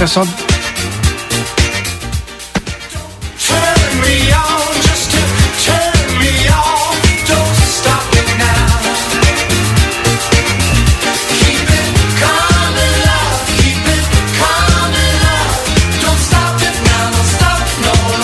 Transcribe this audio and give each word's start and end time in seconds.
Pessoal. 0.00 0.26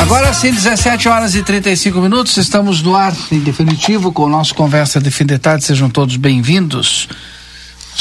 Agora 0.00 0.32
sim, 0.32 0.50
17 0.50 1.08
horas 1.10 1.34
e 1.34 1.42
35 1.42 2.00
minutos, 2.00 2.38
estamos 2.38 2.80
no 2.80 2.96
ar 2.96 3.14
em 3.30 3.40
definitivo 3.40 4.10
com 4.12 4.22
o 4.22 4.28
nosso 4.30 4.54
Conversa 4.54 4.98
de 4.98 5.10
Fim 5.10 5.26
de 5.26 5.38
Tarde. 5.38 5.64
Sejam 5.64 5.90
todos 5.90 6.16
bem-vindos. 6.16 7.06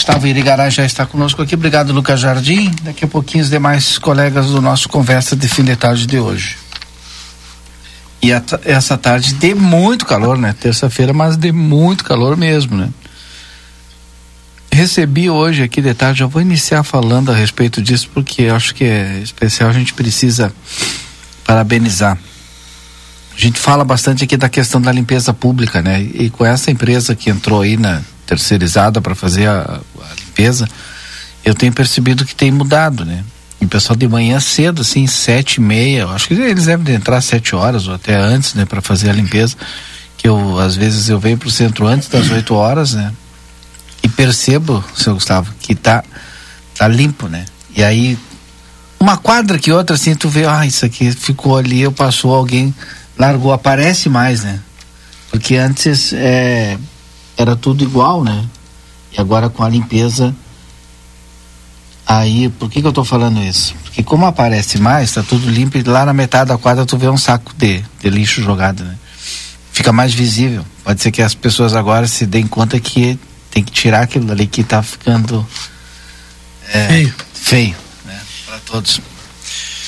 Gustavo 0.05 0.27
Irigará 0.27 0.69
já 0.69 0.85
está 0.85 1.03
conosco 1.03 1.41
aqui. 1.41 1.55
Obrigado, 1.55 1.91
Lucas 1.91 2.19
Jardim. 2.19 2.71
Daqui 2.83 3.05
a 3.05 3.07
pouquinho 3.07 3.43
os 3.43 3.49
demais 3.49 3.97
colegas 3.97 4.51
do 4.51 4.61
nosso 4.61 4.87
Conversa 4.87 5.35
de 5.35 5.47
Fim 5.47 5.63
de 5.63 5.75
Tarde 5.75 6.05
de 6.05 6.19
hoje. 6.19 6.57
E 8.21 8.31
a, 8.31 8.39
essa 8.63 8.99
tarde 8.99 9.33
de 9.33 9.55
muito 9.55 10.05
calor, 10.05 10.37
né? 10.37 10.53
Terça-feira, 10.59 11.11
mas 11.11 11.35
de 11.35 11.51
muito 11.51 12.03
calor 12.03 12.37
mesmo, 12.37 12.77
né? 12.77 12.89
Recebi 14.71 15.27
hoje 15.27 15.63
aqui 15.63 15.81
de 15.81 15.95
tarde, 15.95 16.19
já 16.19 16.27
vou 16.27 16.39
iniciar 16.39 16.83
falando 16.83 17.31
a 17.31 17.35
respeito 17.35 17.81
disso, 17.81 18.07
porque 18.13 18.43
acho 18.43 18.75
que 18.75 18.83
é 18.83 19.21
especial, 19.23 19.71
a 19.71 19.73
gente 19.73 19.95
precisa 19.95 20.53
parabenizar. 21.43 22.15
A 23.35 23.41
gente 23.41 23.59
fala 23.59 23.83
bastante 23.83 24.23
aqui 24.23 24.37
da 24.37 24.49
questão 24.49 24.79
da 24.79 24.91
limpeza 24.91 25.33
pública, 25.33 25.81
né? 25.81 25.99
E 25.99 26.29
com 26.29 26.45
essa 26.45 26.69
empresa 26.69 27.15
que 27.15 27.31
entrou 27.31 27.61
aí 27.61 27.75
na, 27.75 28.03
terceirizada 28.25 29.01
para 29.01 29.15
fazer 29.15 29.47
a, 29.47 29.79
a, 30.01 30.13
limpeza, 30.19 30.67
eu 31.43 31.53
tenho 31.53 31.71
percebido 31.71 32.25
que 32.25 32.35
tem 32.35 32.51
mudado, 32.51 33.05
né? 33.05 33.23
O 33.61 33.67
pessoal 33.67 33.95
de 33.95 34.07
manhã 34.07 34.39
cedo, 34.39 34.81
assim, 34.81 35.07
sete 35.07 35.55
e 35.55 35.61
meia, 35.61 36.07
acho 36.07 36.27
que 36.27 36.33
eles 36.33 36.65
devem 36.65 36.95
entrar 36.95 37.21
sete 37.21 37.55
horas 37.55 37.87
ou 37.87 37.95
até 37.95 38.15
antes, 38.15 38.53
né, 38.53 38.65
para 38.65 38.81
fazer 38.81 39.09
a 39.09 39.13
limpeza. 39.13 39.55
Que 40.17 40.27
eu, 40.27 40.59
às 40.59 40.75
vezes, 40.75 41.09
eu 41.09 41.19
venho 41.19 41.37
pro 41.37 41.49
centro 41.49 41.87
antes 41.87 42.07
das 42.07 42.29
oito 42.29 42.53
horas, 42.53 42.93
né? 42.93 43.11
E 44.03 44.09
percebo, 44.09 44.83
seu 44.95 45.13
Gustavo, 45.13 45.53
que 45.59 45.73
tá, 45.73 46.03
tá 46.77 46.87
limpo, 46.87 47.27
né? 47.27 47.45
E 47.75 47.83
aí, 47.83 48.17
uma 48.99 49.17
quadra 49.17 49.57
que 49.57 49.71
outra, 49.71 49.95
assim, 49.95 50.15
tu 50.15 50.29
vê, 50.29 50.45
ah, 50.45 50.65
isso 50.65 50.85
aqui 50.85 51.11
ficou 51.11 51.57
ali, 51.57 51.81
eu 51.81 51.91
passou, 51.91 52.33
alguém 52.33 52.73
largou, 53.17 53.51
aparece 53.51 54.09
mais, 54.09 54.43
né? 54.43 54.59
Porque 55.31 55.55
antes, 55.57 56.13
é, 56.13 56.77
era 57.37 57.55
tudo 57.55 57.83
igual, 57.83 58.23
né? 58.23 58.45
E 59.11 59.19
agora 59.19 59.49
com 59.49 59.63
a 59.63 59.69
limpeza, 59.69 60.35
aí, 62.05 62.49
por 62.49 62.69
que, 62.69 62.81
que 62.81 62.87
eu 62.87 62.89
estou 62.89 63.05
falando 63.05 63.41
isso? 63.41 63.75
Porque 63.83 64.03
como 64.03 64.25
aparece 64.25 64.77
mais, 64.77 65.11
tá 65.11 65.23
tudo 65.23 65.49
limpo 65.49 65.77
e 65.77 65.83
lá 65.83 66.05
na 66.05 66.13
metade 66.13 66.49
da 66.49 66.57
quadra 66.57 66.85
tu 66.85 66.97
vê 66.97 67.07
um 67.07 67.17
saco 67.17 67.53
de, 67.57 67.83
de 68.01 68.09
lixo 68.09 68.41
jogado, 68.41 68.83
né? 68.83 68.95
Fica 69.71 69.91
mais 69.91 70.13
visível. 70.13 70.65
Pode 70.83 71.01
ser 71.01 71.11
que 71.11 71.21
as 71.21 71.33
pessoas 71.33 71.75
agora 71.75 72.07
se 72.07 72.25
deem 72.25 72.47
conta 72.47 72.79
que 72.79 73.19
tem 73.51 73.63
que 73.63 73.71
tirar 73.71 74.03
aquilo 74.03 74.31
ali 74.31 74.47
que 74.47 74.61
está 74.61 74.81
ficando 74.83 75.45
é, 76.73 76.87
feio, 76.87 77.15
feio 77.33 77.75
né? 78.05 78.19
Para 78.45 78.59
todos. 78.59 79.01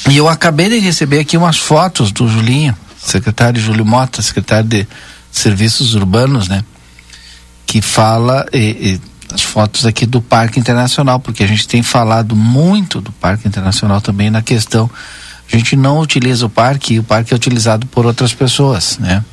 E 0.09 0.15
eu 0.15 0.27
acabei 0.29 0.69
de 0.69 0.79
receber 0.79 1.19
aqui 1.19 1.35
umas 1.35 1.57
fotos 1.57 2.11
do 2.11 2.27
Julinho, 2.29 2.75
secretário 2.97 3.59
Júlio 3.59 3.85
Mota, 3.85 4.21
secretário 4.21 4.69
de 4.69 4.87
Serviços 5.31 5.95
Urbanos, 5.95 6.47
né? 6.47 6.63
Que 7.67 7.81
fala 7.81 8.45
e, 8.53 8.57
e, 8.57 9.01
as 9.31 9.41
fotos 9.41 9.85
aqui 9.85 10.05
do 10.05 10.21
Parque 10.21 10.57
Internacional, 10.57 11.19
porque 11.19 11.43
a 11.43 11.47
gente 11.47 11.67
tem 11.67 11.83
falado 11.83 12.33
muito 12.33 13.01
do 13.01 13.11
Parque 13.11 13.45
Internacional 13.45 13.99
também 13.99 14.29
na 14.29 14.41
questão. 14.41 14.89
A 15.51 15.55
gente 15.55 15.75
não 15.75 15.99
utiliza 15.99 16.45
o 16.45 16.49
parque 16.49 16.93
e 16.93 16.99
o 16.99 17.03
parque 17.03 17.33
é 17.33 17.35
utilizado 17.35 17.85
por 17.87 18.05
outras 18.05 18.33
pessoas, 18.33 18.97
né? 18.97 19.23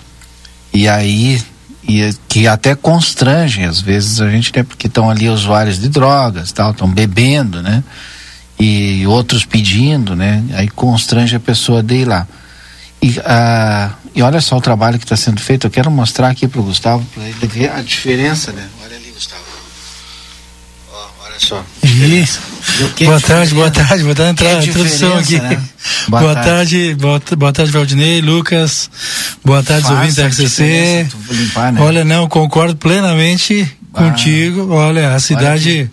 E 0.72 0.89
aí 0.89 1.41
e 1.87 2.12
que 2.28 2.49
até 2.49 2.75
constrange 2.75 3.62
às 3.62 3.81
vezes 3.81 4.21
a 4.21 4.28
gente, 4.28 4.53
né? 4.56 4.65
Porque 4.65 4.89
estão 4.89 5.09
ali 5.09 5.28
usuários 5.28 5.78
de 5.78 5.89
drogas, 5.89 6.51
tal, 6.51 6.72
estão 6.72 6.89
bebendo, 6.89 7.62
né? 7.62 7.84
E 8.59 9.06
outros 9.06 9.45
pedindo, 9.45 10.16
né? 10.16 10.43
Aí 10.55 10.69
constrange 10.69 11.37
a 11.37 11.41
pessoa 11.41 11.83
de 11.83 11.97
ir 11.97 12.05
lá. 12.05 12.27
E, 13.04 13.20
ah, 13.26 13.91
e 14.15 14.22
olha 14.22 14.41
só 14.41 14.56
o 14.56 14.62
trabalho 14.62 14.98
que 14.98 15.04
está 15.04 15.15
sendo 15.15 15.38
feito. 15.38 15.66
Eu 15.66 15.70
quero 15.70 15.91
mostrar 15.91 16.31
aqui 16.31 16.48
para 16.48 16.59
o 16.59 16.65
Gustavo, 16.65 17.04
para 17.15 17.22
ele 17.25 17.47
ver 17.47 17.70
a 17.70 17.82
diferença, 17.82 18.50
né? 18.50 18.66
Olha 18.82 18.97
ali, 18.97 19.10
Gustavo. 19.10 19.42
Ó, 20.91 21.06
olha 21.26 21.38
só. 21.38 21.62
Isso. 21.82 22.41
Boa 23.04 23.20
tarde, 23.20 23.54
boa 23.54 23.70
tarde, 23.70 24.03
vou 24.03 24.15
dar 24.15 24.28
a 24.28 24.31
introdução 24.31 25.19
aqui. 25.19 25.38
Né? 25.38 25.62
Boa, 26.09 26.22
boa 26.22 26.34
tarde, 26.34 26.48
tarde 26.48 26.94
boa, 26.94 27.22
boa, 27.36 27.53
tarde, 27.53 27.72
Valdinei, 27.72 28.22
Lucas. 28.22 28.91
Boa 29.45 29.62
tarde, 29.62 29.86
ouvintes 29.92 30.16
da 30.16 30.27
RCC. 30.27 31.06
Limpar, 31.30 31.72
né? 31.72 31.80
Olha, 31.83 32.04
não, 32.04 32.27
concordo 32.27 32.74
plenamente 32.74 33.71
ah. 33.92 34.03
contigo. 34.03 34.72
Olha, 34.72 35.15
a 35.15 35.21
cidade 35.21 35.91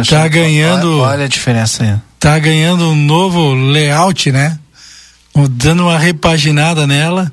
está 0.00 0.26
ganhando. 0.26 1.00
Olha, 1.00 1.12
olha 1.12 1.24
a 1.26 1.28
diferença 1.28 1.84
aí. 1.84 1.94
Tá 2.18 2.38
ganhando 2.38 2.88
um 2.90 2.96
novo 2.96 3.52
layout, 3.52 4.32
né? 4.32 4.58
Dando 5.48 5.84
uma 5.84 5.98
repaginada 5.98 6.86
nela. 6.86 7.30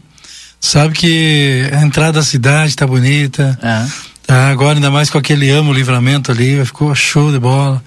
Sabe 0.59 0.93
que 0.95 1.69
a 1.71 1.81
entrada 1.81 2.13
da 2.13 2.23
cidade 2.23 2.75
tá 2.75 2.85
bonita. 2.85 3.57
É. 3.61 3.85
Tá, 4.25 4.49
agora 4.49 4.77
ainda 4.77 4.91
mais 4.91 5.09
com 5.09 5.17
aquele 5.17 5.49
amo 5.49 5.71
livramento 5.71 6.31
ali, 6.31 6.63
ficou 6.65 6.93
show 6.93 7.31
de 7.31 7.39
bola. 7.39 7.81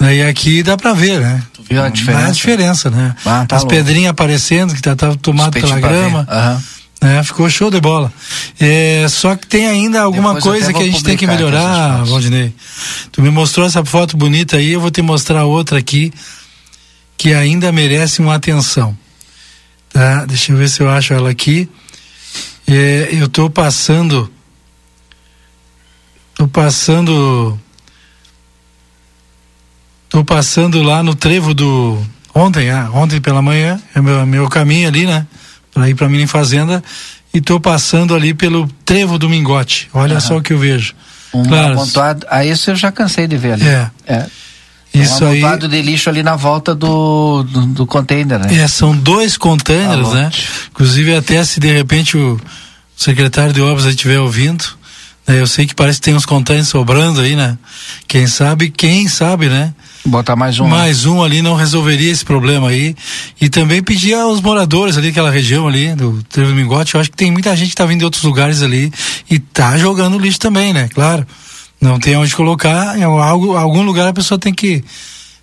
E 0.00 0.22
aqui 0.22 0.62
dá 0.62 0.76
pra 0.76 0.92
ver, 0.92 1.20
né? 1.20 1.42
Tu 1.52 1.62
viu 1.68 1.82
a 1.82 1.88
diferença? 1.88 2.26
a 2.26 2.30
diferença, 2.30 2.90
né? 2.90 3.14
Ah, 3.24 3.44
tá 3.46 3.56
As 3.56 3.62
louco. 3.62 3.76
pedrinhas 3.76 4.10
aparecendo, 4.10 4.74
que 4.74 4.80
tá, 4.80 4.94
tá 4.94 5.14
tomado 5.16 5.52
pela 5.52 5.80
grama. 5.80 6.26
Uhum. 6.30 7.08
É, 7.08 7.22
ficou 7.22 7.48
show 7.50 7.70
de 7.70 7.80
bola. 7.80 8.12
É, 8.58 9.06
só 9.08 9.36
que 9.36 9.46
tem 9.46 9.66
ainda 9.66 10.00
alguma 10.00 10.34
Depois 10.34 10.64
coisa 10.64 10.72
que 10.72 10.82
a 10.82 10.86
gente 10.86 11.04
tem 11.04 11.16
que 11.16 11.26
melhorar, 11.26 12.04
Valdinei. 12.04 12.54
Tu 13.12 13.20
me 13.20 13.30
mostrou 13.30 13.66
essa 13.66 13.84
foto 13.84 14.16
bonita 14.16 14.56
aí, 14.56 14.72
eu 14.72 14.80
vou 14.80 14.90
te 14.90 15.02
mostrar 15.02 15.44
outra 15.44 15.78
aqui 15.78 16.12
que 17.18 17.32
ainda 17.32 17.70
merece 17.72 18.20
uma 18.20 18.34
atenção. 18.34 18.96
Tá? 19.92 20.24
Deixa 20.24 20.52
eu 20.52 20.56
ver 20.56 20.68
se 20.68 20.82
eu 20.82 20.90
acho 20.90 21.14
ela 21.14 21.30
aqui. 21.30 21.68
É, 22.66 23.08
eu 23.12 23.26
estou 23.26 23.48
passando. 23.48 24.30
Estou 26.32 26.48
passando 26.48 27.58
Tô 30.08 30.24
passando 30.24 30.82
lá 30.82 31.02
no 31.02 31.14
trevo 31.14 31.52
do 31.52 32.02
ontem, 32.34 32.70
ah, 32.70 32.88
ontem 32.92 33.20
pela 33.20 33.42
manhã, 33.42 33.80
é 33.94 34.00
meu, 34.00 34.24
meu 34.24 34.48
caminho 34.48 34.88
ali, 34.88 35.04
né? 35.04 35.26
Para 35.74 35.90
ir 35.90 35.94
para 35.94 36.08
minha 36.08 36.26
fazenda 36.28 36.82
e 37.34 37.40
tô 37.40 37.60
passando 37.60 38.14
ali 38.14 38.32
pelo 38.32 38.66
trevo 38.84 39.18
do 39.18 39.28
Mingote. 39.28 39.90
Olha 39.92 40.14
uhum. 40.14 40.20
só 40.20 40.36
o 40.38 40.42
que 40.42 40.52
eu 40.52 40.58
vejo. 40.58 40.94
Um 41.34 41.44
claro. 41.44 41.74
amontoado, 41.74 42.26
aí 42.30 42.50
isso 42.50 42.70
eu 42.70 42.76
já 42.76 42.90
cansei 42.92 43.26
de 43.26 43.36
ver 43.36 43.54
ali. 43.54 43.66
É. 43.66 43.90
é. 44.06 44.26
Isso 45.02 45.24
um 45.24 45.28
aí... 45.28 45.58
de 45.68 45.82
lixo 45.82 46.08
ali 46.08 46.22
na 46.22 46.36
volta 46.36 46.74
do, 46.74 47.42
do, 47.42 47.66
do 47.66 47.86
container, 47.86 48.38
né? 48.38 48.54
É, 48.54 48.68
são 48.68 48.96
dois 48.96 49.36
containers, 49.36 50.12
né? 50.12 50.30
Inclusive 50.70 51.14
até 51.14 51.44
se 51.44 51.60
de 51.60 51.72
repente 51.72 52.16
o 52.16 52.40
secretário 52.96 53.52
de 53.52 53.60
obras 53.60 53.84
estiver 53.86 54.18
ouvindo, 54.18 54.64
né? 55.26 55.40
eu 55.40 55.46
sei 55.46 55.66
que 55.66 55.74
parece 55.74 55.98
que 55.98 56.04
tem 56.06 56.14
uns 56.14 56.24
containers 56.24 56.68
sobrando 56.68 57.20
aí, 57.20 57.36
né? 57.36 57.58
Quem 58.08 58.26
sabe, 58.26 58.70
quem 58.70 59.08
sabe, 59.08 59.48
né? 59.48 59.74
Botar 60.04 60.36
mais 60.36 60.58
um. 60.60 60.64
Né? 60.64 60.70
Mais 60.70 61.04
um 61.04 61.22
ali 61.22 61.42
não 61.42 61.54
resolveria 61.54 62.10
esse 62.10 62.24
problema 62.24 62.68
aí. 62.68 62.94
E 63.40 63.48
também 63.48 63.82
pedir 63.82 64.14
aos 64.14 64.40
moradores 64.40 64.96
ali 64.96 65.08
daquela 65.08 65.30
região 65.30 65.66
ali, 65.66 65.94
do 65.94 66.22
Trevo 66.28 66.50
do 66.50 66.56
Mingote, 66.56 66.94
eu 66.94 67.00
acho 67.00 67.10
que 67.10 67.16
tem 67.16 67.30
muita 67.30 67.54
gente 67.56 67.70
que 67.70 67.74
tá 67.74 67.84
vindo 67.84 67.98
de 67.98 68.04
outros 68.04 68.22
lugares 68.22 68.62
ali 68.62 68.92
e 69.28 69.38
tá 69.38 69.76
jogando 69.76 70.18
lixo 70.18 70.38
também, 70.38 70.72
né? 70.72 70.88
Claro. 70.94 71.26
Não 71.80 71.98
tem 71.98 72.16
onde 72.16 72.34
colocar, 72.34 72.98
em 72.98 73.02
algo, 73.02 73.56
algum 73.56 73.82
lugar 73.82 74.08
a 74.08 74.12
pessoa 74.12 74.38
tem 74.38 74.52
que 74.52 74.82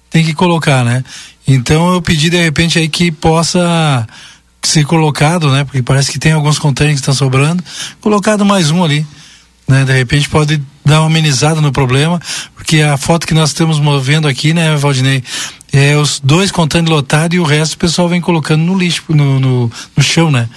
tem 0.10 0.24
que 0.24 0.34
colocar, 0.34 0.84
né? 0.84 1.04
Então 1.48 1.94
eu 1.94 2.02
pedi 2.02 2.30
de 2.30 2.38
repente 2.38 2.78
aí 2.78 2.88
que 2.88 3.12
possa 3.12 4.08
ser 4.62 4.86
colocado, 4.86 5.52
né? 5.52 5.64
Porque 5.64 5.82
parece 5.82 6.12
que 6.12 6.20
tem 6.20 6.32
alguns 6.32 6.60
contêineres 6.60 7.00
que 7.00 7.02
estão 7.02 7.14
sobrando, 7.14 7.64
colocado 8.00 8.46
mais 8.46 8.72
um 8.72 8.84
ali, 8.84 9.06
né? 9.68 9.84
De 9.84 9.92
repente 9.92 10.30
pode 10.30 10.62
dar 10.86 11.02
uma 11.02 11.08
amenizada 11.08 11.62
no 11.62 11.72
problema, 11.72 12.20
porque 12.56 12.82
a 12.82 12.98
foto 12.98 13.26
que 13.26 13.34
nós 13.34 13.50
estamos 13.50 13.80
movendo 13.80 14.28
aqui, 14.28 14.54
né, 14.54 14.76
Valdinei, 14.76 15.24
é 15.72 15.98
os 15.98 16.20
dois 16.20 16.52
contêineres 16.52 16.94
lotados 16.94 17.36
e 17.36 17.40
o 17.40 17.44
resto 17.44 17.74
o 17.74 17.78
pessoal 17.78 18.08
vem 18.08 18.22
colocando 18.22 18.62
no 18.62 18.78
lixo, 18.78 19.04
no, 19.10 19.40
no, 19.40 19.72
no 19.96 20.04
chão, 20.04 20.30
né? 20.30 20.48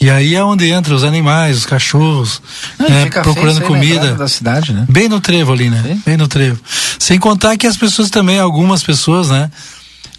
E 0.00 0.10
aí 0.10 0.34
é 0.34 0.44
onde 0.44 0.68
entra 0.68 0.94
os 0.94 1.04
animais, 1.04 1.58
os 1.58 1.66
cachorros, 1.66 2.42
Não, 2.78 2.88
né, 2.88 3.06
procurando 3.06 3.62
comida. 3.62 4.14
Da 4.14 4.28
cidade, 4.28 4.72
né? 4.72 4.84
Bem 4.88 5.08
no 5.08 5.20
trevo 5.20 5.52
ali, 5.52 5.70
né? 5.70 5.82
Sim. 5.82 6.02
Bem 6.04 6.16
no 6.16 6.28
trevo. 6.28 6.60
Sem 6.98 7.18
contar 7.18 7.56
que 7.56 7.66
as 7.66 7.76
pessoas 7.76 8.10
também, 8.10 8.38
algumas 8.38 8.82
pessoas, 8.82 9.30
né? 9.30 9.50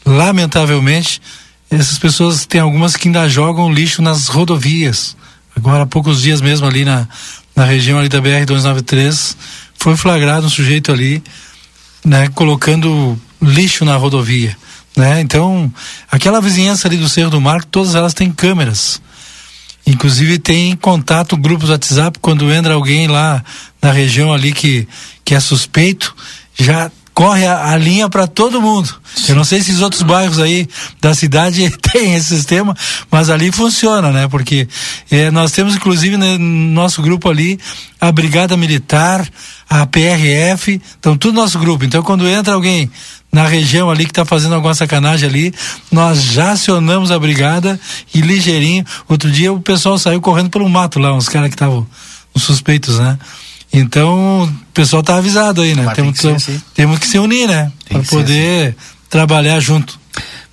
Lamentavelmente, 0.06 1.22
essas 1.70 2.00
pessoas 2.00 2.46
tem 2.46 2.60
algumas 2.60 2.96
que 2.96 3.08
ainda 3.08 3.30
jogam 3.30 3.72
lixo 3.72 4.02
nas 4.02 4.28
rodovias. 4.28 5.16
Agora 5.56 5.84
há 5.84 5.88
poucos 5.88 6.22
dias 6.22 6.42
mesmo 6.42 6.66
ali 6.66 6.84
na, 6.84 7.08
na 7.56 7.66
região 7.66 8.00
ali 8.00 8.10
da 8.10 8.22
BR 8.22 8.46
293 8.46 9.36
foi 9.78 9.96
flagrado 9.96 10.48
um 10.48 10.50
sujeito 10.50 10.92
ali, 10.92 11.24
né, 12.04 12.28
colocando 12.30 13.20
lixo 13.42 13.86
na 13.86 13.96
rodovia, 13.96 14.58
né? 14.96 15.22
Então, 15.22 15.72
aquela 16.12 16.42
vizinhança 16.42 16.88
ali 16.88 16.98
do 16.98 17.08
Cerro 17.08 17.30
do 17.30 17.40
Mar, 17.40 17.64
todas 17.64 17.96
elas 17.96 18.14
têm 18.14 18.32
câmeras. 18.32 19.02
Inclusive 19.88 20.38
tem 20.38 20.76
contato, 20.76 21.38
grupos 21.38 21.70
WhatsApp, 21.70 22.20
quando 22.20 22.52
entra 22.52 22.74
alguém 22.74 23.08
lá 23.08 23.42
na 23.82 23.92
região 23.92 24.34
ali 24.34 24.52
que, 24.52 24.86
que 25.24 25.34
é 25.34 25.40
suspeito, 25.40 26.14
já 26.54 26.92
corre 27.18 27.48
a, 27.48 27.72
a 27.72 27.78
linha 27.78 28.08
para 28.08 28.28
todo 28.28 28.62
mundo. 28.62 28.94
Eu 29.28 29.34
não 29.34 29.44
sei 29.44 29.60
se 29.64 29.72
os 29.72 29.82
outros 29.82 30.04
bairros 30.04 30.40
aí 30.40 30.68
da 31.02 31.16
cidade 31.16 31.68
têm 31.92 32.14
esse 32.14 32.36
sistema, 32.36 32.76
mas 33.10 33.32
ali 33.32 33.52
funciona, 33.52 34.12
né? 34.12 34.28
Porque 34.28 34.68
é, 35.10 35.32
nós 35.32 35.52
temos 35.52 35.76
inclusive 35.76 36.16
né, 36.16 36.38
no 36.38 36.74
nosso 36.74 37.02
grupo 37.02 37.28
ali 37.28 37.58
a 38.00 38.12
Brigada 38.12 38.56
Militar, 38.56 39.28
a 39.68 39.86
PRF, 39.88 40.80
então 41.00 41.18
tudo 41.18 41.34
nosso 41.34 41.58
grupo. 41.58 41.86
Então 41.86 42.04
quando 42.04 42.28
entra 42.28 42.54
alguém 42.54 42.92
na 43.32 43.46
região 43.46 43.90
ali 43.90 44.06
que 44.06 44.12
está 44.12 44.26
fazendo 44.26 44.56
alguma 44.56 44.74
sacanagem 44.74 45.30
ali, 45.30 45.54
nós 45.92 46.24
já 46.24 46.52
acionamos 46.52 47.12
a 47.12 47.20
brigada 47.20 47.80
e 48.14 48.22
ligeirinho. 48.22 48.86
Outro 49.08 49.30
dia 49.32 49.52
o 49.52 49.62
pessoal 49.62 49.98
saiu 49.98 50.22
correndo 50.22 50.50
pelo 50.50 50.68
mato 50.70 51.00
lá, 51.00 51.14
uns 51.14 51.30
caras 51.30 51.50
que 51.50 51.56
estavam 51.56 51.86
os 52.34 52.44
suspeitos, 52.44 53.00
né? 53.00 53.18
Então, 53.72 54.44
o 54.44 54.74
pessoal 54.74 55.04
tá 55.04 55.18
avisado 55.18 55.62
aí, 55.62 55.76
né? 55.76 55.92
temos, 55.94 56.20
que, 56.20 56.40
ser, 56.40 56.62
temos 56.74 57.00
que 57.00 57.08
se 57.08 57.20
unir, 57.20 57.48
né? 57.48 57.72
Para 57.90 58.02
poder 58.04 58.70
assim. 58.70 58.78
trabalhar 59.10 59.60
junto. 59.60 60.00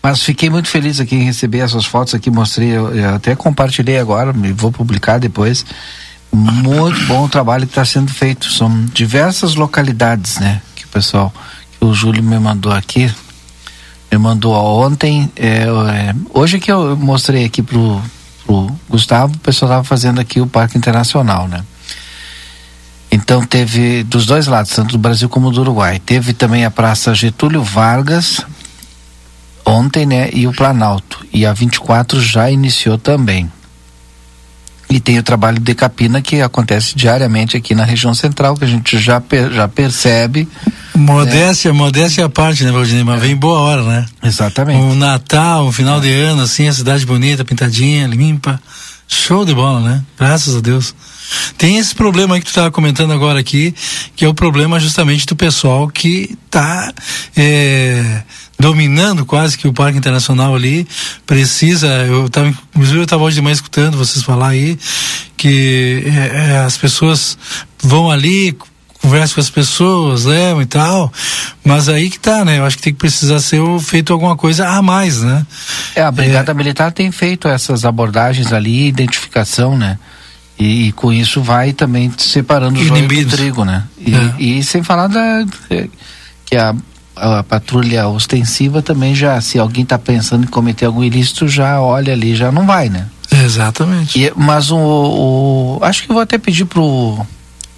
Mas 0.03 0.23
fiquei 0.23 0.51
muito 0.51 0.69
feliz 0.69 1.01
aqui 1.01 1.15
em 1.15 1.23
receber 1.23 1.61
essas 1.61 1.87
fotos 1.87 2.15
aqui, 2.15 2.31
mostrei, 2.31 2.69
eu, 2.69 2.95
eu 2.95 3.15
até 3.15 3.35
compartilhei 3.35 3.99
agora, 3.99 4.35
vou 4.55 4.71
publicar 4.71 5.19
depois. 5.19 5.65
Muito 6.31 7.01
bom 7.07 7.25
o 7.25 7.29
trabalho 7.29 7.65
que 7.65 7.71
está 7.71 7.85
sendo 7.85 8.13
feito. 8.13 8.51
São 8.51 8.85
diversas 8.93 9.55
localidades, 9.55 10.39
né? 10.39 10.61
Que 10.75 10.85
o 10.85 10.89
pessoal 10.89 11.33
o 11.85 11.95
Júlio 11.95 12.23
me 12.23 12.39
mandou 12.39 12.73
aqui, 12.73 13.13
me 14.11 14.19
mandou 14.19 14.55
ontem, 14.55 15.31
é, 15.37 15.65
é, 15.65 16.15
hoje 16.31 16.59
que 16.59 16.71
eu 16.71 16.97
mostrei 16.97 17.45
aqui 17.45 17.63
pro, 17.63 18.01
pro 18.47 18.71
Gustavo, 18.89 19.35
o 19.35 19.39
pessoal 19.39 19.71
estava 19.71 19.85
fazendo 19.85 20.21
aqui 20.21 20.41
o 20.41 20.47
Parque 20.47 20.79
Internacional, 20.79 21.49
né? 21.49 21.65
Então 23.11 23.45
teve 23.45 24.03
dos 24.03 24.27
dois 24.27 24.47
lados, 24.47 24.73
tanto 24.73 24.93
do 24.93 24.99
Brasil 24.99 25.29
como 25.29 25.51
do 25.53 25.61
Uruguai. 25.61 26.01
Teve 26.01 26.33
também 26.33 26.65
a 26.65 26.71
Praça 26.71 27.15
Getúlio 27.15 27.63
Vargas 27.63 28.45
ontem, 29.65 30.05
né? 30.05 30.31
E 30.33 30.49
o 30.49 30.53
Planalto. 30.53 31.25
E 31.33 31.47
a 31.47 31.53
24 31.53 32.21
já 32.21 32.51
iniciou 32.51 32.99
também. 32.99 33.51
E 34.95 35.01
tem 35.01 35.19
o 35.19 35.25
trabalho 35.25 35.59
de 35.59 35.75
capina 35.75 36.23
que 36.23 36.41
acontece 36.41 36.95
diariamente 36.95 37.57
aqui 37.57 37.75
na 37.75 37.83
região 37.83 38.15
central, 38.15 38.57
que 38.57 38.63
a 38.63 38.69
gente 38.69 38.97
já, 38.97 39.21
já 39.53 39.67
percebe 39.67 40.47
Modéstia, 40.95 41.73
né? 41.73 41.77
modéstia 41.77 42.25
à 42.25 42.29
parte, 42.29 42.63
né, 42.63 42.71
Valdinei? 42.71 43.03
Mas 43.03 43.21
é. 43.21 43.27
vem 43.27 43.35
boa 43.35 43.59
hora, 43.59 43.83
né? 43.83 44.07
Exatamente. 44.23 44.79
Um 44.81 44.95
Natal, 44.95 45.67
um 45.67 45.73
final 45.73 46.01
de 46.01 46.13
ano, 46.13 46.43
assim, 46.43 46.69
a 46.69 46.73
cidade 46.73 47.05
bonita, 47.05 47.45
pintadinha, 47.45 48.07
limpa. 48.07 48.61
Show 49.09 49.45
de 49.45 49.53
bola, 49.53 49.81
né? 49.81 50.05
Graças 50.17 50.55
a 50.55 50.61
Deus. 50.61 50.95
Tem 51.59 51.77
esse 51.77 51.93
problema 51.93 52.37
aí 52.37 52.41
que 52.41 52.47
tu 52.47 52.51
estava 52.51 52.71
comentando 52.71 53.13
agora 53.13 53.41
aqui, 53.41 53.75
que 54.15 54.25
é 54.25 54.29
o 54.29 54.35
problema 54.35 54.79
justamente 54.79 55.27
do 55.27 55.35
pessoal 55.35 55.89
que 55.89 56.39
está 56.47 56.93
é, 57.37 58.23
dominando 58.59 59.25
quase 59.25 59.59
que 59.59 59.69
o 59.69 59.73
Parque 59.73 59.99
Internacional 59.99 60.55
ali. 60.55 60.87
Precisa, 61.27 61.89
eu 62.07 62.27
estava, 62.27 62.49
inclusive 62.49 62.99
eu 62.99 63.05
estava 63.05 63.23
hoje 63.23 63.37
de 63.37 63.43
manhã 63.43 63.55
escutando 63.55 63.97
vocês 63.97 64.25
falar 64.25 64.49
aí, 64.49 64.79
que 65.37 66.05
é, 66.07 66.53
é, 66.53 66.59
as 66.59 66.77
pessoas 66.77 67.37
vão 67.83 68.11
ali, 68.11 68.57
conversa 69.01 69.35
com 69.35 69.41
as 69.41 69.51
pessoas, 69.51 70.25
levam 70.25 70.63
e 70.63 70.67
tal, 70.67 71.13
mas 71.63 71.89
aí 71.89 72.09
que 72.09 72.19
tá, 72.19 72.45
né? 72.45 72.59
Eu 72.59 72.65
acho 72.65 72.79
que 72.79 72.83
tem 72.83 72.93
que 72.93 72.99
precisar 72.99 73.39
ser 73.41 73.61
feito 73.81 74.13
alguma 74.13 74.35
coisa 74.35 74.67
a 74.67 74.81
mais, 74.81 75.23
né? 75.23 75.47
É, 75.95 76.03
a 76.03 76.11
Brigada 76.11 76.53
é... 76.53 76.55
Militar 76.55 76.91
tem 76.91 77.13
feito 77.13 77.47
essas 77.47 77.85
abordagens 77.85 78.53
ali, 78.53 78.89
identificação, 78.89 79.77
né? 79.77 79.99
E, 80.59 80.89
e 80.89 80.93
com 80.93 81.13
isso 81.13 81.43
vai 81.43 81.73
também 81.73 82.11
separando 82.17 82.81
o 82.81 82.85
joio 82.85 83.07
do 83.07 83.27
trigo, 83.37 83.65
né? 83.65 83.85
E, 83.99 84.15
é. 84.15 84.35
e, 84.39 84.63
sem 84.63 84.83
falar 84.83 85.09
da 85.09 85.45
que 86.47 86.57
a, 86.57 86.75
a, 87.17 87.43
patrulha 87.43 88.09
ostensiva 88.09 88.83
também 88.83 89.15
já, 89.15 89.41
se 89.41 89.59
alguém 89.59 89.83
está 89.83 89.99
pensando 89.99 90.45
em 90.45 90.49
cometer 90.49 90.87
algum 90.87 91.03
ilícito, 91.03 91.49
já 91.49 91.81
olha 91.81 92.13
ali, 92.13 92.35
já 92.35 92.51
não 92.51 92.67
vai, 92.67 92.89
né? 92.89 93.07
Exatamente. 93.31 94.19
E, 94.19 94.33
mas 94.37 94.71
o, 94.71 94.79
o, 94.79 95.79
acho 95.83 96.03
que 96.03 96.13
vou 96.13 96.23
até 96.23 96.39
pedir 96.39 96.65
pro 96.65 97.25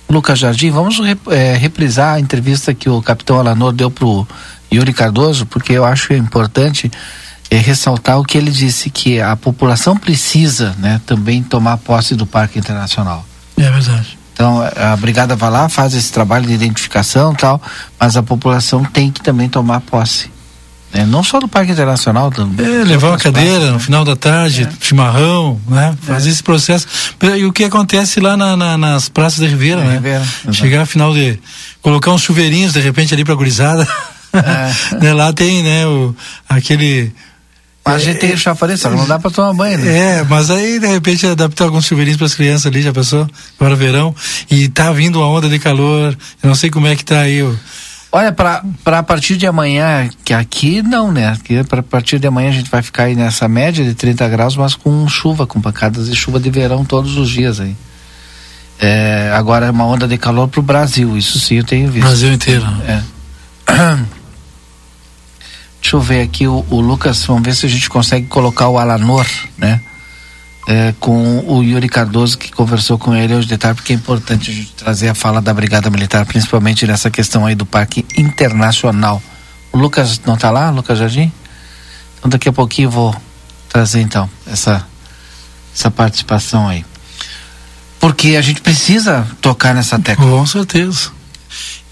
Lucas 0.09 0.38
Jardim, 0.38 0.71
vamos 0.71 1.00
é, 1.31 1.57
reprisar 1.57 2.14
a 2.14 2.21
entrevista 2.21 2.75
que 2.75 2.88
o 2.88 3.02
capitão 3.02 3.38
Alanor 3.38 3.73
deu 3.73 3.90
pro 3.90 4.26
Yuri 4.73 4.93
Cardoso, 4.93 5.47
porque 5.47 5.73
eu 5.73 5.85
acho 5.85 6.12
importante 6.12 6.90
é, 7.50 7.57
ressaltar 7.57 8.19
o 8.19 8.25
que 8.25 8.37
ele 8.37 8.50
disse, 8.50 8.90
que 8.90 9.21
a 9.21 9.37
população 9.37 9.97
precisa 9.97 10.75
né, 10.78 11.00
também 11.07 11.43
tomar 11.43 11.78
posse 11.78 12.14
do 12.14 12.26
Parque 12.26 12.59
Internacional. 12.59 13.25
É 13.57 13.71
verdade. 13.71 14.15
Então 14.37 14.61
a 14.76 14.95
brigada 14.97 15.35
vai 15.35 15.50
lá, 15.50 15.66
faz 15.66 15.95
esse 15.95 16.12
trabalho 16.12 16.47
de 16.47 16.52
identificação 16.52 17.35
tal, 17.35 17.61
mas 17.99 18.19
a 18.19 18.23
população 18.23 18.85
tem 18.85 19.11
que 19.11 19.23
também 19.23 19.49
tomar 19.49 19.81
posse. 19.81 20.31
É, 20.93 21.07
não 21.07 21.25
só 21.25 21.40
do 21.40 21.49
Parque 21.49 21.73
Internacional 21.73 22.31
também. 22.31 22.66
É, 22.66 22.85
levar 22.85 23.09
uma 23.09 23.19
cadeira 23.19 23.50
partes, 23.50 23.69
no 23.69 23.75
né? 23.75 23.78
final 23.78 24.05
da 24.05 24.14
tarde, 24.14 24.62
é. 24.62 24.69
chimarrão, 24.78 25.59
né? 25.66 25.97
Fazer 26.02 26.28
é. 26.28 26.33
esse 26.33 26.43
processo. 26.43 26.87
E 27.37 27.45
o 27.47 27.52
que 27.52 27.64
acontece 27.64 28.21
lá 28.21 28.37
na, 28.37 28.57
na, 28.57 28.76
nas 28.76 29.09
praças 29.09 29.40
da 29.40 29.47
Ribeira, 29.47 29.83
né? 29.83 29.95
Ribeira, 29.95 30.25
Chegar 30.52 30.81
ao 30.81 30.87
final 30.87 31.14
de. 31.14 31.38
colocar 31.81 32.12
uns 32.12 32.23
chuveirinhos 32.23 32.75
de 32.75 32.81
repente 32.81 33.14
ali 33.14 33.25
pra 33.25 33.35
gurizada. 33.35 33.88
É. 34.33 34.97
né? 35.00 35.12
Lá 35.14 35.33
tem, 35.33 35.62
né, 35.62 35.87
o, 35.87 36.14
aquele. 36.47 37.12
Mas 37.87 37.95
a 37.95 37.99
gente 38.05 38.19
tem 38.19 38.33
o 38.33 38.38
chafariz, 38.38 38.81
só 38.81 38.90
não 38.90 39.07
dá 39.07 39.19
pra 39.19 39.31
tomar 39.31 39.52
banho, 39.52 39.78
né? 39.78 40.19
É, 40.19 40.25
mas 40.25 40.50
aí 40.50 40.81
de 40.81 40.87
repente 40.88 41.25
adaptar 41.26 41.64
alguns 41.64 41.85
chuveirinhos 41.87 42.19
para 42.19 42.26
as 42.26 42.35
crianças 42.35 42.66
ali, 42.66 42.83
já 42.83 42.93
pensou? 42.93 43.28
Agora 43.59 43.76
verão. 43.76 44.14
E 44.50 44.69
tá 44.69 44.90
vindo 44.93 45.21
uma 45.21 45.28
onda 45.28 45.49
de 45.49 45.59
calor. 45.59 46.16
Eu 46.43 46.49
não 46.49 46.55
sei 46.57 46.69
como 46.69 46.88
é 46.88 46.97
que 46.97 47.05
tá 47.05 47.21
aí 47.21 47.43
o 47.43 47.57
Olha, 48.16 48.33
para 48.33 48.62
a 48.87 49.02
partir 49.02 49.37
de 49.37 49.47
amanhã, 49.47 50.09
que 50.25 50.33
aqui 50.33 50.81
não, 50.81 51.12
né? 51.12 51.37
Que 51.45 51.62
para 51.64 51.83
partir 51.83 52.19
de 52.19 52.26
amanhã 52.26 52.49
a 52.49 52.52
gente 52.52 52.71
vai 52.71 52.81
ficar 52.81 53.05
aí 53.05 53.14
nessa 53.14 53.47
média 53.47 53.85
de 53.85 53.95
30 53.95 54.26
graus, 54.28 54.57
mas 54.57 54.75
com 54.75 55.07
chuva, 55.07 55.47
com 55.47 55.61
pancadas 55.61 56.09
de 56.09 56.16
chuva 56.16 56.40
de 56.40 56.49
verão 56.49 56.83
todos 56.83 57.19
os 57.19 57.28
dias 57.28 57.61
aí. 57.61 57.76
É, 58.78 59.31
agora 59.35 59.66
é 59.66 59.71
uma 59.71 59.85
onda 59.85 60.09
de 60.09 60.16
calor 60.16 60.49
para 60.49 60.61
o 60.61 60.62
Brasil, 60.62 61.16
isso 61.16 61.38
sim 61.38 61.57
eu 61.57 61.64
tenho 61.64 61.90
visto. 61.90 62.07
Brasil 62.07 62.33
inteiro. 62.33 62.64
É. 62.87 63.02
Deixa 65.87 65.97
eu 65.99 66.00
ver 66.00 66.23
aqui 66.23 66.49
o, 66.49 66.66
o 66.69 66.81
Lucas, 66.81 67.23
vamos 67.26 67.45
ver 67.45 67.55
se 67.55 67.64
a 67.64 67.69
gente 67.69 67.88
consegue 67.88 68.26
colocar 68.26 68.66
o 68.66 68.76
Alanor, 68.76 69.25
né? 69.57 69.81
É, 70.66 70.93
com 70.99 71.45
o 71.47 71.62
Yuri 71.62 71.88
Cardoso 71.88 72.37
que 72.37 72.50
conversou 72.50 72.99
com 72.99 73.14
ele 73.14 73.33
hoje 73.33 73.47
de 73.47 73.57
tarde, 73.57 73.76
porque 73.76 73.93
é 73.93 73.95
importante 73.95 74.50
a 74.50 74.52
gente 74.55 74.73
trazer 74.73 75.09
a 75.09 75.14
fala 75.14 75.40
da 75.40 75.55
Brigada 75.55 75.88
Militar, 75.88 76.26
principalmente 76.26 76.85
nessa 76.88 77.09
questão 77.09 77.47
aí 77.47 77.55
do 77.55 77.64
Parque 77.64 78.05
Internacional. 78.16 79.23
O 79.71 79.78
Lucas 79.78 80.21
não 80.26 80.35
está 80.35 80.50
lá, 80.50 80.71
Lucas 80.71 80.99
Jardim? 80.99 81.31
Então 82.19 82.28
daqui 82.28 82.49
a 82.49 82.52
pouquinho 82.52 82.87
eu 82.87 82.90
vou 82.90 83.14
trazer 83.69 84.00
então 84.00 84.28
essa, 84.45 84.85
essa 85.73 85.88
participação 85.88 86.66
aí. 86.66 86.85
Porque 88.00 88.35
a 88.35 88.43
gente 88.43 88.61
precisa 88.61 89.25
tocar 89.40 89.73
nessa 89.73 90.00
tecla. 90.00 90.26
Com 90.26 90.45
certeza. 90.47 91.12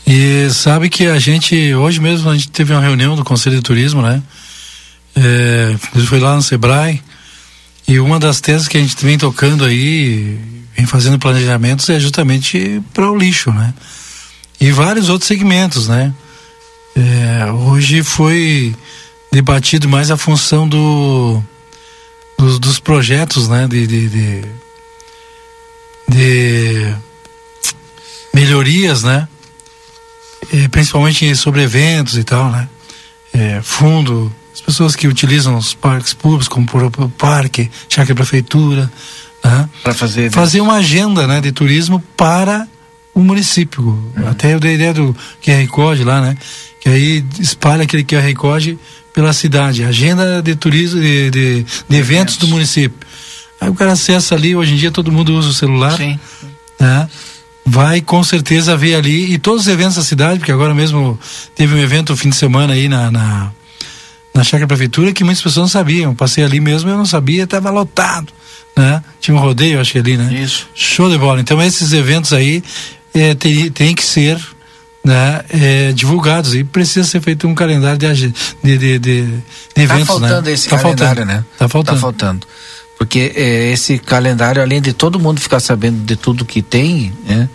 E 0.07 0.51
sabe 0.51 0.91
que 0.91 1.07
a 1.07 1.19
gente, 1.19 1.75
hoje 1.75 1.99
mesmo, 2.01 2.29
a 2.29 2.35
gente 2.35 2.51
teve 2.51 2.73
uma 2.73 2.83
reunião 2.83 3.17
do 3.17 3.25
Conselho 3.25 3.57
de 3.57 3.63
Turismo, 3.63 4.03
né? 4.03 4.23
É, 5.17 5.77
foi 6.07 6.21
lá 6.21 6.35
no 6.37 6.43
Sebrae. 6.43 7.03
E 7.87 7.99
uma 7.99 8.19
das 8.19 8.41
teses 8.41 8.69
que 8.69 8.77
a 8.77 8.81
gente 8.81 8.97
vem 9.05 9.17
tocando 9.17 9.65
aí, 9.65 10.39
vem 10.77 10.87
fazendo 10.87 11.19
planejamentos, 11.19 11.89
é 11.89 11.99
justamente 11.99 12.83
para 12.93 13.11
o 13.11 13.17
lixo, 13.17 13.51
né? 13.51 13.73
E 14.61 14.71
vários 14.71 15.09
outros 15.09 15.29
segmentos, 15.29 15.89
né? 15.89 16.13
É, 16.97 17.51
hoje 17.51 18.03
foi 18.03 18.75
debatido 19.33 19.89
mais 19.89 20.11
a 20.11 20.17
função 20.17 20.69
do, 20.69 21.43
dos, 22.39 22.59
dos 22.59 22.79
projetos, 22.79 23.49
né? 23.49 23.67
De, 23.67 23.87
de, 23.87 24.09
de, 24.09 24.45
de 26.09 26.95
melhorias, 28.33 29.03
né? 29.03 29.29
É, 30.53 30.69
principalmente 30.69 31.35
sobre 31.37 31.63
eventos 31.63 32.17
e 32.17 32.25
tal, 32.25 32.51
né? 32.51 32.69
É, 33.33 33.61
fundo, 33.63 34.33
as 34.53 34.61
pessoas 34.61 34.95
que 34.95 35.09
utilizam 35.09 35.57
os 35.57 35.75
parques 35.75 36.15
públicos, 36.15 36.49
como 36.49 36.67
por 36.67 36.91
parque, 37.11 37.71
chácara 37.89 38.15
prefeitura, 38.15 38.91
né? 39.43 39.69
Para 39.83 39.95
fazer 39.95 40.31
fazer 40.31 40.61
uma 40.61 40.75
agenda, 40.75 41.27
né, 41.27 41.41
de 41.41 41.53
turismo 41.53 42.03
para 42.17 42.67
o 43.13 43.21
município. 43.21 43.83
Uhum. 43.83 44.29
Até 44.29 44.55
eu 44.55 44.61
dei 44.61 44.75
ideia 44.75 44.95
do 44.95 45.15
QR 45.43 45.67
Code 45.69 46.05
lá, 46.05 46.21
né? 46.21 46.37
Que 46.81 46.89
aí 46.89 47.25
espalha 47.39 47.85
aquele 47.85 48.05
QR 48.05 48.33
Code 48.35 48.79
pela 49.13 49.33
cidade, 49.33 49.85
agenda 49.85 50.43
de 50.43 50.57
turismo, 50.57 51.01
de, 51.01 51.31
de, 51.31 51.67
de 51.89 51.97
eventos 51.97 52.37
do 52.37 52.49
município. 52.49 52.99
Aí 53.61 53.69
o 53.69 53.75
cara 53.75 53.93
acessa 53.93 54.35
ali, 54.35 54.57
hoje 54.57 54.75
em 54.75 54.77
dia 54.77 54.91
todo 54.91 55.13
mundo 55.13 55.33
usa 55.35 55.49
o 55.49 55.55
celular. 55.55 55.97
Sim. 55.97 56.19
Né? 56.79 57.09
Vai 57.65 58.01
com 58.01 58.23
certeza 58.23 58.77
ver 58.77 58.97
ali 58.97 59.33
e 59.33 59.39
todos 59.39 59.63
os 59.63 59.69
eventos 59.69 59.97
da 59.97 60.03
cidade, 60.03 60.39
porque 60.39 60.53
agora 60.53 60.75
mesmo 60.75 61.19
teve 61.55 61.75
um 61.75 61.79
evento 61.79 62.11
no 62.11 62.17
fim 62.17 62.29
de 62.29 62.37
semana 62.37 62.75
aí 62.75 62.89
na, 62.89 63.11
na, 63.11 63.53
na 64.35 64.45
Chácara 64.45 64.67
Prefeitura 64.67 65.13
que 65.13 65.25
muitas 65.25 65.43
pessoas 65.43 65.65
não 65.65 65.69
sabiam. 65.69 66.15
Passei 66.15 66.45
ali 66.45 66.61
mesmo, 66.61 66.91
eu 66.91 66.97
não 66.97 67.07
sabia, 67.07 67.45
estava 67.45 67.71
lotado, 67.71 68.33
né? 68.77 69.03
Tinha 69.21 69.37
um 69.37 69.41
rodeio, 69.41 69.81
acho 69.81 69.93
que 69.93 69.99
ali, 69.99 70.17
né? 70.17 70.33
Isso. 70.35 70.69
Show 70.75 71.11
de 71.11 71.17
bola. 71.17 71.41
Então 71.41 71.61
esses 71.63 71.93
eventos 71.93 72.33
aí 72.33 72.63
é, 73.15 73.35
tem, 73.35 73.71
tem 73.71 73.95
que 73.95 74.05
ser 74.05 74.39
né, 75.05 75.43
é, 75.51 75.93
divulgados 75.93 76.55
e 76.55 76.65
precisa 76.65 77.07
ser 77.07 77.21
feito 77.21 77.47
um 77.47 77.55
calendário 77.55 77.99
de, 77.99 78.15
de, 78.15 78.33
de, 78.63 78.79
de, 78.79 78.99
de 78.99 79.43
tá 79.75 79.83
eventos, 79.83 80.07
tá 80.07 80.13
faltando 80.13 80.43
né? 80.43 80.53
esse 80.53 80.69
calendário, 80.69 81.25
né? 81.25 81.45
Tá 81.59 81.69
faltando. 81.69 81.97
Tá 81.97 82.01
faltando. 82.01 82.47
Porque 82.99 83.33
é, 83.35 83.73
esse 83.73 83.99
calendário, 83.99 84.63
além 84.63 84.81
de 84.81 84.93
todo 84.93 85.19
mundo 85.19 85.41
ficar 85.41 85.61
sabendo 85.61 86.05
de 86.05 86.17
tudo 86.17 86.45
que 86.45 86.63
tem, 86.63 87.13
né? 87.27 87.49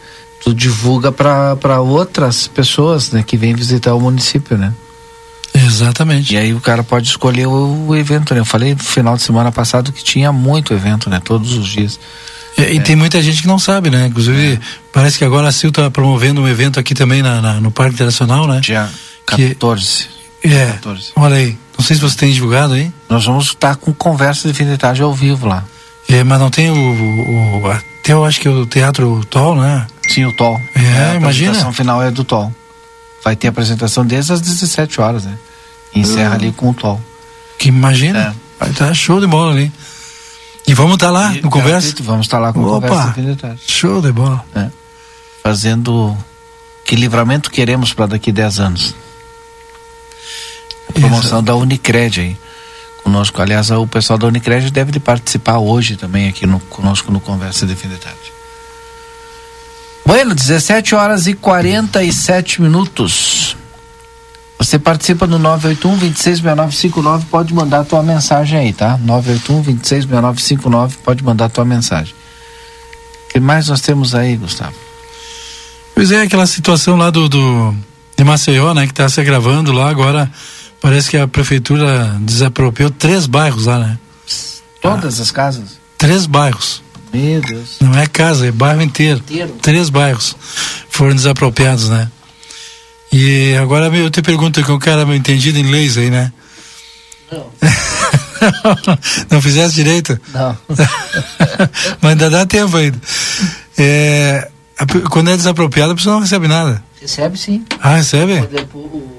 Tu 0.44 0.54
divulga 0.54 1.12
para 1.12 1.82
outras 1.82 2.48
pessoas, 2.48 3.12
né? 3.12 3.24
Que 3.24 3.38
vêm 3.38 3.54
visitar 3.54 3.94
o 3.94 4.00
município, 4.00 4.58
né? 4.58 4.74
Exatamente. 5.54 6.34
E 6.34 6.38
aí 6.38 6.54
o 6.54 6.62
cara 6.62 6.84
pode 6.84 7.08
escolher 7.08 7.48
o, 7.48 7.88
o, 7.88 7.96
evento, 7.96 8.34
né? 8.34 8.40
Eu 8.40 8.46
falei 8.46 8.74
no 8.74 8.84
final 8.84 9.16
de 9.16 9.24
semana 9.24 9.52
passado 9.52 9.92
que 9.92 10.04
tinha 10.04 10.32
muito 10.32 10.74
evento, 10.74 11.10
né? 11.10 11.20
Todos 11.24 11.54
os 11.54 11.68
dias. 11.68 12.00
E, 12.58 12.62
é. 12.62 12.74
e 12.74 12.80
tem 12.80 12.96
muita 12.96 13.22
gente 13.22 13.42
que 13.42 13.48
não 13.48 13.60
sabe, 13.60 13.90
né? 13.90 14.08
Inclusive, 14.08 14.54
é. 14.54 14.60
parece 14.92 15.18
que 15.18 15.26
agora 15.26 15.48
a 15.48 15.52
Sil 15.52 15.70
está 15.70 15.90
promovendo 15.90 16.42
um 16.42 16.48
evento 16.48 16.80
aqui 16.80 16.94
também 16.94 17.22
na, 17.22 17.42
na, 17.42 17.54
no 17.60 17.72
Parque 17.72 17.96
Internacional, 17.96 18.48
né? 18.48 18.60
Dia 18.60 18.90
14. 19.26 20.08
Que, 20.08 20.19
é. 20.44 20.74
14. 20.74 21.12
Olha 21.16 21.36
aí. 21.36 21.58
Não 21.78 21.86
sei 21.86 21.96
se 21.96 22.02
você 22.02 22.18
tem 22.18 22.32
divulgado 22.32 22.74
aí. 22.74 22.92
Nós 23.10 23.26
vamos 23.26 23.48
estar 23.48 23.76
com 23.76 23.94
conversa 23.94 24.48
de 24.48 24.54
fim 24.54 24.66
de 24.66 24.78
tarde 24.78 25.02
ao 25.02 25.14
vivo 25.14 25.48
lá. 25.48 25.64
É, 26.08 26.24
mas 26.24 26.40
não 26.40 26.50
tem 26.50 26.70
o, 26.70 26.76
o, 26.76 27.62
o 27.62 27.72
até 28.10 28.14
eu 28.14 28.26
acho 28.26 28.42
que 28.42 28.50
o 28.50 28.66
Teatro 28.66 29.24
Tol, 29.30 29.56
né? 29.56 29.86
Sim, 30.08 30.26
o 30.26 30.34
Tol. 30.34 30.60
É, 30.76 30.80
é 30.80 31.16
imagina. 31.16 31.20
A 31.20 31.30
apresentação 31.30 31.74
final 31.74 32.02
é 32.02 32.10
do 32.10 32.24
Tol. 32.24 32.52
Vai 33.24 33.36
ter 33.36 33.50
apresentação 33.50 34.04
desde 34.04 34.34
as 34.34 34.42
17 34.42 35.00
horas, 35.00 35.26
né? 35.26 35.38
E 35.94 36.00
encerra 36.00 36.34
ali 36.34 36.52
com 36.52 36.72
o 36.72 36.74
Tol. 36.74 37.00
Que 37.60 37.70
imagina. 37.70 38.20
É. 38.20 38.34
Vai 38.60 38.72
estar 38.72 38.88
tá 38.88 38.94
show 38.96 39.20
de 39.20 39.28
bola 39.28 39.52
ali. 39.52 39.72
E 40.68 40.74
vamos 40.74 40.96
estar 40.96 41.08
tá 41.08 41.12
lá 41.12 41.36
e, 41.36 41.42
no 41.42 41.50
conversa? 41.52 41.94
Vamos 42.02 42.26
estar 42.26 42.38
tá 42.38 42.44
lá 42.44 42.54
com 42.54 42.64
Opa, 42.64 42.88
conversa 42.88 43.22
de 43.22 43.36
tarde. 43.36 43.62
Show 43.68 44.02
de 44.02 44.12
bola. 44.12 44.44
É. 44.56 44.70
Fazendo 45.44 46.18
que 46.84 46.96
livramento 46.96 47.52
queremos 47.52 47.94
para 47.94 48.08
daqui 48.08 48.32
10 48.32 48.60
anos 48.60 48.96
promoção 51.00 51.44
da 51.44 51.56
Unicred 51.56 52.20
aí 52.20 52.38
conosco. 53.04 53.42
Aliás, 53.42 53.72
o 53.72 53.88
pessoal 53.88 54.20
da 54.20 54.28
Unicred 54.28 54.70
deve 54.72 54.92
de 54.92 55.00
participar 55.00 55.58
hoje 55.58 55.96
também 55.96 56.30
aqui 56.30 56.46
no, 56.46 56.60
conosco 56.60 57.12
no 57.12 57.20
Conversa 57.20 57.66
de 57.66 57.76
Fim 57.76 57.90
de 57.90 57.98
Tarde. 57.98 58.32
Bueno, 60.06 60.34
17 60.34 60.96
horas 60.96 61.28
e 61.28 61.34
47 61.34 62.62
minutos. 62.62 63.56
Você 64.58 64.78
participa 64.78 65.26
no 65.26 65.40
981 65.40 65.98
266959, 65.98 67.26
pode 67.28 67.54
mandar 67.54 67.80
a 67.80 67.86
tua 67.86 68.04
mensagem 68.04 68.60
aí, 68.60 68.74
tá? 68.74 68.98
981 68.98 69.62
266959, 69.62 70.98
pode 71.04 71.24
mandar 71.24 71.46
a 71.46 71.50
tua 71.50 71.64
mensagem. 71.64 72.14
O 73.26 73.34
que 73.34 73.40
mais 73.40 73.70
nós 73.70 73.82
temos 73.82 74.14
aí, 74.14 74.36
Gustavo? 74.36 74.74
Pois 75.96 76.12
é, 76.12 76.24
aquela 76.24 76.46
situação 76.46 76.98
lá 76.98 77.10
do, 77.10 77.30
do 77.30 77.74
de 78.18 78.24
Maceió, 78.24 78.74
né, 78.74 78.86
que 78.86 78.92
está 78.92 79.08
se 79.08 79.22
agravando 79.22 79.72
lá 79.72 79.90
agora 79.90 80.30
Parece 80.82 81.10
que 81.10 81.18
a 81.18 81.28
prefeitura 81.28 82.16
desapropriou 82.22 82.90
três 82.90 83.26
bairros 83.26 83.66
lá, 83.66 83.80
né? 83.80 84.00
Todas 84.82 85.20
ah, 85.20 85.24
as 85.24 85.32
casas? 85.32 85.80
Três 85.98 86.26
bairros. 86.26 86.82
Meu 87.14 87.42
Deus. 87.42 87.78
Não 87.82 87.98
é 87.98 88.08
casa, 88.08 88.48
é 88.48 88.52
bairro 88.52 88.82
inteiro. 88.82 89.20
inteiro. 89.20 89.58
Três 89.62 89.90
bairros 89.90 90.36
foram 90.90 91.16
desapropriados, 91.16 91.90
né? 91.90 92.10
E 93.12 93.56
agora 93.56 93.88
eu 93.88 94.10
te 94.10 94.22
pergunto 94.22 94.64
que 94.64 94.72
o 94.72 94.80
cara 94.80 95.02
é 95.02 95.16
entendido 95.16 95.58
em 95.58 95.70
leis 95.70 95.98
aí, 95.98 96.10
né? 96.10 96.32
Não. 97.32 97.48
não 99.30 99.42
fizesse 99.42 99.76
direito? 99.76 100.20
Não. 100.34 100.58
Mas 102.02 102.12
ainda 102.12 102.30
dá 102.30 102.46
tempo 102.46 102.78
ainda. 102.78 103.00
É, 103.78 104.50
quando 105.10 105.32
é 105.32 105.38
desapropriado, 105.38 105.94
a 105.94 105.96
pessoa 105.96 106.16
não 106.16 106.22
recebe 106.22 106.48
nada. 106.48 106.84
Recebe 107.02 107.38
sim. 107.38 107.66
Ah, 107.82 107.96
recebe? 107.96 108.40
O, 108.74 109.19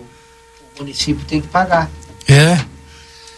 município 0.80 1.24
tem 1.26 1.40
que 1.40 1.48
pagar. 1.48 1.90
É. 2.28 2.58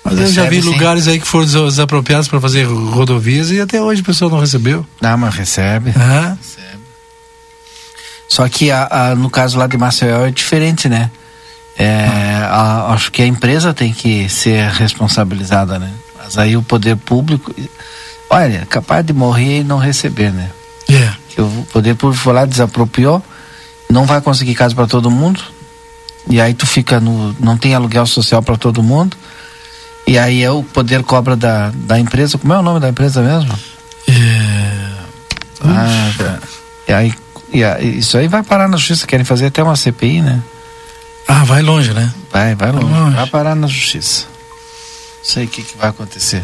Mas 0.04 0.18
Recebe, 0.18 0.28
eu 0.28 0.32
já 0.32 0.50
vi 0.50 0.62
sim. 0.62 0.68
lugares 0.68 1.08
aí 1.08 1.20
que 1.20 1.26
foram 1.26 1.46
desapropriados 1.46 2.28
para 2.28 2.40
fazer 2.40 2.64
rodovias 2.64 3.50
e 3.50 3.61
até 3.61 3.80
hoje 3.80 4.02
o 4.02 4.04
pessoal 4.04 4.30
não 4.30 4.40
recebeu. 4.40 4.84
Não, 5.00 5.16
mas 5.16 5.34
recebe. 5.34 5.92
Ah. 5.96 6.37
Recebe. 6.40 6.82
Só 8.28 8.49
que 8.49 8.70
a, 8.70 8.88
a, 8.90 9.14
no 9.14 9.28
caso 9.28 9.58
lá 9.58 9.66
de 9.66 9.76
Maceió 9.76 10.26
é 10.26 10.30
diferente, 10.30 10.88
né? 10.88 11.11
É, 11.78 12.06
a, 12.49 12.92
acho 12.92 13.12
que 13.12 13.22
a 13.22 13.26
empresa 13.26 13.75
tem 13.75 13.92
que 13.92 14.28
ser 14.28 14.70
responsabilizada, 14.70 15.78
né? 15.78 15.92
Mas 16.16 16.38
aí 16.38 16.56
o 16.56 16.62
poder 16.62 16.96
público, 16.96 17.54
olha, 18.30 18.62
é 18.62 18.64
capaz 18.64 19.04
de 19.04 19.12
morrer 19.12 19.61
e 19.61 19.64
não 19.64 19.78
receber, 19.78 20.32
né? 20.32 20.50
Yeah. 20.88 21.18
Que 21.28 21.40
o 21.40 21.66
poder 21.72 21.94
público 21.94 22.22
foi 22.22 22.32
lá, 22.32 22.44
desapropriou, 22.44 23.22
não 23.90 24.06
vai 24.06 24.20
conseguir 24.20 24.54
casa 24.54 24.75
para 24.75 24.87
todo 24.87 25.11
mundo, 25.11 25.42
e 26.29 26.41
aí 26.41 26.55
tu 26.55 26.67
fica 26.67 27.00
no. 27.00 27.35
não 27.41 27.57
tem 27.57 27.75
aluguel 27.75 28.07
social 28.07 28.43
para 28.43 28.57
todo 28.57 28.83
mundo. 28.83 29.17
E 30.07 30.19
aí 30.19 30.43
é 30.43 30.50
o 30.50 30.62
poder 30.62 31.02
cobra 31.02 31.37
da, 31.37 31.71
da 31.75 31.99
empresa. 31.99 32.38
Como 32.38 32.52
é 32.52 32.59
o 32.59 32.62
nome 32.62 32.81
da 32.81 32.88
empresa 32.88 33.23
mesmo? 33.23 33.57
É... 34.09 34.93
Ah, 35.64 36.38
e 36.88 36.93
aí, 36.93 37.14
e 37.52 37.62
aí, 37.62 37.99
isso 37.99 38.19
aí 38.19 38.26
vai 38.26 38.43
parar 38.43 38.69
na 38.69 38.76
justiça. 38.76 39.07
Querem 39.07 39.25
fazer 39.25 39.47
até 39.47 39.62
uma 39.62 39.76
CPI, 39.76 40.23
né? 40.23 40.43
Ah, 41.29 41.45
vai 41.45 41.62
longe, 41.62 41.93
né? 41.93 42.12
Vai, 42.33 42.55
vai 42.55 42.73
longe. 42.73 42.87
longe. 42.87 43.17
Vai 43.17 43.26
parar 43.29 43.55
na 43.55 43.67
justiça. 43.67 44.26
Não 44.26 45.25
sei 45.25 45.45
o 45.45 45.49
que, 45.49 45.62
que 45.62 45.79
vai 45.79 45.91
acontecer. 45.91 46.43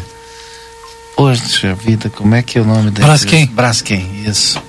Poxa 1.15 1.75
vida, 1.75 2.09
como 2.09 2.33
é 2.33 2.41
que 2.41 2.57
é 2.57 2.61
o 2.61 2.65
nome 2.65 2.91
da 2.91 3.05
Braskem. 3.05 3.45
Braskem, 3.47 4.23
isso. 4.25 4.61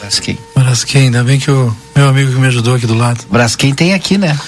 Braskem. 0.00 0.36
Braskem, 0.62 1.02
ainda 1.02 1.24
bem 1.24 1.38
que 1.38 1.50
o 1.50 1.74
meu 1.94 2.08
amigo 2.08 2.32
que 2.32 2.38
me 2.38 2.46
ajudou 2.46 2.74
aqui 2.74 2.86
do 2.86 2.94
lado. 2.94 3.24
Braskem 3.30 3.74
tem 3.74 3.94
aqui, 3.94 4.16
né? 4.16 4.38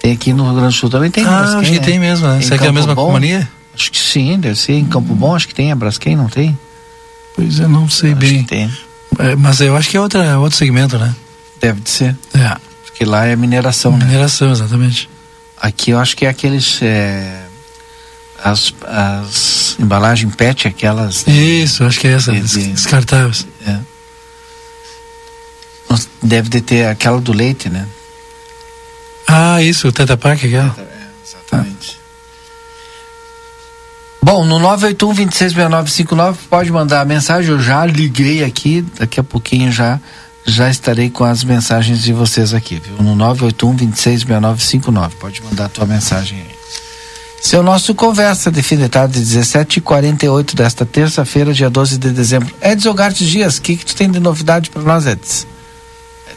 Tem 0.00 0.12
aqui 0.12 0.32
no 0.32 0.44
Rio 0.44 0.54
Grande 0.54 0.74
do 0.74 0.78
Sul 0.78 0.90
também 0.90 1.10
tem. 1.10 1.24
Ah, 1.24 1.40
Braskem, 1.40 1.60
acho 1.60 1.70
que 1.72 1.78
né? 1.78 1.84
tem 1.84 1.98
mesmo, 1.98 2.28
né? 2.28 2.40
Será 2.40 2.58
que 2.58 2.66
é 2.66 2.68
a 2.68 2.72
mesma 2.72 2.94
Bom, 2.94 3.06
companhia? 3.06 3.48
Acho 3.74 3.92
que 3.92 3.98
sim, 3.98 4.38
deve 4.38 4.56
ser. 4.56 4.72
Em 4.72 4.84
Campo 4.84 5.14
Bom 5.14 5.34
acho 5.34 5.46
que 5.46 5.54
tem 5.54 5.70
a 5.70 5.76
Braskem, 5.76 6.16
não 6.16 6.28
tem? 6.28 6.58
Pois 7.36 7.58
eu 7.58 7.68
não 7.68 7.88
sei 7.88 8.12
acho 8.12 8.20
bem. 8.20 8.44
tem. 8.44 8.72
É, 9.18 9.36
mas 9.36 9.60
eu 9.60 9.76
acho 9.76 9.88
que 9.88 9.96
é 9.96 10.00
outra, 10.00 10.38
outro 10.38 10.56
segmento, 10.56 10.98
né? 10.98 11.14
Deve 11.60 11.80
de 11.80 11.90
ser. 11.90 12.16
É. 12.34 12.56
Porque 12.84 13.04
lá 13.04 13.26
é 13.26 13.36
mineração, 13.36 13.96
né? 13.96 14.04
Mineração, 14.04 14.50
exatamente. 14.50 15.08
Aqui 15.60 15.90
eu 15.90 15.98
acho 15.98 16.16
que 16.16 16.26
é 16.26 16.28
aqueles. 16.28 16.80
É, 16.82 17.42
as, 18.42 18.72
as 18.86 19.76
embalagens 19.78 20.34
PET, 20.34 20.68
aquelas. 20.68 21.26
Isso, 21.26 21.84
acho 21.84 21.98
que 22.00 22.06
é 22.06 22.12
essa, 22.12 22.32
de, 22.32 22.68
descartáveis. 22.72 23.46
É. 23.66 23.78
Deve 26.22 26.48
de 26.48 26.60
ter 26.60 26.86
aquela 26.86 27.20
do 27.20 27.32
leite, 27.32 27.68
né? 27.68 27.86
Ah, 29.26 29.62
isso, 29.62 29.88
o 29.88 29.92
Teta 29.92 30.16
Pak, 30.16 30.46
aquela. 30.46 30.74
É, 30.78 31.06
exatamente. 31.26 31.92
Ah. 31.94 31.98
Bom, 34.20 34.44
no 34.44 34.58
981-266959 34.58 36.36
pode 36.50 36.70
mandar 36.72 37.00
a 37.00 37.04
mensagem. 37.04 37.50
Eu 37.50 37.60
já 37.60 37.86
liguei 37.86 38.42
aqui, 38.42 38.84
daqui 38.98 39.20
a 39.20 39.24
pouquinho 39.24 39.70
já 39.70 40.00
já 40.44 40.70
estarei 40.70 41.10
com 41.10 41.24
as 41.24 41.44
mensagens 41.44 42.02
de 42.02 42.12
vocês 42.12 42.54
aqui, 42.54 42.80
viu? 42.82 43.02
No 43.02 43.14
981-266959. 43.34 45.10
Pode 45.20 45.42
mandar 45.42 45.66
a 45.66 45.68
tua 45.68 45.86
mensagem 45.86 46.38
aí. 46.38 46.58
Seu 47.40 47.62
nosso 47.62 47.94
conversa 47.94 48.50
de 48.50 48.62
fim 48.62 48.76
de 48.76 48.88
tarde, 48.88 49.20
17h48 49.20 50.54
desta 50.54 50.84
terça-feira, 50.84 51.52
dia 51.52 51.70
12 51.70 51.98
de 51.98 52.10
dezembro. 52.10 52.52
Edson 52.60 52.94
Garte 52.94 53.24
Dias, 53.24 53.58
o 53.58 53.62
que, 53.62 53.76
que 53.76 53.86
tu 53.86 53.94
tem 53.94 54.10
de 54.10 54.18
novidade 54.18 54.70
para 54.70 54.82
nós, 54.82 55.06
Edson? 55.06 55.46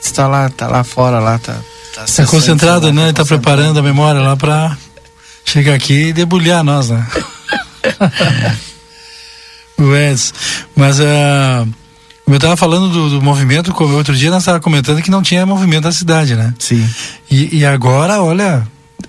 Edson 0.02 0.14
tá 0.14 0.28
lá, 0.28 0.50
tá 0.50 0.68
lá 0.68 0.84
fora, 0.84 1.20
lá, 1.20 1.38
tá. 1.38 1.56
Tá, 1.94 2.06
tá 2.06 2.26
concentrado, 2.26 2.88
lá, 2.88 2.94
né? 2.94 3.08
Tá, 3.08 3.24
tá 3.24 3.26
preparando 3.26 3.80
a 3.80 3.84
memória 3.84 4.20
lá 4.20 4.36
para 4.36 4.76
chegar 5.46 5.76
aqui 5.76 6.08
e 6.08 6.14
debulhar 6.14 6.64
nós, 6.64 6.90
né? 6.90 7.06
o 9.78 9.96
Edson. 9.96 10.34
Mas 10.76 11.00
uh, 11.00 11.68
eu 12.28 12.36
estava 12.36 12.58
falando 12.58 12.90
do, 12.90 13.10
do, 13.10 13.22
movimento, 13.22 13.74
outro 13.84 14.16
dia 14.16 14.32
nós 14.32 14.44
estávamos 14.44 14.64
comentando 14.64 15.02
que 15.02 15.12
não 15.12 15.22
tinha 15.22 15.46
movimento 15.46 15.84
na 15.84 15.92
cidade, 15.92 16.36
né? 16.36 16.54
Sim. 16.58 16.88
E, 17.30 17.60
e 17.60 17.66
agora, 17.66 18.22
olha, 18.22 18.68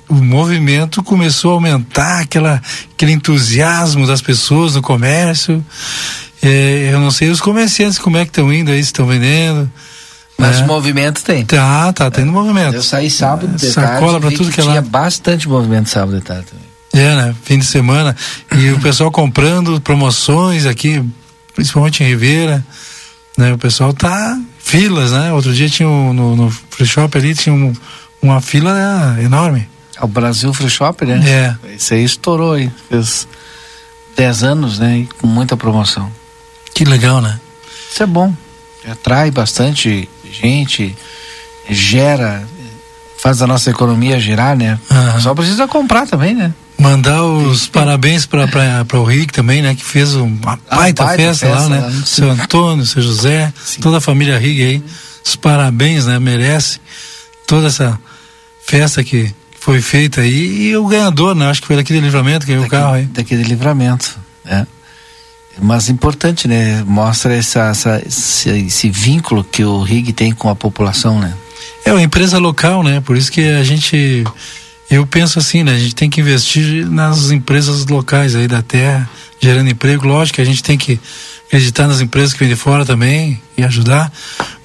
o 0.08 0.14
movimento 0.14 1.02
começou 1.02 1.52
a 1.52 1.54
aumentar, 1.54 2.20
aquela, 2.20 2.60
aquele 2.92 3.12
entusiasmo 3.12 4.06
das 4.06 4.20
pessoas 4.20 4.74
no 4.74 4.82
comércio. 4.82 5.64
É, 6.42 6.90
eu 6.92 6.98
não 6.98 7.10
sei 7.10 7.30
os 7.30 7.40
comerciantes 7.40 7.98
como 7.98 8.16
é 8.16 8.24
que 8.24 8.30
estão 8.30 8.52
indo 8.52 8.72
aí, 8.72 8.78
se 8.78 8.88
estão 8.88 9.06
vendendo. 9.06 9.70
Mas 10.42 10.60
né? 10.60 10.66
movimento 10.66 11.22
tem. 11.22 11.44
Tá, 11.44 11.92
tá 11.92 12.10
tendo 12.10 12.32
movimento. 12.32 12.74
Eu 12.74 12.82
saí 12.82 13.10
sábado 13.10 13.56
de 13.56 13.70
Sacola 13.70 14.20
para 14.20 14.30
tudo 14.30 14.48
que, 14.48 14.56
que 14.56 14.60
é 14.60 14.64
lá. 14.64 14.70
Tinha 14.72 14.82
bastante 14.82 15.48
movimento 15.48 15.88
sábado 15.88 16.18
de 16.18 16.22
tarde 16.22 16.46
também. 16.46 16.72
É, 16.94 17.16
né? 17.16 17.34
Fim 17.42 17.58
de 17.58 17.64
semana. 17.64 18.14
E 18.54 18.70
o 18.70 18.80
pessoal 18.80 19.10
comprando 19.10 19.80
promoções 19.80 20.66
aqui, 20.66 21.02
principalmente 21.54 22.02
em 22.02 22.06
Ribeira. 22.06 22.64
Né? 23.38 23.52
O 23.52 23.58
pessoal 23.58 23.94
tá 23.94 24.38
filas, 24.58 25.12
né? 25.12 25.32
Outro 25.32 25.54
dia 25.54 25.68
tinha 25.68 25.88
um, 25.88 26.12
no, 26.12 26.36
no 26.36 26.50
free 26.50 26.86
shop 26.86 27.16
ali, 27.16 27.34
tinha 27.34 27.54
um, 27.54 27.72
uma 28.20 28.40
fila 28.40 28.74
né, 28.74 29.24
enorme. 29.24 29.68
O 30.00 30.06
Brasil 30.06 30.52
Free 30.52 30.68
Shop, 30.68 31.04
né? 31.04 31.56
É. 31.64 31.74
Isso 31.74 31.94
aí 31.94 32.02
estourou 32.02 32.54
aí. 32.54 32.70
Fez 32.88 33.28
10 34.16 34.42
anos, 34.42 34.78
né? 34.78 34.98
E 34.98 35.06
com 35.20 35.26
muita 35.28 35.56
promoção. 35.56 36.10
Que 36.74 36.84
legal, 36.84 37.20
né? 37.20 37.38
Isso 37.90 38.02
é 38.02 38.06
bom. 38.06 38.34
Atrai 38.90 39.30
bastante 39.30 40.08
gente, 40.32 40.96
gera, 41.68 42.42
faz 43.18 43.40
a 43.42 43.46
nossa 43.46 43.70
economia 43.70 44.18
girar, 44.18 44.56
né? 44.56 44.78
Uhum. 44.90 45.20
Só 45.20 45.34
precisa 45.34 45.68
comprar 45.68 46.06
também, 46.06 46.34
né? 46.34 46.52
Mandar 46.78 47.22
os 47.22 47.68
parabéns 47.68 48.26
para 48.26 48.98
o 48.98 49.04
Rick 49.04 49.32
também, 49.32 49.62
né? 49.62 49.74
Que 49.74 49.84
fez 49.84 50.14
uma 50.14 50.58
ah, 50.68 50.76
baita, 50.76 51.04
baita 51.04 51.22
festa, 51.22 51.46
festa, 51.46 51.62
lá, 51.62 51.68
né? 51.68 51.80
Lá 51.80 51.92
seu 52.04 52.30
Antônio, 52.30 52.84
seu 52.84 53.02
José, 53.02 53.52
Sim. 53.64 53.80
toda 53.80 53.98
a 53.98 54.00
família 54.00 54.38
Rick 54.38 54.62
aí. 54.62 54.82
Os 55.24 55.36
parabéns, 55.36 56.06
né? 56.06 56.18
Merece 56.18 56.80
toda 57.46 57.68
essa 57.68 57.96
festa 58.66 59.04
que 59.04 59.32
foi 59.60 59.80
feita 59.80 60.22
aí. 60.22 60.70
E 60.70 60.76
o 60.76 60.86
ganhador, 60.88 61.36
né? 61.36 61.48
Acho 61.48 61.60
que 61.60 61.68
foi 61.68 61.76
daquele 61.76 62.00
livramento, 62.00 62.44
que 62.44 62.52
é 62.52 62.58
o 62.58 62.68
carro 62.68 62.94
aí. 62.94 63.04
Daquele 63.04 63.44
livramento, 63.44 64.18
é. 64.44 64.66
Mas 65.60 65.88
importante, 65.88 66.48
né? 66.48 66.82
Mostra 66.86 67.34
essa, 67.34 67.68
essa 67.68 68.02
esse, 68.06 68.48
esse, 68.48 68.90
vínculo 68.90 69.44
que 69.44 69.64
o 69.64 69.82
RIG 69.82 70.12
tem 70.12 70.32
com 70.32 70.48
a 70.48 70.56
população, 70.56 71.20
né? 71.20 71.34
É 71.84 71.92
uma 71.92 72.02
empresa 72.02 72.38
local, 72.38 72.82
né? 72.82 73.00
Por 73.00 73.16
isso 73.16 73.30
que 73.30 73.40
a 73.40 73.62
gente 73.62 74.24
eu 74.90 75.06
penso 75.06 75.38
assim, 75.38 75.62
né? 75.62 75.72
A 75.72 75.78
gente 75.78 75.94
tem 75.94 76.10
que 76.10 76.20
investir 76.20 76.86
nas 76.86 77.30
empresas 77.30 77.86
locais 77.86 78.34
aí 78.34 78.46
da 78.46 78.62
terra, 78.62 79.08
gerando 79.40 79.70
emprego. 79.70 80.06
Lógico 80.06 80.36
que 80.36 80.42
a 80.42 80.44
gente 80.44 80.62
tem 80.62 80.76
que 80.76 81.00
acreditar 81.46 81.86
nas 81.86 82.00
empresas 82.00 82.32
que 82.32 82.38
vêm 82.38 82.48
de 82.48 82.56
fora 82.56 82.84
também 82.84 83.40
e 83.56 83.64
ajudar, 83.64 84.12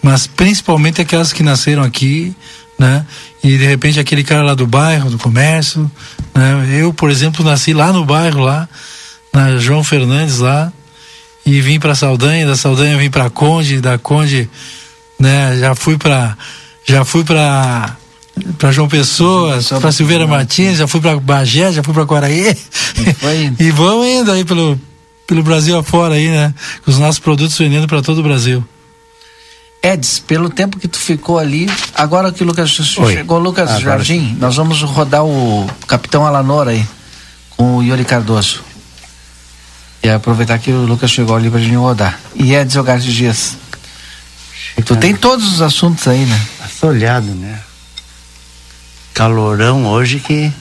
mas 0.02 0.28
principalmente 0.28 1.02
aquelas 1.02 1.34
que 1.34 1.44
nasceram 1.44 1.84
aqui, 1.84 2.36
né? 2.78 3.06
E 3.44 3.58
de 3.58 3.66
repente 3.66 4.00
aquele 4.00 4.24
cara 4.24 4.44
lá 4.44 4.54
do 4.54 4.68
bairro, 4.68 5.10
do 5.10 5.18
comércio, 5.18 5.90
né? 6.34 6.78
Eu, 6.80 6.94
por 6.94 7.10
exemplo, 7.10 7.44
nasci 7.44 7.74
lá 7.74 7.92
no 7.94 8.06
bairro 8.06 8.42
lá, 8.42 8.68
na 9.38 9.58
João 9.58 9.84
Fernandes 9.84 10.40
lá, 10.40 10.74
e 11.46 11.62
vim 11.62 11.80
para 11.80 11.94
Saldanha, 11.94 12.48
da 12.48 12.56
Saldanha 12.56 12.98
vim 12.98 13.10
para 13.10 13.30
Conde, 13.30 13.80
da 13.80 13.98
Conde, 14.00 14.50
né? 15.20 15.58
Já 15.60 15.76
fui 15.76 15.96
para 15.96 16.36
já 16.84 17.06
fui 17.06 17.24
para 17.24 17.96
para 18.58 18.72
João 18.72 18.88
Pessoa, 18.88 19.60
para 19.80 19.92
Silveira 19.92 20.26
Martins, 20.26 20.78
já 20.78 20.88
fui 20.88 21.00
para 21.00 21.20
Bagé, 21.20 21.72
já 21.72 21.84
fui 21.84 21.94
para 21.94 22.06
Quaraí. 22.06 22.58
E, 23.60 23.66
e 23.66 23.72
vamos 23.72 24.08
indo 24.08 24.32
aí 24.32 24.44
pelo, 24.44 24.80
pelo 25.26 25.44
Brasil 25.44 25.78
afora 25.78 26.16
aí, 26.16 26.30
né? 26.30 26.54
Com 26.84 26.92
os 26.92 26.98
nossos 26.98 27.20
produtos 27.20 27.58
vendendo 27.58 27.88
para 27.88 28.02
todo 28.02 28.20
o 28.20 28.24
Brasil. 28.24 28.64
Eds, 29.82 30.20
pelo 30.20 30.50
tempo 30.50 30.80
que 30.80 30.88
tu 30.88 30.98
ficou 30.98 31.38
ali, 31.38 31.70
agora 31.94 32.32
que 32.32 32.44
o 32.44 32.46
Lucas 32.46 32.98
Oi. 32.98 33.14
chegou, 33.14 33.38
Lucas 33.38 33.70
agora 33.70 33.84
Jardim, 33.84 34.20
sim. 34.20 34.38
nós 34.40 34.56
vamos 34.56 34.82
rodar 34.82 35.24
o 35.24 35.68
Capitão 35.88 36.26
Alanor 36.26 36.68
aí, 36.68 36.86
com 37.56 37.78
o 37.78 37.84
Yuri 37.84 38.04
Cardoso. 38.04 38.67
E 40.04 40.10
aproveitar 40.10 40.60
que 40.60 40.72
o 40.72 40.86
Lucas 40.86 41.12
chegou 41.12 41.36
ali 41.36 41.50
pra 41.50 41.60
gente 41.60 41.76
rodar. 41.76 42.20
E 42.36 42.54
Eds 42.54 42.76
Hogar 42.76 43.00
de 43.00 43.14
Dias. 43.14 43.58
Tu 44.86 44.96
tem 44.96 45.16
todos 45.16 45.54
os 45.54 45.62
assuntos 45.62 46.08
aí, 46.08 46.24
né? 46.26 46.40
Assolhado, 46.64 47.28
né? 47.28 47.60
calorão 49.18 49.88
hoje 49.88 50.20
que 50.20 50.54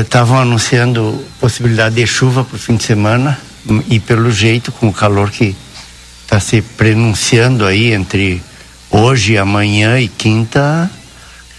estavam 0.00 0.38
uh, 0.38 0.40
anunciando 0.40 1.24
possibilidade 1.38 1.94
de 1.94 2.04
chuva 2.08 2.42
para 2.42 2.56
o 2.56 2.58
fim 2.58 2.74
de 2.74 2.82
semana 2.82 3.38
e 3.88 4.00
pelo 4.00 4.32
jeito 4.32 4.72
com 4.72 4.88
o 4.88 4.92
calor 4.92 5.30
que 5.30 5.54
está 6.24 6.40
se 6.40 6.60
pronunciando 6.60 7.64
aí 7.64 7.92
entre 7.92 8.42
hoje, 8.90 9.38
amanhã 9.38 10.00
e 10.00 10.08
quinta, 10.08 10.90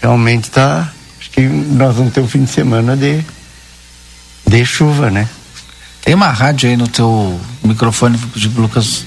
realmente 0.02 0.44
está. 0.44 0.92
Acho 1.18 1.30
que 1.30 1.40
nós 1.40 1.96
vamos 1.96 2.12
ter 2.12 2.20
um 2.20 2.28
fim 2.28 2.44
de 2.44 2.50
semana 2.50 2.94
de, 2.94 3.24
de 4.46 4.66
chuva, 4.66 5.10
né? 5.10 5.26
Tem 6.06 6.14
uma 6.14 6.30
rádio 6.30 6.70
aí 6.70 6.76
no 6.76 6.86
teu 6.86 7.40
microfone, 7.64 8.16
pro 8.16 8.62
Lucas 8.62 9.04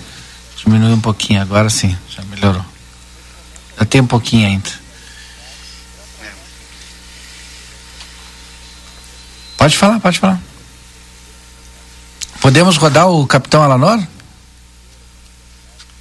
diminuir 0.58 0.92
um 0.92 1.00
pouquinho, 1.00 1.42
agora 1.42 1.70
sim, 1.70 1.98
já 2.10 2.22
melhorou. 2.24 2.66
Já 3.80 3.86
tem 3.86 4.02
um 4.02 4.06
pouquinho 4.06 4.46
ainda. 4.46 4.70
Pode 9.58 9.78
falar, 9.78 9.98
pode 10.02 10.20
falar. 10.20 10.42
Podemos 12.42 12.76
rodar 12.76 13.08
o 13.08 13.26
Capitão 13.26 13.64
Alanor? 13.64 14.06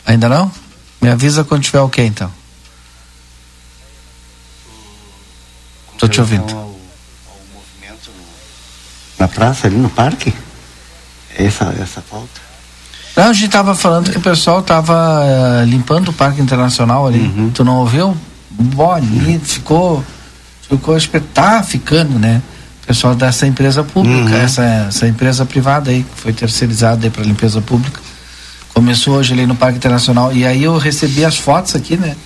Ainda 0.04 0.28
não? 0.28 0.50
Me 1.00 1.11
avisa 1.11 1.44
quando 1.44 1.62
tiver 1.62 1.78
ok, 1.78 2.04
então. 2.04 2.32
Estou 5.92 6.08
te 6.08 6.20
ouvindo. 6.20 6.52
Ao, 6.52 6.58
ao 6.58 7.40
movimento 7.54 8.11
na 9.16 9.28
praça, 9.28 9.68
ali 9.68 9.76
no 9.76 9.90
parque? 9.90 10.34
Essa, 11.36 11.74
essa 11.80 12.00
falta? 12.00 12.48
Não, 13.16 13.24
a 13.24 13.32
gente 13.32 13.46
estava 13.46 13.74
falando 13.74 14.10
que 14.10 14.18
o 14.18 14.20
pessoal 14.20 14.60
estava 14.60 14.94
uh, 14.94 15.64
limpando 15.64 16.10
o 16.10 16.12
Parque 16.12 16.40
Internacional 16.40 17.06
ali. 17.06 17.20
Uhum. 17.20 17.50
Tu 17.50 17.64
não 17.64 17.78
ouviu? 17.78 18.16
Bom, 18.50 18.92
ali 18.92 19.38
ficou, 19.38 20.04
ficou 20.68 20.96
espetacular, 20.96 21.64
ficando, 21.64 22.18
né? 22.18 22.42
pessoal 22.88 23.14
dessa 23.14 23.46
empresa 23.46 23.84
pública, 23.84 24.30
uhum. 24.30 24.36
essa, 24.40 24.64
essa 24.88 25.06
empresa 25.06 25.44
privada 25.44 25.90
aí, 25.90 26.02
que 26.02 26.20
foi 26.22 26.32
terceirizada 26.32 27.10
para 27.10 27.22
limpeza 27.22 27.60
pública. 27.60 28.00
Começou 28.72 29.16
hoje 29.16 29.34
ali 29.34 29.44
no 29.44 29.54
Parque 29.54 29.76
Internacional. 29.76 30.32
E 30.32 30.46
aí 30.46 30.64
eu 30.64 30.78
recebi 30.78 31.22
as 31.22 31.36
fotos 31.36 31.76
aqui, 31.76 31.98
né? 31.98 32.16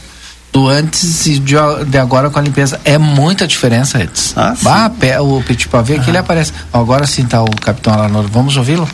Do 0.53 0.69
antes 0.69 1.27
e 1.27 1.39
de, 1.39 1.55
de 1.87 1.99
agora 1.99 2.29
com 2.29 2.39
a 2.39 2.43
limpeza. 2.43 2.79
É 2.85 2.99
muita 2.99 3.47
diferença, 3.47 4.03
Edson. 4.03 4.35
Ah, 4.37 4.55
bah, 4.63 4.91
o 5.23 5.43
Petit 5.43 5.69
Pavê 5.69 5.97
aqui 5.97 6.11
ele 6.11 6.19
aparece. 6.19 6.53
Agora 6.73 7.07
sim 7.07 7.25
tá 7.25 7.43
o 7.43 7.51
Capitão 7.51 7.95
Alanor. 7.95 8.29
Vamos 8.31 8.57
ouvi-lo? 8.57 8.87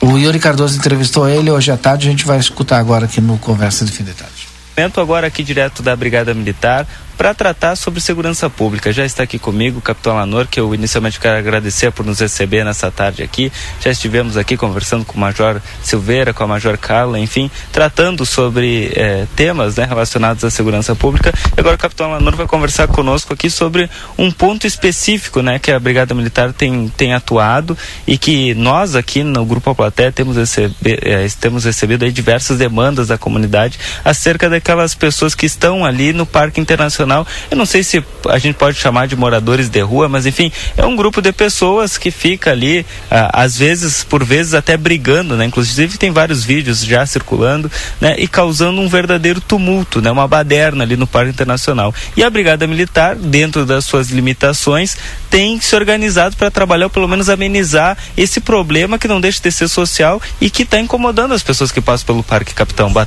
O 0.00 0.18
Yuri 0.18 0.40
Cardoso 0.40 0.76
entrevistou 0.76 1.28
ele 1.28 1.50
hoje 1.50 1.70
à 1.70 1.76
tarde. 1.76 2.08
A 2.08 2.10
gente 2.10 2.26
vai 2.26 2.38
escutar 2.38 2.78
agora 2.78 3.04
aqui 3.04 3.20
no 3.20 3.38
Conversa 3.38 3.84
de 3.84 3.92
Fim 3.92 4.02
de 4.02 4.12
Tarde. 4.12 4.48
Agora 4.96 5.28
aqui 5.28 5.44
direto 5.44 5.82
da 5.82 5.94
Brigada 5.94 6.34
Militar 6.34 6.88
para 7.16 7.34
tratar 7.34 7.76
sobre 7.76 8.00
segurança 8.00 8.48
pública. 8.48 8.92
Já 8.92 9.04
está 9.04 9.22
aqui 9.22 9.38
comigo 9.38 9.78
o 9.78 9.82
capitão 9.82 10.16
Lanor, 10.16 10.46
que 10.46 10.58
eu 10.58 10.74
inicialmente 10.74 11.20
quero 11.20 11.38
agradecer 11.38 11.90
por 11.92 12.04
nos 12.04 12.20
receber 12.20 12.64
nessa 12.64 12.90
tarde 12.90 13.22
aqui. 13.22 13.52
Já 13.80 13.90
estivemos 13.90 14.36
aqui 14.36 14.56
conversando 14.56 15.04
com 15.04 15.16
o 15.16 15.20
Major 15.20 15.60
Silveira, 15.82 16.32
com 16.32 16.44
a 16.44 16.46
Major 16.46 16.76
Carla, 16.78 17.18
enfim, 17.18 17.50
tratando 17.70 18.24
sobre 18.24 18.92
eh, 18.94 19.26
temas 19.36 19.76
né, 19.76 19.84
relacionados 19.84 20.44
à 20.44 20.50
segurança 20.50 20.94
pública. 20.94 21.32
E 21.56 21.60
agora 21.60 21.76
o 21.76 21.78
capitão 21.78 22.10
Lanor 22.10 22.34
vai 22.34 22.46
conversar 22.46 22.88
conosco 22.88 23.32
aqui 23.32 23.50
sobre 23.50 23.88
um 24.16 24.30
ponto 24.30 24.66
específico 24.66 25.42
né, 25.42 25.58
que 25.58 25.70
a 25.70 25.78
Brigada 25.78 26.14
Militar 26.14 26.52
tem, 26.52 26.88
tem 26.96 27.14
atuado 27.14 27.76
e 28.06 28.16
que 28.16 28.54
nós 28.54 28.96
aqui 28.96 29.22
no 29.22 29.44
Grupo 29.44 29.74
Platé 29.74 30.10
temos, 30.10 30.36
recebe, 30.36 30.74
eh, 30.84 31.26
temos 31.40 31.64
recebido 31.64 32.10
diversas 32.10 32.58
demandas 32.58 33.08
da 33.08 33.18
comunidade 33.18 33.78
acerca 34.04 34.48
daquelas 34.48 34.94
pessoas 34.94 35.34
que 35.34 35.46
estão 35.46 35.84
ali 35.84 36.12
no 36.12 36.26
Parque 36.26 36.60
Internacional. 36.60 37.01
Eu 37.50 37.56
não 37.56 37.66
sei 37.66 37.82
se 37.82 38.02
a 38.28 38.38
gente 38.38 38.56
pode 38.56 38.78
chamar 38.78 39.06
de 39.06 39.14
moradores 39.14 39.68
de 39.68 39.80
rua, 39.80 40.08
mas 40.08 40.26
enfim, 40.26 40.50
é 40.76 40.84
um 40.84 40.96
grupo 40.96 41.20
de 41.20 41.32
pessoas 41.32 41.98
que 41.98 42.10
fica 42.10 42.50
ali, 42.50 42.84
ah, 43.10 43.42
às 43.42 43.56
vezes, 43.56 44.02
por 44.02 44.24
vezes 44.24 44.54
até 44.54 44.76
brigando, 44.76 45.36
né? 45.36 45.44
Inclusive 45.44 45.98
tem 45.98 46.10
vários 46.10 46.44
vídeos 46.44 46.84
já 46.84 47.04
circulando, 47.06 47.70
né? 48.00 48.14
E 48.18 48.26
causando 48.26 48.80
um 48.80 48.88
verdadeiro 48.88 49.40
tumulto, 49.40 50.00
né? 50.00 50.10
Uma 50.10 50.26
baderna 50.26 50.84
ali 50.84 50.96
no 50.96 51.06
Parque 51.06 51.30
Internacional. 51.30 51.94
E 52.16 52.24
a 52.24 52.30
Brigada 52.30 52.66
Militar, 52.66 53.14
dentro 53.14 53.66
das 53.66 53.84
suas 53.84 54.10
limitações, 54.10 54.96
tem 55.28 55.60
se 55.60 55.76
organizado 55.76 56.36
para 56.36 56.50
trabalhar, 56.50 56.86
ou 56.86 56.90
pelo 56.90 57.08
menos 57.08 57.28
amenizar 57.28 57.96
esse 58.16 58.40
problema 58.40 58.98
que 58.98 59.08
não 59.08 59.20
deixa 59.20 59.40
de 59.42 59.52
ser 59.52 59.68
social 59.68 60.20
e 60.40 60.50
que 60.50 60.62
está 60.62 60.78
incomodando 60.78 61.34
as 61.34 61.42
pessoas 61.42 61.70
que 61.70 61.80
passam 61.80 62.06
pelo 62.06 62.22
Parque 62.22 62.54
Capitão. 62.54 62.92
Boa. 62.92 63.02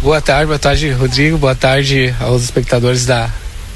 Boa 0.00 0.20
tarde, 0.20 0.46
boa 0.46 0.58
tarde, 0.58 0.90
Rodrigo. 0.90 1.36
Boa 1.36 1.54
tarde 1.54 2.14
aos 2.18 2.42
espectadores 2.42 3.04
da 3.04 3.30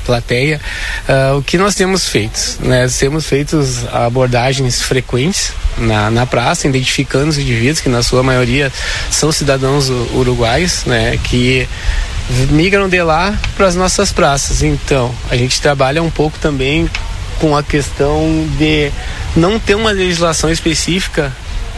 plateia. 0.08 0.58
Uh, 1.06 1.36
o 1.36 1.42
que 1.42 1.58
nós 1.58 1.74
temos 1.74 2.08
feito? 2.08 2.56
Né? 2.60 2.88
Temos 2.98 3.26
feito 3.26 3.60
abordagens 3.92 4.80
frequentes 4.80 5.52
na, 5.76 6.10
na 6.10 6.24
praça, 6.24 6.66
identificando 6.66 7.28
os 7.28 7.36
indivíduos, 7.36 7.80
que 7.80 7.90
na 7.90 8.02
sua 8.02 8.22
maioria 8.22 8.72
são 9.10 9.30
cidadãos 9.30 9.90
uruguaios, 9.90 10.86
né? 10.86 11.18
que 11.22 11.68
migram 12.50 12.88
de 12.88 13.02
lá 13.02 13.38
para 13.54 13.66
as 13.66 13.74
nossas 13.74 14.10
praças. 14.10 14.62
Então, 14.62 15.14
a 15.30 15.36
gente 15.36 15.60
trabalha 15.60 16.02
um 16.02 16.10
pouco 16.10 16.38
também 16.38 16.88
com 17.38 17.54
a 17.54 17.62
questão 17.62 18.48
de 18.56 18.90
não 19.36 19.58
ter 19.60 19.74
uma 19.74 19.90
legislação 19.90 20.50
específica 20.50 21.30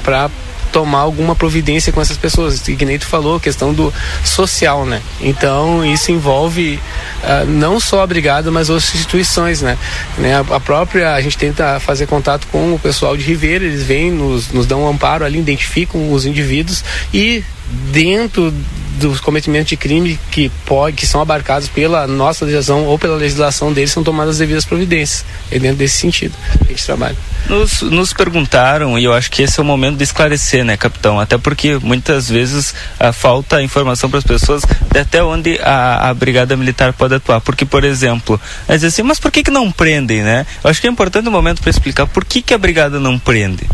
para 0.05 0.31
tomar 0.72 1.00
alguma 1.00 1.35
providência 1.35 1.92
com 1.92 2.00
essas 2.00 2.16
pessoas. 2.16 2.62
Nem 2.66 2.98
tu 2.98 3.06
falou, 3.06 3.38
questão 3.38 3.72
do 3.72 3.92
social, 4.24 4.87
né? 4.87 5.00
Então 5.20 5.85
isso 5.85 6.11
envolve 6.11 6.80
uh, 7.22 7.46
não 7.46 7.78
só 7.80 8.02
a 8.02 8.06
brigada, 8.06 8.50
mas 8.50 8.70
outras 8.70 8.94
instituições, 8.94 9.62
né? 9.62 9.76
né? 10.18 10.35
A, 10.37 10.56
a, 10.56 10.61
própria, 10.61 11.14
a 11.14 11.20
gente 11.20 11.37
tenta 11.37 11.78
fazer 11.80 12.06
contato 12.06 12.46
com 12.48 12.74
o 12.74 12.78
pessoal 12.78 13.16
de 13.16 13.24
Ribeira, 13.24 13.64
eles 13.64 13.83
vêm, 13.83 14.11
nos, 14.11 14.50
nos 14.50 14.66
dão 14.66 14.85
um 14.85 14.88
amparo 14.88 15.24
ali, 15.24 15.38
identificam 15.38 16.12
os 16.12 16.24
indivíduos 16.24 16.85
e 17.12 17.44
dentro 17.92 18.52
dos 19.00 19.18
cometimentos 19.18 19.68
de 19.68 19.76
crime 19.76 20.18
que 20.30 20.50
pode, 20.66 20.96
que 20.96 21.06
são 21.06 21.22
abarcados 21.22 21.68
pela 21.68 22.06
nossa 22.06 22.44
legislação 22.44 22.85
ou 22.85 22.98
pela 22.98 23.16
legislação 23.16 23.72
deles 23.72 23.90
são 23.90 24.04
tomadas 24.04 24.33
as 24.33 24.38
devidas 24.38 24.64
providências. 24.64 25.24
É 25.50 25.59
dentro 25.59 25.78
desse 25.78 25.96
sentido 25.96 26.35
que 26.59 26.64
a 26.64 26.68
gente 26.68 26.85
trabalha. 26.85 27.16
Nos, 27.48 27.80
nos 27.80 28.12
perguntaram, 28.12 28.98
e 28.98 29.04
eu 29.04 29.14
acho 29.14 29.30
que 29.30 29.42
esse 29.42 29.59
é 29.59 29.62
o 29.62 29.66
momento 29.66 29.96
de 29.96 30.04
esclarecer, 30.04 30.64
né, 30.64 30.76
capitão? 30.76 31.18
Até 31.18 31.38
porque 31.38 31.78
muitas 31.78 32.28
vezes 32.28 32.74
a, 32.98 33.12
falta 33.12 33.62
informação 33.62 34.11
para 34.11 34.18
as 34.18 34.24
pessoas 34.24 34.62
de 34.92 34.98
até 34.98 35.22
onde 35.24 35.59
a, 35.62 36.11
a 36.11 36.14
Brigada 36.14 36.54
Militar 36.56 36.92
pode 36.92 37.14
atuar. 37.14 37.40
Porque, 37.40 37.64
por 37.64 37.85
exemplo, 37.85 38.38
dizer 38.68 38.88
assim, 38.88 39.02
mas 39.02 39.18
por 39.18 39.30
que, 39.30 39.42
que 39.42 39.50
não 39.50 39.72
prendem, 39.72 40.22
né? 40.22 40.46
Eu 40.62 40.70
acho 40.70 40.80
que 40.80 40.87
é 40.87 40.90
importante 40.90 41.26
o 41.26 41.30
um 41.30 41.33
momento 41.33 41.62
para 41.62 41.70
explicar 41.70 42.06
por 42.06 42.24
que, 42.24 42.42
que 42.42 42.52
a 42.52 42.59
Brigada 42.59 43.00
não 43.00 43.18
prende. 43.18 43.64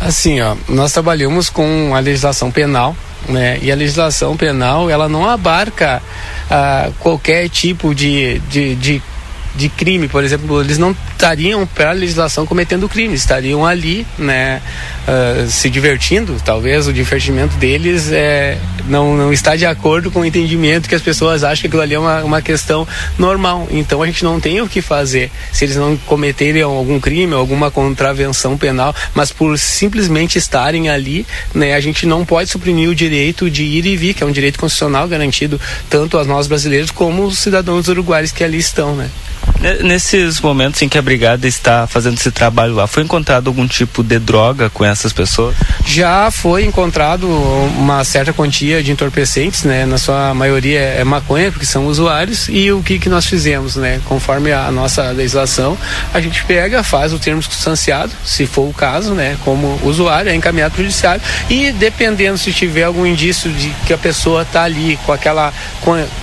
Assim, 0.00 0.40
ó, 0.40 0.56
nós 0.68 0.92
trabalhamos 0.92 1.48
com 1.48 1.94
a 1.94 2.00
legislação 2.00 2.50
penal 2.50 2.96
né? 3.28 3.58
E 3.62 3.70
a 3.70 3.74
legislação 3.74 4.36
penal 4.36 4.90
ela 4.90 5.08
não 5.08 5.28
abarca 5.28 6.02
ah, 6.50 6.90
qualquer 6.98 7.48
tipo 7.48 7.94
de, 7.94 8.38
de, 8.40 8.74
de 8.74 9.02
de 9.54 9.68
crime, 9.68 10.08
por 10.08 10.24
exemplo, 10.24 10.60
eles 10.60 10.78
não 10.78 10.96
estariam 11.12 11.66
para 11.66 11.90
a 11.90 11.92
legislação 11.92 12.44
cometendo 12.44 12.88
crime, 12.88 13.14
estariam 13.14 13.64
ali, 13.64 14.06
né, 14.18 14.60
uh, 15.06 15.48
se 15.48 15.70
divertindo. 15.70 16.36
Talvez 16.44 16.88
o 16.88 16.92
divertimento 16.92 17.56
deles 17.56 18.10
é, 18.10 18.58
não, 18.86 19.16
não 19.16 19.32
está 19.32 19.54
de 19.56 19.64
acordo 19.64 20.10
com 20.10 20.20
o 20.20 20.24
entendimento 20.24 20.88
que 20.88 20.94
as 20.94 21.02
pessoas 21.02 21.44
acham 21.44 21.62
que 21.62 21.66
aquilo 21.68 21.82
ali 21.82 21.94
é 21.94 21.98
uma, 21.98 22.24
uma 22.24 22.42
questão 22.42 22.86
normal. 23.18 23.68
Então 23.70 24.02
a 24.02 24.06
gente 24.06 24.24
não 24.24 24.40
tem 24.40 24.60
o 24.60 24.68
que 24.68 24.82
fazer 24.82 25.30
se 25.52 25.64
eles 25.64 25.76
não 25.76 25.96
cometerem 25.96 26.62
algum 26.62 26.98
crime, 26.98 27.34
alguma 27.34 27.70
contravenção 27.70 28.58
penal, 28.58 28.94
mas 29.14 29.30
por 29.30 29.58
simplesmente 29.58 30.36
estarem 30.36 30.88
ali, 30.88 31.26
né, 31.54 31.74
a 31.74 31.80
gente 31.80 32.06
não 32.06 32.24
pode 32.24 32.50
suprimir 32.50 32.88
o 32.88 32.94
direito 32.94 33.48
de 33.48 33.62
ir 33.62 33.86
e 33.86 33.96
vir, 33.96 34.14
que 34.14 34.22
é 34.22 34.26
um 34.26 34.32
direito 34.32 34.58
constitucional 34.58 35.06
garantido 35.06 35.60
tanto 35.88 36.18
a 36.18 36.24
nós 36.24 36.46
brasileiros 36.46 36.90
como 36.90 37.24
os 37.24 37.38
cidadãos 37.38 37.88
uruguaios 37.88 38.32
que 38.32 38.42
ali 38.42 38.58
estão, 38.58 38.96
né? 38.96 39.08
Nesses 39.82 40.40
momentos 40.42 40.82
em 40.82 40.88
que 40.88 40.98
a 40.98 41.02
brigada 41.02 41.46
está 41.48 41.86
fazendo 41.86 42.18
esse 42.18 42.30
trabalho 42.30 42.74
lá, 42.74 42.86
foi 42.86 43.02
encontrado 43.02 43.48
algum 43.48 43.66
tipo 43.66 44.02
de 44.02 44.18
droga 44.18 44.68
com 44.68 44.84
essas 44.84 45.10
pessoas? 45.10 45.56
Já 45.86 46.30
foi 46.30 46.64
encontrado 46.64 47.26
uma 47.26 48.04
certa 48.04 48.30
quantia 48.32 48.82
de 48.82 48.92
entorpecentes, 48.92 49.64
né? 49.64 49.86
Na 49.86 49.96
sua 49.96 50.34
maioria 50.34 50.80
é 50.80 51.02
maconha, 51.02 51.50
porque 51.50 51.64
são 51.64 51.86
usuários. 51.86 52.46
E 52.50 52.70
o 52.72 52.82
que, 52.82 52.98
que 52.98 53.08
nós 53.08 53.24
fizemos, 53.24 53.76
né? 53.76 54.00
Conforme 54.04 54.52
a 54.52 54.70
nossa 54.70 55.10
legislação, 55.12 55.78
a 56.12 56.20
gente 56.20 56.44
pega, 56.44 56.82
faz 56.82 57.14
o 57.14 57.18
termo 57.18 57.42
substanciado, 57.42 58.12
se 58.22 58.44
for 58.46 58.68
o 58.68 58.72
caso, 58.74 59.14
né? 59.14 59.38
Como 59.44 59.80
usuário, 59.82 60.30
é 60.30 60.34
encaminhado 60.34 60.74
para 60.74 60.82
o 60.82 60.84
judiciário. 60.84 61.22
E 61.48 61.72
dependendo 61.72 62.36
se 62.36 62.52
tiver 62.52 62.84
algum 62.84 63.06
indício 63.06 63.50
de 63.50 63.70
que 63.86 63.94
a 63.94 63.98
pessoa 63.98 64.42
está 64.42 64.64
ali 64.64 64.98
com 65.06 65.12
aquela 65.12 65.54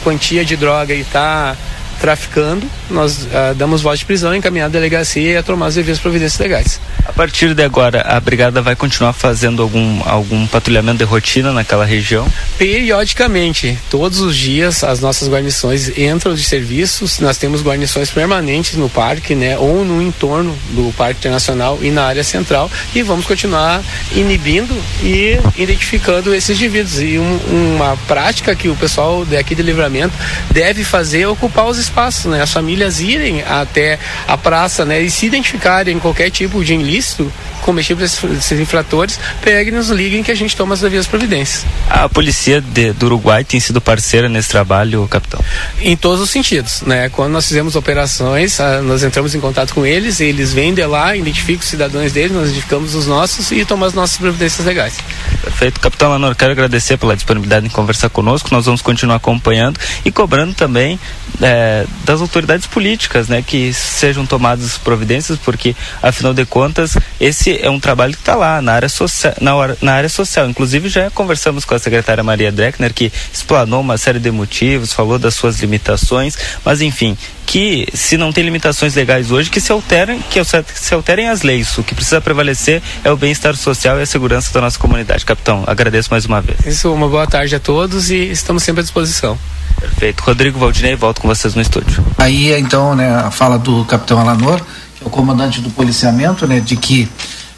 quantia 0.04 0.46
de 0.46 0.56
droga 0.56 0.94
e 0.94 1.02
está 1.02 1.56
traficando, 2.02 2.68
nós 2.90 3.24
uh, 3.26 3.56
damos 3.56 3.82
voz 3.82 4.00
de 4.00 4.06
prisão, 4.06 4.36
encaminhar 4.36 4.66
a 4.66 4.70
delegacia 4.70 5.34
e 5.34 5.38
a 5.38 5.44
tomar 5.44 5.68
as 5.68 5.76
devidas 5.76 6.00
providências 6.00 6.40
legais. 6.40 6.82
A 7.06 7.14
partir 7.14 7.54
de 7.54 7.64
agora, 7.64 8.02
a 8.02 8.20
brigada 8.20 8.62
vai 8.62 8.76
continuar 8.76 9.14
fazendo 9.14 9.62
algum, 9.62 10.02
algum 10.06 10.48
patrulhamento 10.48 10.98
de 10.98 11.04
rotina 11.04 11.54
naquela 11.54 11.86
região? 11.86 12.28
Periodicamente, 12.58 13.78
todos 13.90 14.20
os 14.20 14.36
dias 14.36 14.84
as 14.84 15.00
nossas 15.00 15.30
guarnições 15.30 15.96
entram 15.98 16.34
de 16.34 16.44
serviços, 16.44 17.20
nós 17.20 17.38
temos 17.38 17.62
guarnições 17.62 18.10
permanentes 18.10 18.76
no 18.76 18.90
parque, 18.90 19.36
né, 19.36 19.58
ou 19.58 19.86
no 19.86 20.02
entorno 20.02 20.58
do 20.72 20.92
Parque 20.94 21.20
Internacional 21.20 21.78
e 21.82 21.92
na 21.92 22.06
área 22.06 22.24
central 22.24 22.70
e 22.96 23.04
vamos 23.04 23.26
continuar 23.26 23.84
inibindo 24.16 24.76
e 25.04 25.38
identificando 25.56 26.34
esses 26.34 26.58
indivíduos. 26.58 27.00
E 27.00 27.20
um, 27.20 27.76
uma 27.76 27.98
prática 28.08 28.56
que 28.56 28.70
o 28.70 28.76
pessoal 28.76 29.26
daqui 29.26 29.54
de 29.54 29.62
livramento 29.62 30.14
deve 30.52 30.84
fazer 30.84 31.22
é 31.22 31.28
ocupar 31.28 31.68
os 31.68 31.78
espaços, 31.78 31.91
né? 32.30 32.42
As 32.42 32.52
famílias 32.52 33.00
irem 33.00 33.44
até 33.44 34.00
a 34.28 34.38
praça, 34.38 34.86
né? 34.86 35.02
E 35.02 35.10
se 35.10 35.26
identificarem 35.26 36.00
qualquer 36.00 36.30
tipo 36.30 36.64
de 36.64 36.74
ilícito 36.74 37.32
comestível 37.62 38.06
desses 38.06 38.60
infratores, 38.60 39.20
peguem 39.42 39.74
e 39.74 39.78
nos 39.78 39.90
liguem 39.90 40.24
que 40.24 40.32
a 40.32 40.36
gente 40.36 40.56
toma 40.56 40.74
as 40.74 40.82
devidas 40.82 41.08
providências. 41.08 41.66
A 41.90 42.10
polícia 42.10 42.62
de, 42.62 42.94
do 42.94 43.06
Uruguai 43.08 43.44
tem 43.44 43.60
sido 43.60 43.80
parceira 43.80 44.28
nesse 44.28 44.50
trabalho, 44.50 45.08
capitão? 45.08 45.40
Em 45.80 45.96
todos 45.96 46.22
os 46.22 46.30
sentidos, 46.30 46.82
né? 46.82 47.10
Quando 47.10 47.32
nós 47.32 47.48
fizemos 47.48 47.76
operações, 47.76 48.60
ah, 48.60 48.82
nós 48.82 49.04
entramos 49.04 49.36
em 49.36 49.40
contato 49.40 49.74
com 49.74 49.86
eles, 49.86 50.20
eles 50.20 50.54
vêm 50.54 50.74
de 50.74 50.86
lá, 50.86 51.16
identificam 51.16 51.62
os 51.62 51.70
cidadãos 51.70 52.12
deles, 52.12 52.32
nós 52.32 52.50
identificamos 52.50 52.96
os 52.96 53.08
nossos 53.08 53.52
e 53.52 53.66
tomamos 53.66 53.90
as 53.90 53.94
nossas 53.94 54.18
providências 54.18 54.66
legais. 54.66 54.98
Perfeito. 55.42 55.80
Capitão 55.80 56.10
Lanor, 56.10 56.36
quero 56.36 56.52
agradecer 56.52 56.98
pela 56.98 57.16
disponibilidade 57.16 57.66
em 57.66 57.70
conversar 57.70 58.10
conosco, 58.10 58.50
nós 58.52 58.66
vamos 58.66 58.82
continuar 58.82 59.16
acompanhando 59.16 59.80
e 60.06 60.12
cobrando 60.12 60.54
também 60.54 61.00
é, 61.42 61.86
das 62.04 62.22
autoridades 62.22 62.68
políticas, 62.68 63.28
né, 63.28 63.44
que 63.46 63.74
sejam 63.74 64.26
tomadas 64.26 64.78
providências, 64.78 65.38
porque 65.40 65.76
afinal 66.02 66.34
de 66.34 66.46
contas 66.46 66.98
esse 67.20 67.51
é 67.62 67.70
um 67.70 67.80
trabalho 67.80 68.14
que 68.14 68.20
está 68.20 68.36
lá 68.36 68.62
na 68.62 68.74
área 68.74 68.90
social, 68.90 69.34
na, 69.42 69.56
hora, 69.56 69.78
na 69.82 69.94
área 69.94 70.10
social. 70.10 70.50
Inclusive 70.50 70.90
já 70.90 71.10
conversamos 71.10 71.66
com 71.66 71.74
a 71.74 71.80
secretária 71.80 72.24
Maria 72.24 72.52
Dreckner 72.52 72.94
que 72.94 73.12
explanou 73.34 73.82
uma 73.82 73.98
série 73.98 74.20
de 74.20 74.32
motivos, 74.32 74.94
falou 74.94 75.18
das 75.18 75.36
suas 75.36 75.60
limitações, 75.60 76.38
mas 76.64 76.82
enfim, 76.82 77.18
que 77.46 77.86
se 77.94 78.16
não 78.16 78.32
tem 78.32 78.46
limitações 78.46 78.96
legais 78.96 79.32
hoje, 79.32 79.50
que 79.50 79.60
se 79.60 79.72
alterem, 79.72 80.22
que 80.22 80.40
se 80.74 80.94
alterem 80.94 81.28
as 81.28 81.42
leis. 81.42 81.78
O 81.78 81.84
que 81.84 81.94
precisa 81.94 82.22
prevalecer 82.22 82.82
é 83.04 83.12
o 83.12 83.18
bem-estar 83.18 83.56
social 83.58 84.00
e 84.00 84.04
a 84.04 84.06
segurança 84.06 84.54
da 84.54 84.62
nossa 84.62 84.80
comunidade. 84.80 85.26
Capitão, 85.26 85.64
agradeço 85.68 86.10
mais 86.10 86.26
uma 86.26 86.40
vez. 86.42 86.66
Isso, 86.66 86.94
uma 86.94 87.10
boa 87.10 87.28
tarde 87.28 87.56
a 87.56 87.60
todos 87.60 88.10
e 88.10 88.32
estamos 88.32 88.64
sempre 88.64 88.80
à 88.80 88.84
disposição. 88.84 89.38
Perfeito. 89.82 90.22
Rodrigo 90.22 90.60
Valdinei, 90.60 90.96
volto 90.96 91.22
com 91.22 91.28
vocês 91.28 91.56
no 91.56 91.62
estúdio. 91.62 92.06
Aí, 92.18 92.54
então, 92.58 92.96
né, 92.96 93.14
a 93.16 93.32
fala 93.32 93.58
do 93.58 93.84
capitão 93.86 94.20
Alanor, 94.20 94.62
que 94.96 95.04
é 95.04 95.08
o 95.08 95.10
comandante 95.10 95.60
do 95.60 95.70
policiamento, 95.72 96.48
né, 96.48 96.60
de 96.60 96.76
que 96.76 97.10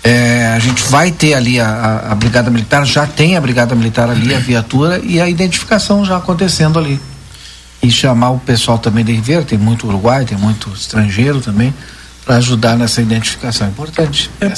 é, 0.04 0.48
a 0.48 0.60
gente 0.60 0.84
vai 0.84 1.12
ter 1.12 1.34
ali 1.34 1.60
a, 1.60 1.68
a, 1.68 2.12
a, 2.12 2.16
Brigada 2.16 2.52
Militar, 2.52 2.86
já 2.86 3.08
tem 3.08 3.38
a 3.38 3.42
Brigada 3.42 3.74
Militar 3.74 4.10
ali, 4.10 4.36
a 4.36 4.40
viatura 4.40 5.00
e 5.02 5.22
a 5.22 5.30
identificação 5.30 6.04
já 6.04 6.18
acontecendo 6.18 6.78
ali. 6.78 7.00
e 7.82 7.90
chamar 7.90 8.32
o 8.32 8.40
pessoal 8.40 8.78
também 8.78 9.06
de 9.06 9.14
Ribeira, 9.14 9.44
tem 9.44 9.58
muito 9.58 9.88
uruguai, 9.88 10.26
tem 10.26 10.38
muito 10.38 10.70
estrangeiro 10.74 11.40
também, 11.40 11.74
para 12.26 12.36
ajudar 12.36 12.78
nessa 12.78 13.02
identificação. 13.02 13.70
Importante. 13.70 14.30
É, 14.42 14.50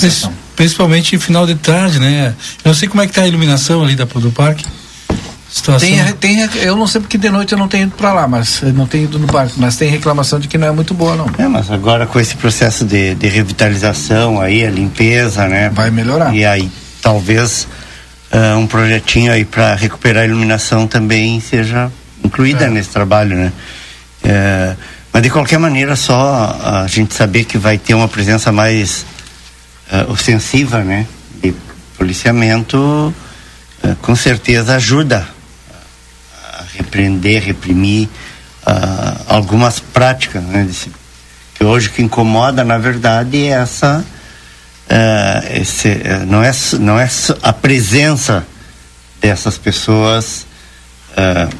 principalmente 0.56 1.16
em 1.16 1.20
final 1.20 1.46
de 1.46 1.56
tarde, 1.56 2.00
né? 2.00 2.34
Eu 2.64 2.70
não 2.70 2.76
sei 2.76 2.88
como 2.88 3.04
é 3.04 3.08
que 3.08 3.14
tá 3.14 3.22
a 3.22 3.28
iluminação 3.28 3.84
ali 3.84 3.96
da, 3.96 4.06
do 4.06 4.32
parque. 4.32 4.66
Situação... 5.50 5.88
Tem, 5.88 6.14
tem, 6.16 6.50
eu 6.64 6.76
não 6.76 6.88
sei 6.88 7.00
porque 7.00 7.18
de 7.18 7.30
noite 7.30 7.54
eu 7.54 7.58
não 7.58 7.68
tenho 7.68 7.84
ido 7.84 7.96
para 7.96 8.12
lá, 8.12 8.28
mas 8.28 8.62
não 8.62 8.86
tenho 8.86 9.06
ido 9.06 9.20
no 9.20 9.28
parque, 9.28 9.54
mas 9.58 9.78
tem 9.78 9.90
reclamação 9.90 10.40
de 10.40 10.48
que 10.48 10.58
não 10.58 10.68
é 10.68 10.72
muito 10.72 10.94
boa, 10.94 11.16
não. 11.16 11.30
É, 11.38 11.48
mas 11.48 11.72
agora 11.72 12.06
com 12.06 12.20
esse 12.20 12.36
processo 12.36 12.84
de, 12.84 13.16
de 13.16 13.28
revitalização 13.28 14.42
aí, 14.42 14.66
a 14.66 14.72
limpeza, 14.72 15.48
né? 15.48 15.70
Vai 15.70 15.92
melhorar. 15.92 16.36
E 16.36 16.44
aí 16.44 16.70
talvez 17.02 17.68
uh, 18.34 18.58
um 18.58 18.66
projetinho 18.66 19.32
aí 19.32 19.46
para 19.46 19.76
recuperar 19.76 20.24
a 20.24 20.26
iluminação 20.26 20.88
também 20.88 21.40
seja 21.40 21.92
incluída 22.24 22.66
é. 22.66 22.70
nesse 22.70 22.90
trabalho, 22.90 23.36
né? 23.38 23.54
Uh, 24.24 24.78
mas 25.14 25.24
de 25.24 25.30
qualquer 25.30 25.60
maneira, 25.60 25.96
só 25.96 26.60
a 26.84 26.88
gente 26.88 27.14
saber 27.14 27.46
que 27.46 27.58
vai 27.58 27.78
ter 27.78 27.94
uma 27.94 28.08
presença 28.08 28.52
mais 28.52 29.06
uh, 29.92 30.12
ostensiva, 30.12 30.80
né? 30.80 31.06
De 31.42 31.54
policiamento, 31.98 33.14
com 34.02 34.16
certeza 34.16 34.76
ajuda 34.76 35.35
repreender, 36.78 37.44
reprimir 37.44 38.10
uh, 38.66 39.22
algumas 39.28 39.80
práticas, 39.80 40.44
né? 40.44 40.64
Desse, 40.64 40.92
que 41.54 41.64
hoje 41.64 41.88
o 41.88 41.92
que 41.92 42.02
incomoda, 42.02 42.64
na 42.64 42.78
verdade, 42.78 43.46
é 43.46 43.50
essa 43.52 44.04
uh, 44.90 45.54
esse, 45.54 45.90
uh, 45.90 46.26
não 46.28 46.44
é 46.44 46.52
não 46.80 47.00
é 47.00 47.10
a 47.42 47.54
presença 47.54 48.46
dessas 49.22 49.58
pessoas 49.58 50.46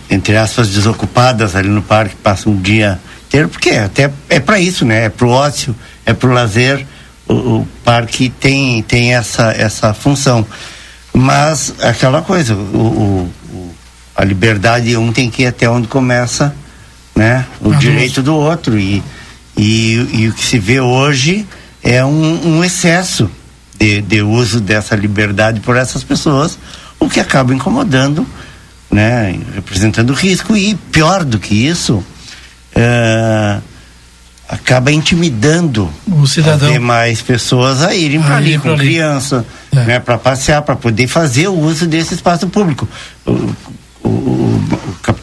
entre 0.10 0.36
aspas 0.36 0.68
desocupadas 0.68 1.56
ali 1.56 1.70
no 1.70 1.82
parque 1.82 2.14
passam 2.18 2.52
um 2.52 2.62
dia 2.62 3.00
inteiro 3.26 3.48
porque 3.48 3.70
até 3.70 4.12
é 4.30 4.38
para 4.38 4.60
isso 4.60 4.84
né 4.84 5.06
é 5.06 5.10
para 5.10 5.26
o 5.26 5.30
ócio 5.30 5.74
é 6.06 6.14
para 6.14 6.28
o 6.28 6.34
lazer 6.34 6.86
o 7.26 7.66
parque 7.82 8.28
tem 8.30 8.84
tem 8.84 9.16
essa 9.16 9.54
essa 9.54 9.94
função 9.94 10.46
mas 11.14 11.74
aquela 11.82 12.22
coisa 12.22 12.54
o, 12.54 12.58
o 12.58 13.32
a 14.16 14.24
liberdade 14.24 14.90
de 14.90 14.98
um 14.98 15.12
tem 15.12 15.30
que 15.30 15.44
ir 15.44 15.48
até 15.48 15.70
onde 15.70 15.88
começa 15.88 16.56
né 17.16 17.46
o 17.62 17.72
ah, 17.72 17.76
direito 17.76 18.22
do 18.22 18.36
outro 18.36 18.78
e, 18.78 19.04
e, 19.58 20.08
e 20.14 20.28
o 20.30 20.34
que 20.34 20.44
se 20.44 20.58
vê 20.60 20.80
hoje 20.80 21.46
é 21.84 22.04
um, 22.04 22.58
um 22.58 22.64
excesso 22.64 23.30
de, 23.78 24.02
de, 24.02 24.22
uso 24.22 24.60
dessa 24.60 24.96
liberdade 24.96 25.60
por 25.60 25.76
essas 25.76 26.04
pessoas 26.04 26.58
o 27.00 27.10
que 27.10 27.20
acaba 27.20 27.54
incomodando 27.54 28.26
né 28.90 29.38
representando 29.54 30.14
risco 30.14 30.56
e 30.56 30.76
pior 30.76 31.24
do 31.24 31.40
que 31.40 31.68
isso 31.68 32.04
é, 32.74 33.60
acaba 34.48 34.92
intimidando 34.92 35.90
o 36.08 36.28
cidadão. 36.28 36.72
demais 36.72 37.22
pessoas 37.22 37.82
a 37.82 37.96
irem 37.96 38.22
para 38.22 38.36
ali 38.36 38.58
com 38.60 38.70
ali. 38.70 38.80
criança, 38.80 39.46
é. 39.72 39.84
né, 39.84 40.00
para 40.00 40.18
passear, 40.18 40.62
para 40.62 40.76
poder 40.76 41.08
fazer 41.08 41.48
o 41.48 41.54
uso 41.54 41.88
desse 41.88 42.14
espaço 42.14 42.48
público. 42.48 42.88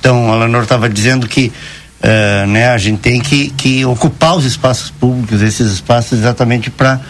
O, 0.08 0.14
o, 0.14 0.16
o 0.16 0.22
capitão 0.22 0.32
Alanor 0.32 0.62
estava 0.64 0.88
dizendo 0.88 1.28
que 1.28 1.52
uh, 2.02 2.46
né, 2.48 2.68
a 2.68 2.78
gente 2.78 2.98
tem 2.98 3.20
que, 3.20 3.50
que 3.50 3.84
ocupar 3.84 4.36
os 4.36 4.44
espaços 4.44 4.90
públicos, 4.90 5.40
esses 5.40 5.72
espaços 5.72 6.18
exatamente 6.18 6.70
para 6.70 7.00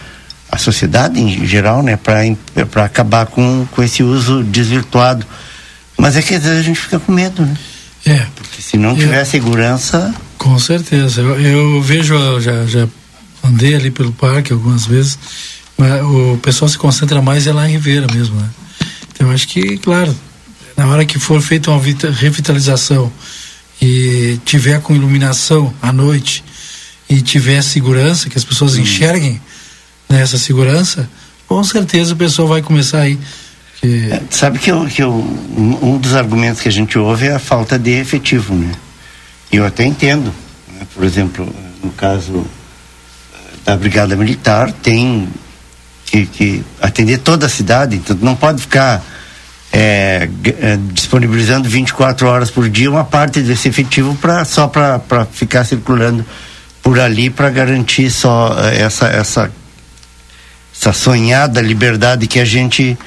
a 0.50 0.59
sociedade 0.59 1.18
em 1.18 1.46
geral, 1.46 1.83
né, 1.83 1.96
para 1.96 2.85
acabar 2.85 3.26
com, 3.26 3.66
com 3.70 3.83
esse 3.83 4.02
uso 4.02 4.42
desvirtuado. 4.44 5.26
Mas 5.96 6.16
é 6.16 6.22
que 6.22 6.35
às 6.35 6.42
vezes 6.42 6.59
a 6.59 6.62
gente 6.62 6.78
fica 6.78 6.98
com 6.98 7.11
medo, 7.11 7.42
né? 7.42 7.57
É. 8.05 8.26
Porque 8.35 8.61
se 8.61 8.76
não 8.76 8.94
tiver 8.94 9.22
é. 9.22 9.24
segurança. 9.24 10.14
Com 10.37 10.59
certeza. 10.59 11.22
Eu, 11.22 11.40
eu 11.40 11.83
vejo, 11.83 12.14
eu 12.14 12.40
já, 12.40 12.66
já 12.66 12.87
andei 13.42 13.74
ali 13.74 13.90
pelo 13.90 14.12
parque 14.12 14.52
algumas 14.52 14.85
vezes, 14.85 15.18
mas 15.78 16.02
o 16.02 16.38
pessoal 16.42 16.68
se 16.68 16.76
concentra 16.76 17.22
mais 17.22 17.46
é 17.46 17.52
lá 17.52 17.66
em 17.68 17.72
Ribeira 17.72 18.07
mesmo, 18.12 18.37
né? 18.37 18.48
Então 19.14 19.28
eu 19.28 19.35
acho 19.35 19.48
que, 19.48 19.78
claro, 19.78 20.14
na 20.77 20.87
hora 20.87 21.05
que 21.05 21.19
for 21.19 21.41
feita 21.41 21.71
uma 21.71 21.81
revitalização 21.81 23.13
e 23.81 24.39
tiver 24.45 24.81
com 24.81 24.95
iluminação 24.95 25.73
à 25.83 25.93
noite 25.93 26.45
e 27.09 27.21
tiver 27.21 27.63
segurança, 27.63 28.31
que 28.31 28.39
as 28.39 28.45
pessoas 28.45 28.77
hum. 28.77 28.81
enxerguem 28.81 29.41
nessa 30.09 30.39
segurança, 30.39 31.09
com 31.47 31.63
certeza 31.65 32.15
o 32.15 32.17
pessoal 32.17 32.49
vai 32.49 32.63
começar 32.63 33.01
aí. 33.01 33.19
Que... 33.81 34.11
É, 34.13 34.23
sabe 34.31 34.59
que, 34.59 34.71
eu, 34.71 34.87
que 34.87 35.03
eu, 35.03 35.13
um 35.13 35.99
dos 35.99 36.15
argumentos 36.15 36.61
que 36.61 36.69
a 36.69 36.73
gente 36.73 36.99
ouve 36.99 37.27
é 37.27 37.35
a 37.35 37.39
falta 37.39 37.79
de 37.79 37.91
efetivo, 37.91 38.55
né? 38.55 38.73
Eu 39.51 39.67
até 39.67 39.85
entendo. 39.85 40.33
Né? 40.73 40.87
Por 40.95 41.05
exemplo, 41.05 41.47
no 41.83 41.91
caso 41.91 42.47
eh, 43.35 43.37
da 43.65 43.77
Brigada 43.77 44.17
Militar, 44.17 44.73
tem 44.73 45.29
que, 46.07 46.27
que 46.27 46.65
atender 46.81 47.19
toda 47.19 47.47
a 47.47 47.49
cidade, 47.49 47.97
então 47.97 48.17
não 48.23 48.37
pode 48.37 48.63
ficar 48.63 49.05
é, 49.73 50.29
é, 50.61 50.79
disponibilizando 50.93 51.69
24 51.69 52.29
horas 52.29 52.51
por 52.51 52.69
dia 52.69 52.91
uma 52.91 53.05
parte 53.05 53.41
desse 53.41 53.69
efetivo 53.69 54.15
pra, 54.17 54.45
só 54.45 54.69
para 54.69 55.27
ficar 55.33 55.65
circulando 55.65 56.25
por 56.83 57.01
ali 57.01 57.31
para 57.31 57.49
garantir 57.49 58.11
só 58.11 58.55
é, 58.59 58.83
essa, 58.83 59.07
essa, 59.07 59.51
essa 60.75 60.93
sonhada 60.93 61.61
liberdade 61.63 62.27
que 62.27 62.39
a 62.39 62.45
gente 62.45 62.99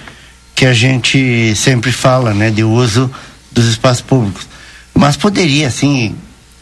que 0.55 0.65
a 0.65 0.73
gente 0.73 1.53
sempre 1.53 1.91
fala, 1.91 2.33
né, 2.33 2.49
de 2.49 2.63
uso 2.63 3.11
dos 3.51 3.67
espaços 3.67 4.01
públicos. 4.01 4.47
Mas 4.93 5.17
poderia, 5.17 5.67
assim, 5.67 6.15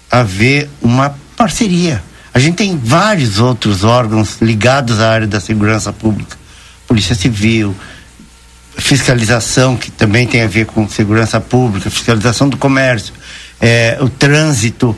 haver 0.10 0.68
uma 0.82 1.16
parceria. 1.38 2.04
A 2.34 2.39
gente 2.39 2.56
tem 2.56 2.76
vários 2.76 3.39
outros 3.39 3.84
órgãos 3.84 4.42
ligados 4.42 5.00
à 5.00 5.12
área 5.12 5.28
da 5.28 5.39
segurança 5.39 5.94
pública, 5.94 6.36
Polícia 6.88 7.13
Civil, 7.13 7.76
fiscalização, 8.77 9.75
que 9.75 9.91
também 9.91 10.27
tem 10.27 10.41
a 10.41 10.47
ver 10.47 10.65
com 10.65 10.88
segurança 10.88 11.39
pública, 11.39 11.89
fiscalização 11.89 12.49
do 12.49 12.57
comércio, 12.57 13.13
é, 13.62 13.97
o 14.01 14.09
trânsito. 14.09 14.97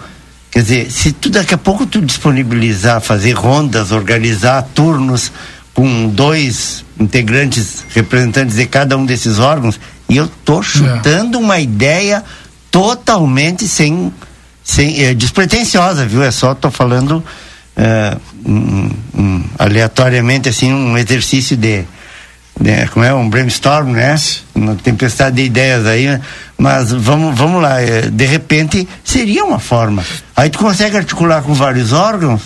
Quer 0.50 0.62
dizer, 0.62 0.92
se 0.92 1.12
tu 1.12 1.30
daqui 1.30 1.54
a 1.54 1.58
pouco 1.58 1.86
tu 1.86 2.02
disponibilizar, 2.02 3.02
fazer 3.02 3.34
rondas, 3.34 3.92
organizar 3.92 4.62
turnos 4.74 5.32
com 5.74 6.08
dois 6.08 6.86
integrantes, 6.98 7.84
representantes 7.90 8.56
de 8.56 8.66
cada 8.66 8.98
um 8.98 9.06
desses 9.06 9.40
órgãos, 9.40 9.80
e 10.08 10.16
eu 10.16 10.28
tô 10.46 10.64
chutando 10.64 11.38
é. 11.38 11.42
uma 11.42 11.60
ideia 11.60 12.24
totalmente 12.72 13.68
sem, 13.68 14.14
sem 14.64 15.04
é, 15.04 15.14
despretensiosa, 15.14 16.06
viu? 16.06 16.24
É 16.24 16.32
só 16.32 16.56
tô 16.56 16.72
falando 16.72 17.24
é, 17.76 18.18
um, 18.46 18.90
um, 19.14 19.44
aleatoriamente 19.60 20.48
assim 20.48 20.72
um 20.72 20.98
exercício 20.98 21.58
de 21.58 21.84
né, 22.60 22.88
como 22.88 23.04
é 23.04 23.14
um 23.14 23.30
brainstorm, 23.30 23.92
né? 23.92 24.16
Uma 24.54 24.76
tempestade 24.76 25.36
de 25.36 25.44
ideias 25.44 25.86
aí, 25.86 26.08
né? 26.08 26.22
mas 26.58 26.92
vamos, 26.92 27.38
vamos 27.38 27.62
lá, 27.62 27.82
é, 27.82 28.10
de 28.10 28.26
repente 28.26 28.88
seria 29.04 29.44
uma 29.44 29.60
forma. 29.60 30.04
Aí 30.36 30.50
tu 30.50 30.60
consegue 30.60 30.98
articular 30.98 31.42
com 31.42 31.54
vários 31.54 31.92
órgãos, 31.92 32.42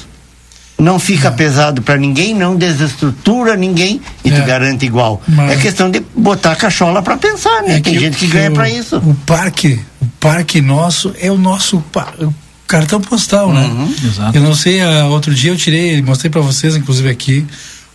não 0.77 0.97
fica 0.97 1.27
é. 1.27 1.31
pesado 1.31 1.81
para 1.81 1.97
ninguém, 1.97 2.33
não 2.33 2.55
desestrutura 2.55 3.55
ninguém 3.55 4.01
e 4.23 4.29
é. 4.29 4.39
tu 4.39 4.45
garante 4.45 4.85
igual. 4.85 5.21
Mas... 5.27 5.51
É 5.51 5.55
questão 5.57 5.91
de 5.91 6.01
botar 6.15 6.53
a 6.53 6.55
cachola 6.55 7.01
para 7.01 7.17
pensar, 7.17 7.61
né? 7.63 7.77
É 7.77 7.79
Tem 7.81 7.93
que, 7.93 7.99
gente 7.99 8.17
que, 8.17 8.25
que 8.27 8.31
ganha 8.31 8.51
para 8.51 8.69
isso. 8.69 8.97
O 8.97 9.13
parque, 9.25 9.79
o 10.01 10.07
parque 10.19 10.61
nosso 10.61 11.13
é 11.19 11.31
o 11.31 11.37
nosso 11.37 11.77
o 11.77 12.33
cartão 12.65 13.01
postal, 13.01 13.51
né? 13.51 13.61
Uhum. 13.61 13.93
Exato. 14.03 14.37
Eu 14.37 14.43
não 14.43 14.55
sei, 14.55 14.81
uh, 14.81 15.07
outro 15.07 15.33
dia 15.33 15.51
eu 15.51 15.57
tirei, 15.57 16.01
mostrei 16.01 16.29
para 16.29 16.41
vocês, 16.41 16.75
inclusive 16.75 17.09
aqui, 17.09 17.45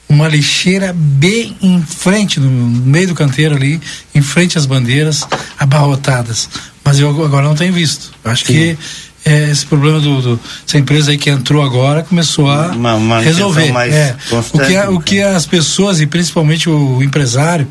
uma 0.08 0.28
lixeira 0.28 0.94
bem 0.94 1.56
em 1.62 1.82
frente, 1.82 2.38
no 2.38 2.50
meio 2.50 3.08
do 3.08 3.14
canteiro 3.14 3.54
ali, 3.54 3.80
em 4.14 4.22
frente 4.22 4.58
às 4.58 4.66
bandeiras, 4.66 5.26
abarrotadas. 5.58 6.48
Mas 6.84 6.98
eu 6.98 7.08
agora 7.24 7.46
não 7.46 7.54
tenho 7.54 7.72
visto. 7.72 8.12
Acho 8.24 8.44
Sim. 8.44 8.52
que 8.52 8.78
é, 9.24 9.50
esse 9.50 9.64
problema 9.64 10.00
do, 10.00 10.20
do, 10.20 10.40
essa 10.66 10.76
empresa 10.76 11.10
aí 11.10 11.16
que 11.16 11.30
entrou 11.30 11.62
agora 11.62 12.02
começou 12.02 12.50
a 12.50 12.68
uma, 12.68 12.94
uma 12.94 13.20
resolver. 13.20 13.72
É, 13.90 14.14
o, 14.52 14.58
que 14.58 14.76
a, 14.76 14.90
o 14.90 15.00
que 15.00 15.22
as 15.22 15.46
pessoas 15.46 16.00
e 16.00 16.06
principalmente 16.06 16.68
o 16.68 17.02
empresário, 17.02 17.66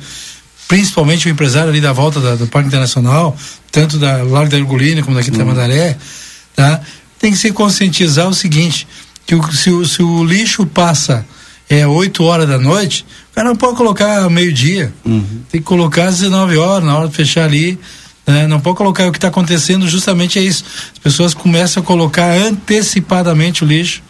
principalmente 0.68 1.28
o 1.28 1.30
empresário 1.30 1.70
ali 1.70 1.80
da 1.80 1.94
volta 1.94 2.20
da, 2.20 2.36
do 2.36 2.48
Parque 2.48 2.70
Internacional, 2.70 3.38
tanto 3.72 4.00
da 4.00 4.24
Largo 4.24 4.50
da 4.50 4.58
Ergolina 4.58 5.04
como 5.04 5.16
daqui 5.16 5.30
da 5.30 5.46
Mandaré, 5.46 5.96
tá? 6.56 6.82
Tem 7.20 7.32
que 7.32 7.38
se 7.38 7.52
conscientizar 7.52 8.28
o 8.28 8.34
seguinte, 8.34 8.88
que 9.26 9.36
o, 9.36 9.52
se, 9.54 9.70
o, 9.70 9.86
se 9.86 10.02
o 10.02 10.24
lixo 10.26 10.66
passa 10.66 11.24
é 11.80 11.88
8 11.88 12.24
horas 12.24 12.48
da 12.48 12.58
noite, 12.58 13.06
o 13.32 13.36
cara 13.36 13.50
não 13.50 13.56
pode 13.56 13.76
colocar 13.78 14.30
meio-dia. 14.30 14.94
Uhum. 15.04 15.42
Tem 15.50 15.60
que 15.60 15.66
colocar 15.66 16.06
às 16.06 16.20
19 16.20 16.58
horas, 16.58 16.86
na 16.86 16.98
hora 16.98 17.08
de 17.08 17.16
fechar 17.16 17.46
ali. 17.46 17.80
Né? 18.26 18.48
Não 18.48 18.60
pode 18.60 18.78
colocar 18.78 19.08
o 19.08 19.12
que 19.12 19.18
está 19.18 19.28
acontecendo, 19.28 19.88
justamente 19.88 20.38
é 20.38 20.42
isso. 20.42 20.64
As 20.94 21.00
pessoas 21.00 21.34
começam 21.34 21.82
a 21.82 21.86
colocar 21.86 22.32
antecipadamente 22.32 23.64
o 23.64 23.68
lixo, 23.68 24.02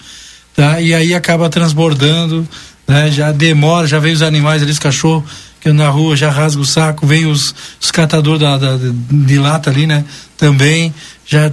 tá? 0.55 0.81
E 0.81 0.93
aí 0.93 1.13
acaba 1.13 1.49
transbordando, 1.49 2.47
né? 2.87 3.09
Já 3.09 3.31
demora, 3.31 3.87
já 3.87 3.97
vem 3.97 4.13
os 4.13 4.21
animais 4.21 4.61
ali, 4.61 4.71
os 4.71 4.79
cachorros 4.79 5.23
que 5.59 5.71
na 5.71 5.87
rua 5.87 6.17
já 6.17 6.29
rasga 6.29 6.61
o 6.61 6.65
saco, 6.65 7.07
vem 7.07 7.25
os, 7.25 7.55
os 7.79 7.89
catadores 7.89 8.41
da, 8.41 8.57
da, 8.57 8.77
de 8.77 9.39
lata 9.39 9.69
ali, 9.69 9.87
né? 9.87 10.03
Também 10.37 10.93
já 11.25 11.49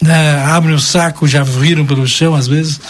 né, 0.00 0.40
abrem 0.44 0.76
o 0.76 0.80
saco, 0.80 1.26
já 1.26 1.42
viram 1.42 1.84
pelo 1.84 2.06
chão 2.06 2.36
às 2.36 2.46
vezes. 2.46 2.80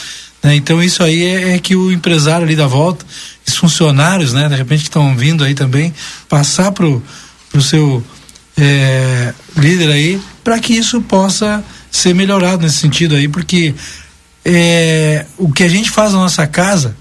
Né? 0.43 0.57
Então 0.57 0.83
isso 0.83 1.03
aí 1.03 1.25
é, 1.25 1.55
é, 1.55 1.59
que 1.59 1.75
o 1.75 1.91
empresário 1.93 2.45
ali 2.45 2.57
da 2.57 2.67
volta, 2.67 3.05
os 3.47 3.57
funcionários, 3.57 4.33
né, 4.33 4.49
de 4.49 4.55
repente 4.55 4.81
que 4.81 4.89
estão 4.89 5.17
vindo 5.17 5.45
aí 5.45 5.55
também, 5.55 5.93
passar 6.29 6.73
pro, 6.73 7.03
pro 7.51 7.63
seu 7.63 8.05
é, 8.57 9.33
líder 9.57 9.91
aí, 9.91 10.21
para 10.45 10.59
que 10.59 10.75
isso 10.75 11.01
possa 11.03 11.63
ser 11.91 12.15
melhorado 12.15 12.63
nesse 12.63 12.79
sentido 12.79 13.15
aí, 13.15 13.29
porque 13.29 13.75
é, 14.45 15.27
o 15.37 15.53
que 15.53 15.63
a 15.63 15.69
gente 15.69 15.91
faz 15.91 16.13
na 16.13 16.19
nossa 16.19 16.47
casa, 16.47 16.97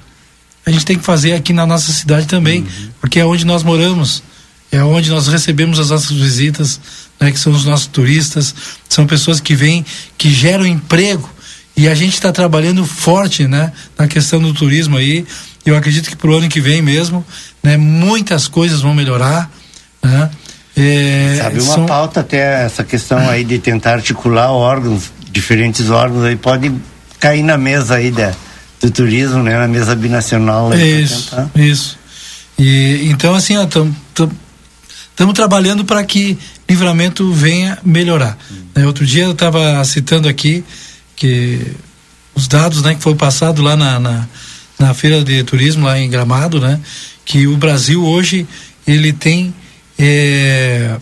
a 0.66 0.72
gente 0.72 0.86
tem 0.86 0.98
que 0.98 1.06
fazer 1.06 1.34
aqui 1.34 1.54
na 1.54 1.66
nossa 1.66 1.92
cidade 1.92 2.26
também, 2.28 2.62
uhum. 2.62 2.90
porque 3.00 3.20
é 3.20 3.26
onde 3.26 3.46
nós 3.46 3.64
moramos, 3.64 4.24
é 4.72 4.84
onde 4.84 5.10
nós 5.10 5.28
recebemos 5.28 5.80
as 5.80 5.90
nossas 5.90 6.12
visitas, 6.12 6.80
né, 7.20 7.32
que 7.32 7.40
são 7.40 7.54
os 7.54 7.66
nossos 7.66 7.88
turistas, 7.88 8.54
são 8.90 9.08
pessoas 9.08 9.40
que 9.40 9.56
vêm, 9.56 9.86
que 10.18 10.30
geram 10.30 10.66
emprego, 10.66 11.30
e 11.78 11.88
a 11.88 11.94
gente 11.94 12.16
está 12.16 12.32
trabalhando 12.32 12.84
forte, 12.84 13.48
né, 13.48 13.72
na 13.96 14.08
questão 14.08 14.42
do 14.42 14.52
turismo 14.52 14.98
aí. 14.98 15.24
Eu 15.64 15.78
acredito 15.78 16.10
que 16.10 16.16
para 16.16 16.32
o 16.32 16.36
ano 16.36 16.50
que 16.50 16.60
vem 16.60 16.82
mesmo, 16.82 17.24
né, 17.62 17.78
muitas 17.78 18.48
coisas 18.48 18.82
vão 18.82 18.96
melhorar, 18.96 19.50
né. 20.02 20.30
É, 20.76 21.40
Sabe 21.42 21.62
uma 21.62 21.74
são... 21.76 21.86
pauta 21.86 22.20
até 22.20 22.66
essa 22.66 22.84
questão 22.84 23.30
aí 23.30 23.44
de 23.44 23.60
tentar 23.60 23.94
articular 23.94 24.52
órgãos, 24.52 25.12
diferentes 25.32 25.90
órgãos 25.90 26.24
aí 26.24 26.36
pode 26.36 26.72
cair 27.20 27.42
na 27.42 27.58
mesa 27.58 27.96
aí 27.96 28.12
da, 28.12 28.32
do 28.82 28.90
turismo, 28.90 29.44
né, 29.44 29.58
na 29.58 29.68
mesa 29.68 29.96
binacional. 29.96 30.72
Isso, 30.74 31.36
isso. 31.56 32.00
E 32.58 33.08
então 33.10 33.36
assim, 33.36 33.56
estamos 33.60 35.34
trabalhando 35.34 35.86
para 35.86 36.04
que 36.04 36.38
livramento 36.68 37.32
venha 37.32 37.78
melhorar. 37.84 38.38
Hum. 38.52 38.56
Né, 38.76 38.86
outro 38.86 39.06
dia 39.06 39.24
eu 39.24 39.32
estava 39.32 39.84
citando 39.84 40.28
aqui 40.28 40.64
que 41.18 41.60
os 42.34 42.48
dados 42.48 42.84
né, 42.84 42.96
que 42.96 43.02
foi 43.02 43.16
passado 43.16 43.62
lá 43.62 43.76
na, 43.76 44.00
na, 44.00 44.28
na, 44.80 44.94
feira 44.94 45.24
de 45.24 45.44
turismo 45.44 45.86
lá 45.86 46.00
em 46.00 46.10
Gramado, 46.10 46.62
né, 46.62 46.80
que 47.26 47.48
o 47.48 47.58
Brasil 47.58 48.06
hoje 48.06 48.48
ele 48.86 49.12
tem 49.12 49.54
é, 49.98 50.96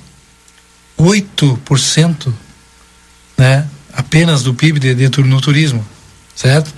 8% 0.97 2.33
né, 3.37 3.67
apenas 3.93 4.41
do 4.41 4.53
PIB 4.53 4.79
de, 4.79 4.95
de, 4.95 5.21
no 5.21 5.41
turismo, 5.41 5.85
certo? 6.33 6.73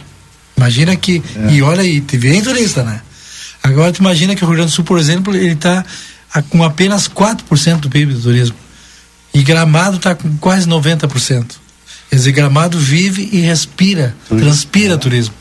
Imagina 0.58 0.96
que, 0.96 1.22
é. 1.36 1.54
e 1.54 1.62
olha 1.62 1.82
aí, 1.82 2.04
vem 2.14 2.42
turista, 2.42 2.84
né? 2.84 3.02
Agora 3.62 3.92
tu 3.92 4.00
imagina 4.00 4.36
que 4.36 4.44
o 4.44 4.48
Rio 4.48 4.56
Grande 4.56 4.72
do 4.72 4.76
Sul, 4.76 4.84
por 4.84 4.98
exemplo, 4.98 5.36
ele 5.36 5.54
está 5.54 5.86
com 6.50 6.64
apenas 6.64 7.08
4% 7.08 7.80
do 7.80 7.90
PIB 7.90 8.14
do 8.14 8.22
turismo. 8.22 8.56
E 9.34 9.44
Gramado 9.44 9.98
está 9.98 10.16
com 10.16 10.36
quase 10.38 10.68
90%. 10.68 11.67
Quer 12.10 12.16
dizer, 12.16 12.32
Gramado 12.32 12.80
vive 12.80 13.30
e 13.32 13.40
respira, 13.42 14.16
turismo. 14.28 14.50
transpira 14.50 14.94
é. 14.94 14.98
turismo. 14.98 15.34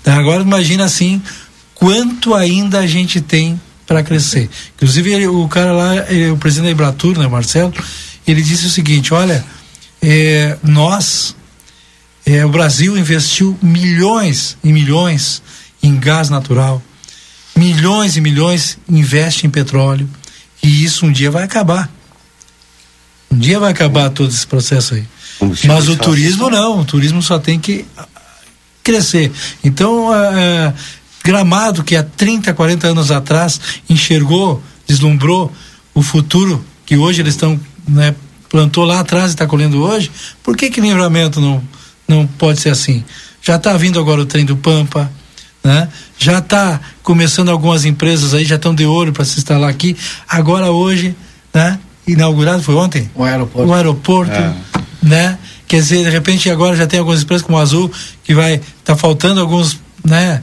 Então, 0.00 0.14
agora 0.14 0.42
imagina 0.42 0.84
assim, 0.84 1.20
quanto 1.74 2.34
ainda 2.34 2.78
a 2.78 2.86
gente 2.86 3.20
tem 3.20 3.60
para 3.86 4.02
crescer. 4.02 4.48
Inclusive 4.76 5.12
ele, 5.12 5.26
o 5.26 5.46
cara 5.48 5.72
lá, 5.72 6.10
ele, 6.10 6.30
o 6.30 6.36
presidente 6.36 6.66
da 6.66 6.70
Ibratur, 6.70 7.18
né, 7.18 7.26
Marcelo, 7.26 7.72
ele 8.26 8.42
disse 8.42 8.66
o 8.66 8.70
seguinte, 8.70 9.12
olha, 9.12 9.44
é, 10.00 10.56
nós, 10.62 11.36
é, 12.24 12.44
o 12.44 12.48
Brasil 12.48 12.96
investiu 12.96 13.58
milhões 13.62 14.56
e 14.64 14.72
milhões 14.72 15.42
em 15.82 15.98
gás 15.98 16.30
natural, 16.30 16.82
milhões 17.54 18.16
e 18.16 18.20
milhões 18.20 18.78
investe 18.88 19.46
em 19.46 19.50
petróleo, 19.50 20.08
e 20.62 20.84
isso 20.84 21.04
um 21.04 21.12
dia 21.12 21.30
vai 21.30 21.44
acabar. 21.44 21.90
Um 23.30 23.38
dia 23.38 23.60
vai 23.60 23.70
acabar 23.70 24.08
todo 24.10 24.30
esse 24.30 24.46
processo 24.46 24.94
aí. 24.94 25.04
Mas 25.66 25.88
o 25.88 25.96
turismo 25.96 26.48
não, 26.48 26.80
o 26.80 26.84
turismo 26.84 27.22
só 27.22 27.38
tem 27.38 27.58
que 27.58 27.84
crescer. 28.82 29.32
Então, 29.62 30.14
é, 30.14 30.72
Gramado, 31.24 31.82
que 31.82 31.96
há 31.96 32.02
30, 32.02 32.52
40 32.52 32.88
anos 32.88 33.10
atrás 33.10 33.60
enxergou, 33.88 34.62
deslumbrou 34.86 35.50
o 35.94 36.02
futuro 36.02 36.62
que 36.84 36.96
hoje 36.96 37.22
eles 37.22 37.34
estão, 37.34 37.58
né, 37.88 38.14
plantou 38.50 38.84
lá 38.84 39.00
atrás 39.00 39.30
e 39.30 39.34
está 39.34 39.46
colhendo 39.46 39.82
hoje, 39.82 40.10
por 40.42 40.56
que 40.56 40.68
que 40.68 40.80
livramento 40.80 41.40
não, 41.40 41.62
não 42.06 42.26
pode 42.26 42.60
ser 42.60 42.68
assim? 42.68 43.02
Já 43.40 43.56
está 43.56 43.74
vindo 43.76 43.98
agora 43.98 44.20
o 44.20 44.26
trem 44.26 44.44
do 44.44 44.56
Pampa, 44.56 45.10
né? 45.62 45.88
Já 46.18 46.38
está 46.38 46.78
começando 47.02 47.48
algumas 47.48 47.84
empresas 47.86 48.34
aí, 48.34 48.44
já 48.44 48.56
estão 48.56 48.74
de 48.74 48.84
olho 48.84 49.12
para 49.12 49.24
se 49.24 49.38
instalar 49.38 49.68
aqui. 49.68 49.96
Agora 50.28 50.70
hoje, 50.70 51.16
né? 51.52 51.78
Inaugurado 52.06 52.62
foi 52.62 52.74
ontem? 52.74 53.10
O 53.14 53.24
aeroporto. 53.24 53.68
O 53.68 53.74
aeroporto. 53.74 54.32
É 54.32 54.54
né? 55.04 55.38
Quer 55.68 55.76
dizer, 55.76 56.04
de 56.04 56.10
repente 56.10 56.50
agora 56.50 56.76
já 56.76 56.86
tem 56.86 56.98
algumas 56.98 57.22
empresas 57.22 57.44
como 57.44 57.58
a 57.58 57.62
Azul 57.62 57.90
que 58.22 58.34
vai 58.34 58.60
tá 58.84 58.96
faltando 58.96 59.40
alguns, 59.40 59.78
né? 60.04 60.42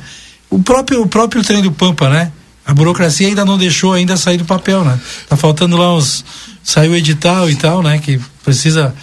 O 0.49 0.61
próprio 0.61 1.01
o 1.01 1.07
próprio 1.07 1.43
trem 1.43 1.61
do 1.61 1.71
Pampa, 1.71 2.09
né? 2.09 2.31
A 2.65 2.73
burocracia 2.73 3.27
ainda 3.27 3.43
não 3.43 3.57
deixou 3.57 3.93
ainda 3.93 4.15
sair 4.15 4.37
do 4.37 4.45
papel, 4.45 4.85
né? 4.85 4.99
Tá 5.27 5.35
faltando 5.35 5.75
lá 5.75 5.95
uns 5.95 6.23
saiu 6.63 6.95
edital 6.95 7.49
e 7.49 7.55
tal, 7.55 7.81
né? 7.81 7.97
Que 7.99 8.19
precisa 8.43 8.93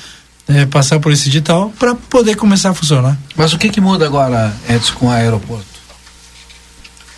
é, 0.47 0.65
passar 0.67 1.01
por 1.01 1.13
esse 1.13 1.29
edital 1.29 1.73
para 1.79 1.95
poder 1.95 2.37
começar 2.37 2.71
a 2.71 2.75
funcionar. 2.75 3.19
Mas 3.37 3.53
o 3.53 3.59
que 3.59 3.69
que 3.69 3.81
muda 3.81 4.07
agora, 4.07 4.55
Edson, 4.69 4.95
com 4.95 5.07
o 5.07 5.11
aeroporto? 5.11 5.67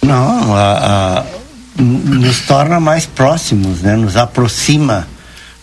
Não, 0.02 0.54
a, 0.54 1.18
a, 1.18 1.24
nos 1.80 2.40
torna 2.40 2.80
mais 2.80 3.06
próximos, 3.06 3.82
né? 3.82 3.96
Nos 3.96 4.16
aproxima 4.16 5.06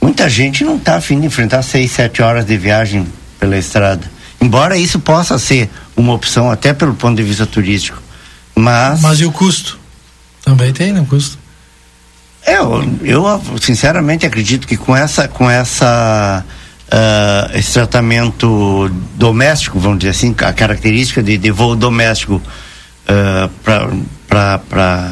Muita 0.02 0.30
gente 0.30 0.64
não 0.64 0.78
está 0.78 0.96
afim 0.96 1.20
de 1.20 1.28
enfrentar 1.28 1.62
seis, 1.62 1.92
sete 1.92 2.22
horas 2.22 2.46
de 2.46 2.58
viagem 2.58 3.08
pela 3.40 3.58
estrada. 3.58 4.10
Embora 4.40 4.78
isso 4.78 5.00
possa 5.00 5.38
ser 5.40 5.70
uma 5.96 6.14
opção 6.14 6.52
até 6.52 6.74
pelo 6.74 6.94
ponto 6.94 7.18
de 7.18 7.24
vista 7.24 7.46
turístico. 7.46 8.02
Mas. 8.56 9.02
Mas 9.02 9.20
e 9.20 9.26
o 9.26 9.32
custo? 9.32 9.80
Também 10.44 10.72
tem, 10.72 10.94
né? 10.94 11.02
O 11.02 11.06
custo. 11.06 11.38
É, 12.46 12.60
eu, 12.60 12.82
eu 13.04 13.42
sinceramente 13.60 14.26
acredito 14.26 14.68
que 14.68 14.78
com 14.78 14.96
essa, 14.96 15.28
com 15.28 15.50
essa 15.50 16.46
uh, 16.88 17.58
esse 17.58 17.74
tratamento 17.74 18.90
doméstico, 19.16 19.80
vamos 19.80 20.00
dizer 20.00 20.12
assim, 20.12 20.34
a 20.40 20.54
característica 20.54 21.22
de, 21.22 21.38
de 21.38 21.52
voo 21.52 21.76
doméstico 21.76 22.36
uh, 22.36 23.50
para 24.30 25.12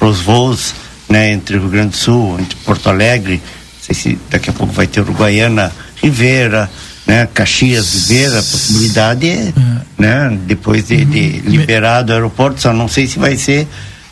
os 0.00 0.20
voos 0.20 0.74
né, 1.08 1.32
entre 1.32 1.56
o 1.56 1.60
Rio 1.60 1.70
Grande 1.70 1.90
do 1.90 1.96
Sul, 1.96 2.38
entre 2.38 2.56
Porto 2.64 2.88
Alegre, 2.88 3.34
não 3.34 3.82
sei 3.82 3.94
se 3.94 4.18
daqui 4.30 4.50
a 4.50 4.52
pouco 4.52 4.72
vai 4.72 4.86
ter 4.86 5.00
Uruguaiana, 5.00 5.72
Rivera, 6.02 6.70
né, 7.06 7.28
Caxias, 7.32 7.94
Rivera, 7.94 8.38
a 8.38 8.42
possibilidade 8.42 9.28
é, 9.28 9.52
né, 9.98 10.38
depois 10.46 10.88
de, 10.88 11.04
de 11.04 11.40
liberado 11.40 12.10
o 12.12 12.14
aeroporto, 12.14 12.60
só 12.60 12.72
não 12.72 12.88
sei 12.88 13.06
se 13.06 13.18
vai 13.18 13.36
ser, 13.36 13.66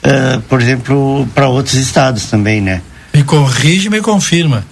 uh, 0.05 0.40
por 0.42 0.61
exemplo, 0.61 1.28
para 1.35 1.48
outros 1.48 1.74
estados 1.74 2.26
também, 2.26 2.61
né? 2.61 2.83
Me 3.14 3.22
corrige, 3.22 3.88
me 3.90 4.00
confirma 4.00 4.64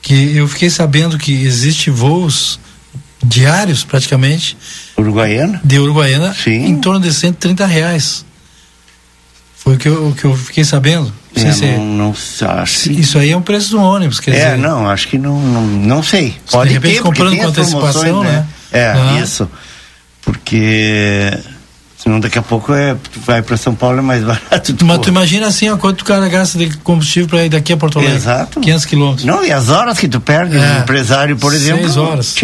que 0.00 0.36
eu 0.36 0.46
fiquei 0.46 0.68
sabendo 0.68 1.18
que 1.18 1.44
existe 1.44 1.90
voos 1.90 2.60
diários 3.24 3.84
praticamente 3.84 4.56
Uruguaiana? 4.98 5.60
De 5.64 5.78
Uruguaiana 5.78 6.34
Sim. 6.34 6.66
em 6.66 6.76
torno 6.76 7.00
de 7.00 7.12
130 7.12 7.66
reais. 7.66 8.24
Foi 9.56 9.74
o 9.74 9.78
que 9.78 9.88
eu, 9.88 10.08
o 10.08 10.14
que 10.14 10.24
eu 10.24 10.36
fiquei 10.36 10.62
sabendo. 10.62 11.12
Não, 11.36 11.50
é, 11.50 11.76
não, 11.76 11.84
não 11.84 12.14
Isso 12.64 13.18
aí 13.18 13.30
é 13.30 13.36
um 13.36 13.42
preço 13.42 13.70
do 13.70 13.80
ônibus, 13.80 14.20
quer 14.20 14.30
é, 14.30 14.34
dizer. 14.34 14.58
não, 14.58 14.88
acho 14.88 15.08
que 15.08 15.18
não, 15.18 15.38
não, 15.40 15.62
não 15.62 16.02
sei. 16.02 16.34
Pode 16.50 16.68
de 16.68 16.74
repente 16.74 16.96
ter, 16.96 17.02
comprando 17.02 17.36
com 17.36 17.46
antecipação, 17.46 18.22
né? 18.22 18.30
né? 18.30 18.46
É, 18.72 18.92
ah. 18.92 19.20
isso. 19.20 19.50
Porque 20.22 21.36
senão 21.96 22.20
daqui 22.20 22.38
a 22.38 22.42
pouco 22.42 22.72
é, 22.72 22.96
vai 23.24 23.42
para 23.42 23.56
São 23.56 23.74
Paulo 23.74 23.98
é 23.98 24.02
mais 24.02 24.22
barato. 24.24 24.76
Mas 24.84 24.98
tu 24.98 25.08
imagina 25.08 25.46
assim, 25.46 25.68
ó, 25.68 25.76
quanto 25.76 26.02
o 26.02 26.04
cara 26.04 26.28
gasta 26.28 26.58
de 26.58 26.76
combustível 26.78 27.28
para 27.28 27.44
ir 27.44 27.48
daqui 27.48 27.72
a 27.72 27.76
Porto 27.76 27.98
Alegre? 27.98 28.16
Exato. 28.16 28.60
500 28.60 28.84
quilômetros. 28.84 29.24
Não, 29.24 29.44
e 29.44 29.50
as 29.50 29.70
horas 29.70 29.98
que 29.98 30.06
tu 30.06 30.20
perde, 30.20 30.56
é. 30.56 30.78
empresário, 30.78 31.36
por 31.36 31.52
exemplo. 31.52 31.82
Seis 31.82 31.96
horas. 31.96 32.34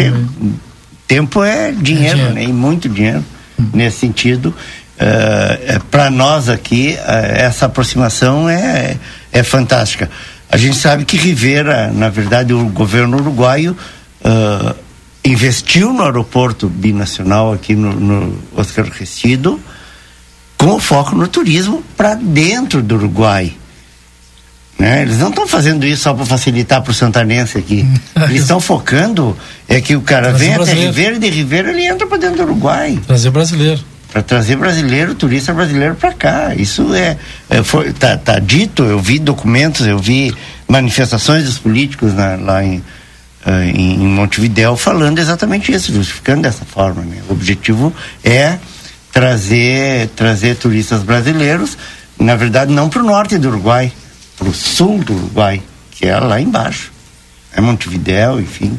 Tempo 1.07 1.43
é 1.43 1.71
dinheiro, 1.71 2.07
é 2.07 2.13
dinheiro. 2.13 2.33
né? 2.33 2.43
E 2.43 2.53
muito 2.53 2.89
dinheiro 2.89 3.23
hum. 3.59 3.69
nesse 3.73 3.99
sentido. 3.99 4.53
Uh, 4.97 5.83
para 5.85 6.11
nós 6.11 6.47
aqui, 6.47 6.95
uh, 6.99 7.11
essa 7.35 7.65
aproximação 7.65 8.47
é, 8.47 8.97
é 9.31 9.41
fantástica. 9.41 10.09
A 10.49 10.57
gente 10.57 10.75
sabe 10.75 11.05
que 11.05 11.17
Rivera, 11.17 11.91
na 11.91 12.09
verdade, 12.09 12.53
o 12.53 12.65
governo 12.65 13.17
uruguaio 13.17 13.75
uh, 14.23 14.75
investiu 15.23 15.93
no 15.93 16.03
aeroporto 16.03 16.67
binacional 16.67 17.53
aqui 17.53 17.73
no, 17.73 17.93
no 17.93 18.37
Oscar 18.55 18.85
Recido 18.91 19.59
com 20.57 20.79
foco 20.79 21.15
no 21.15 21.27
turismo 21.27 21.83
para 21.97 22.13
dentro 22.13 22.83
do 22.83 22.95
Uruguai. 22.95 23.53
Né? 24.77 25.03
Eles 25.03 25.17
não 25.17 25.29
estão 25.29 25.47
fazendo 25.47 25.85
isso 25.85 26.03
só 26.03 26.13
para 26.13 26.25
facilitar 26.25 26.81
para 26.81 26.91
o 26.91 26.93
santanense 26.93 27.57
aqui. 27.57 27.85
Eles 28.29 28.41
estão 28.41 28.59
focando 28.59 29.37
é 29.67 29.79
que 29.79 29.95
o 29.95 30.01
cara 30.01 30.29
Trazer 30.29 30.45
vem 30.45 30.53
até 30.55 30.73
Rivera 30.73 31.15
e 31.15 31.19
de 31.19 31.29
Rivera 31.29 31.71
ele 31.71 31.85
entra 31.85 32.05
para 32.05 32.17
dentro 32.17 32.37
do 32.37 32.43
Uruguai. 32.43 32.99
Trazer 33.07 33.29
brasileiro 33.31 33.90
para 34.11 34.21
trazer 34.21 34.57
brasileiro, 34.57 35.15
turista 35.15 35.53
brasileiro 35.53 35.95
para 35.95 36.13
cá. 36.13 36.53
Isso 36.53 36.93
é, 36.93 37.17
é 37.49 37.63
foi, 37.63 37.93
tá, 37.93 38.17
tá, 38.17 38.39
dito, 38.39 38.83
eu 38.83 38.99
vi 38.99 39.17
documentos, 39.17 39.87
eu 39.87 39.97
vi 39.97 40.35
manifestações 40.67 41.45
dos 41.45 41.57
políticos 41.57 42.13
na, 42.13 42.35
lá 42.35 42.63
em, 42.63 42.77
uh, 42.77 43.63
em, 43.73 43.93
em 43.95 44.07
Montevidéu 44.07 44.75
falando 44.75 45.17
exatamente 45.19 45.71
isso, 45.71 45.93
justificando 45.93 46.41
dessa 46.41 46.65
forma. 46.65 47.01
Né? 47.03 47.21
O 47.29 47.31
objetivo 47.31 47.93
é 48.21 48.59
trazer, 49.13 50.09
trazer 50.09 50.57
turistas 50.57 51.03
brasileiros, 51.03 51.77
na 52.19 52.35
verdade, 52.35 52.71
não 52.73 52.89
para 52.89 53.01
o 53.01 53.05
norte 53.05 53.37
do 53.37 53.47
Uruguai, 53.47 53.93
para 54.37 54.49
o 54.49 54.53
sul 54.53 54.99
do 54.99 55.13
Uruguai, 55.13 55.61
que 55.89 56.05
é 56.05 56.19
lá 56.19 56.39
embaixo. 56.39 56.91
É 57.53 57.61
Montevidéu, 57.61 58.39
enfim. 58.39 58.77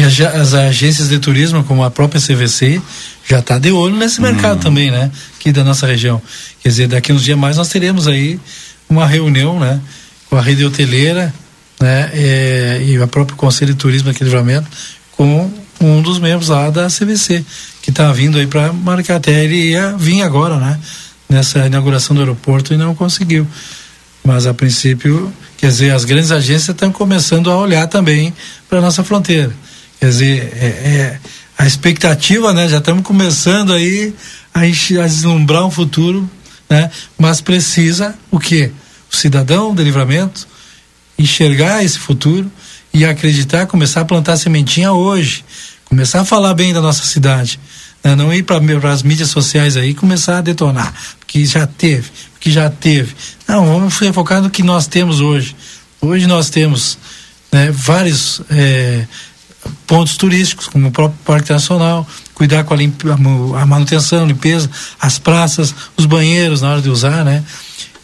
E 0.00 0.02
as, 0.02 0.18
as, 0.18 0.54
agências 0.54 1.10
de 1.10 1.18
turismo, 1.18 1.62
como 1.62 1.84
a 1.84 1.90
própria 1.90 2.18
CVC, 2.18 2.80
já 3.28 3.40
está 3.40 3.58
de 3.58 3.70
olho 3.70 3.94
nesse 3.94 4.18
mercado 4.18 4.56
hum. 4.56 4.60
também, 4.60 4.90
né? 4.90 5.10
Aqui 5.38 5.52
da 5.52 5.62
nossa 5.62 5.86
região. 5.86 6.22
Quer 6.62 6.70
dizer, 6.70 6.88
daqui 6.88 7.12
uns 7.12 7.22
dias 7.22 7.36
mais 7.36 7.58
nós 7.58 7.68
teremos 7.68 8.08
aí 8.08 8.40
uma 8.88 9.06
reunião, 9.06 9.60
né? 9.60 9.78
Com 10.30 10.36
a 10.36 10.40
rede 10.40 10.64
hoteleira, 10.64 11.34
né? 11.78 12.10
É, 12.14 12.82
e 12.82 12.98
o 12.98 13.06
próprio 13.08 13.36
Conselho 13.36 13.74
de 13.74 13.78
Turismo 13.78 14.08
aqui 14.08 14.20
de 14.20 14.24
Livramento, 14.24 14.66
com 15.12 15.50
um 15.78 16.00
dos 16.00 16.18
membros 16.18 16.48
lá 16.48 16.70
da 16.70 16.86
CVC, 16.86 17.44
que 17.82 17.90
está 17.90 18.10
vindo 18.10 18.38
aí 18.38 18.46
para 18.46 18.72
marcar 18.72 19.16
até 19.16 19.44
ele 19.44 19.72
ia 19.72 19.94
vir 19.98 20.22
agora, 20.22 20.56
né? 20.56 20.80
Nessa 21.28 21.66
inauguração 21.66 22.16
do 22.16 22.22
aeroporto 22.22 22.72
e 22.72 22.78
não 22.78 22.94
conseguiu. 22.94 23.46
Mas 24.24 24.46
a 24.46 24.54
princípio, 24.54 25.30
quer 25.58 25.66
dizer, 25.66 25.90
as 25.90 26.06
grandes 26.06 26.32
agências 26.32 26.70
estão 26.70 26.90
começando 26.90 27.50
a 27.50 27.58
olhar 27.58 27.86
também 27.86 28.32
para 28.66 28.78
a 28.78 28.80
nossa 28.80 29.04
fronteira. 29.04 29.52
Quer 30.00 30.08
dizer, 30.08 30.52
é, 30.56 30.66
é, 30.66 31.20
a 31.58 31.66
expectativa, 31.66 32.52
né? 32.54 32.68
Já 32.68 32.78
estamos 32.78 33.04
começando 33.04 33.72
aí 33.72 34.14
a, 34.52 34.60
a 34.60 35.06
deslumbrar 35.06 35.66
um 35.66 35.70
futuro, 35.70 36.28
né? 36.68 36.90
Mas 37.18 37.40
precisa 37.40 38.14
o 38.30 38.40
quê? 38.40 38.72
O 39.12 39.16
cidadão 39.16 39.74
de 39.74 39.84
livramento 39.84 40.48
enxergar 41.20 41.84
esse 41.84 41.98
futuro 41.98 42.50
e 42.92 43.04
acreditar, 43.04 43.66
começar 43.66 44.00
a 44.00 44.04
plantar 44.04 44.36
sementinha 44.36 44.92
hoje, 44.92 45.44
começar 45.84 46.22
a 46.22 46.24
falar 46.24 46.54
bem 46.54 46.72
da 46.72 46.80
nossa 46.80 47.04
cidade, 47.04 47.60
né? 48.02 48.16
não 48.16 48.32
ir 48.32 48.42
para 48.42 48.58
as 48.90 49.02
mídias 49.02 49.28
sociais 49.28 49.76
aí 49.76 49.92
começar 49.92 50.38
a 50.38 50.40
detonar, 50.40 50.92
porque 51.18 51.44
já 51.44 51.66
teve, 51.66 52.10
porque 52.32 52.50
já 52.50 52.70
teve. 52.70 53.14
Não, 53.46 53.66
vamos 53.66 53.94
focar 54.14 54.40
no 54.40 54.50
que 54.50 54.62
nós 54.62 54.86
temos 54.86 55.20
hoje. 55.20 55.54
Hoje 56.00 56.26
nós 56.26 56.48
temos 56.48 56.98
né, 57.52 57.70
vários 57.70 58.40
é, 58.50 59.06
pontos 59.86 60.16
turísticos, 60.16 60.66
como 60.66 60.88
o 60.88 60.90
próprio 60.90 61.18
Parque 61.24 61.52
Nacional, 61.52 62.06
cuidar 62.34 62.64
com 62.64 62.74
a, 62.74 62.76
limpa, 62.76 63.12
a 63.12 63.66
manutenção, 63.66 64.26
limpeza, 64.26 64.70
as 65.00 65.18
praças, 65.18 65.74
os 65.96 66.06
banheiros 66.06 66.62
na 66.62 66.70
hora 66.72 66.82
de 66.82 66.90
usar, 66.90 67.24
né? 67.24 67.44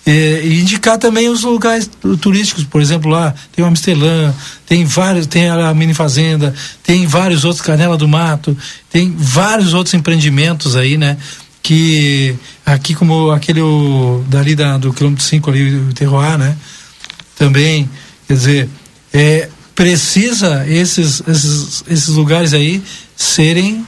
e 0.07 0.61
indicar 0.61 0.99
também 0.99 1.29
os 1.29 1.43
lugares 1.43 1.91
turísticos, 2.21 2.62
por 2.62 2.81
exemplo, 2.81 3.11
lá 3.11 3.35
tem 3.51 3.64
o 3.64 3.69
Amstelã, 3.69 4.33
tem 4.64 4.85
vários, 4.85 5.27
tem 5.27 5.49
a 5.49 5.75
Mini 5.75 5.95
Fazenda, 5.95 6.55
tem 6.83 7.07
vários 7.07 7.45
outros, 7.45 7.61
Canela 7.61 7.97
do 7.97 8.07
Mato, 8.07 8.57
tem 8.89 9.12
vários 9.19 9.75
outros 9.75 9.95
empreendimentos 9.95 10.77
aí, 10.77 10.97
né? 10.97 11.17
Que 11.61 12.37
aqui 12.64 12.95
como 12.95 13.33
aquele 13.33 13.61
o, 13.61 14.25
dali 14.29 14.55
da, 14.55 14.79
do 14.79 14.93
quilômetro 14.93 15.25
5 15.25 15.51
ali, 15.51 15.75
o 15.75 15.93
Terroir, 15.93 16.39
né? 16.39 16.57
Também, 17.37 17.91
quer 18.29 18.35
dizer, 18.35 18.69
é, 19.12 19.49
precisa 19.77 20.66
esses, 20.66 21.22
esses, 21.29 21.85
esses 21.87 22.09
lugares 22.09 22.53
aí 22.53 22.83
serem, 23.14 23.87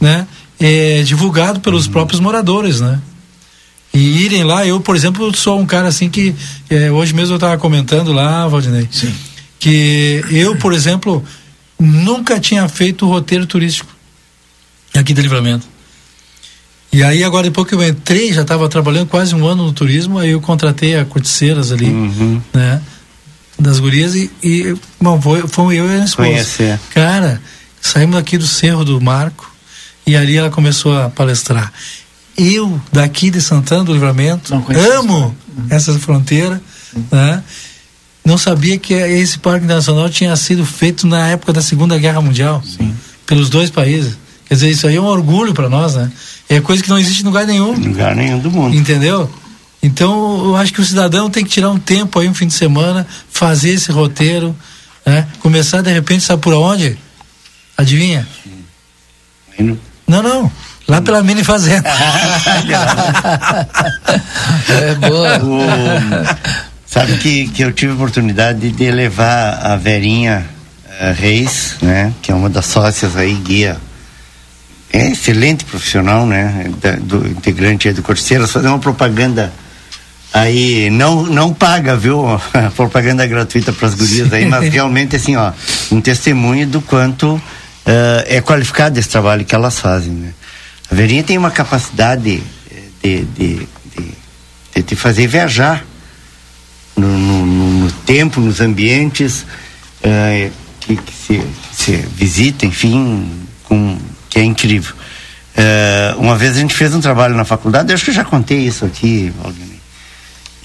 né? 0.00 0.26
É, 0.58 1.02
divulgado 1.02 1.60
pelos 1.60 1.84
uhum. 1.84 1.92
próprios 1.92 2.20
moradores, 2.20 2.80
né? 2.80 3.02
e 3.94 4.24
irem 4.24 4.42
lá. 4.42 4.66
Eu, 4.66 4.80
por 4.80 4.96
exemplo, 4.96 5.34
sou 5.34 5.60
um 5.60 5.64
cara 5.64 5.86
assim 5.86 6.10
que 6.10 6.34
é, 6.68 6.90
hoje 6.90 7.14
mesmo 7.14 7.34
eu 7.34 7.36
estava 7.36 7.56
comentando 7.56 8.12
lá, 8.12 8.46
Valdinei, 8.48 8.88
Sim. 8.90 9.14
que 9.58 10.22
eu, 10.30 10.56
por 10.56 10.72
exemplo, 10.72 11.24
nunca 11.78 12.40
tinha 12.40 12.68
feito 12.68 13.06
roteiro 13.06 13.46
turístico 13.46 13.94
aqui 14.92 15.14
de 15.14 15.22
Livramento. 15.22 15.66
E 16.92 17.02
aí 17.02 17.24
agora 17.24 17.44
depois 17.44 17.66
que 17.66 17.74
eu 17.74 17.82
entrei, 17.82 18.32
já 18.32 18.42
estava 18.42 18.68
trabalhando 18.68 19.08
quase 19.08 19.34
um 19.34 19.46
ano 19.46 19.64
no 19.64 19.72
turismo, 19.72 20.18
aí 20.18 20.30
eu 20.30 20.40
contratei 20.40 20.96
a 20.96 21.04
Corticeiras 21.04 21.72
ali, 21.72 21.86
uhum. 21.86 22.40
né? 22.52 22.82
Das 23.58 23.78
gurias 23.78 24.14
e, 24.14 24.30
e 24.42 24.74
bom, 25.00 25.20
foi, 25.20 25.46
foi 25.46 25.76
eu 25.76 25.88
e 25.88 26.00
a 26.00 26.04
esposa. 26.04 26.28
Conhecer. 26.28 26.80
Cara, 26.92 27.40
saímos 27.80 28.16
aqui 28.16 28.36
do 28.36 28.46
Cerro 28.46 28.84
do 28.84 29.00
Marco 29.00 29.50
e 30.06 30.16
ali 30.16 30.36
ela 30.36 30.50
começou 30.50 30.96
a 30.96 31.08
palestrar 31.08 31.72
eu 32.36 32.80
daqui 32.92 33.30
de 33.30 33.40
Santana 33.40 33.84
do 33.84 33.92
Livramento 33.92 34.54
amo 34.98 35.34
essa 35.70 35.96
fronteira, 35.98 36.60
né? 37.10 37.42
Não 38.24 38.38
sabia 38.38 38.78
que 38.78 38.94
esse 38.94 39.38
parque 39.38 39.66
nacional 39.66 40.08
tinha 40.08 40.34
sido 40.36 40.64
feito 40.64 41.06
na 41.06 41.28
época 41.28 41.52
da 41.52 41.60
Segunda 41.60 41.98
Guerra 41.98 42.22
Mundial, 42.22 42.62
Sim. 42.64 42.94
pelos 43.26 43.50
dois 43.50 43.70
países. 43.70 44.16
Quer 44.46 44.54
dizer, 44.54 44.70
isso 44.70 44.86
aí 44.86 44.96
é 44.96 45.00
um 45.00 45.04
orgulho 45.04 45.52
para 45.52 45.68
nós, 45.68 45.94
né? 45.94 46.10
É 46.48 46.60
coisa 46.60 46.82
que 46.82 46.88
não 46.88 46.98
existe 46.98 47.22
em 47.22 47.26
lugar 47.26 47.46
nenhum. 47.46 47.74
Em 47.74 47.88
lugar 47.88 48.16
nenhum 48.16 48.38
do 48.38 48.50
mundo. 48.50 48.74
Entendeu? 48.74 49.30
Então, 49.84 50.46
eu 50.46 50.56
acho 50.56 50.72
que 50.72 50.80
o 50.80 50.84
cidadão 50.84 51.28
tem 51.28 51.44
que 51.44 51.50
tirar 51.50 51.68
um 51.68 51.78
tempo 51.78 52.18
aí, 52.18 52.26
um 52.26 52.32
fim 52.32 52.46
de 52.46 52.54
semana, 52.54 53.06
fazer 53.30 53.68
esse 53.68 53.92
roteiro, 53.92 54.56
né? 55.04 55.26
Começar 55.40 55.82
de 55.82 55.92
repente, 55.92 56.24
sabe 56.24 56.40
por 56.40 56.54
onde? 56.54 56.96
Adivinha? 57.76 58.26
Não, 60.08 60.22
não. 60.22 60.50
Lá 60.88 61.02
pela 61.02 61.22
mini 61.22 61.44
fazenda. 61.44 61.86
é 64.70 64.94
boa. 64.94 65.38
O, 65.44 65.60
sabe 66.86 67.18
que, 67.18 67.48
que 67.48 67.62
eu 67.62 67.70
tive 67.70 67.92
a 67.92 67.94
oportunidade 67.94 68.70
de 68.70 68.90
levar 68.90 69.66
a 69.66 69.76
Verinha 69.76 70.46
uh, 70.88 71.12
Reis, 71.12 71.76
né? 71.82 72.10
Que 72.22 72.32
é 72.32 72.34
uma 72.34 72.48
das 72.48 72.64
sócias 72.64 73.18
aí, 73.18 73.34
guia. 73.34 73.76
É 74.90 75.10
excelente 75.10 75.62
profissional, 75.66 76.26
né? 76.26 76.70
Da, 76.80 76.92
do 76.92 77.26
integrante 77.26 77.86
aí 77.86 77.92
do 77.92 78.02
Corteiras, 78.02 78.50
fazer 78.50 78.68
uma 78.68 78.78
propaganda 78.78 79.52
aí 80.34 80.90
não 80.90 81.22
não 81.22 81.54
paga, 81.54 81.96
viu? 81.96 82.24
propaganda 82.74 83.24
gratuita 83.24 83.72
para 83.72 83.86
as 83.86 83.94
gurias 83.94 84.32
aí, 84.32 84.44
mas 84.44 84.68
realmente 84.68 85.14
assim, 85.14 85.36
ó, 85.36 85.52
um 85.92 86.00
testemunho 86.00 86.66
do 86.66 86.80
quanto 86.82 87.36
uh, 87.36 87.40
é 88.26 88.40
qualificado 88.40 88.98
esse 88.98 89.08
trabalho 89.08 89.44
que 89.44 89.54
elas 89.54 89.78
fazem, 89.78 90.12
né? 90.12 90.34
A 90.90 90.94
Verinha 90.94 91.22
tem 91.22 91.38
uma 91.38 91.50
capacidade 91.50 92.42
eh, 92.70 92.82
de, 93.02 93.24
de, 93.24 93.68
de, 93.96 94.14
de 94.74 94.82
te 94.82 94.94
fazer 94.94 95.26
viajar 95.26 95.82
no, 96.94 97.08
no, 97.08 97.46
no, 97.46 97.92
tempo, 98.04 98.40
nos 98.40 98.60
ambientes 98.60 99.46
uh, 100.02 100.52
que, 100.80 100.96
que, 100.96 101.12
se, 101.12 101.38
que, 101.38 101.76
se, 101.76 101.92
visita, 102.14 102.66
enfim, 102.66 103.30
com, 103.64 103.98
que 104.28 104.38
é 104.38 104.44
incrível. 104.44 104.94
Uh, 105.56 106.20
uma 106.20 106.36
vez 106.36 106.56
a 106.56 106.60
gente 106.60 106.74
fez 106.74 106.94
um 106.94 107.00
trabalho 107.00 107.34
na 107.34 107.44
faculdade, 107.44 107.90
eu 107.90 107.94
acho 107.94 108.04
que 108.04 108.10
eu 108.10 108.14
já 108.14 108.24
contei 108.24 108.58
isso 108.58 108.84
aqui, 108.84 109.32
Valdinei. 109.40 109.73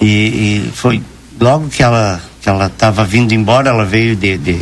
E, 0.00 0.06
e, 0.06 0.70
foi 0.74 1.02
logo 1.38 1.68
que 1.68 1.82
ela 1.82 2.20
que 2.40 2.48
ela 2.48 2.66
estava 2.66 3.04
vindo 3.04 3.32
embora, 3.32 3.68
ela 3.68 3.84
veio 3.84 4.16
de, 4.16 4.38
de, 4.38 4.58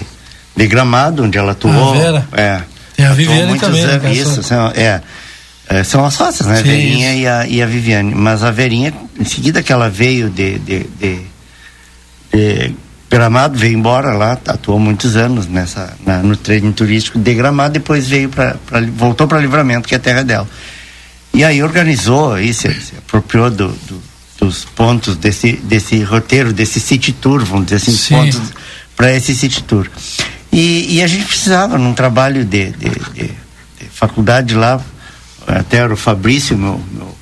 de 0.57 0.67
Gramado, 0.67 1.23
onde 1.23 1.39
ela 1.39 1.53
atuou. 1.53 1.95
Ah, 1.95 1.97
Vera. 1.97 2.29
É. 2.33 2.61
Tem 2.97 3.07
a 3.07 3.13
Viviane 3.13 3.59
também. 3.59 3.87
Né, 3.87 4.13
isso, 4.13 4.41
assim, 4.41 4.55
é. 4.75 5.01
É, 5.69 5.85
são 5.85 6.05
as 6.05 6.15
sócias, 6.15 6.49
né? 6.49 6.57
Sim, 6.57 6.61
a 6.61 6.65
Verinha 6.65 7.15
e 7.15 7.27
a, 7.27 7.47
e 7.47 7.63
a 7.63 7.67
Viviane. 7.67 8.15
Mas 8.15 8.43
a 8.43 8.51
Verinha, 8.51 8.93
em 9.21 9.25
seguida 9.25 9.63
que 9.63 9.73
ela 9.73 9.89
veio 9.91 10.31
de, 10.31 10.59
de, 10.59 10.85
de, 10.99 11.21
de 12.33 12.75
Gramado, 13.11 13.59
veio 13.59 13.77
embora 13.77 14.15
lá, 14.15 14.33
atuou 14.33 14.79
muitos 14.79 15.15
anos 15.15 15.47
nessa, 15.47 15.95
na, 16.05 16.23
no 16.23 16.37
treino 16.37 16.73
turístico 16.73 17.19
de 17.19 17.35
Gramado, 17.35 17.75
depois 17.75 18.09
veio 18.09 18.31
para 18.31 18.57
voltou 18.97 19.29
para 19.29 19.39
Livramento, 19.39 19.87
que 19.87 19.95
é 19.95 19.99
a 19.99 20.01
terra 20.01 20.25
dela. 20.25 20.49
E 21.35 21.45
aí 21.45 21.63
organizou, 21.63 22.33
aí 22.33 22.53
se, 22.55 22.73
se 22.81 22.95
apropriou 22.97 23.51
do, 23.51 23.69
do, 23.69 24.03
dos 24.39 24.65
pontos 24.65 25.17
desse, 25.17 25.53
desse 25.53 26.03
roteiro, 26.03 26.53
desse 26.53 26.79
city 26.81 27.13
tour, 27.13 27.45
vamos 27.45 27.67
dizer 27.67 27.77
assim, 27.77 27.93
Sim. 27.93 28.15
pontos 28.15 28.53
para 28.97 29.13
esse 29.13 29.35
city 29.35 29.63
tour. 29.65 29.89
E, 30.53 30.97
e, 30.97 31.03
a 31.03 31.07
gente 31.07 31.27
precisava, 31.27 31.77
num 31.77 31.93
trabalho 31.93 32.45
de, 32.45 32.71
de, 32.71 32.89
de, 32.89 33.27
de 33.27 33.85
faculdade 33.91 34.55
lá, 34.55 34.81
até 35.47 35.79
era 35.79 35.93
o 35.93 35.97
Fabrício, 35.97 36.57
meu, 36.57 36.81
meu 36.93 37.15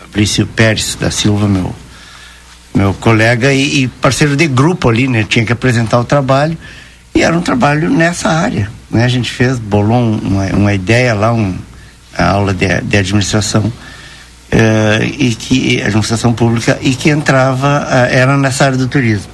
Fabrício 0.00 0.46
Pérez 0.46 0.96
da 0.96 1.10
Silva, 1.10 1.46
meu, 1.46 1.74
meu 2.74 2.94
colega 2.94 3.52
e, 3.52 3.84
e, 3.84 3.88
parceiro 3.88 4.36
de 4.36 4.48
grupo 4.48 4.88
ali, 4.88 5.06
né? 5.06 5.24
Tinha 5.28 5.44
que 5.44 5.52
apresentar 5.52 6.00
o 6.00 6.04
trabalho 6.04 6.56
e 7.14 7.22
era 7.22 7.36
um 7.36 7.42
trabalho 7.42 7.88
nessa 7.90 8.28
área, 8.28 8.70
né? 8.90 9.04
A 9.04 9.08
gente 9.08 9.30
fez, 9.30 9.58
bolou 9.58 10.18
uma, 10.18 10.46
uma 10.46 10.74
ideia 10.74 11.14
lá, 11.14 11.32
um, 11.32 11.56
a 12.16 12.30
aula 12.30 12.52
de, 12.52 12.66
de 12.82 12.96
administração 12.96 13.72
uh, 14.52 15.04
e 15.04 15.34
que 15.34 15.80
administração 15.82 16.32
pública 16.32 16.78
e 16.80 16.94
que 16.94 17.10
entrava 17.10 17.86
uh, 17.86 18.14
era 18.14 18.36
nessa 18.36 18.64
área 18.64 18.78
do 18.78 18.88
turismo. 18.88 19.30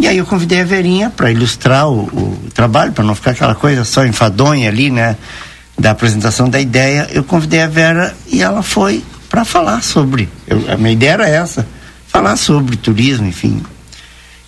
E 0.00 0.06
aí 0.06 0.18
eu 0.18 0.26
convidei 0.26 0.60
a 0.60 0.64
Verinha 0.64 1.10
para 1.10 1.30
ilustrar 1.30 1.88
o, 1.88 2.04
o 2.04 2.38
trabalho, 2.54 2.92
para 2.92 3.04
não 3.04 3.14
ficar 3.14 3.32
aquela 3.32 3.54
coisa 3.54 3.84
só 3.84 4.06
enfadonha 4.06 4.68
ali, 4.68 4.90
né? 4.90 5.16
da 5.78 5.92
apresentação 5.92 6.50
da 6.50 6.60
ideia, 6.60 7.08
eu 7.12 7.22
convidei 7.22 7.62
a 7.62 7.68
Vera 7.68 8.14
e 8.26 8.42
ela 8.42 8.62
foi 8.62 9.04
para 9.30 9.44
falar 9.44 9.82
sobre. 9.82 10.28
Eu, 10.46 10.64
a 10.72 10.76
minha 10.76 10.92
ideia 10.92 11.12
era 11.12 11.28
essa, 11.28 11.66
falar 12.08 12.36
sobre 12.36 12.76
turismo, 12.76 13.26
enfim. 13.26 13.62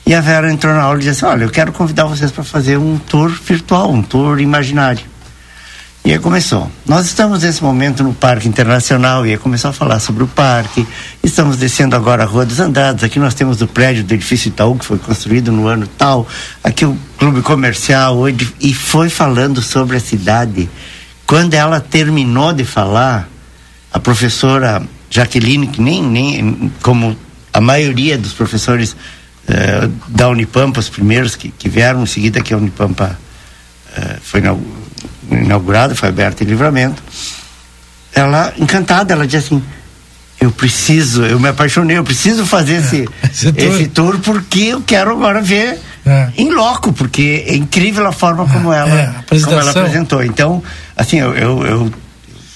E 0.05 0.13
a 0.13 0.21
Vera 0.21 0.53
entrou 0.53 0.75
na 0.75 0.83
aula 0.83 0.99
e 0.99 1.05
disse: 1.05 1.25
Olha, 1.25 1.45
eu 1.45 1.51
quero 1.51 1.73
convidar 1.73 2.07
vocês 2.07 2.33
para 2.33 2.43
fazer 2.43 2.79
um 2.79 2.99
tour 2.99 3.31
virtual, 3.31 3.93
um 3.93 4.03
tour 4.03 4.41
imaginário. 4.41 5.05
E 6.03 6.13
aí 6.13 6.19
começou. 6.19 6.71
Nós 6.87 7.07
estamos 7.07 7.43
nesse 7.43 7.63
momento 7.63 8.03
no 8.03 8.15
Parque 8.15 8.49
Internacional 8.49 9.27
e 9.27 9.33
aí 9.33 9.39
começou 9.39 9.69
a 9.69 9.73
falar 9.73 10.01
sobre 10.01 10.25
o 10.25 10.27
parque. 10.27 10.87
Estamos 11.23 11.59
descendo 11.59 11.95
agora 11.95 12.23
a 12.23 12.27
Rua 12.27 12.47
dos 12.47 12.59
Andados. 12.59 13.05
Aqui 13.05 13.19
nós 13.19 13.35
temos 13.35 13.61
o 13.61 13.67
prédio 13.67 14.03
do 14.03 14.15
edifício 14.15 14.49
Itaú, 14.49 14.77
que 14.77 14.85
foi 14.85 14.99
construído 14.99 15.53
no 15.53 15.67
ano 15.67 15.87
tal. 15.99 16.27
Aqui 16.65 16.87
o 16.87 16.97
clube 17.19 17.43
comercial. 17.43 18.17
E 18.61 18.73
foi 18.73 19.11
falando 19.11 19.61
sobre 19.61 19.99
a 19.99 20.01
cidade. 20.01 20.71
Quando 21.27 21.53
ela 21.53 21.81
terminou 21.81 22.55
de 22.55 22.65
falar, 22.65 23.29
a 23.93 24.01
professora 24.01 24.83
Jaqueline, 25.11 25.67
que 25.67 25.83
nem, 25.83 26.03
nem 26.03 26.73
como 26.83 27.15
a 27.53 27.61
maioria 27.61 28.17
dos 28.17 28.33
professores 28.33 28.97
eh, 29.47 29.89
da 30.09 30.31
Unipampa, 30.31 30.81
os 30.81 30.89
primeiros 30.89 31.37
que, 31.37 31.51
que 31.51 31.69
vieram 31.69 32.03
em 32.03 32.07
seguida 32.07 32.41
que 32.41 32.55
a 32.55 32.57
Unipampa 32.57 33.19
eh, 33.97 34.17
foi 34.23 34.41
na, 34.41 34.57
inaugurada, 35.31 35.95
foi 35.95 36.09
aberta 36.09 36.45
em 36.45 36.47
livramento, 36.47 37.03
ela, 38.15 38.53
encantada, 38.59 39.13
ela 39.13 39.27
disse 39.27 39.47
assim, 39.47 39.63
eu 40.41 40.51
preciso, 40.51 41.25
eu 41.25 41.39
me 41.39 41.49
apaixonei, 41.49 41.99
eu 41.99 42.05
preciso 42.05 42.47
fazer 42.47 42.77
esse, 42.77 43.09
esse, 43.31 43.53
tour. 43.53 43.75
esse 43.75 43.89
tour 43.89 44.19
porque 44.21 44.61
eu 44.61 44.81
quero 44.81 45.13
agora 45.13 45.41
ver 45.43 45.79
é. 46.07 46.29
em 46.37 46.51
loco, 46.51 46.93
porque 46.93 47.45
é 47.47 47.55
incrível 47.55 48.07
a 48.07 48.13
forma 48.13 48.47
como, 48.49 48.73
é, 48.73 48.79
ela, 48.79 49.01
é, 49.01 49.41
como 49.41 49.61
ela 49.61 49.71
apresentou. 49.71 50.25
Então, 50.25 50.63
assim, 50.97 51.19
eu, 51.19 51.35
eu, 51.37 51.67
eu 51.67 51.93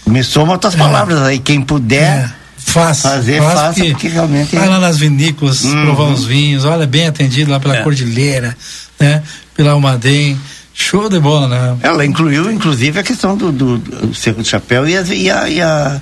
me 0.06 0.24
somo 0.24 0.52
as 0.52 0.58
tuas 0.58 0.74
é. 0.74 0.78
palavras 0.78 1.20
aí, 1.22 1.38
quem 1.38 1.60
puder 1.60 2.30
é. 2.30 2.44
Faça, 2.56 3.10
fazer, 3.10 3.42
faça, 3.42 3.54
faça 3.56 3.84
porque 3.84 4.08
realmente. 4.08 4.56
Vai 4.56 4.68
lá 4.68 4.78
nas 4.78 4.98
vinícolas, 4.98 5.62
uhum. 5.64 5.84
provar 5.84 6.04
os 6.04 6.24
vinhos, 6.24 6.64
olha, 6.64 6.86
bem 6.86 7.06
atendido 7.06 7.50
lá 7.50 7.60
pela 7.60 7.82
Cordilheira, 7.82 8.56
né? 8.98 9.22
Pela 9.54 9.72
Almaden. 9.72 10.40
Show 10.74 11.08
de 11.08 11.20
bola, 11.20 11.46
né? 11.46 11.76
Ela 11.82 12.04
incluiu, 12.04 12.50
inclusive, 12.50 12.98
a 12.98 13.02
questão 13.04 13.36
do, 13.36 13.52
do, 13.52 13.78
do 13.78 14.14
Cerro 14.14 14.38
do 14.38 14.44
Chapéu 14.44 14.88
e 14.88 14.96
a, 14.96 15.02
e 15.02 15.30
a, 15.30 15.48
e 15.48 15.60
a, 15.62 16.00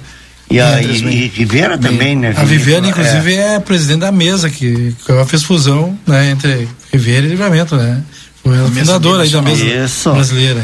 e 0.50 0.60
a 0.60 0.82
e, 0.82 0.86
e 0.86 1.26
Rivera 1.28 1.76
também, 1.76 2.16
né? 2.16 2.34
A 2.34 2.42
Viviane, 2.42 2.88
inclusive, 2.88 3.34
é. 3.34 3.56
é 3.56 3.60
presidente 3.60 4.00
da 4.00 4.10
mesa 4.10 4.48
que, 4.48 4.96
que 5.04 5.12
ela 5.12 5.26
fez 5.26 5.42
fusão 5.42 5.96
né, 6.06 6.30
entre 6.30 6.66
Rivera 6.90 7.26
e 7.26 7.28
Livramento, 7.28 7.76
né? 7.76 8.02
Foi 8.42 8.58
a 8.58 8.64
fundadora 8.66 9.22
aí 9.24 9.28
da 9.28 9.42
mesa 9.42 9.64
Isso. 9.64 10.10
brasileira. 10.10 10.62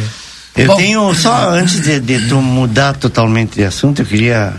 Eu 0.57 0.67
Bom, 0.69 0.77
tenho, 0.77 1.15
só 1.15 1.51
antes 1.51 1.81
de, 1.81 2.01
de 2.01 2.29
tu 2.29 2.41
mudar 2.41 2.97
totalmente 2.97 3.57
de 3.57 3.65
assunto, 3.65 4.03
eu 4.03 4.07
queria 4.07 4.55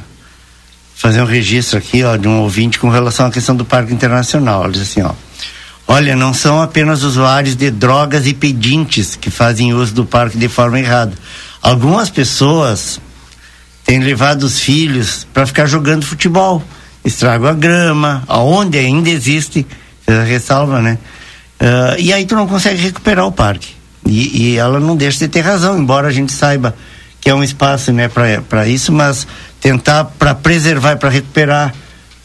fazer 0.96 1.22
um 1.22 1.26
registro 1.26 1.78
aqui, 1.78 2.04
ó, 2.04 2.16
de 2.16 2.28
um 2.28 2.42
ouvinte 2.42 2.78
com 2.78 2.90
relação 2.90 3.26
à 3.26 3.32
questão 3.32 3.56
do 3.56 3.66
Parque 3.66 3.94
Internacional. 3.94 4.64
Ela 4.64 4.72
diz 4.72 4.84
assim, 4.84 5.02
ó. 5.02 5.12
Olha, 5.92 6.16
não 6.16 6.36
são 6.36 6.62
apenas 6.62 7.02
usuários 7.02 7.56
de 7.56 7.72
drogas 7.72 8.28
e 8.28 8.34
pedintes 8.36 9.16
que 9.16 9.32
fazem 9.32 9.74
uso 9.74 9.92
do 9.92 10.06
parque 10.06 10.38
de 10.38 10.48
forma 10.48 10.80
errada. 10.80 11.14
Algumas 11.64 12.12
pessoas 12.12 13.02
têm 13.84 14.00
levado 14.00 14.44
os 14.44 14.60
filhos 14.60 15.26
para 15.34 15.48
ficar 15.48 15.66
jogando 15.66 16.06
futebol, 16.06 16.64
estragam 17.04 17.50
a 17.50 17.54
grama, 17.54 18.24
aonde 18.28 18.78
ainda 18.78 19.10
existe, 19.10 19.66
ressalva, 20.28 20.80
né? 20.80 21.00
Uh, 21.60 21.98
e 21.98 22.14
aí 22.14 22.24
tu 22.24 22.36
não 22.36 22.48
consegue 22.48 22.80
recuperar 22.80 23.26
o 23.26 23.32
parque. 23.32 23.70
E, 24.06 24.44
e, 24.44 24.58
ela 24.58 24.80
não 24.80 24.96
deixa 24.96 25.18
de 25.18 25.28
ter 25.28 25.42
razão, 25.42 25.76
embora 25.76 26.08
a 26.08 26.12
gente 26.12 26.32
saiba 26.32 26.76
que 27.20 27.32
é 27.32 27.34
um 27.34 27.44
espaço, 27.44 27.92
né, 27.92 28.08
para 28.48 28.68
isso, 28.68 28.92
mas 28.92 29.26
tentar 29.60 30.06
para 30.06 30.36
preservar 30.36 30.92
e 30.92 30.96
para 30.98 31.10
recuperar 31.10 31.74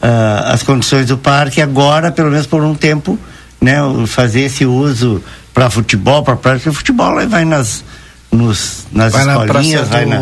uh, 0.03 0.53
as 0.53 0.61
condições 0.61 1.07
do 1.07 1.17
parque 1.17 1.63
agora, 1.63 2.11
pelo 2.11 2.29
menos 2.29 2.45
por 2.45 2.61
um 2.61 2.75
tempo 2.75 3.17
né, 3.65 4.07
fazer 4.07 4.41
esse 4.41 4.65
uso 4.65 5.21
para 5.53 5.69
futebol, 5.69 6.23
para 6.23 6.35
prática 6.35 6.69
de 6.69 6.75
futebol, 6.75 7.17
aí 7.17 7.25
vai 7.25 7.43
nas 7.43 7.83
nos, 8.31 8.85
nas 8.91 9.13
vai 9.13 9.27
escolinhas, 9.27 9.87
vai 9.87 10.05
na 10.05 10.19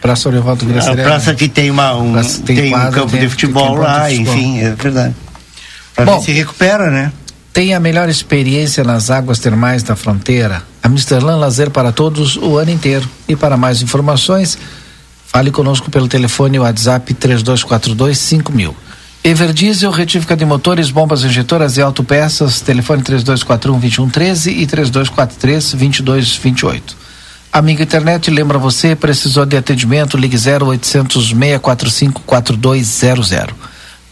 Praça 0.00 0.28
Orivaldo 0.28 0.66
A 0.78 0.94
praça 0.94 1.34
que 1.34 1.48
tem 1.48 1.70
uma 1.70 1.94
um, 1.94 2.12
tem, 2.22 2.56
tem 2.56 2.74
um 2.74 2.90
campo 2.90 3.12
tem, 3.12 3.20
de 3.20 3.28
futebol 3.28 3.76
lá, 3.76 4.08
de 4.08 4.16
futebol. 4.16 4.34
enfim, 4.34 4.60
é 4.60 4.70
verdade. 4.74 5.14
Para 5.94 6.04
ver 6.04 6.20
se 6.22 6.32
recupera, 6.32 6.90
né? 6.90 7.12
Tem 7.52 7.72
a 7.72 7.80
melhor 7.80 8.08
experiência 8.08 8.84
nas 8.84 9.10
águas 9.10 9.38
termais 9.38 9.82
da 9.82 9.96
fronteira. 9.96 10.62
A 10.82 10.88
Misterlan 10.88 11.36
Lazer 11.36 11.70
para 11.70 11.92
todos 11.92 12.36
o 12.36 12.58
ano 12.58 12.72
inteiro. 12.72 13.08
E 13.28 13.36
para 13.36 13.56
mais 13.56 13.80
informações, 13.80 14.58
fale 15.26 15.50
conosco 15.52 15.88
pelo 15.88 16.08
telefone 16.08 16.58
WhatsApp 16.58 17.14
3242 17.14 18.18
5000. 18.18 18.76
Everdiesel, 19.26 19.90
retífica 19.90 20.36
de 20.36 20.44
motores, 20.44 20.90
bombas 20.90 21.24
injetoras 21.24 21.78
e 21.78 21.80
autopeças, 21.80 22.60
telefone 22.60 23.02
3241 23.02 23.78
2113 23.80 24.50
e 24.50 24.66
3243 24.66 25.70
2228. 25.72 26.94
Amiga 27.50 27.82
Internet, 27.82 28.30
lembra 28.30 28.58
você, 28.58 28.94
precisou 28.94 29.46
de 29.46 29.56
atendimento, 29.56 30.18
ligue 30.18 30.36
0800 30.36 31.28
645 31.28 32.20
4200. 32.20 33.30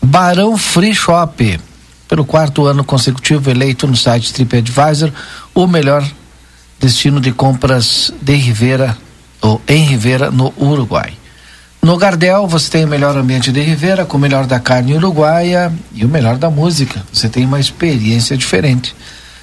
Barão 0.02 0.56
Free 0.56 0.94
Shop, 0.94 1.60
pelo 2.08 2.24
quarto 2.24 2.64
ano 2.64 2.82
consecutivo 2.82 3.50
eleito 3.50 3.86
no 3.86 3.94
site 3.94 4.32
TripAdvisor, 4.32 5.12
o 5.54 5.66
melhor 5.66 6.02
destino 6.80 7.20
de 7.20 7.32
compras 7.32 8.10
de 8.22 8.34
Rivera 8.34 8.96
ou 9.42 9.60
em 9.68 9.84
Rivera, 9.84 10.30
no 10.30 10.54
Uruguai. 10.56 11.12
No 11.84 11.96
Gardel 11.96 12.46
você 12.46 12.70
tem 12.70 12.84
o 12.84 12.88
melhor 12.88 13.16
ambiente 13.16 13.50
de 13.50 13.60
Rivera, 13.60 14.04
com 14.04 14.16
o 14.16 14.20
melhor 14.20 14.46
da 14.46 14.60
carne 14.60 14.94
uruguaia 14.94 15.72
e 15.92 16.04
o 16.04 16.08
melhor 16.08 16.38
da 16.38 16.48
música. 16.48 17.04
Você 17.12 17.28
tem 17.28 17.44
uma 17.44 17.58
experiência 17.58 18.36
diferente. 18.36 18.94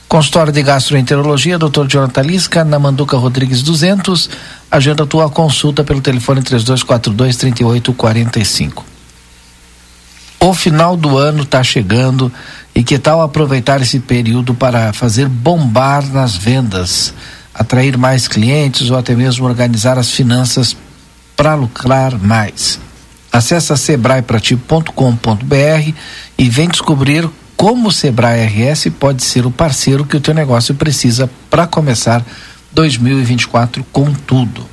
Consultório 0.08 0.54
de 0.54 0.64
Gastroenterologia, 0.64 1.60
Dr. 1.60 1.86
Jonathan 1.86 2.22
Lisca, 2.22 2.64
na 2.64 2.80
Manduca 2.80 3.18
Rodrigues 3.18 3.62
200. 3.62 4.30
Agenda 4.72 5.06
tua 5.06 5.30
consulta 5.30 5.84
pelo 5.84 6.00
telefone 6.00 6.42
3242 6.42 7.36
3845. 7.36 8.86
O 10.40 10.54
final 10.54 10.96
do 10.96 11.18
ano 11.18 11.44
está 11.44 11.62
chegando 11.62 12.32
e 12.74 12.84
que 12.84 12.98
tal 12.98 13.22
aproveitar 13.22 13.82
esse 13.82 14.00
período 14.00 14.54
para 14.54 14.94
fazer 14.94 15.28
bombar 15.28 16.10
nas 16.10 16.38
vendas, 16.38 17.14
atrair 17.54 17.98
mais 17.98 18.30
clientes 18.30 18.90
ou 18.90 18.98
até 18.98 19.14
mesmo 19.14 19.46
organizar 19.46 19.98
as 20.00 20.10
finanças 20.10 20.74
para 21.40 21.56
lucrar 21.56 22.20
mais. 22.20 22.78
Acesse 23.32 23.78
sebraeprati.com.br 23.78 25.94
e 26.38 26.50
vem 26.50 26.68
descobrir 26.68 27.30
como 27.56 27.88
o 27.88 27.92
Sebrae 27.94 28.46
RS 28.46 28.90
pode 29.00 29.24
ser 29.24 29.46
o 29.46 29.52
parceiro 29.52 30.04
que 30.04 30.18
o 30.18 30.20
teu 30.20 30.34
negócio 30.34 30.76
precisa 30.76 31.30
para 31.50 31.66
começar 31.66 32.22
2024 32.74 33.86
com 33.86 34.14
tudo. 34.14 34.68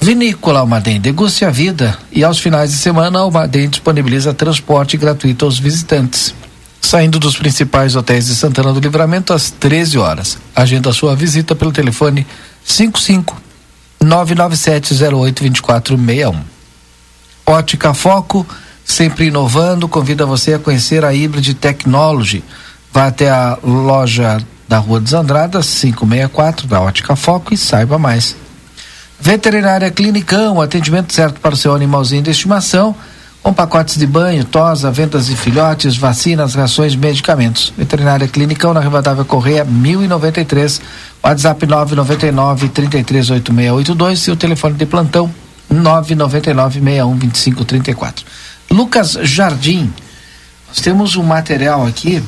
Vinícola 0.00 0.60
Almaden 0.60 1.00
deguste 1.00 1.44
a 1.44 1.50
vida 1.50 1.98
e 2.12 2.22
aos 2.22 2.38
finais 2.38 2.70
de 2.70 2.76
semana 2.76 3.18
a 3.18 3.22
Almaden 3.22 3.68
disponibiliza 3.68 4.32
transporte 4.32 4.96
gratuito 4.96 5.44
aos 5.44 5.58
visitantes. 5.58 6.32
Saindo 6.80 7.18
dos 7.18 7.36
principais 7.36 7.96
hotéis 7.96 8.26
de 8.26 8.36
Santana 8.36 8.72
do 8.72 8.78
Livramento 8.78 9.32
às 9.32 9.50
13 9.50 9.98
horas. 9.98 10.38
Agenda 10.54 10.92
sua 10.92 11.16
visita 11.16 11.56
pelo 11.56 11.72
telefone 11.72 12.24
55 12.64 13.49
997082461. 14.02 16.36
Ótica 17.46 17.92
Foco, 17.92 18.46
sempre 18.84 19.26
inovando, 19.26 19.88
convida 19.88 20.24
você 20.24 20.54
a 20.54 20.58
conhecer 20.58 21.04
a 21.04 21.10
Hybrid 21.10 21.52
Technology. 21.54 22.42
Vá 22.92 23.08
até 23.08 23.30
a 23.30 23.58
loja 23.62 24.38
da 24.68 24.78
Rua 24.78 25.00
dos 25.00 25.12
Andradas, 25.12 25.66
564 25.80 26.66
da 26.66 26.80
Ótica 26.80 27.14
Foco 27.14 27.52
e 27.52 27.56
saiba 27.56 27.98
mais. 27.98 28.36
Veterinária 29.20 29.90
Clinicão, 29.90 30.60
atendimento 30.60 31.12
certo 31.12 31.40
para 31.40 31.54
o 31.54 31.56
seu 31.56 31.74
animalzinho 31.74 32.22
de 32.22 32.30
estimação 32.30 32.94
com 33.42 33.52
pacotes 33.54 33.96
de 33.96 34.06
banho, 34.06 34.44
tosa, 34.44 34.90
vendas 34.90 35.26
de 35.26 35.36
filhotes, 35.36 35.96
vacinas, 35.96 36.54
rações, 36.54 36.94
medicamentos. 36.94 37.72
Veterinária 37.76 38.28
Clinicão 38.28 38.74
na 38.74 38.80
Rivadavia 38.80 39.24
Correia 39.24 39.64
1093, 39.64 40.80
WhatsApp 41.22 41.66
999 41.66 42.68
338682 42.68 44.28
e 44.28 44.30
o 44.30 44.36
telefone 44.36 44.74
de 44.74 44.84
plantão 44.84 45.32
999 45.70 46.80
612534. 46.80 48.26
Lucas 48.70 49.12
Jardim, 49.22 49.90
nós 50.68 50.78
temos 50.80 51.16
um 51.16 51.22
material 51.22 51.86
aqui 51.86 52.22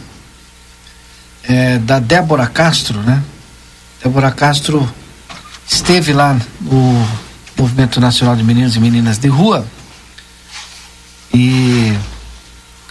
é, 1.44 1.78
da 1.78 1.98
Débora 1.98 2.46
Castro, 2.46 3.00
né? 3.00 3.22
Débora 4.02 4.30
Castro 4.30 4.88
esteve 5.68 6.12
lá 6.14 6.36
no 6.60 7.06
Movimento 7.56 8.00
Nacional 8.00 8.34
de 8.34 8.42
Meninos 8.42 8.76
e 8.76 8.80
Meninas 8.80 9.18
de 9.18 9.28
Rua 9.28 9.64
e 11.34 11.96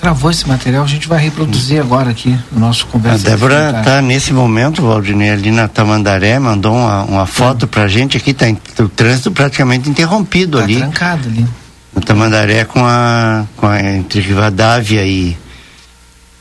gravou 0.01 0.31
esse 0.31 0.47
material, 0.47 0.83
a 0.83 0.87
gente 0.87 1.07
vai 1.07 1.19
reproduzir 1.19 1.79
agora 1.79 2.09
aqui 2.09 2.37
no 2.51 2.59
nosso 2.59 2.87
conversa. 2.87 3.27
A 3.27 3.29
Débora 3.29 3.79
está 3.79 4.01
nesse 4.01 4.33
momento, 4.33 4.81
Valdinei, 4.81 5.29
ali 5.29 5.51
na 5.51 5.67
Tamandaré, 5.67 6.39
mandou 6.39 6.75
uma, 6.75 7.03
uma 7.03 7.25
foto 7.27 7.67
para 7.67 7.83
a 7.83 7.87
gente 7.87 8.17
aqui, 8.17 8.33
tá 8.33 8.47
o 8.79 8.89
trânsito 8.89 9.31
praticamente 9.31 9.89
interrompido 9.89 10.57
tá 10.57 10.63
ali. 10.63 10.77
trancado 10.77 11.29
ali. 11.29 11.45
Na 11.93 12.01
Tamandaré 12.01 12.65
com 12.65 12.83
a, 12.83 13.45
com 13.57 13.67
a 13.67 13.79
entre 13.79 14.21
Rivadavia 14.21 15.05
e 15.05 15.37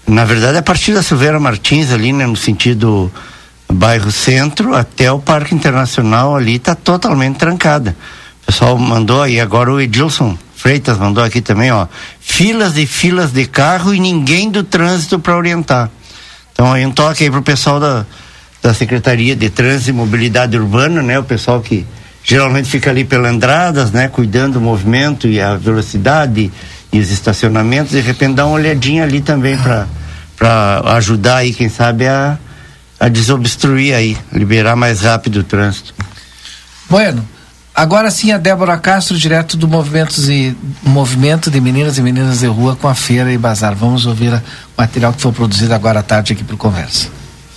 Na 0.07 0.25
verdade, 0.25 0.57
a 0.57 0.63
partir 0.63 0.95
da 0.95 1.03
Silveira 1.03 1.39
Martins 1.39 1.93
ali, 1.93 2.13
né, 2.13 2.27
no 2.27 2.37
sentido 2.37 3.13
bairro 3.71 4.11
Centro 4.11 4.75
até 4.75 5.13
o 5.13 5.19
Parque 5.19 5.55
Internacional 5.55 6.35
ali 6.35 6.57
está 6.57 6.75
totalmente 6.75 7.37
trancada. 7.37 7.95
O 8.43 8.47
pessoal 8.47 8.79
mandou 8.79 9.23
aí, 9.23 9.39
agora 9.39 9.73
o 9.73 9.81
Edilson 9.81 10.37
Freitas 10.61 10.99
mandou 10.99 11.25
aqui 11.25 11.41
também, 11.41 11.73
ó, 11.73 11.87
filas 12.21 12.77
e 12.77 12.85
filas 12.85 13.33
de 13.33 13.47
carro 13.47 13.95
e 13.95 13.99
ninguém 13.99 14.51
do 14.51 14.63
trânsito 14.63 15.19
para 15.19 15.35
orientar. 15.35 15.89
Então 16.53 16.71
aí 16.71 16.85
um 16.85 16.93
toque 16.93 17.25
aí 17.25 17.31
pro 17.31 17.41
pessoal 17.41 17.81
da, 17.81 18.05
da 18.63 18.75
Secretaria 18.75 19.35
de 19.35 19.49
Trânsito 19.49 19.89
e 19.89 19.93
Mobilidade 19.95 20.59
Urbana, 20.59 21.01
né, 21.01 21.19
o 21.19 21.25
pessoal 21.25 21.63
que 21.63 21.87
geralmente 22.23 22.69
fica 22.69 22.91
ali 22.91 23.05
pelas 23.05 23.33
entradas, 23.33 23.91
né, 23.91 24.09
cuidando 24.09 24.55
do 24.55 24.61
movimento 24.61 25.27
e 25.27 25.41
a 25.41 25.57
velocidade 25.57 26.53
e 26.93 26.99
os 26.99 27.11
estacionamentos, 27.11 27.93
de 27.93 28.01
repente 28.03 28.35
dá 28.35 28.45
uma 28.45 28.57
olhadinha 28.57 29.05
ali 29.05 29.23
também 29.23 29.57
para 29.57 29.87
para 30.37 30.83
ajudar 30.97 31.37
aí, 31.37 31.55
quem 31.55 31.71
sabe 31.71 32.07
a 32.07 32.39
a 32.99 33.09
desobstruir 33.09 33.95
aí, 33.95 34.15
liberar 34.31 34.77
mais 34.77 35.01
rápido 35.01 35.37
o 35.37 35.43
trânsito. 35.43 35.95
Bueno, 36.87 37.27
agora 37.81 38.11
sim 38.11 38.31
a 38.31 38.37
Débora 38.37 38.77
Castro, 38.77 39.17
direto 39.17 39.57
do 39.57 39.67
Movimentos 39.67 40.29
e 40.29 40.55
Movimento 40.83 41.51
de 41.51 41.59
Meninas 41.63 41.97
e 41.97 42.03
Meninas 42.03 42.41
de 42.41 42.47
Rua 42.47 42.77
com 42.77 42.87
a 42.87 42.95
Feira 42.95 43.33
e 43.33 43.39
Bazar. 43.39 43.75
Vamos 43.75 44.05
ouvir 44.05 44.35
o 44.35 44.43
material 44.77 45.15
que 45.15 45.23
foi 45.23 45.33
produzido 45.33 45.73
agora 45.73 46.01
à 46.01 46.03
tarde 46.03 46.35
aqui 46.35 46.45
para 46.45 46.55
o 46.55 46.59
Conversa. 46.59 47.09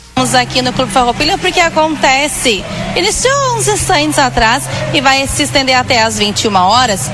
Estamos 0.09 0.33
aqui 0.33 0.61
no 0.61 0.71
Clube 0.71 0.93
Farroupilha 0.93 1.37
porque 1.37 1.59
acontece, 1.59 2.63
iniciou 2.95 3.57
uns 3.57 3.67
instantes 3.67 4.17
atrás 4.17 4.63
e 4.93 5.01
vai 5.01 5.27
se 5.27 5.43
estender 5.43 5.75
até 5.75 6.01
às 6.01 6.17
21 6.17 6.55
horas 6.55 7.11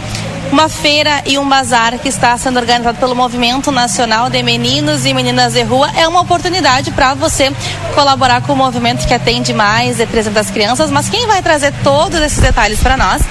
uma 0.52 0.68
feira 0.68 1.22
e 1.26 1.38
um 1.38 1.48
bazar 1.48 1.98
que 2.00 2.08
está 2.08 2.38
sendo 2.38 2.60
organizado 2.60 2.98
pelo 2.98 3.16
Movimento 3.16 3.72
Nacional 3.72 4.30
de 4.30 4.42
Meninos 4.42 5.06
e 5.06 5.14
Meninas 5.14 5.54
de 5.54 5.64
Rua. 5.64 5.90
É 5.96 6.08
uma 6.08 6.22
oportunidade 6.22 6.92
para 6.92 7.14
você 7.14 7.52
colaborar 7.94 8.42
com 8.42 8.54
o 8.54 8.56
movimento 8.56 9.08
que 9.08 9.14
atende 9.14 9.54
mais 9.54 9.98
de 9.98 10.06
300 10.06 10.50
crianças, 10.52 10.90
mas 10.90 11.10
quem 11.10 11.28
vai 11.28 11.42
trazer 11.42 11.74
todos 11.84 12.20
esses 12.22 12.40
detalhes 12.40 12.80
para 12.80 12.98
nós 12.98 13.22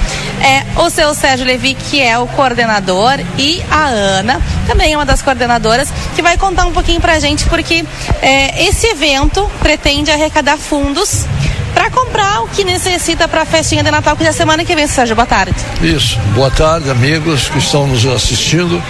é 0.40 0.80
o 0.80 0.90
seu 0.90 1.14
Sérgio 1.14 1.46
Levi, 1.46 1.74
que 1.74 2.00
é 2.00 2.18
o 2.18 2.26
coordenador, 2.28 3.18
e 3.36 3.62
a 3.70 3.86
Ana, 3.86 4.40
também 4.66 4.92
é 4.92 4.96
uma 4.96 5.06
das 5.06 5.22
coordenadoras, 5.22 5.92
que 6.14 6.22
vai 6.22 6.36
contar 6.36 6.66
um 6.66 6.72
pouquinho 6.72 7.00
para 7.00 7.14
a 7.14 7.20
gente, 7.20 7.44
porque 7.46 7.84
é, 8.22 8.64
esse 8.64 8.86
evento 8.86 9.50
pretende 9.60 10.10
arrecadar 10.10 10.56
fundos 10.56 11.26
para 11.74 11.90
comprar 11.90 12.42
o 12.42 12.48
que 12.48 12.64
necessita 12.64 13.28
para 13.28 13.42
a 13.42 13.44
festinha 13.44 13.82
de 13.82 13.90
Natal, 13.90 14.16
que 14.16 14.24
é 14.24 14.28
a 14.28 14.32
semana 14.32 14.64
que 14.64 14.74
vem, 14.74 14.86
Sérgio. 14.86 15.14
Boa 15.14 15.26
tarde. 15.26 15.54
Isso. 15.82 16.18
Boa 16.34 16.50
tarde, 16.50 16.90
amigos 16.90 17.48
que 17.48 17.58
estão 17.58 17.86
nos 17.86 18.06
assistindo. 18.06 18.82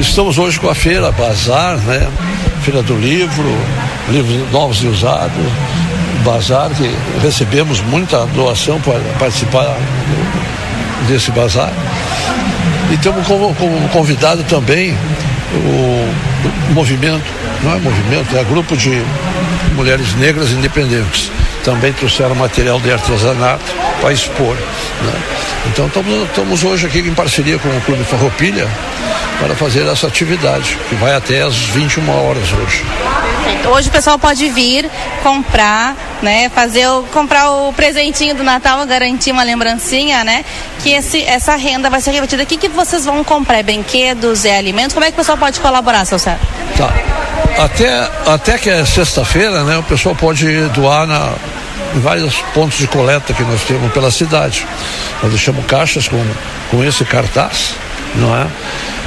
Estamos 0.00 0.38
hoje 0.38 0.58
com 0.58 0.68
a 0.68 0.74
feira 0.74 1.10
Bazar, 1.12 1.76
né? 1.78 2.06
Feira 2.62 2.82
do 2.82 2.96
Livro, 2.96 3.56
livros 4.10 4.50
novos 4.52 4.82
e 4.82 4.86
usados, 4.86 5.32
Bazar, 6.24 6.70
que 6.70 6.90
recebemos 7.22 7.80
muita 7.82 8.26
doação 8.26 8.80
para 8.80 8.98
participar 9.18 9.76
desse 11.08 11.30
bazar. 11.30 11.72
E 12.92 12.96
temos 12.98 13.26
como, 13.26 13.54
como 13.54 13.88
convidado 13.90 14.42
também 14.44 14.96
o 15.54 16.72
movimento, 16.72 17.24
não 17.62 17.72
é 17.74 17.78
movimento, 17.78 18.36
é 18.36 18.44
grupo 18.44 18.76
de 18.76 19.02
mulheres 19.76 20.14
negras 20.16 20.50
independentes 20.50 21.30
também 21.66 21.92
trouxeram 21.92 22.36
material 22.36 22.78
de 22.78 22.92
artesanato 22.92 23.74
para 24.00 24.12
expor. 24.12 24.54
Né? 24.54 25.12
Então 25.66 25.90
estamos 26.24 26.62
hoje 26.62 26.86
aqui 26.86 27.00
em 27.00 27.12
parceria 27.12 27.58
com 27.58 27.68
o 27.68 27.80
Clube 27.80 28.04
Farroupilha 28.04 28.68
para 29.40 29.52
fazer 29.56 29.84
essa 29.84 30.06
atividade, 30.06 30.78
que 30.88 30.94
vai 30.94 31.16
até 31.16 31.42
às 31.42 31.56
21 31.56 32.08
horas 32.08 32.52
hoje. 32.52 32.84
Perfeito. 33.44 33.68
Hoje 33.68 33.88
o 33.88 33.92
pessoal 33.92 34.16
pode 34.16 34.48
vir 34.48 34.88
comprar, 35.24 35.96
né, 36.22 36.48
fazer 36.50 36.86
o, 36.86 37.02
comprar 37.12 37.50
o 37.50 37.72
presentinho 37.72 38.36
do 38.36 38.44
Natal, 38.44 38.86
garantir 38.86 39.32
uma 39.32 39.42
lembrancinha, 39.42 40.22
né? 40.22 40.44
Que 40.84 40.92
esse, 40.92 41.24
essa 41.24 41.56
renda 41.56 41.90
vai 41.90 42.00
ser 42.00 42.12
revertida. 42.12 42.44
O 42.44 42.46
que, 42.46 42.56
que 42.56 42.68
vocês 42.68 43.04
vão 43.04 43.24
comprar? 43.24 43.58
É 43.58 43.62
brinquedos, 43.64 44.44
é 44.44 44.56
alimentos? 44.56 44.94
Como 44.94 45.04
é 45.04 45.08
que 45.08 45.14
o 45.14 45.16
pessoal 45.16 45.36
pode 45.36 45.58
colaborar, 45.58 46.04
seu 46.04 46.18
Sérgio? 46.18 46.46
Tá. 46.76 46.92
Até, 47.58 48.10
até 48.26 48.58
que 48.58 48.70
é 48.70 48.84
sexta-feira, 48.84 49.64
né, 49.64 49.78
o 49.78 49.82
pessoal 49.82 50.14
pode 50.14 50.46
doar 50.68 51.06
na, 51.06 51.32
vários 51.94 52.36
pontos 52.54 52.78
de 52.78 52.86
coleta 52.86 53.32
que 53.32 53.42
nós 53.42 53.62
temos 53.62 53.92
pela 53.92 54.10
cidade. 54.10 54.66
Nós 55.22 55.30
deixamos 55.30 55.64
caixas 55.66 56.08
com, 56.08 56.24
com 56.70 56.84
esse 56.84 57.04
cartaz, 57.04 57.74
não 58.16 58.34
é? 58.36 58.46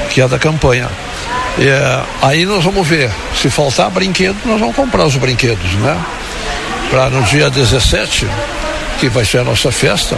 Que 0.10 0.22
é 0.22 0.28
da 0.28 0.40
campanha. 0.40 0.90
É, 1.60 2.02
aí 2.22 2.46
nós 2.46 2.64
vamos 2.64 2.88
ver. 2.88 3.12
Se 3.36 3.50
faltar 3.50 3.90
brinquedo, 3.90 4.38
nós 4.46 4.60
vamos 4.60 4.76
comprar 4.76 5.06
os 5.06 5.16
brinquedos, 5.16 5.74
né? 5.76 5.98
Para 6.90 7.10
no 7.10 7.22
dia 7.24 7.50
17, 7.50 8.28
que 9.00 9.10
vai 9.10 9.24
ser 9.24 9.40
a 9.40 9.44
nossa 9.44 9.72
festa, 9.72 10.18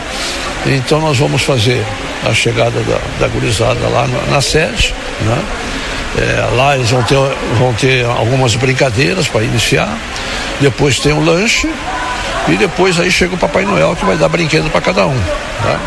então 0.66 1.02
nós 1.02 1.18
vamos 1.18 1.42
fazer 1.42 1.84
a 2.26 2.34
chegada 2.34 2.80
da, 2.82 3.00
da 3.20 3.28
gurizada 3.28 3.88
lá 3.90 4.08
na, 4.08 4.34
na 4.34 4.42
sede, 4.42 4.94
né? 5.22 5.44
É, 6.18 6.56
lá 6.56 6.76
eles 6.76 6.90
vão 6.90 7.04
ter, 7.04 7.16
vão 7.58 7.74
ter 7.74 8.06
algumas 8.06 8.56
brincadeiras 8.56 9.28
para 9.28 9.44
iniciar. 9.44 9.98
Depois 10.60 11.00
tem 11.00 11.14
o 11.14 11.24
lanche. 11.24 11.70
E 12.48 12.56
depois 12.56 13.00
aí 13.00 13.12
chega 13.12 13.36
o 13.36 13.38
Papai 13.38 13.66
Noel 13.66 13.96
que 13.96 14.06
vai 14.06 14.18
dar 14.18 14.30
brinquedo 14.30 14.70
para 14.70 14.82
cada 14.82 15.06
um. 15.06 15.20
Tá? 15.64 15.80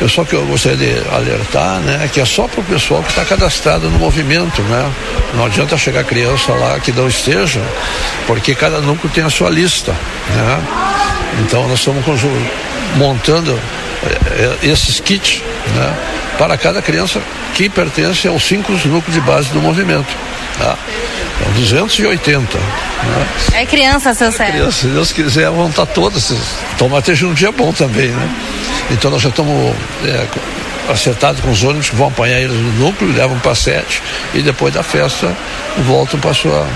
Eu 0.00 0.08
só 0.08 0.24
que 0.24 0.34
eu 0.34 0.44
gostaria 0.46 0.76
de 0.76 1.08
alertar, 1.14 1.78
né, 1.80 2.10
que 2.12 2.20
é 2.20 2.24
só 2.24 2.48
para 2.48 2.60
o 2.60 2.64
pessoal 2.64 3.02
que 3.04 3.10
está 3.10 3.24
cadastrado 3.24 3.88
no 3.88 4.00
movimento, 4.00 4.60
né? 4.62 4.92
Não 5.34 5.46
adianta 5.46 5.76
chegar 5.76 6.02
criança 6.02 6.52
lá 6.54 6.80
que 6.80 6.90
não 6.90 7.06
esteja, 7.06 7.60
porque 8.26 8.52
cada 8.52 8.80
núcleo 8.80 9.12
tem 9.14 9.22
a 9.22 9.30
sua 9.30 9.48
lista, 9.48 9.92
né? 9.92 10.60
Então 11.40 11.68
nós 11.68 11.78
estamos 11.78 12.04
montando 12.96 13.56
esses 14.62 15.00
kits, 15.00 15.42
né? 15.74 15.94
Para 16.38 16.56
cada 16.56 16.80
criança 16.82 17.20
que 17.54 17.68
pertence 17.68 18.26
aos 18.26 18.42
cinco 18.42 18.72
núcleos 18.72 19.12
de 19.12 19.20
base 19.20 19.48
do 19.50 19.60
movimento. 19.60 20.08
Tá? 20.58 20.76
Então, 21.40 21.52
280. 21.54 22.58
Né? 22.58 23.26
É 23.54 23.66
criança, 23.66 24.14
seu 24.14 24.30
Sérgio. 24.32 24.54
É 24.54 24.58
criança, 24.58 24.78
se 24.78 24.86
Deus 24.86 25.12
quiser, 25.12 25.50
vão 25.50 25.68
estar 25.68 25.86
todas. 25.86 26.32
Esteja 26.98 27.26
um 27.26 27.34
dia 27.34 27.52
bom 27.52 27.72
também, 27.72 28.08
né? 28.08 28.28
Então 28.90 29.10
nós 29.10 29.22
já 29.22 29.28
estamos 29.28 29.74
é, 30.04 30.26
acertados 30.90 31.40
com 31.40 31.50
os 31.50 31.62
ônibus 31.62 31.90
que 31.90 31.96
vão 31.96 32.08
apanhar 32.08 32.40
eles 32.40 32.56
no 32.56 32.72
núcleo, 32.84 33.12
levam 33.12 33.38
para 33.38 33.54
sete 33.54 34.02
e 34.34 34.40
depois 34.40 34.74
da 34.74 34.82
festa 34.82 35.34
voltam 35.86 36.18
para 36.18 36.34
sua 36.34 36.66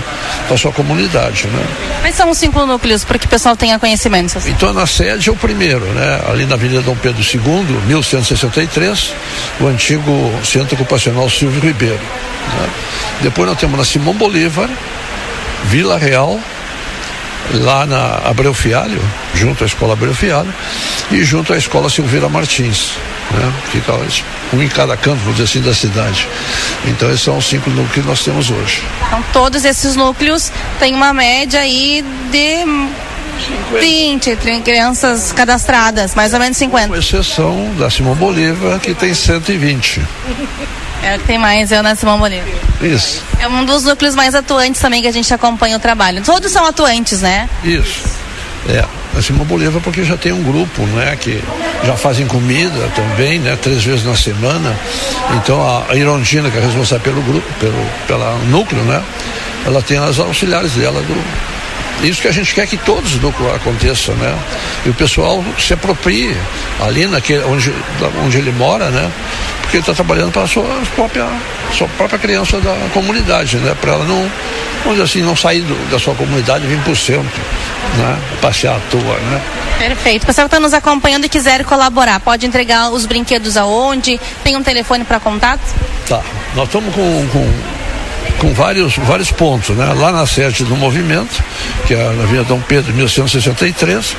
para 0.47 0.57
sua 0.57 0.71
comunidade, 0.71 1.47
né? 1.47 1.65
Quais 2.01 2.15
são 2.15 2.29
os 2.29 2.37
cinco 2.37 2.65
núcleos 2.65 3.03
para 3.03 3.19
que 3.19 3.25
o 3.25 3.29
pessoal 3.29 3.55
tenha 3.55 3.77
conhecimento? 3.77 4.37
Então 4.47 4.71
na 4.73 4.87
sede 4.87 5.29
é 5.29 5.31
o 5.31 5.35
primeiro, 5.35 5.85
né? 5.85 6.21
Ali 6.31 6.45
na 6.45 6.55
Avenida 6.55 6.81
Dom 6.81 6.95
Pedro 6.95 7.21
II, 7.21 7.65
1163, 7.87 9.13
o 9.59 9.67
antigo 9.67 10.33
Centro 10.43 10.75
Ocupacional 10.75 11.29
Silvio 11.29 11.61
Ribeiro. 11.61 11.95
Né? 11.97 12.69
Depois 13.21 13.49
nós 13.49 13.59
temos 13.59 13.77
na 13.77 13.83
Simão 13.83 14.13
Bolívar, 14.13 14.69
Vila 15.65 15.97
Real, 15.97 16.39
lá 17.53 17.85
na 17.85 18.21
Abreu 18.25 18.53
Fialho, 18.53 19.01
junto 19.33 19.63
à 19.63 19.67
Escola 19.67 19.93
Abreu 19.93 20.13
Fialho, 20.13 20.53
e 21.11 21.23
junto 21.23 21.53
à 21.53 21.57
Escola 21.57 21.89
Silveira 21.89 22.29
Martins. 22.29 22.91
Né? 23.31 23.53
Fica 23.71 23.93
um 24.53 24.61
em 24.61 24.69
cada 24.69 24.95
canto, 24.95 25.19
vamos 25.19 25.37
dizer 25.37 25.43
assim, 25.43 25.61
da 25.61 25.73
cidade. 25.73 26.27
Então 26.85 27.09
esses 27.09 27.21
são 27.21 27.37
os 27.37 27.47
cinco 27.47 27.69
núcleos 27.69 27.91
que 27.91 28.01
nós 28.01 28.23
temos 28.23 28.49
hoje. 28.49 28.81
Então 29.07 29.23
todos 29.33 29.65
esses 29.65 29.95
núcleos 29.95 30.51
têm 30.79 30.93
uma 30.93 31.13
média 31.13 31.59
aí 31.59 32.03
de 32.31 32.65
20 33.79 34.37
crianças 34.63 35.31
cadastradas, 35.31 36.15
mais 36.15 36.33
ou 36.33 36.39
menos 36.39 36.57
50. 36.57 36.87
Com 36.87 36.95
exceção 36.95 37.75
da 37.77 37.89
Simão 37.89 38.15
Bolívar, 38.15 38.79
que 38.79 38.93
tem 38.93 39.13
120. 39.13 40.01
É, 41.03 41.17
tem 41.19 41.37
mais, 41.37 41.71
é 41.71 41.79
o 41.79 41.83
na 41.83 41.95
Simão 41.95 42.17
Bolívar. 42.19 42.47
Isso. 42.81 43.21
É 43.39 43.47
um 43.47 43.63
dos 43.65 43.83
núcleos 43.83 44.15
mais 44.15 44.35
atuantes 44.35 44.81
também 44.81 45.01
que 45.01 45.07
a 45.07 45.11
gente 45.11 45.33
acompanha 45.33 45.77
o 45.77 45.79
trabalho. 45.79 46.21
Todos 46.23 46.51
são 46.51 46.65
atuantes, 46.65 47.21
né? 47.21 47.49
Isso. 47.63 48.03
É, 48.69 48.83
a 49.17 49.21
Simão 49.21 49.45
Bolívar 49.45 49.81
porque 49.81 50.03
já 50.03 50.17
tem 50.17 50.31
um 50.31 50.43
grupo, 50.43 50.83
né, 50.87 51.15
que 51.19 51.41
já 51.85 51.95
fazem 51.95 52.27
comida 52.27 52.91
também, 52.95 53.39
né, 53.39 53.57
três 53.61 53.83
vezes 53.83 54.05
na 54.05 54.15
semana. 54.15 54.75
Então 55.37 55.61
a, 55.65 55.85
a 55.89 55.95
Irondina, 55.95 56.51
que 56.51 56.57
é 56.57 56.61
responsável 56.61 57.03
pelo 57.03 57.21
grupo, 57.21 57.47
pelo 57.59 57.85
pela 58.07 58.35
núcleo, 58.49 58.83
né, 58.83 59.01
ela 59.65 59.81
tem 59.81 59.97
as 59.97 60.19
auxiliares 60.19 60.73
dela 60.73 61.01
do 61.01 61.56
isso 62.03 62.21
que 62.21 62.27
a 62.27 62.31
gente 62.31 62.53
quer 62.53 62.67
que 62.67 62.77
todos 62.77 63.15
os 63.15 63.21
núcleos 63.21 63.55
aconteçam, 63.55 64.15
né? 64.15 64.37
E 64.85 64.89
o 64.89 64.93
pessoal 64.93 65.43
se 65.57 65.73
aproprie 65.73 66.35
ali 66.81 67.07
naquele, 67.07 67.43
onde, 67.45 67.73
onde 68.23 68.37
ele 68.37 68.51
mora, 68.51 68.89
né? 68.89 69.11
porque 69.67 69.77
ele 69.77 69.81
está 69.81 69.93
trabalhando 69.93 70.31
para 70.31 70.43
a 70.43 70.47
sua 70.47 70.63
própria, 70.95 71.27
sua 71.73 71.87
própria 71.89 72.17
criança 72.17 72.59
da 72.61 72.73
comunidade, 72.93 73.57
né? 73.57 73.75
Para 73.79 73.93
ela 73.93 74.05
não, 74.05 74.31
vamos 74.83 74.97
dizer 74.97 75.03
assim, 75.03 75.21
não 75.21 75.35
sair 75.35 75.59
do, 75.59 75.91
da 75.91 75.99
sua 75.99 76.15
comunidade 76.15 76.63
e 76.63 76.67
vir 76.67 76.79
para 76.79 76.93
o 76.93 76.95
centro, 76.95 77.41
né? 77.97 78.17
Passear 78.41 78.77
à 78.77 78.79
toa, 78.89 79.01
né? 79.01 79.41
Perfeito. 79.77 80.23
O 80.23 80.25
pessoal 80.25 80.47
que 80.47 80.55
está 80.55 80.59
nos 80.59 80.73
acompanhando 80.73 81.25
e 81.25 81.29
quiser 81.29 81.65
colaborar, 81.65 82.21
pode 82.21 82.45
entregar 82.45 82.89
os 82.89 83.05
brinquedos 83.05 83.57
aonde? 83.57 84.19
Tem 84.41 84.55
um 84.55 84.63
telefone 84.63 85.03
para 85.03 85.19
contato? 85.19 85.61
Tá. 86.07 86.21
Nós 86.55 86.67
estamos 86.67 86.95
com, 86.95 87.27
com 87.33 87.76
com 88.39 88.53
vários, 88.53 88.95
vários 88.97 89.31
pontos, 89.31 89.75
né? 89.75 89.93
Lá 89.93 90.11
na 90.11 90.25
sede 90.25 90.63
do 90.63 90.75
movimento, 90.75 91.43
que 91.85 91.93
é 91.93 91.97
na 91.97 92.23
Avenida 92.23 92.43
Dom 92.43 92.61
Pedro, 92.61 92.93
1163, 92.93 94.15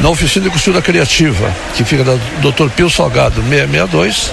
na 0.00 0.08
oficina 0.08 0.44
de 0.44 0.50
costura 0.50 0.80
criativa, 0.80 1.54
que 1.76 1.84
fica 1.84 2.04
da 2.04 2.14
Dr. 2.40 2.68
Pio 2.74 2.88
Salgado 2.88 3.42
662, 3.42 4.32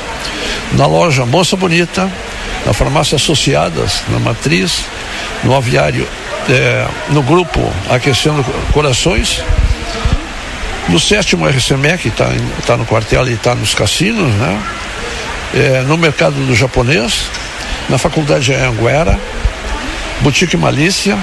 na 0.74 0.86
loja 0.86 1.26
Moça 1.26 1.56
Bonita, 1.56 2.10
na 2.66 2.74
farmácia 2.74 3.16
Associadas, 3.16 4.04
na 4.10 4.20
Matriz, 4.20 4.86
no 5.44 5.56
aviário, 5.56 6.08
é, 6.50 6.88
no 7.10 7.22
grupo 7.22 7.72
Aquecendo 7.90 8.44
Corações, 8.72 9.44
no 10.90 11.00
sétimo 11.00 11.48
RCMEC, 11.48 11.98
que 12.04 12.08
está 12.08 12.30
tá 12.66 12.78
no 12.78 12.86
quartel 12.86 13.28
e 13.28 13.34
está 13.34 13.56
nos 13.56 13.74
cassinos, 13.74 14.32
né? 14.34 14.62
É, 15.54 15.82
no 15.82 15.98
mercado 15.98 16.36
do 16.46 16.56
japonês, 16.56 17.26
na 17.92 17.98
faculdade 17.98 18.46
de 18.46 18.54
Anguera, 18.54 19.20
Boutique 20.22 20.56
Malícia, 20.56 21.18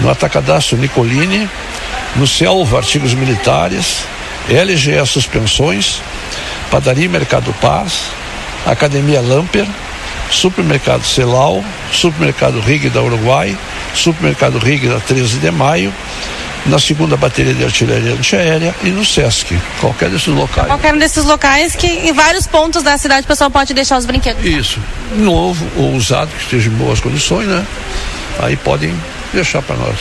no 0.00 0.10
Atacadaço 0.10 0.76
Nicolini, 0.76 1.48
no 2.14 2.26
Selva 2.26 2.76
Artigos 2.76 3.14
Militares, 3.14 4.04
LGE 4.46 5.04
Suspensões, 5.06 6.02
Padaria 6.70 7.08
Mercado 7.08 7.54
Paz, 7.54 8.02
Academia 8.66 9.22
Lamper, 9.22 9.66
Supermercado 10.30 11.04
Celal, 11.04 11.64
Supermercado 11.90 12.60
Rig 12.60 12.90
da 12.90 13.02
Uruguai, 13.02 13.56
Supermercado 13.94 14.58
Rig 14.58 14.88
da 14.88 15.00
13 15.00 15.38
de 15.38 15.50
Maio, 15.50 15.92
na 16.66 16.78
segunda 16.78 17.16
bateria 17.16 17.54
de 17.54 17.64
artilharia 17.64 18.12
antiaérea 18.12 18.74
e 18.82 18.88
no 18.90 19.04
SESC, 19.04 19.58
qualquer 19.80 20.10
desses 20.10 20.28
locais. 20.28 20.66
Qualquer 20.66 20.94
um 20.94 20.98
desses 20.98 21.24
locais 21.24 21.74
que 21.74 21.86
em 21.86 22.12
vários 22.12 22.46
pontos 22.46 22.82
da 22.82 22.96
cidade 22.98 23.24
o 23.24 23.28
pessoal 23.28 23.50
pode 23.50 23.72
deixar 23.74 23.98
os 23.98 24.06
brinquedos. 24.06 24.44
Isso, 24.44 24.80
novo 25.16 25.66
ou 25.76 25.94
usado, 25.94 26.30
que 26.36 26.42
esteja 26.42 26.68
em 26.68 26.72
boas 26.72 27.00
condições, 27.00 27.46
né? 27.46 27.64
Aí 28.38 28.56
podem 28.56 28.94
deixar 29.32 29.62
para 29.62 29.76
nós. 29.76 29.96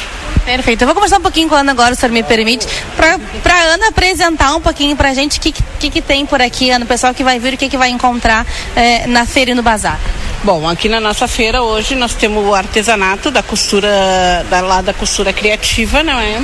Perfeito. 0.46 0.82
Eu 0.82 0.88
vou 0.88 0.96
conversar 0.96 1.20
um 1.20 1.22
pouquinho 1.22 1.48
com 1.48 1.56
a 1.56 1.60
Ana 1.60 1.72
agora, 1.72 1.94
se 1.94 2.02
senhor 2.02 2.12
me 2.12 2.24
permite, 2.24 2.66
para 2.96 3.56
a 3.56 3.62
Ana 3.74 3.90
apresentar 3.90 4.56
um 4.56 4.62
pouquinho 4.62 4.96
para 4.96 5.10
a 5.10 5.14
gente 5.14 5.38
o 5.38 5.42
que, 5.42 5.52
que, 5.52 5.90
que, 5.90 6.02
tem 6.02 6.26
por 6.26 6.42
aqui, 6.42 6.72
Ana, 6.72 6.86
o 6.86 6.88
pessoal 6.88 7.14
que 7.14 7.24
vai 7.24 7.40
vir, 7.40 7.54
o 7.54 7.58
que, 7.58 7.70
que 7.70 7.78
vai 7.78 7.90
encontrar 7.90 8.46
eh, 8.76 9.06
na 9.08 9.26
feira 9.26 9.52
e 9.52 9.54
no 9.54 9.62
bazar. 9.62 10.00
Bom, 10.44 10.68
aqui 10.70 10.88
na 10.88 11.02
nossa 11.02 11.28
feira 11.28 11.62
hoje 11.62 11.96
nós 11.96 12.14
temos 12.14 12.46
o 12.46 12.56
artesanato 12.56 13.30
da 13.30 13.44
costura, 13.44 14.46
da, 14.50 14.62
lá 14.62 14.82
da 14.82 14.94
costura 14.94 15.34
criativa, 15.34 16.02
não 16.02 16.20
é? 16.20 16.42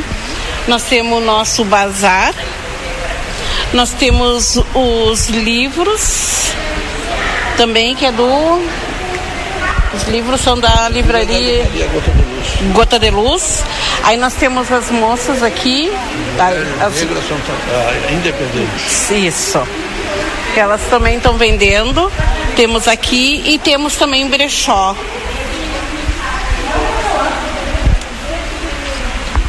Nós 0.68 0.84
temos 0.84 1.18
o 1.18 1.22
nosso 1.22 1.64
bazar, 1.64 2.34
nós 3.74 3.92
temos 3.92 4.60
os 4.74 5.30
livros 5.30 6.52
também, 7.56 7.96
que 7.96 8.06
é 8.06 8.12
do. 8.12 8.85
Os 9.96 10.04
livros 10.04 10.42
são 10.42 10.60
da 10.60 10.90
livraria. 10.90 11.66
Gota 12.74 13.00
de 13.00 13.10
Luz. 13.10 13.64
Aí 14.04 14.18
nós 14.18 14.34
temos 14.34 14.72
as 14.72 14.92
moças 14.92 15.42
aqui. 15.42 15.92
As... 16.86 17.00
Migração 17.00 17.38
Independente. 18.12 19.28
Isso. 19.28 19.66
Elas 20.56 20.82
também 20.90 21.18
estão 21.18 21.38
vendendo. 21.38 22.12
Temos 22.56 22.88
aqui 22.88 23.42
e 23.46 23.58
temos 23.58 23.96
também 23.96 24.28
brechó. 24.28 24.96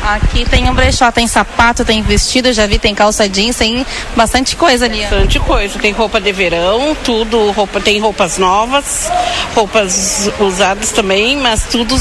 Aqui 0.06 0.44
tem 0.48 0.70
um 0.70 0.72
brechó, 0.72 1.10
tem 1.10 1.26
sapato, 1.26 1.84
tem 1.84 2.00
vestido, 2.00 2.52
já 2.52 2.64
vi, 2.64 2.78
tem 2.78 2.94
calça 2.94 3.28
jeans, 3.28 3.56
tem 3.56 3.84
bastante 4.14 4.54
coisa 4.54 4.84
ali. 4.84 5.00
Bastante 5.00 5.40
coisa, 5.40 5.80
tem 5.80 5.92
roupa 5.92 6.20
de 6.20 6.30
verão, 6.30 6.96
tudo, 7.02 7.50
roupa, 7.50 7.80
tem 7.80 7.98
roupas 7.98 8.38
novas, 8.38 9.10
roupas 9.52 10.30
usadas 10.38 10.92
também, 10.92 11.36
mas 11.36 11.64
tudo 11.64 11.96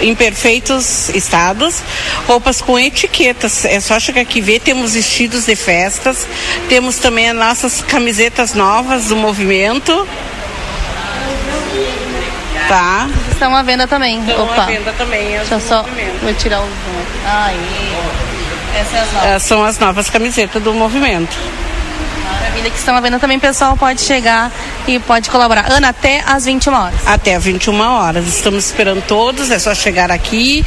em 0.00 0.14
perfeitos 0.14 1.10
estados, 1.10 1.82
roupas 2.26 2.62
com 2.62 2.78
etiquetas, 2.78 3.66
é 3.66 3.78
só 3.80 4.00
chegar 4.00 4.22
aqui 4.22 4.38
e 4.38 4.40
ver, 4.40 4.60
temos 4.60 4.94
vestidos 4.94 5.44
de 5.44 5.54
festas, 5.54 6.26
temos 6.70 6.96
também 6.96 7.28
as 7.28 7.36
nossas 7.36 7.82
camisetas 7.82 8.54
novas 8.54 9.08
do 9.08 9.16
movimento, 9.16 10.08
Tá. 12.68 13.08
Estão 13.30 13.54
à 13.54 13.62
venda 13.62 13.86
também. 13.86 14.20
Estão 14.20 14.44
Opa. 14.44 14.62
à 14.62 14.66
venda 14.66 14.92
também. 14.96 15.30
Deixa 15.30 15.54
eu 15.54 15.60
só. 15.60 15.84
Vou 16.22 16.34
tirar 16.34 16.60
o. 16.60 16.68
Aí. 17.26 17.96
Essas 18.74 18.94
é 18.94 19.00
as 19.00 19.12
novas. 19.12 19.42
São 19.42 19.64
as 19.64 19.78
novas 19.78 20.10
camisetas 20.10 20.62
do 20.62 20.72
movimento. 20.72 21.36
Maravilha, 22.24 22.70
que 22.70 22.78
estão 22.78 22.96
à 22.96 23.00
venda 23.00 23.18
também, 23.18 23.38
pessoal 23.38 23.76
pode 23.76 24.00
chegar 24.00 24.50
e 24.86 24.98
pode 24.98 25.30
colaborar. 25.30 25.70
Ana, 25.70 25.88
até 25.88 26.22
às 26.26 26.44
21 26.44 26.74
horas. 26.74 27.00
Até 27.06 27.34
às 27.34 27.44
21 27.44 27.80
horas. 27.80 28.26
Estamos 28.26 28.64
esperando 28.66 29.02
todos, 29.02 29.50
é 29.50 29.58
só 29.58 29.74
chegar 29.74 30.10
aqui. 30.10 30.64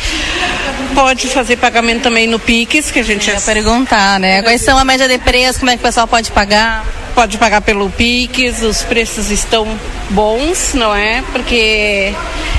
Pode 0.93 1.27
fazer 1.27 1.57
pagamento 1.57 2.03
também 2.03 2.27
no 2.27 2.39
Pix, 2.39 2.91
que 2.91 2.99
a 2.99 3.03
gente 3.03 3.29
ia 3.29 3.39
perguntar, 3.41 4.19
né? 4.19 4.41
Quais 4.41 4.61
são 4.61 4.77
a 4.77 4.83
média 4.85 5.07
de 5.07 5.17
preço, 5.17 5.59
como 5.59 5.71
é 5.71 5.75
que 5.75 5.83
o 5.83 5.85
pessoal 5.85 6.07
pode 6.07 6.31
pagar? 6.31 6.85
Pode 7.15 7.37
pagar 7.37 7.61
pelo 7.61 7.89
Pix, 7.89 8.61
os 8.61 8.83
preços 8.83 9.31
estão 9.31 9.65
bons, 10.09 10.73
não 10.73 10.93
é? 10.93 11.23
Porque 11.31 12.13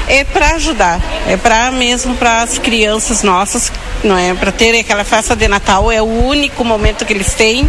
é 0.09 0.25
para 0.25 0.55
ajudar, 0.55 0.99
é 1.29 1.37
para 1.37 1.71
mesmo 1.71 2.17
para 2.17 2.43
as 2.43 2.57
crianças 2.57 3.23
nossas, 3.23 3.71
não 4.03 4.17
é? 4.17 4.33
Para 4.33 4.51
ter 4.51 4.79
aquela 4.81 5.05
festa 5.05 5.37
de 5.37 5.47
Natal 5.47 5.93
é 5.93 6.01
o 6.01 6.07
único 6.07 6.65
momento 6.65 7.05
que 7.05 7.13
eles 7.13 7.35
têm, 7.35 7.69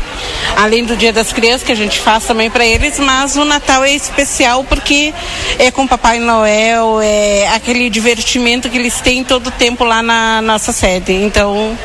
além 0.56 0.86
do 0.86 0.96
Dia 0.96 1.12
das 1.12 1.34
Crianças 1.34 1.64
que 1.64 1.74
a 1.74 1.76
gente 1.76 2.00
faz 2.00 2.24
também 2.24 2.50
para 2.50 2.66
eles, 2.66 2.98
mas 3.00 3.36
o 3.36 3.44
Natal 3.44 3.84
é 3.84 3.92
especial 3.92 4.64
porque 4.64 5.14
é 5.60 5.70
com 5.72 5.86
Papai 5.86 6.20
Noel, 6.20 7.02
é 7.02 7.50
aquele 7.50 7.90
divertimento 7.90 8.70
que 8.70 8.78
eles 8.78 9.02
têm 9.02 9.26
todo 9.26 9.48
o 9.48 9.52
tempo 9.52 9.84
lá 9.84 10.02
na 10.02 10.42
nossa 10.42 10.72
sede. 10.72 11.12
Então, 11.12 11.78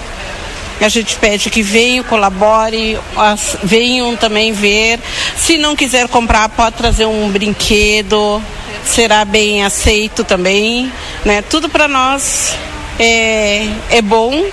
a 0.85 0.89
gente 0.89 1.17
pede 1.17 1.51
que 1.51 1.63
venham, 1.63 2.05
colabore, 2.05 2.99
venham 3.63 4.17
também 4.17 4.53
ver. 4.53 4.99
Se 5.37 5.57
não 5.57 5.77
quiser 5.77 6.09
comprar, 6.09 6.49
pode 6.49 6.77
trazer 6.77 7.07
um 7.07 7.31
brinquedo, 7.31 8.43
será 8.85 9.25
bem 9.25 9.65
aceito 9.65 10.25
também. 10.25 10.93
Né? 11.25 11.43
Tudo 11.43 11.69
para 11.69 11.87
nós 11.89 12.55
é, 12.99 13.67
é 13.91 14.03
bom 14.03 14.45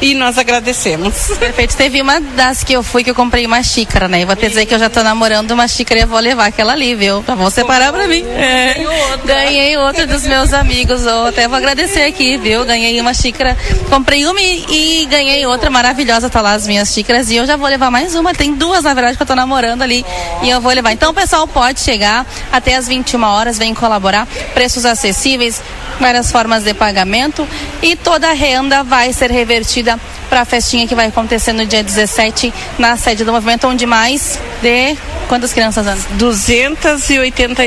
e 0.00 0.14
nós 0.14 0.38
agradecemos. 0.38 1.28
Perfeito. 1.38 1.76
Teve 1.76 2.00
uma 2.00 2.20
das 2.20 2.62
que 2.62 2.72
eu 2.72 2.82
fui 2.82 3.04
que 3.04 3.10
eu 3.10 3.14
comprei 3.14 3.46
uma 3.46 3.62
xícara, 3.62 4.08
né? 4.08 4.20
E 4.20 4.24
vou 4.24 4.36
te 4.36 4.48
dizer 4.48 4.66
que 4.66 4.74
eu 4.74 4.78
já 4.78 4.88
tô 4.88 5.02
namorando 5.02 5.50
uma 5.52 5.66
xícara 5.68 6.00
e 6.00 6.02
eu 6.02 6.08
vou 6.08 6.18
levar 6.18 6.46
aquela 6.46 6.72
ali, 6.72 6.94
viu? 6.94 7.22
Pra 7.22 7.34
vão 7.34 7.50
separar 7.50 7.92
pra 7.92 8.06
mim. 8.06 8.24
É. 8.26 8.76
Ganhei 9.24 9.76
outra 9.76 10.06
dos 10.06 10.24
meus 10.26 10.52
amigos. 10.52 11.04
Eu 11.04 11.26
até 11.26 11.48
vou 11.48 11.56
agradecer 11.56 12.02
aqui, 12.02 12.36
viu? 12.36 12.64
Ganhei 12.64 13.00
uma 13.00 13.14
xícara. 13.14 13.56
Comprei 13.88 14.26
uma 14.26 14.40
e, 14.40 15.02
e 15.02 15.06
ganhei 15.06 15.46
outra 15.46 15.70
maravilhosa. 15.70 16.28
Tá 16.28 16.40
lá 16.40 16.52
as 16.52 16.66
minhas 16.66 16.92
xícaras. 16.92 17.30
E 17.30 17.36
eu 17.36 17.46
já 17.46 17.56
vou 17.56 17.68
levar 17.68 17.90
mais 17.90 18.14
uma. 18.14 18.34
Tem 18.34 18.54
duas, 18.54 18.84
na 18.84 18.94
verdade, 18.94 19.16
que 19.16 19.22
eu 19.22 19.26
tô 19.26 19.34
namorando 19.34 19.82
ali. 19.82 20.04
E 20.42 20.50
eu 20.50 20.60
vou 20.60 20.72
levar. 20.72 20.92
Então 20.92 21.10
o 21.10 21.14
pessoal 21.14 21.46
pode 21.46 21.80
chegar 21.80 22.26
até 22.52 22.74
as 22.76 22.86
21 22.86 23.22
horas, 23.22 23.58
vem 23.58 23.74
colaborar. 23.74 24.26
Preços 24.52 24.84
acessíveis, 24.84 25.62
várias 26.00 26.30
formas 26.30 26.64
de 26.64 26.74
pagamento. 26.74 27.46
E 27.82 27.96
toda 27.96 28.30
a 28.30 28.32
renda 28.32 28.82
vai 28.82 29.12
ser 29.12 29.30
revertida 29.30 29.98
para 30.28 30.40
a 30.40 30.44
festinha 30.44 30.86
que 30.86 30.94
vai 30.94 31.06
acontecer 31.06 31.52
no 31.52 31.64
dia 31.64 31.82
17 31.82 32.52
na 32.78 32.96
sede 32.96 33.24
do 33.24 33.32
movimento, 33.32 33.68
onde 33.68 33.86
mais 33.86 34.38
de 34.60 34.96
quantas 35.28 35.52
crianças, 35.52 35.86
Ana? 35.86 36.00
280 36.12 37.62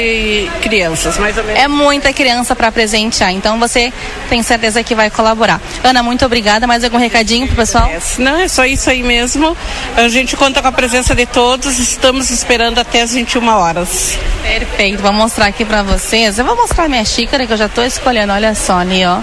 crianças, 0.62 1.18
mais 1.18 1.38
ou 1.38 1.44
menos. 1.44 1.62
É 1.62 1.68
muita 1.68 2.12
criança 2.12 2.56
para 2.56 2.72
presentear, 2.72 3.32
então 3.32 3.58
você 3.60 3.94
tem 4.30 4.42
certeza 4.44 4.84
que 4.84 4.94
vai 4.96 5.10
colaborar. 5.10 5.62
Ana, 5.84 6.04
muito 6.04 6.26
obrigada. 6.26 6.68
Mais 6.68 6.84
algum 6.84 6.98
recadinho 6.98 7.48
pro 7.48 7.56
pessoal? 7.56 7.90
Não, 8.18 8.38
é 8.40 8.48
só 8.48 8.66
isso 8.66 8.90
aí 8.90 9.04
mesmo. 9.04 9.56
A 9.96 10.08
gente 10.10 10.36
conta 10.36 10.62
com 10.62 10.68
a 10.68 10.72
presença 10.72 11.16
de 11.16 11.26
todos, 11.26 11.80
estamos 11.80 12.30
esperando 12.30 12.80
até 12.80 13.02
as 13.02 13.14
21 13.14 13.48
horas. 13.48 14.18
Perfeito, 14.42 15.02
vou 15.02 15.14
mostrar 15.14 15.46
aqui 15.46 15.64
para 15.64 15.84
vocês. 15.84 16.38
Eu 16.38 16.46
vou 16.46 16.56
mostrar 16.56 16.88
minha 16.90 17.06
xícara 17.06 17.46
que 17.46 17.54
eu 17.54 17.58
já 17.58 17.68
estou 17.68 17.86
escolhendo, 17.86 18.17
olha 18.26 18.56
só 18.56 18.80
ali, 18.80 19.06
ó. 19.06 19.20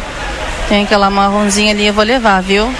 Tem 0.69 0.85
aquela 0.85 1.11
marronzinha 1.11 1.73
ali, 1.73 1.87
eu 1.87 1.95
vou 1.95 2.05
levar, 2.05 2.41
viu? 2.43 2.73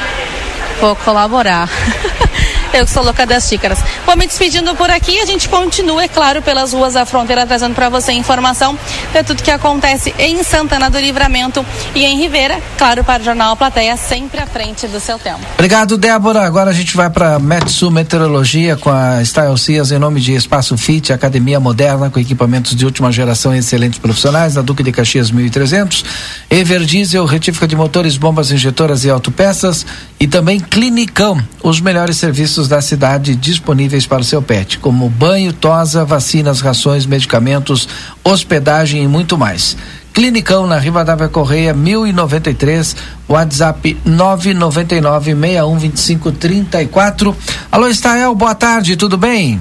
Vou 0.81 0.95
colaborar. 0.97 1.69
Sou 2.89 3.05
louca 3.05 3.25
das 3.25 3.45
xícaras. 3.45 3.79
Vou 4.05 4.17
me 4.17 4.27
despedindo 4.27 4.75
por 4.75 4.91
aqui. 4.91 5.21
A 5.21 5.25
gente 5.25 5.49
continua, 5.49 6.03
é 6.03 6.09
claro, 6.09 6.43
pelas 6.43 6.73
ruas 6.73 6.95
da 6.95 7.07
fronteira, 7.07 7.47
trazendo 7.47 7.73
para 7.73 7.89
você 7.89 8.13
informação 8.13 8.77
de 9.13 9.23
tudo 9.23 9.45
que 9.45 9.51
acontece 9.51 10.13
em 10.19 10.43
Santana 10.43 10.91
do 10.91 10.99
Livramento 10.99 11.65
e 11.95 12.05
em 12.05 12.19
Ribeira. 12.19 12.61
Claro, 12.77 13.05
para 13.05 13.23
o 13.23 13.25
Jornal 13.25 13.57
Plateia, 13.57 13.97
sempre 13.97 14.41
à 14.41 14.47
frente 14.47 14.89
do 14.89 14.99
seu 14.99 15.19
tempo. 15.21 15.41
Obrigado, 15.55 15.97
Débora. 15.97 16.45
Agora 16.45 16.71
a 16.71 16.73
gente 16.73 16.97
vai 16.97 17.09
para 17.09 17.39
Metsu 17.39 17.93
Meteorologia 17.93 18.77
com 18.77 18.91
a 18.91 19.25
Style 19.25 19.57
Cias 19.57 19.93
em 19.93 19.99
nome 19.99 20.21
de 20.21 20.35
Espaço 20.35 20.77
Fit, 20.77 21.13
academia 21.13 21.61
moderna 21.61 22.11
com 22.11 22.19
equipamentos 22.19 22.75
de 22.75 22.85
última 22.85 23.13
geração 23.13 23.55
e 23.55 23.59
excelentes 23.59 24.01
profissionais, 24.01 24.57
na 24.57 24.63
Duque 24.63 24.83
de 24.83 24.91
Caxias 24.91 25.31
1300. 25.31 26.05
Ever 26.51 26.85
Diesel, 26.85 27.25
retífica 27.25 27.69
de 27.69 27.77
motores, 27.77 28.17
bombas 28.17 28.51
injetoras 28.51 29.05
e 29.05 29.11
autopeças. 29.11 29.87
E 30.19 30.27
também 30.27 30.59
Clinicão, 30.59 31.43
os 31.63 31.81
melhores 31.81 32.17
serviços 32.17 32.64
da 32.69 32.81
cidade 32.81 33.37
disponíveis 33.37 34.07
para 34.07 34.23
o 34.23 34.25
seu 34.25 34.41
pet, 34.43 34.79
como 34.79 35.09
banho, 35.09 35.53
tosa, 35.53 36.05
vacinas, 36.05 36.61
rações, 36.61 37.07
medicamentos, 37.07 37.89
hospedagem 38.23 39.03
e 39.03 39.09
muito 39.09 39.39
mais. 39.39 39.77
Clinicão 40.13 40.67
na 40.67 40.79
Rivadavia 40.79 41.29
Correia 41.29 41.75
1093, 41.75 42.97
WhatsApp 43.29 43.97
999 44.05 45.35
612534. 45.35 47.37
Alô, 47.73 47.89
Estael, 47.89 48.35
boa 48.35 48.55
tarde, 48.55 48.97
tudo 48.97 49.19
bem? 49.19 49.61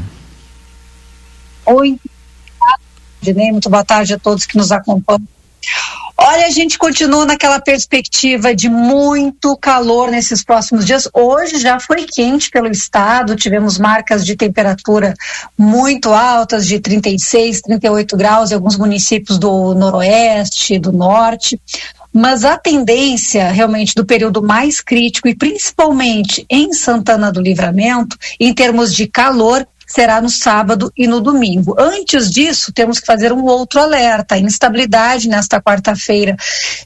Oi, 1.66 2.00
muito 3.52 3.70
boa 3.70 3.84
tarde 3.84 4.14
a 4.14 4.20
todos 4.20 4.46
que 4.46 4.58
nos 4.58 4.72
acompanham. 4.72 5.28
Olha, 6.26 6.46
a 6.46 6.50
gente 6.52 6.78
continua 6.78 7.26
naquela 7.26 7.60
perspectiva 7.60 8.56
de 8.56 8.70
muito 8.70 9.58
calor 9.58 10.10
nesses 10.10 10.42
próximos 10.42 10.86
dias. 10.86 11.06
Hoje 11.14 11.60
já 11.60 11.82
foi 11.82 12.06
quente 12.06 12.50
pelo 12.50 12.70
estado, 12.70 13.36
tivemos 13.36 13.78
marcas 13.78 14.26
de 14.26 14.34
temperatura 14.34 15.14
muito 15.58 16.14
altas, 16.14 16.66
de 16.66 16.80
36, 16.80 17.64
38 17.64 18.16
graus 18.16 18.52
em 18.52 18.54
alguns 18.56 18.78
municípios 18.78 19.38
do 19.38 19.74
noroeste, 19.74 20.80
do 20.80 20.94
norte. 20.94 21.60
Mas 22.14 22.46
a 22.46 22.58
tendência 22.58 23.52
realmente 23.52 23.94
do 23.94 24.06
período 24.06 24.42
mais 24.42 24.80
crítico 24.80 25.28
e 25.28 25.36
principalmente 25.36 26.46
em 26.50 26.72
Santana 26.72 27.34
do 27.34 27.42
Livramento, 27.42 28.18
em 28.40 28.54
termos 28.54 28.96
de 28.96 29.08
calor, 29.08 29.68
será 29.94 30.20
no 30.20 30.30
sábado 30.30 30.92
e 30.98 31.06
no 31.08 31.22
domingo. 31.22 31.76
Antes 31.78 32.32
disso, 32.32 32.74
temos 32.74 33.00
que 33.00 33.06
fazer 33.06 33.32
um 33.32 33.46
outro 33.46 33.80
alerta. 33.80 34.36
A 34.36 34.40
instabilidade 34.40 35.30
nesta 35.30 35.62
quarta-feira, 35.62 36.36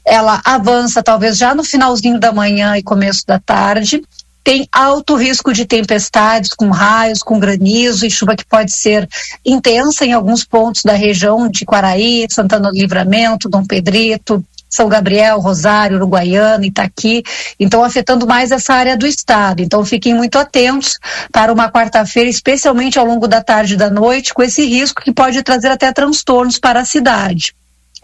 ela 0.04 0.40
avança 0.44 1.02
talvez 1.02 1.38
já 1.38 1.54
no 1.54 1.64
finalzinho 1.64 2.20
da 2.20 2.32
manhã 2.32 2.76
e 2.76 2.82
começo 2.82 3.26
da 3.26 3.38
tarde 3.38 4.02
tem 4.48 4.66
alto 4.72 5.14
risco 5.14 5.52
de 5.52 5.66
tempestades 5.66 6.54
com 6.56 6.70
raios, 6.70 7.22
com 7.22 7.38
granizo 7.38 8.06
e 8.06 8.10
chuva 8.10 8.34
que 8.34 8.46
pode 8.46 8.72
ser 8.72 9.06
intensa 9.44 10.06
em 10.06 10.14
alguns 10.14 10.42
pontos 10.42 10.82
da 10.82 10.94
região 10.94 11.50
de 11.50 11.66
Quaraí, 11.66 12.26
Santana 12.30 12.70
do 12.70 12.74
Livramento, 12.74 13.46
Dom 13.46 13.62
Pedrito, 13.62 14.42
são 14.68 14.88
Gabriel, 14.88 15.40
Rosário, 15.40 15.96
Uruguaiana, 15.96 16.66
Itaqui, 16.66 17.22
então 17.58 17.82
afetando 17.82 18.26
mais 18.26 18.50
essa 18.50 18.74
área 18.74 18.96
do 18.96 19.06
estado. 19.06 19.62
Então 19.62 19.84
fiquem 19.84 20.14
muito 20.14 20.38
atentos 20.38 20.98
para 21.32 21.52
uma 21.52 21.70
quarta-feira, 21.70 22.28
especialmente 22.28 22.98
ao 22.98 23.06
longo 23.06 23.26
da 23.26 23.42
tarde 23.42 23.74
e 23.74 23.76
da 23.76 23.90
noite, 23.90 24.34
com 24.34 24.42
esse 24.42 24.64
risco 24.64 25.02
que 25.02 25.12
pode 25.12 25.42
trazer 25.42 25.68
até 25.68 25.92
transtornos 25.92 26.58
para 26.58 26.80
a 26.80 26.84
cidade. 26.84 27.54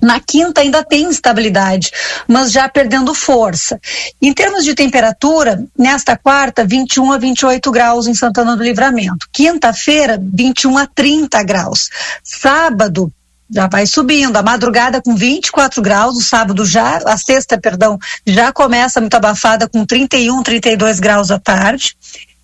Na 0.02 0.20
quinta 0.20 0.60
ainda 0.60 0.84
tem 0.84 1.08
estabilidade, 1.08 1.90
mas 2.26 2.52
já 2.52 2.68
perdendo 2.68 3.14
força. 3.14 3.80
Em 4.20 4.32
termos 4.32 4.64
de 4.64 4.74
temperatura, 4.74 5.64
nesta 5.78 6.16
quarta, 6.16 6.64
21 6.64 7.12
a 7.12 7.18
28 7.18 7.70
graus 7.70 8.06
em 8.06 8.14
Santana 8.14 8.56
do 8.56 8.62
Livramento. 8.62 9.28
Quinta-feira, 9.32 10.20
21 10.20 10.78
a 10.78 10.86
30 10.86 11.42
graus. 11.44 11.88
Sábado, 12.22 13.10
já 13.50 13.66
vai 13.66 13.86
subindo. 13.86 14.36
A 14.36 14.42
madrugada 14.42 15.00
com 15.02 15.14
24 15.14 15.80
graus, 15.82 16.16
o 16.16 16.20
sábado 16.22 16.64
já, 16.64 16.98
a 17.06 17.16
sexta, 17.16 17.58
perdão, 17.58 17.98
já 18.26 18.52
começa 18.52 19.00
muito 19.00 19.14
abafada 19.14 19.68
com 19.68 19.84
31, 19.84 20.42
32 20.42 21.00
graus 21.00 21.30
à 21.30 21.38
tarde. 21.38 21.96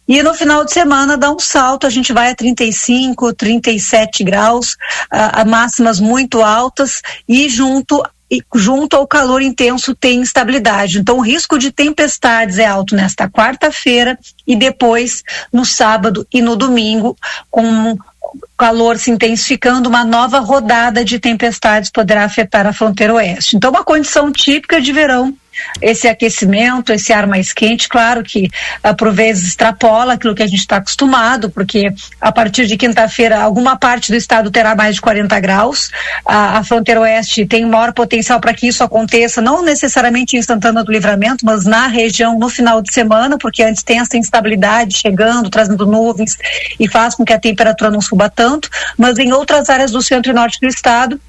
E 0.07 0.22
no 0.22 0.34
final 0.34 0.64
de 0.64 0.72
semana 0.72 1.16
dá 1.16 1.30
um 1.30 1.38
salto, 1.38 1.86
a 1.86 1.90
gente 1.90 2.12
vai 2.12 2.32
a 2.32 2.34
35, 2.34 3.32
37 3.32 4.24
graus, 4.24 4.76
a, 5.09 5.42
a 5.42 5.44
máximas 5.44 6.01
muito 6.01 6.42
altas 6.42 7.01
e 7.28 7.48
junto 7.48 8.03
e 8.30 8.42
junto 8.55 8.96
ao 8.96 9.07
calor 9.07 9.42
intenso 9.42 9.94
tem 9.94 10.20
instabilidade. 10.20 10.98
Então, 10.98 11.18
o 11.18 11.20
risco 11.20 11.59
de 11.59 11.72
tempestades 11.72 12.59
é 12.59 12.66
alto 12.66 12.94
nesta 12.94 13.28
quarta-feira 13.28 14.16
e 14.46 14.55
depois 14.55 15.22
no 15.53 15.64
sábado 15.64 16.24
e 16.32 16.40
no 16.40 16.55
domingo, 16.55 17.16
com 17.51 17.98
calor 18.57 18.99
se 18.99 19.11
intensificando, 19.11 19.89
uma 19.89 20.05
nova 20.05 20.39
rodada 20.39 21.05
de 21.05 21.18
tempestades 21.18 21.91
poderá 21.91 22.24
afetar 22.24 22.66
a 22.66 22.72
fronteira 22.72 23.14
oeste. 23.14 23.57
Então, 23.57 23.70
uma 23.70 23.85
condição 23.85 24.31
típica 24.33 24.81
de 24.81 24.93
verão 24.93 25.35
esse 25.80 26.08
aquecimento, 26.08 26.92
esse 26.92 27.12
ar 27.12 27.26
mais 27.26 27.52
quente, 27.52 27.88
claro 27.88 28.22
que 28.22 28.48
uh, 28.84 28.94
por 28.96 29.12
vezes 29.12 29.48
extrapola 29.48 30.14
aquilo 30.14 30.34
que 30.34 30.42
a 30.42 30.46
gente 30.46 30.61
está 30.61 30.76
acostumado, 30.76 31.50
porque 31.50 31.92
a 32.20 32.32
partir 32.32 32.66
de 32.66 32.76
quinta-feira 32.76 33.40
alguma 33.40 33.76
parte 33.76 34.11
do 34.11 34.16
estado 34.16 34.50
terá 34.50 34.74
mais 34.74 34.96
de 34.96 35.00
40 35.00 35.38
graus. 35.40 35.90
A, 36.24 36.58
a 36.58 36.64
fronteira 36.64 37.00
oeste 37.00 37.46
tem 37.46 37.64
maior 37.64 37.92
potencial 37.92 38.40
para 38.40 38.54
que 38.54 38.66
isso 38.66 38.82
aconteça, 38.82 39.40
não 39.40 39.62
necessariamente 39.62 40.36
em 40.36 40.42
Santana 40.42 40.84
do 40.84 40.92
Livramento, 40.92 41.44
mas 41.44 41.64
na 41.64 41.86
região 41.86 42.38
no 42.38 42.48
final 42.48 42.82
de 42.82 42.92
semana, 42.92 43.38
porque 43.38 43.62
antes 43.62 43.82
tem 43.82 44.00
essa 44.00 44.16
instabilidade 44.16 44.96
chegando, 44.96 45.50
trazendo 45.50 45.86
nuvens 45.86 46.36
e 46.78 46.88
faz 46.88 47.14
com 47.14 47.24
que 47.24 47.32
a 47.32 47.38
temperatura 47.38 47.90
não 47.90 48.00
suba 48.00 48.28
tanto, 48.28 48.68
mas 48.96 49.18
em 49.18 49.32
outras 49.32 49.68
áreas 49.70 49.90
do 49.90 50.02
centro 50.02 50.30
e 50.30 50.34
norte 50.34 50.58
do 50.61 50.66
estado 50.66 51.20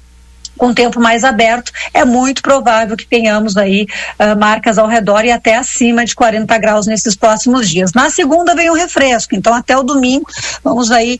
com 0.56 0.72
tempo 0.72 1.00
mais 1.00 1.24
aberto, 1.24 1.72
é 1.92 2.04
muito 2.04 2.42
provável 2.42 2.96
que 2.96 3.06
tenhamos 3.06 3.56
aí 3.56 3.86
uh, 4.18 4.38
marcas 4.38 4.78
ao 4.78 4.86
redor 4.86 5.24
e 5.24 5.30
até 5.30 5.56
acima 5.56 6.04
de 6.04 6.14
40 6.14 6.58
graus 6.58 6.86
nesses 6.86 7.16
próximos 7.16 7.68
dias. 7.68 7.92
Na 7.92 8.10
segunda 8.10 8.54
vem 8.54 8.70
o 8.70 8.74
refresco, 8.74 9.34
então 9.34 9.54
até 9.54 9.76
o 9.76 9.82
domingo 9.82 10.26
vamos 10.62 10.90
aí 10.90 11.18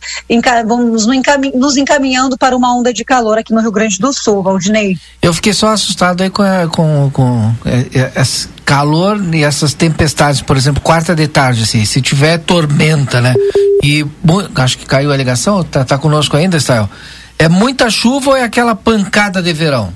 vamos 0.66 1.07
nos 1.55 1.76
encaminhando 1.76 2.37
para 2.37 2.57
uma 2.57 2.74
onda 2.76 2.93
de 2.93 3.05
calor 3.05 3.39
aqui 3.39 3.53
no 3.53 3.61
Rio 3.61 3.72
Grande 3.72 3.99
do 3.99 4.12
Sul, 4.12 4.43
Valdinei. 4.43 4.97
Eu 5.20 5.33
fiquei 5.33 5.53
só 5.53 5.68
assustado 5.68 6.22
aí 6.22 6.30
com, 6.30 6.45
com, 6.70 7.11
com 7.11 7.55
é, 7.64 7.87
é, 7.99 8.20
esse 8.20 8.49
calor 8.64 9.20
e 9.35 9.43
essas 9.43 9.74
tempestades, 9.74 10.41
por 10.41 10.57
exemplo, 10.57 10.80
quarta 10.83 11.14
de 11.14 11.26
tarde, 11.26 11.62
assim, 11.62 11.85
se 11.85 12.01
tiver 12.01 12.39
tormenta, 12.39 13.20
né? 13.20 13.35
E 13.83 14.05
acho 14.55 14.78
que 14.78 14.87
caiu 14.87 15.11
a 15.12 15.16
ligação, 15.16 15.64
tá, 15.64 15.85
tá 15.85 15.99
conosco 15.99 16.37
ainda, 16.37 16.59
Stael? 16.59 16.89
É 17.39 17.49
muita 17.49 17.91
chuva 17.91 18.30
ou 18.30 18.37
é 18.37 18.45
aquela 18.45 18.74
pancada 18.74 19.43
de 19.43 19.53
verão? 19.53 19.93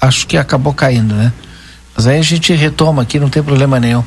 Acho 0.00 0.26
que 0.26 0.36
acabou 0.36 0.72
caindo, 0.72 1.14
né? 1.14 1.32
Mas 1.96 2.06
aí 2.06 2.18
a 2.18 2.22
gente 2.22 2.52
retoma 2.54 3.02
aqui, 3.02 3.18
não 3.18 3.28
tem 3.28 3.42
problema 3.42 3.80
nenhum. 3.80 4.04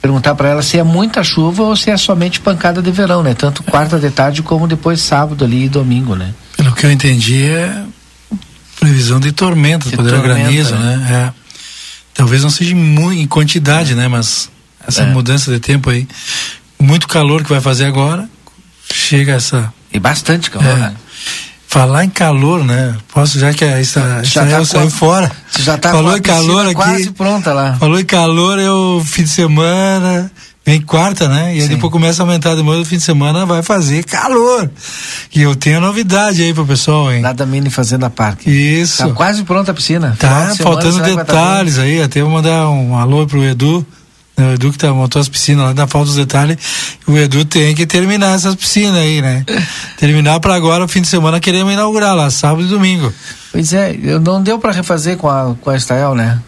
Perguntar 0.00 0.34
para 0.34 0.48
ela 0.48 0.62
se 0.62 0.78
é 0.78 0.82
muita 0.82 1.22
chuva 1.24 1.64
ou 1.64 1.76
se 1.76 1.90
é 1.90 1.96
somente 1.96 2.40
pancada 2.40 2.80
de 2.80 2.90
verão, 2.90 3.22
né? 3.22 3.34
Tanto 3.34 3.62
quarta 3.62 3.98
de 3.98 4.10
tarde 4.10 4.42
como 4.42 4.66
depois 4.66 5.00
sábado 5.00 5.44
ali 5.44 5.64
e 5.64 5.68
domingo, 5.68 6.14
né? 6.14 6.32
Pelo 6.56 6.74
que 6.74 6.86
eu 6.86 6.92
entendi 6.92 7.44
é 7.44 7.84
previsão 8.78 9.18
de 9.18 9.32
tormenta, 9.32 9.90
de 9.90 9.96
poder 9.96 10.10
tormenta, 10.10 10.34
granizo, 10.38 10.76
né? 10.76 10.96
né? 10.96 11.12
É. 11.12 11.32
Talvez 12.14 12.42
não 12.42 12.50
seja 12.50 12.74
muito 12.74 13.20
em 13.20 13.26
quantidade, 13.26 13.94
né? 13.94 14.08
Mas 14.08 14.48
essa 14.86 15.02
é. 15.02 15.06
mudança 15.06 15.50
de 15.52 15.58
tempo 15.58 15.90
aí, 15.90 16.06
muito 16.78 17.08
calor 17.08 17.42
que 17.42 17.50
vai 17.50 17.60
fazer 17.60 17.84
agora, 17.84 18.28
chega 18.90 19.32
essa 19.32 19.72
e 19.92 19.98
bastante 19.98 20.50
calor, 20.50 20.68
é. 20.68 20.76
né? 20.76 20.94
Falar 21.68 22.04
em 22.04 22.08
calor, 22.08 22.64
né? 22.64 22.96
Posso, 23.12 23.38
já 23.38 23.52
que 23.52 23.64
a 23.64 23.80
Israel 23.80 24.22
tá 24.22 24.64
saiu 24.64 24.90
fora. 24.90 25.30
Você 25.50 25.62
já 25.62 25.76
tá 25.76 25.90
falou 25.90 26.16
em 26.16 26.22
calor 26.22 26.64
aqui. 26.64 26.74
Quase 26.74 27.10
pronta 27.10 27.52
lá. 27.52 27.74
Falou 27.74 27.98
em 27.98 28.04
calor, 28.04 28.58
eu 28.58 29.02
fim 29.04 29.24
de 29.24 29.28
semana, 29.28 30.30
vem 30.64 30.80
quarta, 30.80 31.28
né? 31.28 31.54
E 31.56 31.60
aí 31.60 31.68
depois 31.68 31.92
começa 31.92 32.22
a 32.22 32.24
aumentar 32.24 32.54
demais 32.54 32.78
no 32.78 32.84
fim 32.84 32.96
de 32.96 33.02
semana, 33.02 33.44
vai 33.44 33.62
fazer 33.62 34.04
calor. 34.04 34.70
E 35.34 35.42
eu 35.42 35.54
tenho 35.54 35.80
novidade 35.80 36.42
aí 36.42 36.54
pro 36.54 36.64
pessoal, 36.64 37.12
hein? 37.12 37.20
Nada 37.20 37.44
mini 37.44 37.68
fazendo 37.68 38.04
a 38.04 38.10
parque. 38.10 38.48
Isso. 38.48 39.06
Tá 39.06 39.12
quase 39.12 39.42
pronta 39.44 39.72
a 39.72 39.74
piscina. 39.74 40.16
Tá, 40.18 40.54
faltando 40.56 40.98
tá 40.98 41.04
detalhes 41.04 41.78
aí. 41.78 42.00
Até 42.00 42.22
vou 42.22 42.30
mandar 42.30 42.70
um 42.70 42.96
alô 42.96 43.26
pro 43.26 43.44
Edu 43.44 43.84
o 44.38 44.52
Edu 44.52 44.70
que 44.70 44.78
tá, 44.78 44.92
montou 44.92 45.20
as 45.20 45.28
piscinas 45.28 45.62
lá, 45.62 45.68
ainda 45.70 45.86
falta 45.86 46.10
os 46.10 46.16
detalhes. 46.16 46.58
O 47.06 47.16
Edu 47.16 47.44
tem 47.44 47.74
que 47.74 47.86
terminar 47.86 48.34
essas 48.34 48.54
piscinas 48.54 48.96
aí, 48.96 49.22
né? 49.22 49.44
terminar 49.96 50.40
para 50.40 50.54
agora, 50.54 50.84
o 50.84 50.88
fim 50.88 51.00
de 51.00 51.08
semana, 51.08 51.40
queremos 51.40 51.72
inaugurar 51.72 52.14
lá, 52.14 52.30
sábado 52.30 52.62
e 52.62 52.68
domingo. 52.68 53.12
Pois 53.50 53.72
é, 53.72 53.94
não 54.20 54.42
deu 54.42 54.58
para 54.58 54.72
refazer 54.72 55.16
com 55.16 55.28
a, 55.28 55.54
com 55.60 55.70
a 55.70 55.76
Estael, 55.76 56.14
né? 56.14 56.40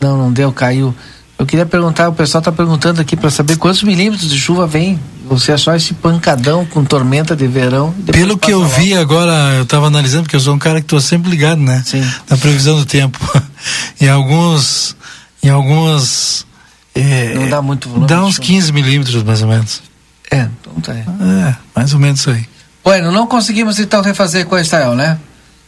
Não, 0.00 0.16
não 0.16 0.32
deu, 0.32 0.50
caiu. 0.52 0.94
Eu 1.38 1.46
queria 1.46 1.64
perguntar, 1.64 2.08
o 2.08 2.12
pessoal 2.12 2.40
está 2.40 2.52
perguntando 2.52 3.00
aqui 3.00 3.16
para 3.16 3.30
saber 3.30 3.56
quantos 3.56 3.82
milímetros 3.82 4.28
de 4.28 4.38
chuva 4.38 4.66
vem. 4.66 5.00
Você 5.26 5.52
é 5.52 5.56
só 5.56 5.74
esse 5.74 5.94
pancadão 5.94 6.66
com 6.66 6.84
tormenta 6.84 7.36
de 7.36 7.46
verão. 7.46 7.94
Pelo 8.12 8.36
que 8.36 8.50
eu 8.52 8.66
vi 8.66 8.94
agora, 8.94 9.54
eu 9.54 9.62
estava 9.62 9.86
analisando, 9.86 10.24
porque 10.24 10.36
eu 10.36 10.40
sou 10.40 10.54
um 10.54 10.58
cara 10.58 10.80
que 10.80 10.84
estou 10.84 11.00
sempre 11.00 11.30
ligado, 11.30 11.60
né? 11.60 11.82
Sim. 11.86 12.06
Na 12.28 12.36
previsão 12.36 12.76
do 12.76 12.84
tempo. 12.84 13.18
e 13.98 14.08
alguns 14.08 14.96
em 15.42 15.48
algumas. 15.48 16.46
É, 16.94 17.34
não 17.34 17.48
dá 17.48 17.62
muito 17.62 17.88
volume. 17.88 18.06
Dá 18.06 18.24
uns 18.24 18.38
15 18.38 18.72
milímetros 18.72 19.22
mais 19.22 19.42
ou 19.42 19.48
menos. 19.48 19.82
É, 20.30 20.48
então 20.60 20.80
tá. 20.80 20.92
É, 20.92 21.54
mais 21.74 21.92
ou 21.92 22.00
menos 22.00 22.20
isso 22.20 22.30
aí. 22.30 22.46
Bueno, 22.82 23.12
não 23.12 23.26
conseguimos 23.26 23.78
então 23.78 24.02
refazer 24.02 24.46
com 24.46 24.54
a 24.54 24.60
Estael, 24.60 24.94
né? 24.94 25.18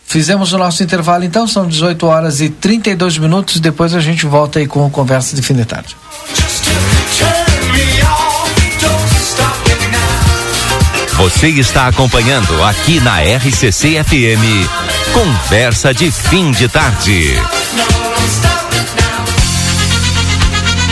Fizemos 0.04 0.52
o 0.52 0.58
nosso 0.58 0.82
intervalo 0.82 1.24
então, 1.24 1.46
são 1.46 1.66
18 1.66 2.06
horas 2.06 2.40
e 2.40 2.48
32 2.48 3.18
minutos. 3.18 3.60
Depois 3.60 3.94
a 3.94 4.00
gente 4.00 4.26
volta 4.26 4.58
aí 4.58 4.66
com 4.66 4.86
a 4.86 4.90
conversa 4.90 5.34
de 5.34 5.42
fim 5.42 5.54
de 5.54 5.64
tarde. 5.64 5.96
Você 11.16 11.48
está 11.48 11.86
acompanhando 11.86 12.62
aqui 12.64 13.00
na 13.00 13.20
RCC 13.20 14.02
FM. 14.02 15.12
Conversa 15.12 15.94
de 15.94 16.10
fim 16.10 16.50
de 16.50 16.68
tarde. 16.68 17.40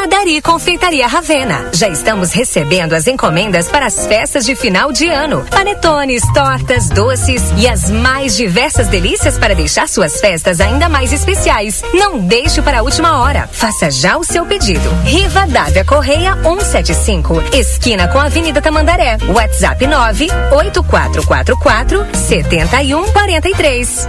Padaria 0.00 0.38
e 0.38 0.40
Confeitaria 0.40 1.06
Ravena. 1.06 1.68
Já 1.74 1.86
estamos 1.86 2.32
recebendo 2.32 2.94
as 2.94 3.06
encomendas 3.06 3.68
para 3.68 3.84
as 3.84 4.06
festas 4.06 4.46
de 4.46 4.56
final 4.56 4.90
de 4.90 5.06
ano. 5.06 5.44
Panetones, 5.50 6.22
tortas, 6.32 6.88
doces 6.88 7.42
e 7.58 7.68
as 7.68 7.90
mais 7.90 8.34
diversas 8.34 8.88
delícias 8.88 9.38
para 9.38 9.54
deixar 9.54 9.86
suas 9.86 10.18
festas 10.18 10.58
ainda 10.58 10.88
mais 10.88 11.12
especiais. 11.12 11.84
Não 11.92 12.18
deixe 12.18 12.62
para 12.62 12.78
a 12.78 12.82
última 12.82 13.20
hora. 13.20 13.46
Faça 13.52 13.90
já 13.90 14.16
o 14.16 14.24
seu 14.24 14.46
pedido. 14.46 14.88
Riva 15.04 15.46
Dávia 15.46 15.84
Correia 15.84 16.34
175, 16.44 17.34
esquina 17.52 18.08
com 18.08 18.18
a 18.18 18.24
Avenida 18.24 18.62
Tamandaré. 18.62 19.18
WhatsApp 19.28 19.86
98444 19.86 22.06
7143. 22.14 24.08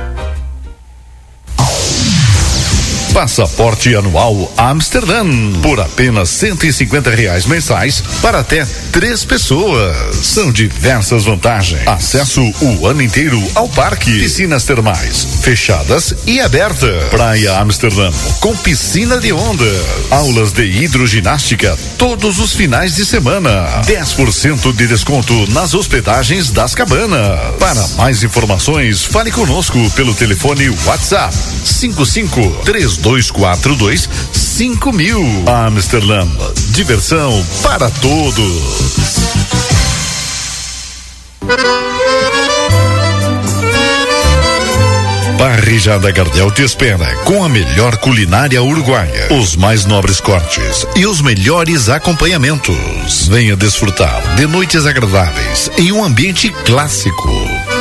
Passaporte 3.14 3.94
anual 3.94 4.52
Amsterdã 4.56 5.26
por 5.62 5.82
apenas 5.82 6.30
150 6.30 7.10
reais 7.10 7.46
mensais 7.46 8.02
para 8.22 8.40
até 8.40 8.66
três 8.92 9.26
pessoas. 9.26 10.16
São 10.26 10.50
diversas 10.52 11.26
vantagens. 11.26 11.86
Acesso 11.88 12.42
o 12.62 12.88
ano 12.88 13.02
inteiro 13.02 13.42
ao 13.54 13.68
parque, 13.68 14.18
piscinas 14.18 14.64
termais 14.64 15.28
fechadas 15.42 16.16
e 16.26 16.40
abertas. 16.40 17.10
Praia 17.10 17.60
Amsterdã 17.60 18.12
com 18.40 18.56
piscina 18.56 19.20
de 19.20 19.34
onda, 19.34 19.66
aulas 20.10 20.54
de 20.54 20.64
hidroginástica 20.64 21.78
todos 21.98 22.40
os 22.40 22.54
finais 22.54 22.96
de 22.96 23.06
semana. 23.06 23.82
10% 23.86 24.74
de 24.74 24.88
desconto 24.88 25.34
nas 25.52 25.74
hospedagens 25.74 26.50
das 26.50 26.74
cabanas. 26.74 27.56
Para 27.60 27.88
mais 27.98 28.24
informações, 28.24 29.04
fale 29.04 29.32
conosco 29.32 29.78
pelo 29.92 30.14
telefone 30.14 30.70
WhatsApp 30.86 31.36
55 31.64 32.64
3242 33.02 34.10
5000. 34.32 35.44
Amsterdã, 35.48 36.28
diversão 36.72 37.46
para 37.62 37.90
todos. 37.90 39.22
Parrijada 45.38 46.12
Gardel 46.12 46.52
te 46.52 46.62
espera 46.62 47.16
com 47.24 47.44
a 47.44 47.50
melhor 47.50 47.98
culinária 47.98 48.62
uruguaia, 48.62 49.34
os 49.34 49.56
mais 49.56 49.86
nobres 49.86 50.22
cortes 50.22 50.86
e 50.96 51.08
os 51.08 51.20
melhores 51.20 51.90
acompanhamentos. 51.90 53.28
Venha 53.28 53.56
desfrutar 53.56 54.22
de 54.36 54.46
noites 54.46 54.86
agradáveis 54.86 55.72
em 55.80 55.92
um 55.92 56.04
ambiente 56.04 56.52
clássico. 56.64 57.81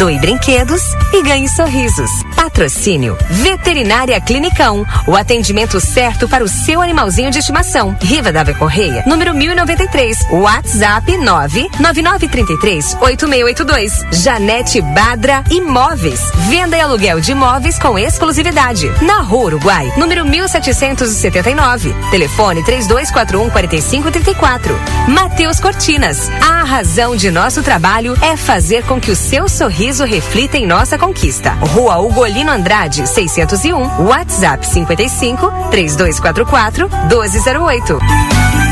doe 0.00 0.18
brinquedos 0.18 0.80
e 1.12 1.22
ganhe 1.22 1.46
sorrisos. 1.46 2.10
Patrocínio 2.34 3.18
Veterinária 3.28 4.18
Clinicão, 4.18 4.86
o 5.06 5.14
atendimento 5.14 5.78
certo 5.78 6.26
para 6.26 6.42
o 6.42 6.48
seu 6.48 6.80
animalzinho 6.80 7.30
de 7.30 7.38
estimação. 7.38 7.94
Riva 8.00 8.32
da 8.32 8.40
Correia, 8.54 9.04
número 9.06 9.34
1093, 9.34 10.26
WhatsApp 10.30 11.18
99933 11.18 12.96
8682. 12.98 14.06
Janete 14.10 14.80
Badra 14.80 15.44
Imóveis, 15.50 16.32
venda 16.48 16.78
e 16.78 16.80
aluguel 16.80 17.20
de 17.20 17.32
imóveis 17.32 17.78
com 17.78 17.98
exclusividade. 17.98 18.90
Na 19.02 19.20
Rua 19.20 19.44
Uruguai, 19.44 19.92
número 19.98 20.24
1779, 20.24 21.94
telefone 22.10 22.64
3241 22.64 23.50
4534. 23.50 24.80
Matheus 25.08 25.60
Cortinas, 25.60 26.30
a 26.40 26.64
razão 26.64 27.14
de 27.14 27.30
nosso 27.30 27.62
trabalho 27.62 28.16
é 28.22 28.34
fazer 28.34 28.82
com 28.84 28.98
que 28.98 29.10
o 29.10 29.16
seu 29.16 29.46
sorriso 29.46 29.89
reflita 29.98 30.56
em 30.56 30.66
nossa 30.66 30.96
conquista. 30.96 31.50
Rua 31.54 31.98
Ugolino 31.98 32.52
Andrade, 32.52 33.06
601, 33.08 34.04
WhatsApp 34.06 34.64
55 34.64 35.50
3244 35.70 36.88
1208. 37.08 38.69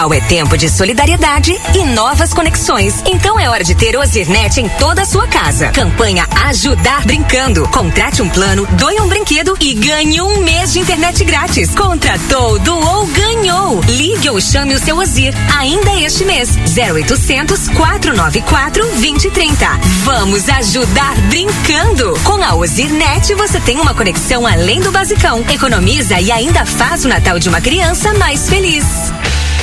Natal 0.00 0.14
é 0.14 0.20
tempo 0.22 0.56
de 0.56 0.66
solidariedade 0.66 1.60
e 1.74 1.84
novas 1.84 2.32
conexões. 2.32 3.02
Então 3.04 3.38
é 3.38 3.50
hora 3.50 3.62
de 3.62 3.74
ter 3.74 3.98
Ozirnet 3.98 4.58
em 4.58 4.66
toda 4.66 5.02
a 5.02 5.04
sua 5.04 5.26
casa. 5.26 5.68
Campanha 5.72 6.26
Ajudar 6.46 7.04
Brincando. 7.04 7.68
Contrate 7.68 8.22
um 8.22 8.28
plano, 8.30 8.66
doe 8.78 8.98
um 8.98 9.08
brinquedo 9.08 9.54
e 9.60 9.74
ganhe 9.74 10.22
um 10.22 10.40
mês 10.42 10.72
de 10.72 10.78
internet 10.78 11.22
grátis. 11.22 11.74
Contratou, 11.74 12.58
doou, 12.60 13.06
ganhou. 13.08 13.82
Ligue 13.88 14.30
ou 14.30 14.40
chame 14.40 14.74
o 14.74 14.78
seu 14.78 14.96
Ozir 14.96 15.34
ainda 15.58 15.94
este 15.96 16.24
mês. 16.24 16.48
0800 16.56 17.68
494 17.68 18.82
2030. 18.82 19.66
Vamos 20.04 20.48
ajudar 20.48 21.14
brincando. 21.28 22.18
Com 22.24 22.42
a 22.42 22.54
Ozirnet 22.54 23.34
você 23.34 23.60
tem 23.60 23.78
uma 23.78 23.92
conexão 23.92 24.46
além 24.46 24.80
do 24.80 24.90
basicão. 24.90 25.44
Economiza 25.52 26.18
e 26.18 26.32
ainda 26.32 26.64
faz 26.64 27.04
o 27.04 27.08
Natal 27.08 27.38
de 27.38 27.50
uma 27.50 27.60
criança 27.60 28.14
mais 28.14 28.48
feliz. 28.48 28.86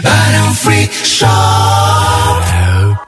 Barão 0.00 0.54
Free 0.54 0.90
Shop. 1.04 2.51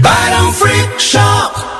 Barão 0.00 0.52
Free 0.52 0.98
Shop. 0.98 1.79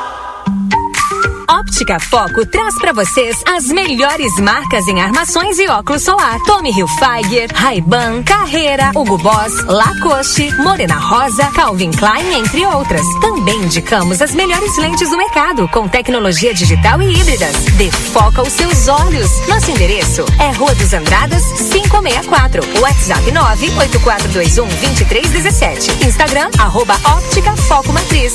Óptica 1.51 1.98
Foco 1.98 2.46
traz 2.46 2.76
para 2.76 2.92
vocês 2.92 3.42
as 3.44 3.66
melhores 3.66 4.32
marcas 4.40 4.86
em 4.86 5.01
armações 5.01 5.59
e 5.59 5.66
óculos 5.66 6.03
solar. 6.03 6.38
Tommy 6.46 6.70
Hilfiger, 6.70 7.51
Ray-Ban, 7.53 8.22
Carreira, 8.22 8.92
Hugo 8.94 9.18
Boss, 9.18 9.64
Lacoste, 9.64 10.55
Morena 10.59 10.94
Rosa, 10.94 11.46
Calvin 11.46 11.90
Klein, 11.90 12.34
entre 12.38 12.64
outras. 12.66 13.05
Também 13.20 13.62
indicamos 13.62 14.22
as 14.22 14.32
melhores 14.32 14.76
lentes 14.78 15.11
do 15.11 15.16
mercado, 15.16 15.68
com 15.68 15.88
tecnologia 15.88 16.55
digital 16.55 17.03
e 17.03 17.18
híbridas. 17.18 17.57
Defoca 17.76 18.42
os 18.42 18.53
seus 18.53 18.86
olhos. 18.86 19.28
Nosso 19.48 19.72
endereço 19.72 20.24
é 20.38 20.53
Rua 20.53 20.74
dos 20.76 20.92
Andradas, 20.92 21.42
564. 21.72 22.62
WhatsApp 22.80 23.32
98421 23.32 24.68
2317. 24.68 26.07
Instagram, 26.07 26.48
arroba 26.61 26.94
Óptica 27.05 27.57
Foco 27.57 27.92
Matriz. 27.92 28.34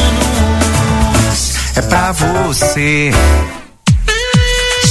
é 1.75 1.81
pra 1.81 2.11
você. 2.11 3.11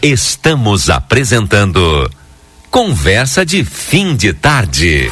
Estamos 0.00 0.88
apresentando 0.88 2.08
Conversa 2.70 3.44
de 3.44 3.64
Fim 3.64 4.14
de 4.14 4.32
Tarde. 4.32 5.10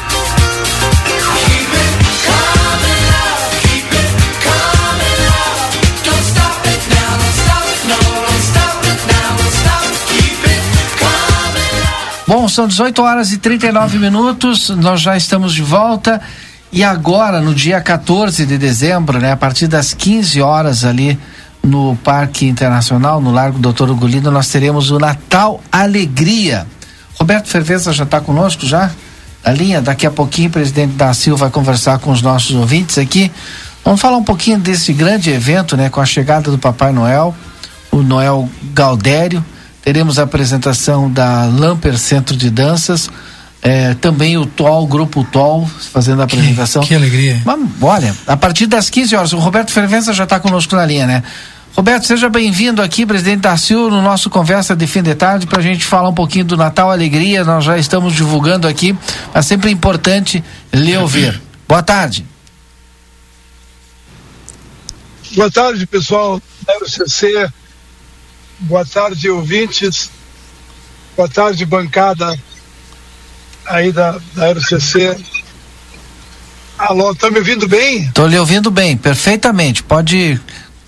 Bom, 12.25 12.47
são 12.47 12.65
18 12.65 13.01
horas 13.01 13.33
e 13.33 13.39
39 13.39 13.99
minutos, 13.99 14.69
nós 14.69 15.01
já 15.01 15.17
estamos 15.17 15.53
de 15.53 15.63
volta. 15.63 16.21
E 16.71 16.81
agora, 16.81 17.41
no 17.41 17.53
dia 17.53 17.81
14 17.81 18.45
de 18.45 18.57
dezembro, 18.57 19.19
né, 19.19 19.33
a 19.33 19.37
partir 19.37 19.67
das 19.67 19.93
15 19.93 20.41
horas 20.41 20.85
ali, 20.85 21.19
no 21.67 21.95
Parque 21.97 22.47
Internacional, 22.47 23.21
no 23.21 23.31
Largo 23.31 23.59
Doutor 23.59 23.89
Ugolino, 23.89 24.31
nós 24.31 24.47
teremos 24.47 24.89
o 24.89 24.97
Natal 24.97 25.61
Alegria. 25.71 26.65
Roberto 27.15 27.47
Ferveza 27.47 27.91
já 27.91 28.03
está 28.03 28.21
conosco 28.21 28.65
já? 28.65 28.91
A 29.43 29.51
linha, 29.51 29.81
daqui 29.81 30.05
a 30.05 30.11
pouquinho 30.11 30.49
o 30.49 30.51
presidente 30.51 30.93
da 30.93 31.13
Silva 31.13 31.45
vai 31.45 31.49
conversar 31.49 31.99
com 31.99 32.11
os 32.11 32.21
nossos 32.21 32.55
ouvintes 32.55 32.97
aqui. 32.97 33.31
Vamos 33.83 34.01
falar 34.01 34.17
um 34.17 34.23
pouquinho 34.23 34.59
desse 34.59 34.91
grande 34.91 35.29
evento, 35.29 35.77
né, 35.77 35.89
com 35.89 36.01
a 36.01 36.05
chegada 36.05 36.51
do 36.51 36.57
Papai 36.57 36.91
Noel, 36.91 37.35
o 37.91 38.03
Noel 38.03 38.49
Galdério. 38.73 39.43
Teremos 39.81 40.19
a 40.19 40.23
apresentação 40.23 41.09
da 41.09 41.45
Lamper 41.45 41.97
Centro 41.97 42.35
de 42.35 42.49
Danças, 42.49 43.09
é, 43.61 43.93
também 43.95 44.37
o 44.37 44.45
TOL, 44.45 44.83
o 44.83 44.87
Grupo 44.87 45.23
TOL, 45.23 45.65
fazendo 45.93 46.21
a 46.21 46.25
apresentação. 46.25 46.81
Que, 46.81 46.89
que 46.89 46.95
alegria. 46.95 47.41
Mas, 47.45 47.59
olha, 47.81 48.13
a 48.27 48.35
partir 48.35 48.67
das 48.67 48.89
15 48.89 49.15
horas, 49.15 49.33
o 49.33 49.39
Roberto 49.39 49.71
Fervença 49.71 50.13
já 50.13 50.25
está 50.25 50.39
conosco 50.39 50.75
na 50.75 50.85
linha, 50.85 51.07
né? 51.07 51.23
Roberto, 51.77 52.07
seja 52.07 52.27
bem-vindo 52.27 52.81
aqui, 52.81 53.05
presidente 53.05 53.41
da 53.41 53.55
CIL, 53.55 53.91
no 53.91 54.01
nosso 54.01 54.31
Conversa 54.31 54.75
de 54.75 54.87
Fim 54.87 55.03
de 55.03 55.13
Tarde, 55.13 55.45
para 55.45 55.59
a 55.59 55.61
gente 55.61 55.85
falar 55.85 56.09
um 56.09 56.13
pouquinho 56.13 56.43
do 56.43 56.57
Natal 56.57 56.89
Alegria. 56.89 57.43
Nós 57.43 57.63
já 57.63 57.77
estamos 57.77 58.15
divulgando 58.15 58.67
aqui, 58.67 58.97
mas 59.31 59.45
sempre 59.45 59.69
é 59.69 59.71
importante 59.71 60.43
lhe 60.73 60.97
ouvir. 60.97 61.39
Boa 61.67 61.83
tarde. 61.83 62.25
Boa 65.35 65.51
tarde, 65.51 65.85
pessoal 65.85 66.41
da 66.65 66.73
RCC. 66.83 67.47
Boa 68.61 68.83
tarde, 68.83 69.29
ouvintes. 69.29 70.09
Boa 71.15 71.29
tarde, 71.29 71.63
bancada 71.63 72.35
aí 73.67 73.91
da, 73.91 74.19
da 74.33 74.51
RCC. 74.51 75.15
Alô, 76.75 77.13
tá 77.13 77.29
me 77.29 77.37
ouvindo 77.37 77.67
bem? 77.67 78.05
Estou 78.05 78.25
lhe 78.25 78.39
ouvindo 78.39 78.71
bem, 78.71 78.97
perfeitamente. 78.97 79.83
Pode 79.83 80.41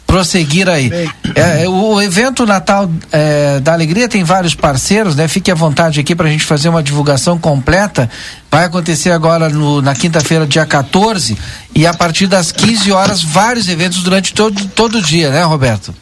prosseguir 0.10 0.68
aí. 0.68 0.90
É, 1.36 1.64
é, 1.64 1.70
o 1.70 2.02
evento 2.02 2.44
Natal 2.44 2.92
é, 3.12 3.60
da 3.60 3.74
Alegria 3.74 4.10
tem 4.10 4.24
vários 4.24 4.56
parceiros, 4.56 5.16
né? 5.16 5.28
Fique 5.28 5.52
à 5.52 5.56
vontade 5.56 6.00
aqui 6.00 6.16
para 6.16 6.28
a 6.28 6.32
gente 6.32 6.44
fazer 6.44 6.68
uma 6.68 6.82
divulgação 6.82 7.38
completa. 7.38 8.10
Vai 8.50 8.66
acontecer 8.66 9.12
agora 9.12 9.50
no, 9.50 9.84
na 9.84 9.94
quinta-feira, 9.94 10.48
dia 10.48 10.66
14, 10.66 11.38
e 11.76 11.86
a 11.86 11.94
partir 11.94 12.26
das 12.26 12.52
15 12.52 12.92
horas, 12.92 13.24
vários 13.24 13.70
eventos 13.70 14.02
durante 14.02 14.34
todo, 14.34 14.66
todo 14.70 14.98
o 14.98 15.02
dia, 15.02 15.30
né, 15.30 15.44
Roberto? 15.44 15.94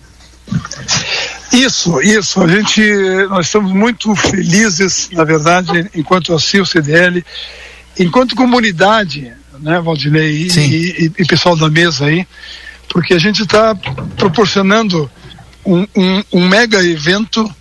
Isso, 1.51 2.01
isso. 2.01 2.41
A 2.41 2.47
gente, 2.47 2.81
nós 3.29 3.47
estamos 3.47 3.73
muito 3.73 4.15
felizes, 4.15 5.09
na 5.11 5.25
verdade, 5.25 5.89
enquanto 5.93 6.34
ACIL, 6.34 6.65
CDL, 6.65 7.25
enquanto 7.99 8.38
comunidade, 8.38 9.34
né, 9.59 9.81
Valdinei 9.81 10.47
e, 10.47 10.47
e, 10.57 11.11
e 11.19 11.25
pessoal 11.25 11.57
da 11.57 11.69
mesa 11.69 12.05
aí, 12.05 12.25
porque 12.89 13.14
a 13.14 13.19
gente 13.19 13.43
está 13.43 13.76
proporcionando 14.15 15.09
um, 15.65 15.85
um, 15.95 16.23
um, 16.34 16.47
mega 16.47 16.84
evento 16.84 17.53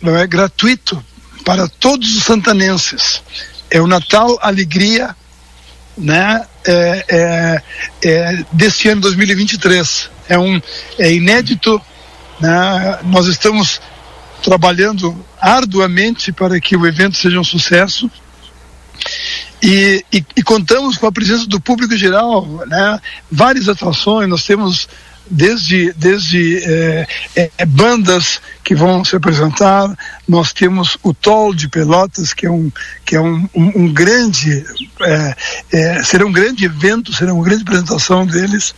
não 0.00 0.16
é, 0.16 0.26
gratuito 0.26 1.02
para 1.44 1.68
todos 1.68 2.16
os 2.16 2.24
santanenses. 2.24 3.22
É 3.70 3.80
o 3.80 3.86
Natal 3.86 4.38
Alegria 4.40 5.14
né, 5.96 6.46
é, 6.66 7.04
é, 7.08 7.62
é, 8.04 8.44
deste 8.52 8.88
ano 8.88 9.00
2023. 9.02 10.10
É, 10.28 10.38
um, 10.38 10.60
é 10.98 11.12
inédito. 11.12 11.80
Né, 12.40 12.98
nós 13.04 13.26
estamos 13.26 13.80
trabalhando 14.42 15.24
arduamente 15.40 16.32
para 16.32 16.60
que 16.60 16.76
o 16.76 16.86
evento 16.86 17.16
seja 17.16 17.38
um 17.38 17.44
sucesso. 17.44 18.10
E, 19.62 20.04
e, 20.12 20.24
e, 20.36 20.42
contamos 20.42 20.98
com 20.98 21.06
a 21.06 21.12
presença 21.12 21.46
do 21.46 21.60
público 21.60 21.96
geral, 21.96 22.44
né? 22.66 23.00
Várias 23.30 23.68
atrações, 23.68 24.28
nós 24.28 24.44
temos 24.44 24.88
desde, 25.30 25.92
desde 25.92 26.58
é, 26.64 27.06
é, 27.36 27.66
bandas 27.66 28.40
que 28.64 28.74
vão 28.74 29.04
se 29.04 29.14
apresentar, 29.14 29.88
nós 30.26 30.52
temos 30.52 30.98
o 31.02 31.14
Tol 31.14 31.54
de 31.54 31.68
Pelotas, 31.68 32.32
que 32.32 32.46
é 32.46 32.50
um, 32.50 32.70
que 33.04 33.16
é 33.16 33.20
um, 33.20 33.48
um, 33.54 33.82
um 33.82 33.92
grande, 33.92 34.64
é, 35.72 36.02
será 36.02 36.26
um 36.26 36.32
grande 36.32 36.64
evento, 36.64 37.14
será 37.14 37.32
uma 37.32 37.44
grande 37.44 37.62
apresentação 37.62 38.26
deles, 38.26 38.74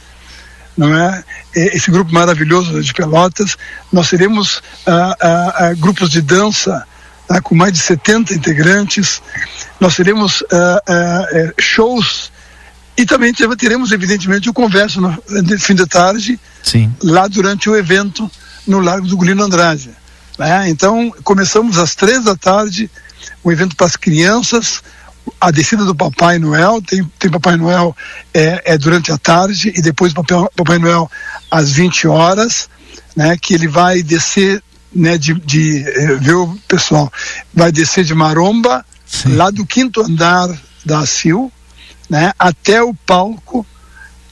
não 0.76 0.94
é? 0.94 1.24
Esse 1.54 1.90
grupo 1.90 2.12
maravilhoso 2.12 2.82
de 2.82 2.92
Pelotas. 2.92 3.56
Nós 3.92 4.10
teremos 4.10 4.62
ah, 4.86 5.16
ah, 5.20 5.54
ah, 5.56 5.74
grupos 5.74 6.10
de 6.10 6.20
dança 6.20 6.84
tá, 7.26 7.40
com 7.40 7.54
mais 7.54 7.72
de 7.72 7.78
70 7.80 8.34
integrantes. 8.34 9.22
Nós 9.80 9.96
teremos 9.96 10.40
uh, 10.42 10.44
uh, 10.44 11.54
shows 11.60 12.32
E 12.96 13.04
também 13.04 13.32
teremos, 13.58 13.90
evidentemente, 13.90 14.48
o 14.48 14.52
conversa 14.52 15.00
no 15.00 15.20
fim 15.58 15.74
de 15.74 15.84
tarde, 15.86 16.38
Sim. 16.62 16.94
lá 17.02 17.26
durante 17.26 17.68
o 17.68 17.76
evento 17.76 18.30
no 18.66 18.78
Largo 18.78 19.06
do 19.06 19.16
Gulino 19.16 19.42
Andrade. 19.42 19.90
Né? 20.38 20.68
Então, 20.68 21.12
começamos 21.22 21.78
às 21.78 21.94
três 21.94 22.24
da 22.24 22.36
tarde, 22.36 22.90
um 23.44 23.50
evento 23.50 23.76
para 23.76 23.86
as 23.86 23.96
crianças, 23.96 24.82
a 25.40 25.50
descida 25.50 25.84
do 25.84 25.94
Papai 25.94 26.38
Noel, 26.38 26.82
tem, 26.82 27.04
tem 27.18 27.30
Papai 27.30 27.56
Noel 27.56 27.96
é, 28.32 28.74
é 28.74 28.78
durante 28.78 29.10
a 29.12 29.18
tarde 29.18 29.72
e 29.74 29.80
depois 29.80 30.12
Papai, 30.12 30.48
Papai 30.56 30.78
Noel 30.78 31.10
às 31.50 31.70
20 31.72 32.06
horas, 32.08 32.68
né, 33.16 33.36
que 33.40 33.54
ele 33.54 33.68
vai 33.68 34.02
descer, 34.02 34.62
né, 34.94 35.18
de, 35.18 35.34
de 35.34 35.84
eh, 35.86 36.16
viu, 36.16 36.58
pessoal, 36.68 37.12
vai 37.52 37.72
descer 37.72 38.04
de 38.04 38.14
Maromba, 38.14 38.84
Sim. 39.06 39.34
lá 39.36 39.50
do 39.50 39.66
quinto 39.66 40.02
andar 40.02 40.48
da 40.84 41.04
CIL, 41.04 41.52
né, 42.08 42.32
até 42.38 42.82
o 42.82 42.94
palco, 42.94 43.66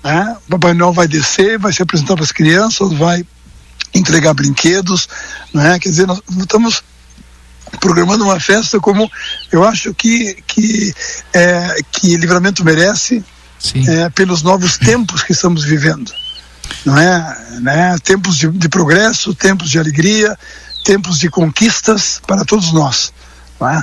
né, 0.05 0.37
o 0.47 0.51
Papai 0.51 0.75
Noel 0.75 0.93
vai 0.93 1.09
descer, 1.09 1.59
vai 1.59 1.73
se 1.73 1.83
apresentar 1.83 2.15
para 2.15 2.25
as 2.25 2.33
crianças, 2.33 2.93
vai 2.93 3.25
entregar 3.95 4.35
brinquedos, 4.35 5.09
né, 5.53 5.79
quer 5.79 5.89
dizer, 5.89 6.07
nós 6.07 6.21
estamos 6.39 6.83
programando 7.81 8.25
uma 8.25 8.39
festa 8.39 8.79
como 8.79 9.11
eu 9.51 9.65
acho 9.67 9.95
que 9.95 10.37
que 10.47 10.93
é, 11.33 11.79
que 11.91 12.17
Livramento 12.19 12.63
merece 12.63 13.25
é, 13.89 14.11
pelos 14.11 14.43
novos 14.43 14.77
tempos 14.77 15.23
que 15.23 15.33
estamos 15.33 15.65
vivendo 15.65 16.13
não 16.85 16.99
é 16.99 17.61
né 17.61 17.97
tempos 18.03 18.37
de, 18.37 18.49
de, 18.49 18.69
progresso 18.69 19.35
tempos 19.35 19.71
de 19.71 19.79
alegria 19.79 20.37
tempos 20.85 21.19
de 21.19 21.29
conquistas 21.31 22.21
para 22.27 22.45
todos 22.45 22.73
nós 22.73 23.13
é? 23.61 23.83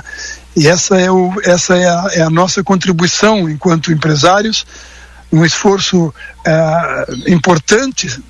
e 0.56 0.68
essa 0.68 1.00
é 1.00 1.10
o 1.10 1.32
essa 1.44 1.76
é 1.76 1.88
a, 1.88 2.08
é 2.12 2.20
a 2.22 2.30
nossa 2.30 2.62
contribuição 2.62 3.48
enquanto 3.48 3.92
empresários 3.92 4.66
um 5.32 5.44
esforço 5.44 6.12
é, 6.44 7.32
importante 7.32 8.22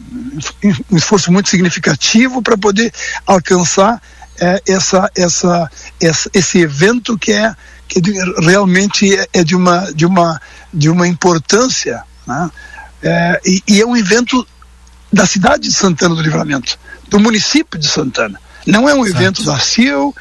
um 0.90 0.96
esforço 0.96 1.32
muito 1.32 1.48
significativo 1.48 2.42
para 2.42 2.58
poder 2.58 2.92
alcançar 3.26 4.00
é, 4.40 4.62
essa, 4.66 5.10
essa, 5.14 5.70
essa, 6.00 6.30
esse 6.32 6.58
evento 6.58 7.18
que 7.18 7.32
é 7.32 7.54
que 7.86 8.00
realmente 8.40 9.14
é, 9.14 9.26
é 9.32 9.44
de 9.44 9.56
uma 9.56 9.92
de 9.92 10.06
uma 10.06 10.40
de 10.72 10.88
uma 10.88 11.08
importância 11.08 12.02
né? 12.26 12.50
É, 13.02 13.40
e, 13.44 13.62
e, 13.66 13.80
é 13.80 13.86
um 13.86 13.96
evento 13.96 14.46
da 15.12 15.26
cidade 15.26 15.64
de 15.64 15.72
Santana 15.72 16.14
do 16.14 16.22
Livramento 16.22 16.78
do 17.08 17.18
município 17.18 17.78
de 17.78 17.88
Santana 17.88 18.40
não 18.66 18.88
é 18.88 18.94
um 18.94 19.06
evento 19.06 19.42
da 19.42 19.58
CIO 19.58 20.14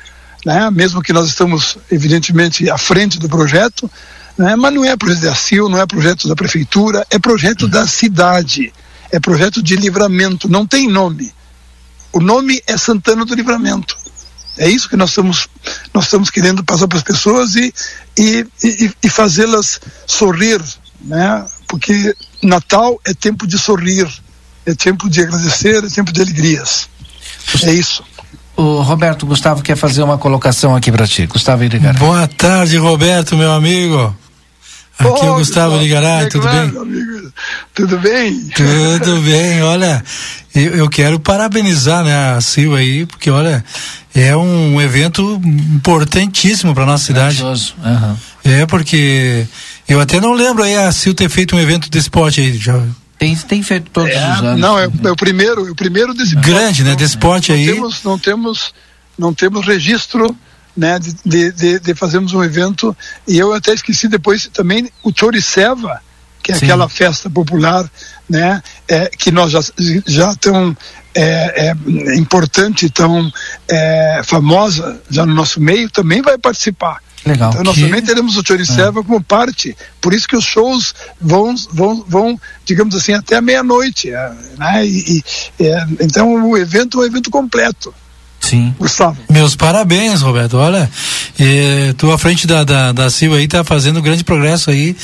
né? 0.45 0.69
mesmo 0.71 1.01
que 1.01 1.13
nós 1.13 1.27
estamos 1.27 1.77
evidentemente 1.91 2.69
à 2.69 2.77
frente 2.77 3.19
do 3.19 3.29
projeto 3.29 3.89
né? 4.37 4.55
mas 4.55 4.73
não 4.73 4.85
é 4.85 4.95
projeto 4.95 5.23
da 5.23 5.35
CIO 5.35 5.69
não 5.69 5.79
é 5.79 5.85
projeto 5.85 6.27
da 6.27 6.35
prefeitura 6.35 7.05
é 7.09 7.19
projeto 7.19 7.63
uhum. 7.63 7.69
da 7.69 7.85
cidade 7.85 8.73
é 9.11 9.19
projeto 9.19 9.61
de 9.61 9.75
livramento 9.75 10.49
não 10.49 10.65
tem 10.65 10.87
nome 10.87 11.33
o 12.11 12.19
nome 12.19 12.61
é 12.65 12.77
Santana 12.77 13.25
do 13.25 13.35
Livramento 13.35 13.97
é 14.59 14.67
isso 14.69 14.89
que 14.89 14.97
nós 14.97 15.11
estamos, 15.11 15.47
nós 15.93 16.03
estamos 16.03 16.29
querendo 16.29 16.63
passar 16.65 16.85
para 16.85 16.97
as 16.97 17.03
pessoas 17.03 17.55
e, 17.55 17.73
e, 18.17 18.45
e, 18.61 18.91
e 19.03 19.09
fazê-las 19.09 19.79
sorrir, 20.05 20.61
né? 20.99 21.47
Porque 21.69 22.15
Natal 22.41 22.99
é 23.05 23.13
tempo 23.13 23.45
de 23.47 23.57
sorrir, 23.57 24.07
é 24.65 24.73
tempo 24.73 25.07
de 25.07 25.21
agradecer, 25.21 25.83
é 25.83 25.87
tempo 25.87 26.11
de 26.11 26.21
alegrias. 26.21 26.89
É 27.63 27.71
isso. 27.71 28.03
O 28.57 28.81
Roberto 28.81 29.25
Gustavo 29.25 29.61
quer 29.61 29.77
fazer 29.77 30.03
uma 30.03 30.17
colocação 30.17 30.75
aqui 30.75 30.91
para 30.91 31.07
ti. 31.07 31.27
Gustavo 31.27 31.63
Irigaray. 31.63 31.97
Boa 31.97 32.27
tarde, 32.27 32.75
Roberto, 32.77 33.37
meu 33.37 33.51
amigo. 33.51 34.13
Aqui 34.97 35.25
é 35.25 35.31
o 35.31 35.35
Gustavo 35.35 35.77
Ligaray, 35.77 36.27
tudo 36.27 36.45
bem? 36.45 36.59
Amigo. 36.59 37.33
Tudo 37.73 37.99
bem? 37.99 38.49
Tudo 38.49 39.21
bem, 39.23 39.61
olha, 39.61 40.03
eu, 40.53 40.75
eu 40.75 40.89
quero 40.89 41.17
parabenizar 41.21 42.03
né, 42.03 42.33
a 42.35 42.41
Sil 42.43 42.75
aí, 42.75 43.05
porque 43.05 43.29
olha, 43.29 43.63
é 44.13 44.35
um 44.35 44.81
evento 44.81 45.39
importantíssimo 45.45 46.75
para 46.75 46.85
nossa 46.85 47.05
cidade. 47.05 47.41
Uhum. 47.41 48.17
É 48.43 48.65
porque 48.65 49.47
eu 49.89 49.99
até 49.99 50.21
não 50.21 50.33
lembro 50.33 50.63
aí 50.63 50.75
a 50.75 50.91
Sil 50.93 51.13
ter 51.13 51.29
feito 51.29 51.55
um 51.55 51.59
evento 51.59 51.89
de 51.89 51.97
esporte 51.97 52.39
aí. 52.39 52.57
Já, 52.57 52.81
tem, 53.17 53.35
tem 53.35 53.61
feito 53.61 53.91
todos 53.91 54.13
é, 54.13 54.31
os 54.31 54.39
anos. 54.39 54.61
Não, 54.61 54.79
é, 54.79 54.85
é, 54.85 55.11
o 55.11 55.15
primeiro, 55.15 55.67
é 55.67 55.71
o 55.71 55.75
primeiro 55.75 56.13
desse 56.13 56.35
Grande, 56.35 56.83
né? 56.83 56.95
De 56.95 57.03
esporte 57.03 57.51
não 57.51 57.57
aí. 57.57 57.65
Temos, 57.65 58.03
não 58.03 58.17
temos, 58.17 58.73
não 59.17 59.33
temos 59.33 59.65
registro 59.65 60.35
né, 60.75 60.97
de, 60.97 61.51
de, 61.51 61.79
de, 61.79 61.95
fazermos 61.95 62.33
um 62.33 62.41
evento. 62.41 62.95
E 63.27 63.37
eu 63.37 63.51
até 63.53 63.73
esqueci 63.73 64.07
depois 64.07 64.49
também 64.53 64.89
o 65.03 65.11
Choriceva, 65.13 66.01
que 66.41 66.53
é 66.53 66.55
Sim. 66.55 66.65
aquela 66.65 66.87
festa 66.87 67.29
popular, 67.29 67.89
né, 68.29 68.63
é, 68.87 69.09
que 69.09 69.31
nós 69.31 69.51
já, 69.51 69.59
já 70.07 70.33
tão 70.35 70.75
é, 71.13 71.67
é, 71.67 72.15
importante, 72.15 72.89
tão 72.89 73.29
é, 73.67 74.21
famosa 74.23 75.01
já 75.09 75.25
no 75.25 75.33
nosso 75.33 75.59
meio, 75.59 75.89
também 75.89 76.21
vai 76.21 76.37
participar. 76.37 77.01
Legal. 77.25 77.51
Então, 77.51 77.63
nós 77.63 77.75
que... 77.75 77.81
também 77.81 78.01
teremos 78.01 78.37
o 78.37 78.43
Choriceva 78.45 78.99
é. 78.99 79.03
como 79.03 79.21
parte. 79.21 79.75
Por 79.99 80.13
isso 80.13 80.27
que 80.27 80.35
os 80.35 80.45
shows 80.45 80.93
vão, 81.19 81.53
vão, 81.71 82.03
vão 82.07 82.41
digamos 82.65 82.95
assim, 82.95 83.13
até 83.13 83.35
a 83.35 83.41
meia-noite. 83.41 84.09
É, 84.09 84.31
né? 84.57 84.85
E, 84.85 85.23
e, 85.59 85.65
é, 85.65 85.87
então, 86.01 86.49
o 86.49 86.57
evento 86.57 86.99
é 86.99 87.01
um 87.01 87.05
evento 87.05 87.29
completo. 87.29 87.93
Sim. 88.39 88.73
Gustavo. 88.79 89.17
Meus 89.29 89.55
parabéns, 89.55 90.21
Roberto. 90.21 90.57
Olha, 90.57 90.89
eh, 91.37 91.93
tu 91.97 92.11
à 92.11 92.17
frente 92.17 92.47
da, 92.47 92.63
da, 92.63 92.91
da 92.91 93.09
Silva 93.09 93.35
aí 93.35 93.47
tá 93.47 93.63
fazendo 93.63 94.01
grande 94.01 94.23
progresso 94.23 94.71
aí. 94.71 94.95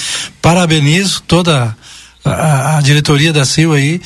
Parabenizo 0.42 1.22
toda 1.28 1.76
a, 2.26 2.78
a, 2.78 2.82
diretoria 2.82 3.32
da 3.32 3.46
Silva 3.46 3.76
aí. 3.76 4.02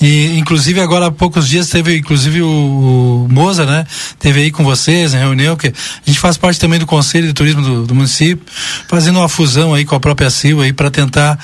E 0.00 0.38
inclusive 0.38 0.80
agora 0.80 1.06
há 1.06 1.10
poucos 1.10 1.48
dias 1.48 1.68
teve 1.68 1.96
inclusive 1.96 2.42
o, 2.42 3.24
o 3.26 3.32
Moza, 3.32 3.64
né? 3.64 3.86
Teve 4.18 4.40
aí 4.40 4.50
com 4.50 4.62
vocês, 4.62 5.14
em 5.14 5.18
reunião, 5.18 5.56
que 5.56 5.68
a 5.68 5.72
gente 6.04 6.18
faz 6.18 6.36
parte 6.36 6.60
também 6.60 6.78
do 6.78 6.86
Conselho 6.86 7.26
de 7.26 7.32
Turismo 7.32 7.62
do, 7.62 7.86
do 7.86 7.94
município, 7.94 8.44
fazendo 8.88 9.18
uma 9.18 9.28
fusão 9.28 9.72
aí 9.72 9.84
com 9.84 9.94
a 9.94 10.00
própria 10.00 10.28
Silva 10.28 10.64
aí 10.64 10.72
para 10.72 10.90
tentar 10.90 11.38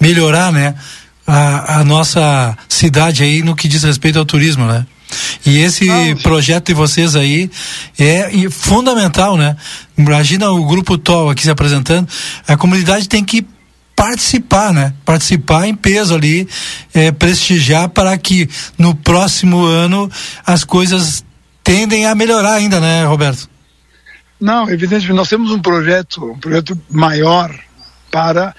melhorar, 0.00 0.52
né? 0.52 0.74
A, 1.26 1.80
a 1.80 1.84
nossa 1.84 2.56
cidade 2.68 3.22
aí 3.22 3.42
no 3.42 3.54
que 3.56 3.68
diz 3.68 3.82
respeito 3.82 4.18
ao 4.18 4.24
turismo, 4.24 4.66
né? 4.66 4.86
E 5.44 5.58
esse 5.58 5.84
Não, 5.84 6.16
projeto 6.16 6.68
de 6.68 6.74
vocês 6.74 7.14
aí 7.16 7.50
é 7.98 8.30
fundamental, 8.50 9.36
né? 9.36 9.56
Imagina 9.96 10.50
o 10.50 10.64
grupo 10.64 10.96
TOL 10.96 11.30
aqui 11.30 11.42
se 11.42 11.50
apresentando, 11.50 12.08
a 12.46 12.56
comunidade 12.56 13.08
tem 13.08 13.24
que 13.24 13.46
participar, 13.94 14.72
né? 14.72 14.92
Participar 15.04 15.66
em 15.66 15.74
peso 15.74 16.14
ali, 16.14 16.48
é, 16.92 17.12
prestigiar 17.12 17.88
para 17.88 18.16
que 18.18 18.48
no 18.76 18.94
próximo 18.94 19.64
ano 19.64 20.10
as 20.46 20.64
coisas 20.64 21.24
tendem 21.62 22.06
a 22.06 22.14
melhorar 22.14 22.54
ainda, 22.54 22.80
né, 22.80 23.04
Roberto? 23.04 23.48
Não, 24.40 24.68
evidentemente 24.68 25.12
nós 25.12 25.28
temos 25.28 25.52
um 25.52 25.60
projeto, 25.60 26.32
um 26.32 26.38
projeto 26.38 26.78
maior 26.90 27.56
para 28.10 28.54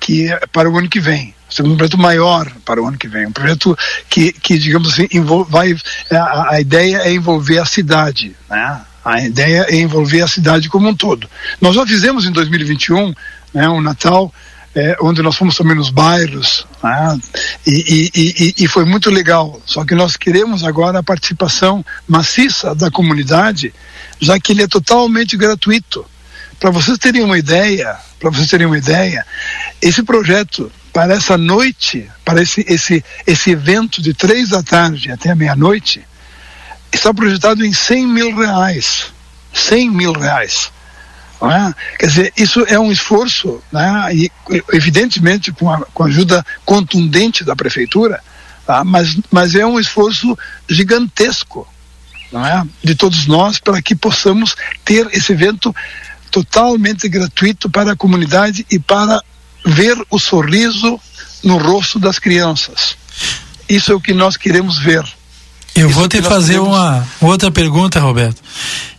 que 0.00 0.28
para 0.52 0.70
o 0.70 0.78
ano 0.78 0.88
que 0.88 1.00
vem 1.00 1.34
temos 1.54 1.72
um 1.72 1.76
projeto 1.76 1.98
maior 1.98 2.50
para 2.64 2.82
o 2.82 2.86
ano 2.86 2.98
que 2.98 3.08
vem, 3.08 3.26
um 3.26 3.32
projeto 3.32 3.76
que, 4.08 4.32
que 4.32 4.58
digamos 4.58 4.92
assim, 4.92 5.08
vai, 5.48 5.74
a, 6.10 6.54
a 6.54 6.60
ideia 6.60 6.98
é 6.98 7.12
envolver 7.12 7.58
a 7.58 7.64
cidade, 7.64 8.34
né? 8.48 8.80
A 9.04 9.22
ideia 9.22 9.66
é 9.68 9.76
envolver 9.76 10.20
a 10.20 10.26
cidade 10.26 10.68
como 10.68 10.88
um 10.88 10.94
todo. 10.94 11.28
Nós 11.60 11.76
já 11.76 11.86
fizemos 11.86 12.26
em 12.26 12.32
2021 12.32 13.14
né, 13.54 13.68
um 13.68 13.80
Natal 13.80 14.34
é, 14.76 14.94
onde 15.00 15.22
nós 15.22 15.34
fomos 15.34 15.56
também 15.56 15.74
nos 15.74 15.88
bairros, 15.88 16.66
né? 16.84 17.18
e, 17.66 18.10
e, 18.14 18.44
e, 18.60 18.64
e, 18.64 18.68
foi 18.68 18.84
muito 18.84 19.08
legal. 19.08 19.60
Só 19.64 19.86
que 19.86 19.94
nós 19.94 20.18
queremos 20.18 20.62
agora 20.62 20.98
a 20.98 21.02
participação 21.02 21.84
maciça 22.06 22.74
da 22.74 22.90
comunidade, 22.90 23.72
já 24.20 24.38
que 24.38 24.52
ele 24.52 24.62
é 24.62 24.68
totalmente 24.68 25.34
gratuito. 25.34 26.04
Para 26.60 26.70
vocês 26.70 26.98
terem 26.98 27.24
uma 27.24 27.38
ideia, 27.38 27.96
para 28.20 28.30
vocês 28.30 28.48
terem 28.48 28.66
uma 28.66 28.76
ideia, 28.76 29.26
esse 29.80 30.02
projeto 30.02 30.70
para 30.92 31.14
essa 31.14 31.38
noite, 31.38 32.10
para 32.24 32.42
esse, 32.42 32.64
esse, 32.68 33.04
esse 33.26 33.50
evento 33.50 34.02
de 34.02 34.12
três 34.12 34.50
da 34.50 34.62
tarde 34.62 35.10
até 35.10 35.34
meia-noite, 35.34 36.02
está 36.92 37.12
projetado 37.14 37.64
em 37.64 37.72
100 37.72 38.06
mil 38.06 38.36
reais. 38.36 39.12
100 39.54 39.90
mil 39.90 40.12
reais. 40.12 40.70
É? 41.42 41.74
Quer 41.98 42.06
dizer, 42.06 42.32
isso 42.36 42.64
é 42.66 42.78
um 42.78 42.90
esforço, 42.90 43.60
né? 43.70 44.08
e 44.14 44.32
evidentemente 44.72 45.52
com 45.52 45.70
a, 45.70 45.80
com 45.92 46.02
a 46.02 46.06
ajuda 46.06 46.44
contundente 46.64 47.44
da 47.44 47.54
prefeitura, 47.54 48.22
tá? 48.66 48.82
mas, 48.82 49.18
mas 49.30 49.54
é 49.54 49.66
um 49.66 49.78
esforço 49.78 50.36
gigantesco 50.68 51.68
é? 52.32 52.62
de 52.82 52.94
todos 52.94 53.26
nós 53.26 53.58
para 53.58 53.82
que 53.82 53.94
possamos 53.94 54.56
ter 54.82 55.08
esse 55.12 55.32
evento 55.32 55.74
totalmente 56.30 57.08
gratuito 57.08 57.68
para 57.68 57.92
a 57.92 57.96
comunidade 57.96 58.66
e 58.70 58.78
para 58.78 59.22
ver 59.64 59.96
o 60.10 60.18
sorriso 60.18 60.98
no 61.42 61.58
rosto 61.58 61.98
das 61.98 62.18
crianças. 62.18 62.96
Isso 63.68 63.92
é 63.92 63.94
o 63.94 64.00
que 64.00 64.14
nós 64.14 64.36
queremos 64.36 64.78
ver. 64.78 65.04
Eu 65.74 65.88
Isso 65.88 65.98
vou 65.98 66.08
te 66.08 66.22
fazer 66.22 66.54
queremos... 66.54 66.68
uma 66.68 67.06
outra 67.20 67.50
pergunta, 67.50 68.00
Roberto. 68.00 68.40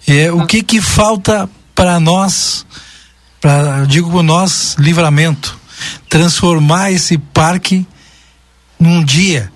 É, 0.06 0.32
o 0.32 0.46
que 0.46 0.62
que 0.62 0.82
falta 0.82 1.50
para 1.78 1.98
nós, 2.00 2.66
para 3.40 3.86
digo 3.86 4.12
para 4.12 4.24
nós, 4.24 4.76
livramento? 4.78 5.58
transformar 6.10 6.92
esse 6.92 7.20
parque 7.20 7.86
num 8.80 9.04
dia 9.04 9.52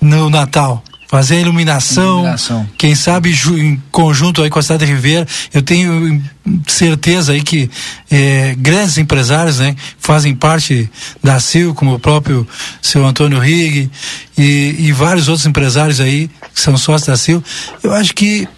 no 0.00 0.30
Natal 0.30 0.82
fazer 1.08 1.34
a 1.34 1.40
iluminação, 1.40 2.18
iluminação. 2.20 2.68
quem 2.78 2.94
sabe 2.94 3.32
em 3.58 3.82
conjunto 3.90 4.42
aí 4.42 4.48
com 4.48 4.60
a 4.60 4.62
cidade 4.62 4.86
de 4.86 4.92
Ribeira, 4.92 5.26
eu 5.52 5.60
tenho 5.60 6.22
certeza 6.68 7.32
aí 7.32 7.42
que 7.42 7.68
é, 8.08 8.54
grandes 8.56 8.96
empresários, 8.96 9.58
né, 9.58 9.74
fazem 9.98 10.36
parte 10.36 10.88
da 11.20 11.40
CIL, 11.40 11.74
como 11.74 11.94
o 11.94 11.98
próprio 11.98 12.46
seu 12.80 13.04
Antônio 13.04 13.40
Rig 13.40 13.90
e, 14.38 14.76
e 14.78 14.92
vários 14.92 15.26
outros 15.26 15.44
empresários 15.46 16.00
aí 16.00 16.30
que 16.54 16.60
são 16.60 16.76
sócios 16.76 17.08
da 17.08 17.16
CIL, 17.16 17.42
eu 17.82 17.92
acho 17.92 18.14
que 18.14 18.48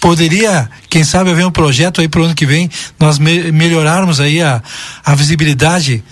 poderia, 0.00 0.70
quem 0.88 1.04
sabe, 1.04 1.30
haver 1.30 1.46
um 1.46 1.50
projeto 1.50 2.00
aí 2.00 2.08
para 2.08 2.20
o 2.20 2.24
ano 2.24 2.34
que 2.34 2.46
vem, 2.46 2.70
nós 2.98 3.18
me 3.18 3.50
melhorarmos 3.52 4.20
aí 4.20 4.42
a, 4.42 4.62
a 5.04 5.14
visibilidade 5.14 6.02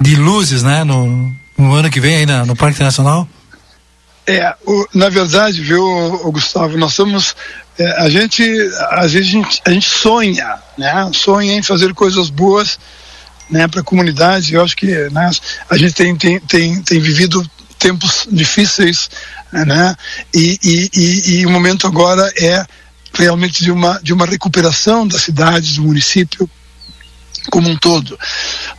de 0.00 0.16
luzes, 0.16 0.62
né, 0.62 0.84
no, 0.84 1.32
no 1.56 1.74
ano 1.74 1.90
que 1.90 2.00
vem 2.00 2.16
aí 2.16 2.26
na, 2.26 2.44
no 2.44 2.56
Parque 2.56 2.82
Nacional? 2.82 3.28
É, 4.26 4.54
o, 4.64 4.86
na 4.94 5.08
verdade, 5.08 5.60
viu, 5.60 5.82
Gustavo, 6.32 6.76
nós 6.78 6.92
estamos. 6.92 7.34
É, 7.78 8.02
a 8.02 8.08
gente, 8.08 8.42
às 8.90 9.12
vezes, 9.12 9.28
a 9.28 9.32
gente, 9.32 9.62
a 9.64 9.70
gente 9.70 9.88
sonha, 9.88 10.58
né? 10.78 11.10
Sonha 11.12 11.54
em 11.54 11.62
fazer 11.62 11.92
coisas 11.94 12.30
boas 12.30 12.78
né, 13.50 13.66
para 13.66 13.80
a 13.80 13.84
comunidade. 13.84 14.54
Eu 14.54 14.62
acho 14.62 14.76
que 14.76 14.86
né, 15.10 15.30
a 15.68 15.76
gente 15.76 15.94
tem, 15.94 16.14
tem, 16.16 16.38
tem, 16.40 16.82
tem 16.82 17.00
vivido 17.00 17.44
tempos 17.78 18.28
difíceis, 18.30 19.10
né? 19.52 19.96
E, 20.34 20.58
e, 20.62 20.90
e, 20.94 21.40
e, 21.40 21.46
o 21.46 21.50
momento 21.50 21.86
agora 21.86 22.30
é 22.38 22.64
realmente 23.14 23.62
de 23.62 23.70
uma, 23.70 24.00
de 24.02 24.12
uma 24.12 24.26
recuperação 24.26 25.06
da 25.06 25.18
cidade, 25.18 25.74
do 25.74 25.82
município 25.82 26.48
como 27.50 27.68
um 27.68 27.76
todo. 27.76 28.18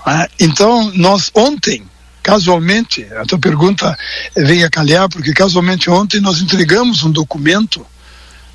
Né? 0.05 0.27
Então, 0.39 0.91
nós 0.95 1.31
ontem 1.33 1.83
casualmente, 2.21 3.05
a 3.19 3.25
tua 3.25 3.39
pergunta 3.39 3.97
veio 4.35 4.65
a 4.65 4.69
calhar, 4.69 5.09
porque 5.09 5.33
casualmente 5.33 5.89
ontem 5.89 6.21
nós 6.21 6.39
entregamos 6.41 7.03
um 7.03 7.11
documento, 7.11 7.85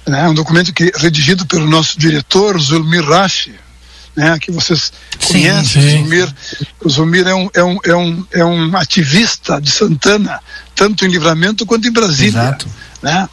né, 0.07 0.29
um 0.29 0.35
documento 0.35 0.73
que 0.73 0.93
redigido 0.97 1.45
pelo 1.47 1.69
nosso 1.69 1.99
diretor, 1.99 2.59
Zulmir 2.61 3.05
Rashi, 3.05 3.55
né, 4.15 4.39
que 4.39 4.51
vocês 4.51 4.93
sim, 5.19 5.33
conhecem. 5.33 5.83
Sim. 5.83 5.99
Zulmir, 5.99 6.35
o 6.83 6.89
Zulmir 6.89 7.27
é, 7.27 7.35
um, 7.35 7.51
é, 7.53 7.65
um, 7.65 7.79
é, 7.85 7.95
um, 7.97 8.27
é 8.33 8.45
um 8.45 8.77
ativista 8.77 9.61
de 9.61 9.71
Santana, 9.71 10.41
tanto 10.75 11.05
em 11.05 11.09
Livramento 11.09 11.67
quanto 11.67 11.89
em 11.89 11.93
Brasília. 11.93 12.41
Exato. 12.41 12.69
Né? 13.03 13.29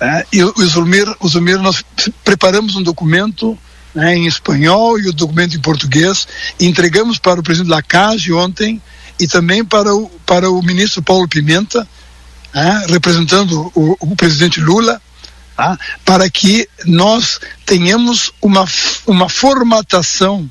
É, 0.00 0.26
e 0.32 0.42
o, 0.42 0.66
Zulmir, 0.66 1.06
o 1.20 1.28
Zulmir, 1.28 1.58
nós 1.58 1.84
preparamos 2.24 2.74
um 2.74 2.82
documento 2.82 3.56
né, 3.94 4.16
em 4.16 4.26
espanhol 4.26 4.98
e 4.98 5.08
o 5.08 5.12
documento 5.12 5.56
em 5.56 5.60
português, 5.60 6.26
entregamos 6.58 7.18
para 7.18 7.38
o 7.38 7.42
presidente 7.42 7.70
Lacage 7.70 8.32
ontem, 8.32 8.80
e 9.18 9.26
também 9.26 9.62
para 9.62 9.94
o, 9.94 10.08
para 10.24 10.50
o 10.50 10.62
ministro 10.62 11.02
Paulo 11.02 11.28
Pimenta, 11.28 11.86
né, 12.54 12.86
representando 12.88 13.70
o, 13.74 13.96
o, 14.00 14.16
presidente 14.16 14.58
Lula, 14.58 15.00
tá, 15.54 15.78
para 16.04 16.30
que 16.30 16.66
nós 16.86 17.38
tenhamos 17.66 18.32
uma, 18.40 18.64
uma 19.06 19.28
formatação 19.28 20.50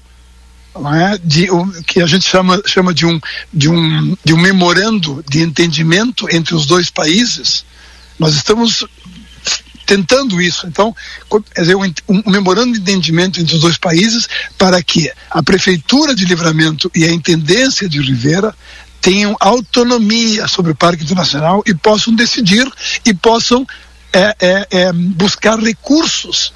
né, 0.80 1.18
de, 1.24 1.50
um, 1.50 1.82
que 1.82 2.00
a 2.00 2.06
gente 2.06 2.30
chama, 2.30 2.62
chama 2.68 2.94
de, 2.94 3.08
um, 3.08 3.20
de, 3.52 3.68
um, 3.68 4.16
de 4.24 4.34
um 4.34 4.38
memorando 4.38 5.26
de 5.28 5.42
entendimento 5.42 6.28
entre 6.30 6.54
os 6.54 6.68
dois 6.68 6.92
países. 6.92 7.66
Nós 8.20 8.36
estamos 8.36 8.86
tentando 9.90 10.40
isso. 10.40 10.68
Então, 10.68 10.96
quer 11.52 11.62
dizer, 11.62 11.76
um, 11.76 11.92
um, 12.08 12.22
memorando 12.28 12.74
de 12.74 12.80
entendimento 12.80 13.42
entre 13.42 13.56
os 13.56 13.62
dois 13.62 13.76
países 13.76 14.30
para 14.56 14.84
que 14.84 15.12
a 15.32 15.42
Prefeitura 15.42 16.14
de 16.14 16.26
Livramento 16.26 16.92
e 16.94 17.06
a 17.06 17.12
Intendência 17.12 17.90
de 17.90 18.00
Rivera 18.00 18.56
tenham 19.02 19.36
autonomia 19.40 20.48
sobre 20.48 20.74
o 20.74 20.76
Parque 20.76 21.04
Internacional 21.04 21.64
e 21.66 21.74
possam 21.74 22.14
decidir 22.14 22.72
e 23.04 23.16
possam 23.16 23.66
é, 24.14 24.36
é, 24.40 24.68
é, 24.70 24.94
buscar 24.94 25.58
recursos 25.58 26.54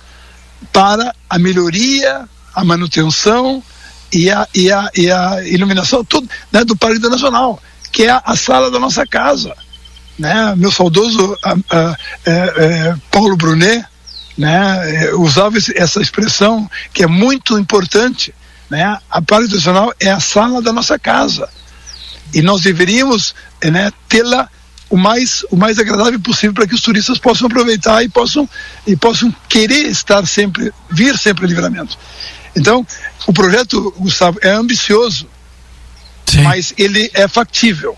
para 0.71 1.15
a 1.27 1.39
melhoria, 1.39 2.29
a 2.53 2.63
manutenção 2.63 3.63
e 4.11 4.29
a, 4.29 4.47
e 4.53 4.71
a, 4.71 4.91
e 4.95 5.09
a 5.09 5.43
iluminação 5.47 6.05
tudo, 6.05 6.29
né, 6.51 6.63
do 6.63 6.75
Parque 6.75 6.97
Internacional, 6.97 7.59
que 7.91 8.03
é 8.03 8.11
a, 8.11 8.21
a 8.23 8.35
sala 8.35 8.69
da 8.69 8.77
nossa 8.77 9.07
casa 9.07 9.55
né? 10.17 10.53
Meu 10.55 10.71
saudoso 10.71 11.37
a, 11.43 11.55
a, 11.69 11.97
é, 12.25 12.31
é, 12.31 12.95
Paulo 13.11 13.35
Brunet, 13.35 13.85
né? 14.37 15.05
É, 15.05 15.15
usava 15.15 15.57
essa 15.75 16.01
expressão 16.01 16.69
que 16.93 17.03
é 17.03 17.07
muito 17.07 17.57
importante, 17.57 18.33
né? 18.69 18.97
A 19.09 19.21
Parque 19.21 19.53
Nacional 19.53 19.93
é 19.99 20.09
a 20.09 20.19
sala 20.19 20.61
da 20.61 20.71
nossa 20.73 20.97
casa 20.97 21.49
e 22.33 22.41
nós 22.41 22.61
deveríamos, 22.61 23.35
né? 23.63 23.91
Tê-la 24.07 24.49
o 24.89 24.97
mais 24.97 25.43
o 25.49 25.55
mais 25.55 25.79
agradável 25.79 26.19
possível 26.19 26.53
para 26.53 26.67
que 26.67 26.75
os 26.75 26.81
turistas 26.81 27.17
possam 27.17 27.47
aproveitar 27.47 28.03
e 28.03 28.09
possam 28.09 28.47
e 28.85 28.95
possam 28.95 29.33
querer 29.49 29.87
estar 29.87 30.23
sempre 30.27 30.71
vir 30.87 31.17
sempre 31.17 31.45
a 31.45 31.47
livramento 31.47 31.97
então 32.55 32.85
o 33.25 33.33
projeto 33.33 33.91
Gustavo 33.97 34.37
é 34.43 34.51
ambicioso 34.51 35.27
Sim. 36.27 36.43
mas 36.43 36.75
ele 36.77 37.09
é 37.15 37.27
factível 37.27 37.97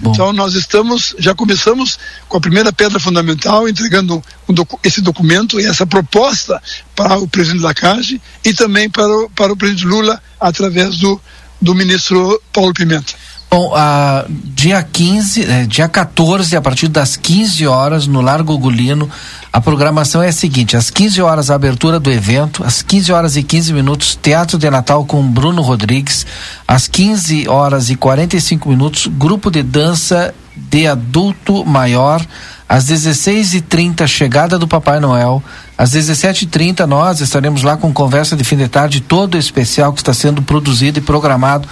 Bom. 0.00 0.12
Então 0.12 0.32
nós 0.32 0.54
estamos, 0.54 1.14
já 1.18 1.34
começamos 1.34 1.98
com 2.28 2.36
a 2.36 2.40
primeira 2.40 2.72
pedra 2.72 3.00
fundamental, 3.00 3.68
entregando 3.68 4.22
um 4.48 4.54
docu 4.54 4.78
esse 4.82 5.00
documento 5.00 5.60
e 5.60 5.66
essa 5.66 5.86
proposta 5.86 6.62
para 6.94 7.18
o 7.18 7.26
presidente 7.26 7.62
da 7.62 7.74
CAGE 7.74 8.20
e 8.44 8.54
também 8.54 8.88
para 8.88 9.08
o, 9.08 9.30
para 9.30 9.52
o 9.52 9.56
presidente 9.56 9.86
Lula 9.86 10.22
através 10.40 10.98
do, 10.98 11.20
do 11.60 11.74
ministro 11.74 12.40
Paulo 12.52 12.72
Pimenta. 12.72 13.12
Bom, 13.50 13.72
uh, 13.72 14.30
dia 14.30 14.82
15, 14.82 15.42
eh, 15.42 15.66
dia 15.66 15.88
14, 15.88 16.54
a 16.54 16.60
partir 16.60 16.86
das 16.86 17.16
15 17.16 17.66
horas, 17.66 18.06
no 18.06 18.20
Largo 18.20 18.58
Gulino, 18.58 19.08
a 19.50 19.58
programação 19.58 20.22
é 20.22 20.28
a 20.28 20.32
seguinte: 20.32 20.76
às 20.76 20.90
15 20.90 21.22
horas, 21.22 21.50
a 21.50 21.54
abertura 21.54 21.98
do 21.98 22.10
evento, 22.10 22.62
às 22.62 22.82
15 22.82 23.10
horas 23.10 23.36
e 23.36 23.42
15 23.42 23.72
minutos, 23.72 24.18
Teatro 24.20 24.58
de 24.58 24.68
Natal 24.68 25.02
com 25.06 25.22
Bruno 25.22 25.62
Rodrigues, 25.62 26.26
às 26.66 26.86
15 26.86 27.48
horas 27.48 27.88
e 27.88 27.96
45 27.96 28.68
minutos, 28.68 29.06
grupo 29.06 29.50
de 29.50 29.62
dança 29.62 30.34
de 30.54 30.86
adulto 30.86 31.64
maior, 31.64 32.20
às 32.68 32.84
16h30, 32.84 34.06
chegada 34.06 34.58
do 34.58 34.68
Papai 34.68 35.00
Noel. 35.00 35.42
Às 35.76 35.92
17h30, 35.92 36.84
nós 36.86 37.20
estaremos 37.20 37.62
lá 37.62 37.76
com 37.76 37.92
conversa 37.92 38.36
de 38.36 38.42
fim 38.42 38.56
de 38.56 38.68
tarde, 38.68 39.00
todo 39.00 39.38
especial 39.38 39.92
que 39.92 40.00
está 40.00 40.12
sendo 40.12 40.42
produzido 40.42 40.98
e 40.98 41.02
programado 41.02 41.68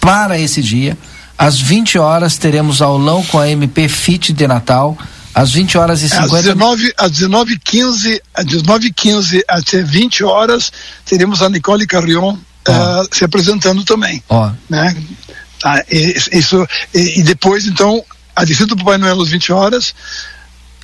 para 0.00 0.38
esse 0.38 0.62
dia. 0.62 0.96
Às 1.36 1.60
20 1.60 1.98
horas 1.98 2.36
teremos 2.36 2.82
aulão 2.82 3.24
com 3.24 3.38
a 3.38 3.48
MP 3.48 3.88
Fit 3.88 4.32
de 4.32 4.46
Natal. 4.46 4.96
Às 5.34 5.52
20 5.52 5.78
horas 5.78 6.02
e 6.02 6.08
50 6.08 6.36
às 6.36 6.42
19 6.42 6.94
às 6.98 7.10
19 7.12 7.58
15 7.58 8.22
às 8.34 8.44
19 8.44 8.92
15 8.92 9.44
até 9.48 9.80
20 9.80 10.24
horas 10.24 10.72
teremos 11.06 11.40
a 11.40 11.48
Nicole 11.48 11.86
Carrion 11.86 12.36
oh. 12.68 12.70
uh, 12.70 13.08
se 13.12 13.24
apresentando 13.24 13.84
também. 13.84 14.22
Oh. 14.28 14.50
Né? 14.68 14.96
Tá, 15.60 15.84
e, 15.90 16.16
isso, 16.32 16.66
e, 16.94 17.20
e, 17.20 17.22
depois, 17.22 17.66
então, 17.66 18.02
a 18.34 18.44
descida 18.44 18.68
do 18.68 18.76
Papai 18.78 18.98
Noel 18.98 19.20
às 19.20 19.28
20 19.28 19.52
horas. 19.52 19.94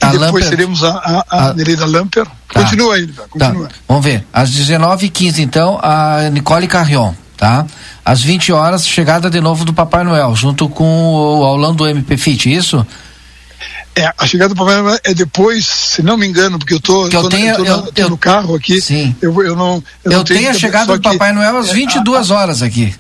A 0.01 0.09
e 0.09 0.19
depois 0.19 0.45
Lamper. 0.45 0.51
teremos 0.51 0.85
a, 0.85 0.91
a, 0.91 1.49
a, 1.49 1.55
Nereida 1.55 1.87
Lamper. 1.87 2.27
Tá. 2.27 2.63
Continua 2.63 2.95
aí, 2.95 3.07
continua. 3.07 3.69
Tá. 3.69 3.75
Vamos 3.89 4.05
ver. 4.05 4.27
Às 4.33 4.51
19h15, 4.51 5.39
então, 5.39 5.81
a 5.83 6.29
Nicole 6.31 6.69
Carrion 6.69 7.15
tá? 7.37 7.67
Às 8.07 8.23
20 8.23 8.53
horas, 8.53 8.87
chegada 8.87 9.28
de 9.28 9.41
novo 9.41 9.65
do 9.65 9.74
Papai 9.74 10.05
Noel, 10.05 10.33
junto 10.37 10.69
com 10.69 11.12
o 11.12 11.45
aulão 11.45 11.74
do 11.74 11.85
MP 11.89 12.16
Fit, 12.16 12.55
isso? 12.55 12.87
É, 13.97 14.12
a 14.16 14.24
chegada 14.24 14.55
do 14.55 14.57
Papai 14.57 14.81
Noel 14.81 15.01
é 15.03 15.12
depois, 15.12 15.66
se 15.66 16.05
não 16.05 16.16
me 16.16 16.24
engano, 16.24 16.57
porque 16.57 16.74
eu 16.74 16.78
tô, 16.78 17.09
que 17.09 17.16
eu, 17.16 17.23
tô, 17.23 17.28
tenho, 17.28 17.49
eu, 17.49 17.65
tô, 17.65 17.65
eu, 17.65 17.93
tô 17.93 18.09
no 18.11 18.16
carro 18.16 18.55
aqui. 18.55 18.81
Sim. 18.81 19.12
Eu, 19.20 19.43
eu 19.43 19.57
não. 19.57 19.83
Eu, 20.05 20.12
eu 20.12 20.19
não 20.19 20.24
tenho, 20.24 20.39
tenho 20.39 20.51
a 20.53 20.55
chegada 20.55 20.97
do 20.97 21.03
Papai 21.03 21.33
Noel 21.33 21.57
às 21.57 21.73
22 21.73 22.31
é, 22.31 22.33
a, 22.33 22.37
horas 22.37 22.62
aqui. 22.62 22.95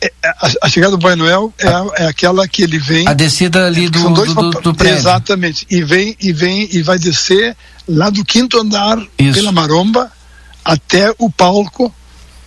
É, 0.00 0.12
a, 0.22 0.52
a, 0.62 0.68
chegada 0.68 0.92
do 0.92 1.00
Papai 1.00 1.16
Noel 1.16 1.52
é, 1.58 1.66
a, 1.66 1.86
é, 1.96 2.06
aquela 2.06 2.46
que 2.46 2.62
ele 2.62 2.78
vem. 2.78 3.08
A 3.08 3.14
descida 3.14 3.66
ali 3.66 3.86
é, 3.86 3.90
do, 3.90 4.10
do, 4.10 4.26
do, 4.26 4.50
do, 4.60 4.74
prédio. 4.74 4.98
Exatamente. 4.98 5.66
E 5.68 5.82
vem, 5.82 6.16
e 6.20 6.32
vem 6.32 6.68
e 6.70 6.82
vai 6.82 7.00
descer 7.00 7.56
lá 7.88 8.10
do 8.10 8.24
quinto 8.24 8.60
andar 8.60 8.96
Isso. 9.18 9.32
pela 9.32 9.50
maromba 9.50 10.12
até 10.64 11.12
o 11.18 11.28
palco 11.28 11.92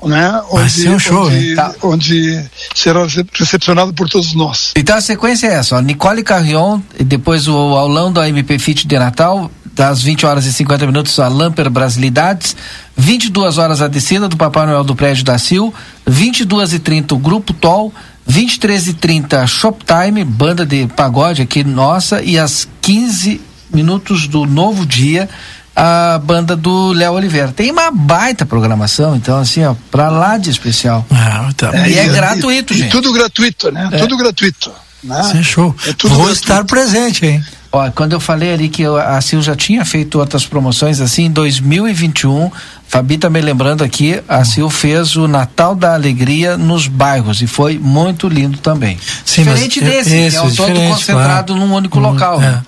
né? 0.03 0.41
Onde, 0.49 0.89
um 0.89 0.99
show, 0.99 1.27
onde, 1.27 1.55
tá. 1.55 1.75
onde, 1.83 2.43
será 2.75 3.05
recepcionado 3.33 3.93
por 3.93 4.09
todos 4.09 4.33
nós. 4.33 4.71
Então 4.75 4.95
a 4.95 5.01
sequência 5.01 5.47
é 5.47 5.53
essa, 5.53 5.77
ó, 5.77 5.81
Nicole 5.81 6.23
Carrion, 6.23 6.79
depois 6.99 7.47
o 7.47 7.55
aulão 7.55 8.11
da 8.11 8.27
MP 8.27 8.57
Fit 8.59 8.87
de 8.87 8.99
Natal, 8.99 9.49
das 9.73 10.01
20 10.01 10.25
horas 10.25 10.45
e 10.45 10.53
50 10.53 10.85
minutos 10.85 11.17
a 11.19 11.27
Lamper 11.27 11.69
Brasilidades, 11.69 12.55
22 12.97 13.57
horas 13.57 13.81
a 13.81 13.87
descida 13.87 14.27
do 14.27 14.37
Papai 14.37 14.65
Noel 14.65 14.83
do 14.83 14.95
prédio 14.95 15.23
da 15.23 15.37
Sil, 15.39 15.73
22 16.05 16.73
e 16.73 16.79
30 16.79 17.15
o 17.15 17.17
Grupo 17.17 17.53
Tol, 17.53 17.93
23 18.27 18.89
e 18.89 18.93
30 18.93 19.47
Shoptime, 19.47 20.23
banda 20.23 20.65
de 20.65 20.87
pagode 20.87 21.41
aqui 21.41 21.63
nossa, 21.63 22.21
e 22.21 22.37
às 22.37 22.67
15 22.81 23.41
minutos 23.73 24.27
do 24.27 24.45
novo 24.45 24.85
dia, 24.85 25.29
a 25.75 26.19
banda 26.23 26.55
do 26.55 26.91
Léo 26.91 27.13
Oliveira. 27.13 27.49
Tem 27.49 27.71
uma 27.71 27.91
baita 27.91 28.45
programação, 28.45 29.15
então, 29.15 29.39
assim, 29.39 29.63
ó, 29.63 29.75
pra 29.89 30.09
lá 30.09 30.37
de 30.37 30.49
especial. 30.49 31.05
Ah, 31.11 31.49
tá. 31.55 31.71
É, 31.73 31.89
e 31.89 31.97
é, 31.97 32.07
gratuito, 32.07 32.73
e, 32.73 32.77
gente. 32.77 32.87
E 32.87 32.91
tudo 32.91 33.13
gratuito, 33.13 33.71
né? 33.71 33.89
É. 33.91 33.97
Tudo 33.99 34.17
gratuito. 34.17 34.71
Né? 35.03 35.19
Isso 35.21 35.37
é 35.37 35.43
show. 35.43 35.75
É 35.83 35.93
Vou 36.07 36.09
gratuito. 36.09 36.31
estar 36.31 36.63
presente, 36.65 37.25
hein? 37.25 37.43
Ó, 37.71 37.89
quando 37.91 38.11
eu 38.11 38.19
falei 38.19 38.53
ali 38.53 38.67
que 38.67 38.81
eu, 38.81 38.97
a 38.97 39.19
Sil 39.23 39.39
já 39.41 39.55
tinha 39.55 39.85
feito 39.85 40.19
outras 40.19 40.45
promoções 40.45 40.99
assim, 40.99 41.25
em 41.25 41.31
2021, 41.31 42.51
Fabi 42.85 43.17
tá 43.17 43.29
me 43.29 43.39
lembrando 43.39 43.81
aqui, 43.81 44.21
a 44.27 44.43
Sil 44.43 44.67
fez 44.69 45.15
o 45.15 45.25
Natal 45.25 45.73
da 45.73 45.93
Alegria 45.93 46.57
nos 46.57 46.87
bairros 46.87 47.41
e 47.41 47.47
foi 47.47 47.79
muito 47.79 48.27
lindo 48.27 48.57
também. 48.57 48.99
Sim, 49.23 49.43
diferente 49.43 49.79
desse, 49.79 50.09
que 50.09 50.35
é 50.35 50.41
o 50.41 50.53
todo 50.53 50.73
concentrado 50.73 51.53
claro. 51.53 51.65
num 51.65 51.73
único 51.73 51.97
hum, 51.97 52.01
local. 52.01 52.41
É. 52.41 52.45
Né? 52.47 52.61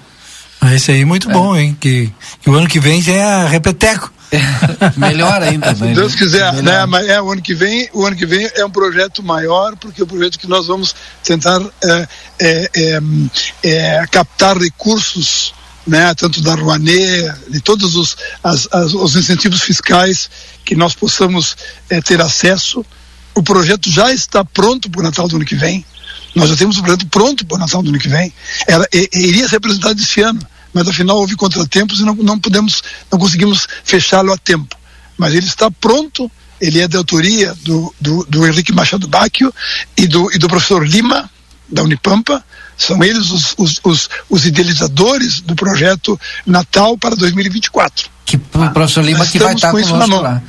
Esse 0.72 0.92
aí 0.92 1.04
muito 1.04 1.30
é. 1.30 1.34
bom, 1.34 1.56
hein? 1.56 1.76
Que, 1.80 2.12
que, 2.42 2.50
o 2.50 2.56
ano 2.56 2.68
que 2.68 2.80
vem 2.80 3.02
já 3.02 3.14
é 3.14 3.48
repeteco. 3.48 4.12
Melhor 4.98 5.42
ainda? 5.42 5.76
Se 5.76 5.94
Deus 5.94 6.16
quiser, 6.16 6.54
né? 6.64 6.86
Mas 6.86 7.08
é 7.08 7.22
o 7.22 7.32
ano 7.32 7.42
que 7.42 7.54
vem, 7.54 7.90
o 7.94 8.06
ano 8.06 8.16
que 8.16 8.26
vem 8.26 8.50
é 8.56 8.66
um 8.66 8.70
projeto 8.70 9.22
maior, 9.22 9.76
porque 9.76 10.02
é 10.02 10.04
um 10.04 10.08
projeto 10.08 10.40
que 10.40 10.48
nós 10.48 10.68
vamos 10.68 10.96
tentar 11.24 11.62
é, 11.84 12.08
é, 12.40 12.70
é, 12.76 13.02
é 13.64 14.08
captar 14.08 14.58
recursos, 14.58 15.54
né? 15.86 16.14
Tanto 16.16 16.42
da 16.42 16.56
Rouanet, 16.56 17.34
de 17.50 17.62
todos 17.62 17.96
os, 17.96 18.18
as, 18.44 18.68
as, 18.72 18.94
os 18.94 19.16
incentivos 19.16 19.62
fiscais 19.62 20.30
que 20.66 20.76
nós 20.76 20.94
possamos 20.94 21.56
é, 21.90 22.02
ter 22.02 22.22
acesso. 22.22 22.86
O 23.36 23.44
projeto 23.44 23.90
já 23.90 24.12
está 24.12 24.44
pronto 24.46 24.90
para 24.90 25.02
o 25.02 25.04
Natal 25.04 25.28
do 25.28 25.36
ano 25.36 25.46
que 25.46 25.56
vem. 25.56 25.86
Nós 26.36 26.50
já 26.50 26.56
temos 26.56 26.78
o 26.78 26.82
projeto 26.82 27.06
pronto 27.08 27.46
para 27.46 27.58
o 27.58 27.60
Natal 27.60 27.84
do 27.84 27.90
ano 27.90 28.00
que 28.00 28.08
vem. 28.08 28.34
Era, 28.68 28.88
iria 29.14 29.48
ser 29.48 29.58
apresentado 29.58 30.00
esse 30.00 30.22
ano 30.22 30.40
mas 30.74 30.88
afinal 30.88 31.18
houve 31.18 31.36
contratempos 31.36 32.00
e 32.00 32.04
não, 32.04 32.16
não 32.16 32.40
pudemos, 32.40 32.82
não 33.12 33.20
conseguimos 33.20 33.68
fechá-lo 33.84 34.34
a 34.34 34.38
tempo. 34.38 34.76
Mas 35.18 35.34
ele 35.34 35.46
está 35.46 35.70
pronto, 35.70 36.30
ele 36.60 36.82
é 36.82 36.88
de 36.88 36.98
autoria 36.98 37.54
do, 37.62 37.94
do, 38.00 38.26
do 38.26 38.48
Henrique 38.48 38.74
Machado 38.74 39.08
Bacchio 39.08 39.54
e 39.96 40.08
do, 40.08 40.32
e 40.34 40.38
do 40.38 40.48
professor 40.48 40.86
Lima, 40.86 41.30
da 41.70 41.84
Unipampa, 41.84 42.44
são 42.78 43.04
eles 43.04 43.30
os, 43.30 43.54
os, 43.58 43.80
os, 43.84 44.10
os, 44.30 44.46
idealizadores 44.46 45.40
do 45.42 45.56
projeto 45.56 46.20
Natal 46.46 46.98
para 46.98 47.16
2024. 47.16 48.10
Que 48.26 48.38
o 48.38 48.70
professor 48.72 49.04
Lima 49.04 49.26
que 49.26 49.40
vai 49.40 49.54
estar 49.54 49.72
conosco 49.72 50.22
lá 50.22 50.42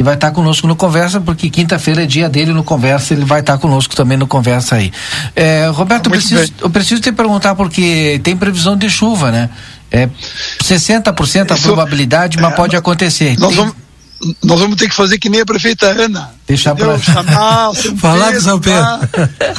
e 0.00 0.02
vai 0.02 0.14
estar 0.14 0.30
conosco 0.30 0.66
no 0.66 0.74
Conversa, 0.74 1.20
porque 1.20 1.50
quinta-feira 1.50 2.04
é 2.04 2.06
dia 2.06 2.26
dele 2.26 2.54
no 2.54 2.64
Conversa, 2.64 3.12
ele 3.12 3.26
vai 3.26 3.40
estar 3.40 3.58
conosco 3.58 3.94
também 3.94 4.16
no 4.16 4.26
Conversa 4.26 4.76
aí. 4.76 4.90
É, 5.36 5.66
Roberto, 5.66 6.06
eu 6.06 6.12
preciso, 6.12 6.52
eu 6.58 6.70
preciso 6.70 7.02
te 7.02 7.12
perguntar, 7.12 7.54
porque 7.54 8.18
tem 8.24 8.34
previsão 8.34 8.78
de 8.78 8.88
chuva, 8.88 9.30
né? 9.30 9.50
É 9.90 10.08
60% 10.64 11.50
a 11.50 11.54
Isso, 11.54 11.64
probabilidade, 11.64 12.38
mas 12.40 12.50
é, 12.50 12.56
pode 12.56 12.76
acontecer. 12.76 13.38
Nós, 13.38 13.50
tem... 13.50 13.58
vamos, 13.58 13.74
nós 14.42 14.58
vamos 14.58 14.76
ter 14.76 14.88
que 14.88 14.94
fazer 14.94 15.18
que 15.18 15.28
nem 15.28 15.42
a 15.42 15.44
prefeita 15.44 15.84
Ana. 15.88 16.30
Deixar 16.48 16.74
para 16.74 16.98
chamar 16.98 17.70
Falar 18.00 18.32
com 18.32 18.40
São 18.40 18.58
Pedro. 18.58 18.82
Tá? 18.82 19.00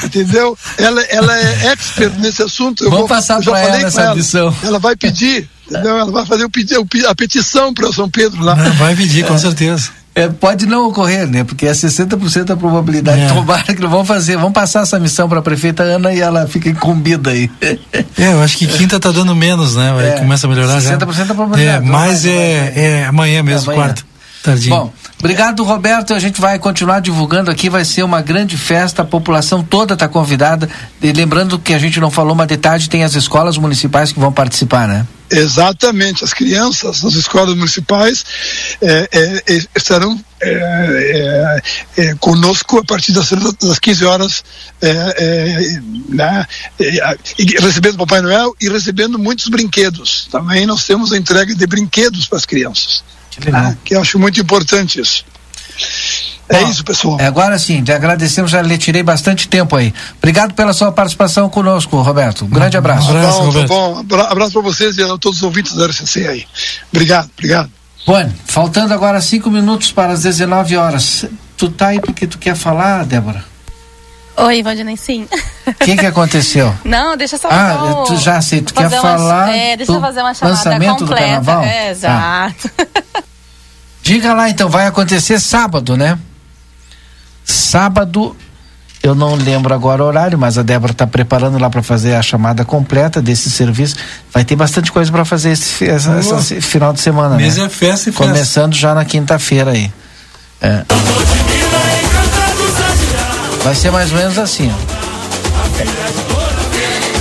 entendeu? 0.04 0.58
Ela, 0.80 1.04
ela 1.04 1.38
é 1.38 1.68
expert 1.68 2.18
nesse 2.18 2.42
assunto. 2.42 2.84
Eu 2.84 2.90
vamos 2.90 3.08
vou, 3.08 3.16
passar 3.16 3.40
para 3.44 3.60
ela 3.60 3.78
essa 3.78 4.02
ela. 4.02 4.56
Ela 4.64 4.80
vai 4.80 4.96
pedir, 4.96 5.48
entendeu? 5.70 6.00
Ela 6.00 6.12
vai 6.12 6.26
fazer 6.26 6.46
o, 6.46 6.50
a 7.08 7.14
petição 7.14 7.72
para 7.76 7.94
São 7.94 8.10
Pedro 8.10 8.44
lá. 8.44 8.56
Não, 8.56 8.74
vai 8.74 8.96
pedir, 8.96 9.24
com 9.24 9.38
certeza. 9.38 10.01
É, 10.22 10.30
pode 10.30 10.68
não 10.68 10.88
ocorrer, 10.88 11.27
né? 11.27 11.43
Porque 11.43 11.65
é 11.65 11.72
60% 11.72 12.52
a 12.52 12.56
probabilidade. 12.56 13.22
É. 13.22 13.27
Tomara 13.27 13.64
que 13.64 13.88
vão 13.88 14.06
fazer, 14.06 14.38
vão 14.38 14.52
passar 14.52 14.81
essa 14.81 14.99
missão 14.99 15.27
para 15.27 15.39
a 15.39 15.41
prefeita 15.41 15.81
Ana 15.81 16.14
e 16.14 16.19
ela 16.19 16.45
fica 16.48 16.69
incumbida 16.69 17.31
aí. 17.31 17.49
É, 17.60 18.34
eu 18.34 18.41
acho 18.41 18.57
que 18.57 18.68
quinta 18.68 18.99
tá 18.99 19.11
dando 19.11 19.35
menos, 19.35 19.76
né? 19.76 20.15
É, 20.15 20.19
começa 20.19 20.45
a 20.45 20.49
melhorar 20.49 20.77
60% 20.77 20.81
já. 20.81 20.98
60% 20.98 21.31
a 21.31 21.35
probabilidade. 21.35 21.85
É, 21.85 21.89
mas 21.89 22.26
é, 22.26 22.73
é 22.76 23.06
amanhã 23.06 23.41
mesmo, 23.41 23.72
é 23.72 23.73
amanhã. 23.73 23.88
quarta. 23.88 24.11
Tardinho. 24.42 24.76
Bom, 24.76 24.94
obrigado, 25.20 25.64
Roberto. 25.64 26.14
A 26.14 26.20
gente 26.20 26.42
vai 26.42 26.58
continuar 26.58 27.00
divulgando 27.00 27.52
aqui. 27.52 27.70
Vai 27.70 27.86
ser 27.86 28.04
uma 28.04 28.22
grande 28.22 28.58
festa. 28.58 29.04
A 29.04 29.06
população 29.06 29.64
toda 29.64 29.94
está 29.94 30.08
convidada. 30.08 30.70
E 31.02 31.12
lembrando 31.12 31.60
que 31.60 31.74
a 31.74 31.80
gente 31.80 32.00
não 32.00 32.10
falou, 32.10 32.36
mas 32.36 32.48
de 32.48 32.58
tarde 32.58 32.90
tem 32.90 33.04
as 33.04 33.16
escolas 33.16 33.58
municipais 33.58 34.12
que 34.12 34.20
vão 34.20 34.32
participar, 34.32 34.88
né? 34.88 35.06
Exatamente. 35.30 36.24
As 36.24 36.34
crianças 36.34 37.02
das 37.02 37.14
escolas 37.14 37.56
municipais 37.56 38.26
é, 38.82 39.10
é, 39.12 39.44
é 39.48 39.66
estarão 39.76 40.20
é, 40.42 41.62
é, 41.98 42.04
é, 42.04 42.16
conosco 42.16 42.80
a 42.80 42.84
partir 42.84 43.12
das, 43.14 43.30
das 43.30 43.80
15 43.80 44.06
horas, 44.06 44.44
né, 46.10 46.46
recebendo 47.60 47.98
Papai 47.98 48.22
Noel 48.22 48.54
e 48.60 48.68
recebendo 48.68 49.18
muitos 49.20 49.48
brinquedos. 49.48 50.28
Também 50.32 50.66
nós 50.66 50.84
temos 50.86 51.14
a 51.14 51.18
entrega 51.18 51.56
de 51.56 51.68
brinquedos 51.68 52.28
para 52.28 52.40
as 52.40 52.46
crianças. 52.46 53.04
Que, 53.32 53.49
ah, 53.49 53.76
que 53.84 53.95
eu 53.95 54.02
acho 54.02 54.20
muito 54.20 54.40
importante 54.40 54.99
isso. 54.99 55.26
É 56.49 56.60
Bom, 56.60 56.70
isso, 56.70 56.84
pessoal. 56.84 57.18
É, 57.20 57.26
agora 57.26 57.58
sim, 57.58 57.82
te 57.82 57.94
agradecemos, 57.94 58.52
já 58.52 58.62
lhe 58.62 58.78
tirei 58.78 59.02
bastante 59.02 59.48
tempo 59.48 59.76
aí. 59.76 59.94
Obrigado 60.18 60.53
pela 60.53 60.74
sua 60.74 60.91
participação 60.91 61.49
conosco, 61.49 62.02
Roberto. 62.02 62.44
Um 62.44 62.49
grande 62.49 62.76
abraço. 62.76 63.08
Um 63.08 63.18
abraço, 63.18 63.40
bom, 63.68 64.03
tá 64.03 64.14
bom. 64.14 64.24
Abraço 64.30 64.52
para 64.52 64.62
vocês 64.62 64.98
e 64.98 65.03
a 65.03 65.18
todos 65.18 65.38
os 65.38 65.44
ouvintes 65.44 65.74
da 65.74 65.88
RCC 65.88 66.28
aí. 66.28 66.45
Obrigado, 66.91 67.30
obrigado. 67.38 67.72
Bom, 68.06 68.32
faltando 68.45 68.94
agora 68.94 69.22
cinco 69.22 69.49
minutos 69.49 69.91
para 69.91 70.12
as 70.12 70.24
19 70.24 70.76
horas. 70.76 71.26
Tu 71.56 71.70
tá 71.70 71.88
aí 71.88 72.02
porque 72.02 72.28
tu 72.28 72.38
quer 72.38 72.56
falar, 72.56 73.06
Débora? 73.06 73.45
Oi, 74.38 74.64
Valdinei, 74.64 74.98
sim. 74.98 75.28
O 75.68 75.74
que 75.74 75.95
que 75.98 76.06
aconteceu? 76.06 76.74
Não, 76.84 77.18
deixa 77.18 77.38
só 77.38 77.49
Ah, 77.52 78.03
tu 78.08 78.18
já 78.18 78.41
sei, 78.41 78.62
tu 78.62 78.74
quer 78.74 78.90
falar 78.90 79.45
uma, 79.45 79.56
é, 79.56 79.78
deixa 79.78 79.91
eu 79.91 80.02
fazer 80.02 80.22
uma 80.22 80.34
chamada 80.34 80.58
lançamento 80.58 80.99
completa. 80.99 81.40
do 81.40 81.45
carnaval? 81.45 81.64
É, 81.64 81.90
exato. 81.91 82.72
Ah. 82.80 83.24
Diga 84.02 84.34
lá 84.34 84.49
então, 84.49 84.68
vai 84.68 84.88
acontecer 84.88 85.40
sábado, 85.40 85.95
né? 85.95 86.18
Sábado, 87.45 88.36
eu 89.03 89.14
não 89.14 89.36
lembro 89.36 89.74
agora 89.74 90.03
o 90.03 90.08
horário, 90.08 90.38
mas 90.38 90.58
a 90.58 90.64
Débora 90.64 90.91
está 90.91 91.06
preparando 91.06 91.58
lá 91.60 91.70
para 91.70 91.84
fazer 91.84 92.16
a 92.16 92.22
chamada 92.22 92.64
completa 92.64 93.22
desse 93.22 93.49
serviço. 93.49 93.95
Vai 94.34 94.45
ter 94.45 94.56
bastante 94.56 94.91
coisa 94.91 95.12
para 95.12 95.26
fazer 95.26 95.52
esse, 95.52 95.88
essa, 95.88 96.20
esse, 96.20 96.62
final 96.62 96.94
de 96.94 97.02
semana, 97.02 97.36
Mês 97.36 97.58
né? 97.58 97.66
é 97.66 97.70
festa 97.70 98.10
e 98.10 98.14
festa. 98.14 98.28
Começando 98.28 98.74
já 98.74 98.94
na 98.94 99.06
quinta-feira 99.06 99.72
aí. 99.72 99.91
É. 100.62 100.86
Vai 103.64 103.76
ser 103.76 103.92
mais 103.92 104.12
ou 104.12 104.18
menos 104.18 104.38
assim, 104.40 104.72
ó. 104.72 105.02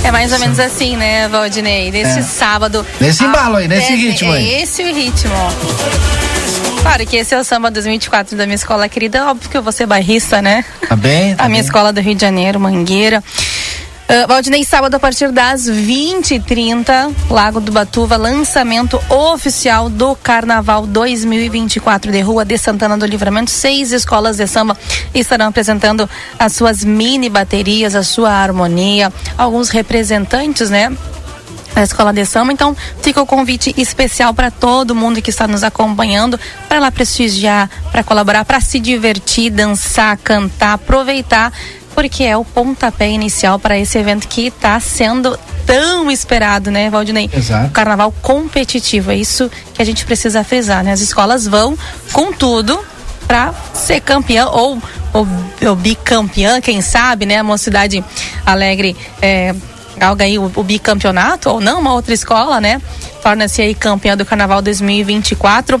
É 0.03 0.11
mais 0.11 0.31
ou 0.33 0.39
menos 0.39 0.59
assim, 0.59 0.97
né, 0.97 1.27
Valdinei? 1.27 1.91
Nesse 1.91 2.19
é. 2.19 2.21
sábado. 2.23 2.85
Nesse 2.99 3.23
embalo 3.23 3.57
aí, 3.57 3.67
nesse 3.67 3.93
é, 3.93 3.95
ritmo 3.95 4.31
aí. 4.31 4.49
É 4.55 4.61
esse 4.63 4.81
o 4.83 4.93
ritmo. 4.93 5.35
Claro 6.81 7.05
que 7.05 7.15
esse 7.17 7.35
é 7.35 7.39
o 7.39 7.43
samba 7.43 7.69
2024 7.69 8.35
da 8.35 8.45
minha 8.45 8.55
escola 8.55 8.89
querida. 8.89 9.27
Óbvio 9.27 9.49
que 9.49 9.55
eu 9.55 9.61
vou 9.61 9.71
ser 9.71 9.85
bairrista, 9.85 10.41
né? 10.41 10.65
Tá 10.89 10.95
bem. 10.95 11.35
Tá 11.35 11.45
a 11.45 11.49
minha 11.49 11.61
escola 11.61 11.93
do 11.93 12.01
Rio 12.01 12.15
de 12.15 12.21
Janeiro, 12.21 12.59
Mangueira. 12.59 13.23
Uh, 14.11 14.27
Valdinei, 14.27 14.65
sábado 14.65 14.93
a 14.95 14.99
partir 14.99 15.31
das 15.31 15.69
20h30, 15.69 17.15
Lago 17.29 17.61
do 17.61 17.71
Batuva, 17.71 18.17
lançamento 18.17 19.01
oficial 19.07 19.89
do 19.89 20.17
Carnaval 20.17 20.85
2024 20.85 22.11
de 22.11 22.19
Rua 22.19 22.43
de 22.43 22.57
Santana 22.57 22.97
do 22.97 23.05
Livramento. 23.05 23.49
Seis 23.49 23.93
escolas 23.93 24.35
de 24.35 24.45
samba 24.47 24.77
estarão 25.13 25.45
apresentando 25.47 26.09
as 26.37 26.51
suas 26.51 26.83
mini 26.83 27.29
baterias, 27.29 27.95
a 27.95 28.03
sua 28.03 28.31
harmonia, 28.31 29.13
alguns 29.37 29.69
representantes, 29.69 30.69
né? 30.69 30.91
da 31.73 31.83
Escola 31.83 32.11
de 32.11 32.25
Samba. 32.25 32.51
Então, 32.51 32.75
fica 33.01 33.21
o 33.21 33.25
convite 33.25 33.73
especial 33.77 34.33
para 34.33 34.51
todo 34.51 34.93
mundo 34.93 35.21
que 35.21 35.29
está 35.29 35.47
nos 35.47 35.63
acompanhando, 35.63 36.37
para 36.67 36.79
lá 36.79 36.91
prestigiar, 36.91 37.69
para 37.91 38.03
colaborar, 38.03 38.43
para 38.43 38.59
se 38.59 38.77
divertir, 38.77 39.49
dançar, 39.49 40.17
cantar, 40.17 40.73
aproveitar, 40.73 41.53
porque 42.01 42.23
é 42.23 42.35
o 42.35 42.43
pontapé 42.43 43.11
inicial 43.11 43.59
para 43.59 43.77
esse 43.77 43.95
evento 43.95 44.27
que 44.27 44.47
está 44.47 44.79
sendo 44.79 45.37
tão 45.67 46.09
esperado, 46.09 46.71
né, 46.71 46.89
Valdinei? 46.89 47.29
Exato. 47.31 47.67
O 47.67 47.69
carnaval 47.69 48.11
competitivo, 48.23 49.11
é 49.11 49.17
isso 49.17 49.51
que 49.71 49.83
a 49.83 49.85
gente 49.85 50.03
precisa 50.03 50.43
frisar, 50.43 50.83
né? 50.83 50.93
As 50.93 50.99
escolas 50.99 51.45
vão 51.45 51.77
com 52.11 52.33
tudo 52.33 52.83
para 53.27 53.53
ser 53.75 54.01
campeã 54.01 54.47
ou, 54.47 54.81
ou, 55.13 55.27
ou 55.63 55.75
bicampeã, 55.75 56.59
quem 56.59 56.81
sabe, 56.81 57.27
né? 57.27 57.37
A 57.37 57.43
Mocidade 57.43 58.03
Alegre 58.43 58.97
é, 59.21 59.53
galga 59.95 60.25
aí 60.25 60.39
o, 60.39 60.51
o, 60.55 60.63
bicampeonato 60.63 61.51
ou 61.51 61.61
não, 61.61 61.81
uma 61.81 61.93
outra 61.93 62.15
escola, 62.15 62.59
né? 62.59 62.81
Torna-se 63.21 63.61
aí 63.61 63.75
campeã 63.75 64.17
do 64.17 64.25
Carnaval 64.25 64.59
2024. 64.63 65.79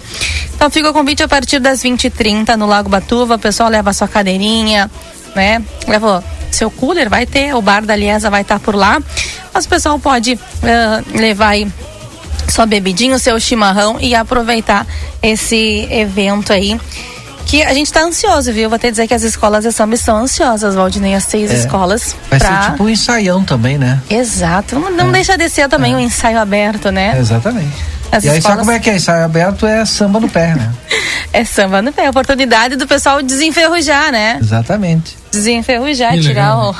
Então 0.53 0.69
fica 0.69 0.91
o 0.91 0.93
convite 0.93 1.23
a 1.23 1.27
partir 1.27 1.57
das 1.57 1.81
20h30 1.81 2.55
no 2.57 2.67
Lago 2.67 2.89
Batuva. 2.89 3.37
O 3.37 3.39
pessoal 3.39 3.69
leva 3.69 3.91
sua 3.91 4.07
cadeirinha, 4.07 4.87
né? 5.35 5.61
Leva 5.87 6.23
seu 6.51 6.69
cooler, 6.69 7.09
vai 7.09 7.25
ter, 7.25 7.55
o 7.55 7.61
bar 7.61 7.85
da 7.85 7.95
Liesa 7.95 8.29
vai 8.29 8.41
estar 8.41 8.59
por 8.59 8.75
lá. 8.75 9.01
Mas 9.53 9.65
o 9.65 9.69
pessoal 9.69 9.99
pode 9.99 10.33
uh, 10.33 11.17
levar 11.17 11.49
aí 11.49 11.67
sua 12.49 12.65
bebidinha, 12.65 13.15
o 13.15 13.19
seu 13.19 13.39
chimarrão 13.39 13.97
e 13.99 14.13
aproveitar 14.13 14.85
esse 15.21 15.87
evento 15.89 16.51
aí 16.51 16.79
que 17.45 17.63
a 17.63 17.73
gente 17.73 17.87
está 17.87 18.01
ansioso, 18.03 18.53
viu? 18.53 18.69
Vou 18.69 18.75
até 18.75 18.89
dizer 18.89 19.07
que 19.07 19.13
as 19.13 19.23
escolas 19.23 19.63
de 19.63 19.71
samba 19.71 19.95
estão 19.95 20.17
ansiosas, 20.17 20.75
Valdinei, 20.75 21.15
as 21.15 21.25
seis 21.25 21.51
é. 21.51 21.55
escolas. 21.55 22.15
Vai 22.29 22.39
pra... 22.39 22.63
ser 22.63 22.71
tipo 22.71 22.83
um 22.83 22.89
ensaião 22.89 23.43
também, 23.43 23.77
né? 23.77 24.01
Exato. 24.09 24.79
Não, 24.79 25.09
é. 25.09 25.11
deixa 25.11 25.37
de 25.37 25.49
ser 25.49 25.67
também 25.67 25.93
é. 25.93 25.97
um 25.97 25.99
ensaio 25.99 26.39
aberto, 26.39 26.91
né? 26.91 27.17
Exatamente. 27.17 27.75
As 28.11 28.23
e 28.23 28.29
aí 28.29 28.41
sabe 28.41 28.59
como 28.59 28.71
é 28.71 28.79
que 28.79 28.89
é? 28.89 28.95
Ensaio 28.95 29.23
aberto 29.23 29.65
é 29.65 29.85
samba 29.85 30.19
no 30.19 30.29
pé, 30.29 30.55
né? 30.55 30.73
é 31.31 31.45
samba 31.45 31.81
no 31.81 31.93
pé. 31.93 32.09
Oportunidade 32.09 32.75
do 32.75 32.85
pessoal 32.85 33.21
desenferrujar, 33.21 34.11
né? 34.11 34.37
Exatamente. 34.41 35.17
Desenferrujar, 35.31 36.19
tirar 36.19 36.57
o 36.57 36.75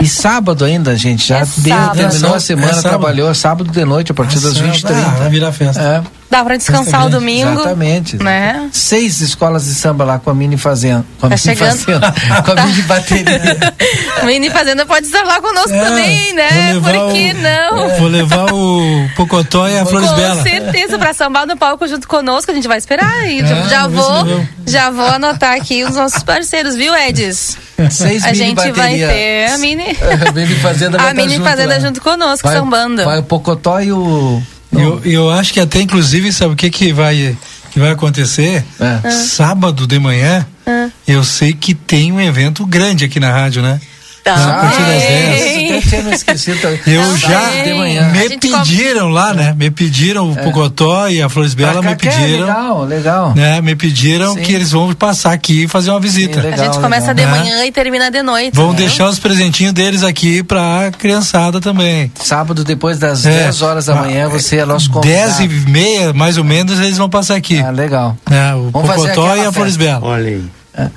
e 0.00 0.08
sábado 0.08 0.64
ainda, 0.64 0.96
gente, 0.96 1.28
já 1.28 1.38
é 1.42 1.46
deu, 1.58 1.90
terminou 1.90 2.34
é 2.34 2.36
a 2.36 2.40
semana, 2.40 2.78
é 2.78 2.82
trabalhou 2.82 3.34
sábado 3.34 3.70
de 3.70 3.84
noite, 3.84 4.10
a 4.10 4.14
partir 4.14 4.38
é 4.38 4.40
das 4.40 4.58
20 4.58 4.86
h 4.86 4.88
30 4.88 5.06
Ah, 5.06 5.10
vai 5.10 5.28
virar 5.30 5.52
festa. 5.52 5.80
É. 5.80 6.02
Dá 6.30 6.44
pra 6.44 6.56
descansar 6.56 7.06
o 7.06 7.10
domingo. 7.10 7.60
Exatamente. 7.60 8.22
Né? 8.22 8.68
Seis 8.72 9.20
escolas 9.20 9.66
de 9.66 9.74
samba 9.74 10.04
lá 10.04 10.18
com 10.18 10.30
a 10.30 10.34
mini 10.34 10.56
fazenda. 10.56 11.04
Com 11.20 11.26
a 11.26 11.30
tá 11.30 11.36
mini 11.36 11.38
chegando. 11.38 11.78
fazenda. 11.78 12.14
com 12.42 12.50
a 12.52 12.66
mini 12.66 12.82
bateria. 12.82 13.74
mini 14.24 14.50
fazenda 14.50 14.86
pode 14.86 15.06
estar 15.06 15.22
lá 15.22 15.40
conosco 15.40 15.72
é, 15.72 15.84
também, 15.84 16.32
né? 16.32 16.74
Por 16.74 17.12
que 17.12 17.30
o, 17.30 17.40
não? 17.40 17.84
É. 17.84 17.98
Vou 17.98 18.08
levar 18.08 18.52
o 18.52 19.08
Pocotó 19.14 19.68
e 19.68 19.78
a 19.78 19.86
Flores 19.86 20.10
Bela. 20.12 20.36
Com 20.36 20.42
certeza, 20.42 20.98
pra 20.98 21.12
sambar 21.12 21.46
no 21.46 21.56
palco 21.56 21.86
junto 21.86 22.08
conosco, 22.08 22.50
a 22.50 22.54
gente 22.54 22.66
vai 22.66 22.78
esperar. 22.78 23.28
E 23.28 23.40
é, 23.40 23.68
já 23.68 23.86
vou, 23.86 24.46
já 24.66 24.90
vou 24.90 25.06
anotar 25.06 25.54
aqui 25.54 25.84
os 25.84 25.94
nossos 25.94 26.22
parceiros, 26.22 26.74
viu, 26.74 26.94
Edis? 26.94 27.56
Seis 27.90 28.24
a 28.24 28.32
gente 28.32 28.56
bateria. 28.56 28.74
vai 28.74 29.14
ter 29.14 29.52
a 29.52 29.58
mini. 29.58 29.84
a 30.28 30.32
mini 30.32 30.54
fazenda, 30.56 31.00
a 31.00 31.14
mini 31.14 31.34
junto, 31.34 31.44
fazenda 31.44 31.80
junto 31.80 32.00
conosco, 32.00 32.48
vai, 32.48 32.56
sambando. 32.56 33.04
Vai 33.04 33.18
o 33.18 33.22
Pocotó 33.22 33.80
e 33.80 33.92
o 33.92 34.42
eu, 34.78 35.00
eu 35.04 35.30
acho 35.30 35.52
que 35.52 35.60
até, 35.60 35.80
inclusive, 35.80 36.32
sabe 36.32 36.54
o 36.54 36.56
que, 36.56 36.70
que, 36.70 36.92
vai, 36.92 37.36
que 37.70 37.78
vai 37.78 37.90
acontecer? 37.90 38.64
É. 38.80 38.98
Ah. 39.02 39.10
Sábado 39.10 39.86
de 39.86 39.98
manhã, 39.98 40.46
ah. 40.66 40.88
eu 41.06 41.24
sei 41.24 41.52
que 41.52 41.74
tem 41.74 42.12
um 42.12 42.20
evento 42.20 42.64
grande 42.66 43.04
aqui 43.04 43.18
na 43.18 43.30
rádio, 43.30 43.62
né? 43.62 43.80
Tá. 44.22 44.34
A 44.34 44.60
partir 44.62 44.82
das 44.82 45.02
10. 45.02 45.63
Eu 46.86 47.16
já 47.16 47.50
me 48.12 48.38
pediram 48.38 49.08
lá, 49.08 49.32
né? 49.32 49.54
Me 49.56 49.70
pediram 49.70 50.30
o 50.30 50.38
é. 50.38 50.42
Pocotó 50.42 51.08
e 51.08 51.22
a 51.22 51.28
Flores 51.28 51.54
Bela 51.54 51.82
me 51.82 51.94
pediram. 51.96 52.46
Legal, 52.46 52.84
legal. 52.84 53.34
Né? 53.34 53.60
Me 53.60 53.74
pediram 53.74 54.34
Sim. 54.34 54.42
que 54.42 54.52
eles 54.52 54.70
vão 54.70 54.92
passar 54.94 55.32
aqui 55.32 55.64
e 55.64 55.68
fazer 55.68 55.90
uma 55.90 56.00
visita. 56.00 56.40
Sim, 56.40 56.48
legal, 56.48 56.60
a 56.60 56.64
gente 56.64 56.80
começa 56.80 57.12
legal. 57.12 57.32
de 57.32 57.38
manhã 57.38 57.64
e 57.64 57.72
termina 57.72 58.10
de 58.10 58.22
noite. 58.22 58.54
Vão 58.54 58.70
né? 58.72 58.78
deixar 58.78 59.08
os 59.08 59.18
presentinhos 59.18 59.72
deles 59.72 60.02
aqui 60.02 60.42
pra 60.42 60.90
criançada 60.98 61.60
também. 61.60 62.10
Sábado, 62.16 62.64
depois 62.64 62.98
das 62.98 63.24
é. 63.26 63.44
10 63.44 63.62
horas 63.62 63.86
da 63.86 63.94
manhã, 63.94 64.28
você 64.28 64.58
é 64.58 64.64
nosso 64.64 64.90
convidado. 64.90 65.38
10 65.38 65.40
e 65.40 65.70
meia, 65.70 66.12
mais 66.12 66.38
ou 66.38 66.44
menos, 66.44 66.78
eles 66.80 66.98
vão 66.98 67.08
passar 67.08 67.36
aqui. 67.36 67.60
Ah, 67.60 67.70
legal. 67.70 68.16
É, 68.30 68.54
o 68.54 68.70
Vamos 68.70 68.90
Pocotó 68.90 69.36
e 69.36 69.40
a 69.40 69.52
Flores 69.52 69.76
Bela. 69.76 70.00
Olha 70.04 70.28
aí. 70.28 70.44
É. 70.76 70.88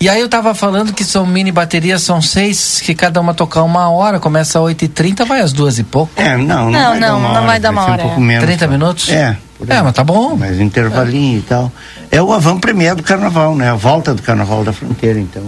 E 0.00 0.08
aí 0.08 0.20
eu 0.20 0.28
tava 0.28 0.54
falando 0.54 0.92
que 0.92 1.02
são 1.02 1.26
mini 1.26 1.50
baterias, 1.50 2.02
são 2.02 2.22
seis, 2.22 2.80
que 2.80 2.94
cada 2.94 3.20
uma 3.20 3.34
tocar 3.34 3.64
uma 3.64 3.90
hora, 3.90 4.20
começa 4.20 4.58
às 4.58 4.64
8h30, 4.64 5.26
vai 5.26 5.40
às 5.40 5.52
duas 5.52 5.78
e 5.78 5.82
pouco. 5.82 6.12
É, 6.14 6.36
não, 6.36 6.70
não, 6.70 6.70
não, 6.70 6.90
vai, 6.90 7.00
não, 7.00 7.20
não 7.20 7.46
vai 7.46 7.60
dar 7.60 7.70
uma 7.70 7.82
hora. 7.82 8.02
Um 8.02 8.06
pouco 8.06 8.20
menos, 8.20 8.44
30 8.44 8.66
minutos? 8.68 9.08
É. 9.08 9.36
É, 9.66 9.82
mas 9.82 9.92
tá 9.92 10.04
bom. 10.04 10.36
Mas 10.36 10.60
intervalinho 10.60 11.36
é. 11.36 11.38
e 11.38 11.42
tal. 11.42 11.72
É 12.12 12.22
o 12.22 12.32
Avan 12.32 12.60
Premier 12.60 12.94
do 12.94 13.02
carnaval, 13.02 13.56
né? 13.56 13.70
A 13.70 13.74
volta 13.74 14.14
do 14.14 14.22
carnaval 14.22 14.62
da 14.62 14.72
fronteira, 14.72 15.18
então. 15.18 15.42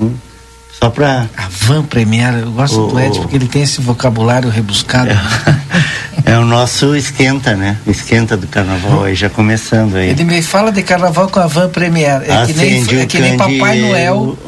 Só 0.81 0.89
para 0.89 1.28
A 1.36 1.48
van 1.51 1.82
premier, 1.82 2.39
eu 2.39 2.52
gosto 2.52 2.81
o, 2.81 2.89
do 2.89 2.98
Ed 2.98 3.20
porque 3.20 3.36
ele 3.36 3.47
tem 3.47 3.62
esse 3.62 3.82
vocabulário 3.82 4.48
rebuscado. 4.48 5.10
É, 5.10 5.16
é, 6.25 6.39
o 6.39 6.45
nosso 6.45 6.95
esquenta, 6.95 7.55
né? 7.55 7.77
Esquenta 7.87 8.37
do 8.37 8.47
carnaval 8.47 9.05
aí, 9.05 9.15
já 9.15 9.31
começando 9.31 9.97
aí. 9.97 10.11
Ele 10.11 10.25
me 10.25 10.43
fala 10.43 10.71
de 10.73 10.83
carnaval 10.83 11.29
com 11.29 11.41
a 11.41 11.47
van 11.47 11.69
premier. 11.69 12.23
É 12.23 12.47
que 12.47 12.53
nem, 12.55 13.01
é 13.01 13.07
que 13.07 13.19
nem 13.19 13.37
Papai 13.37 13.79
Noel. 13.79 14.39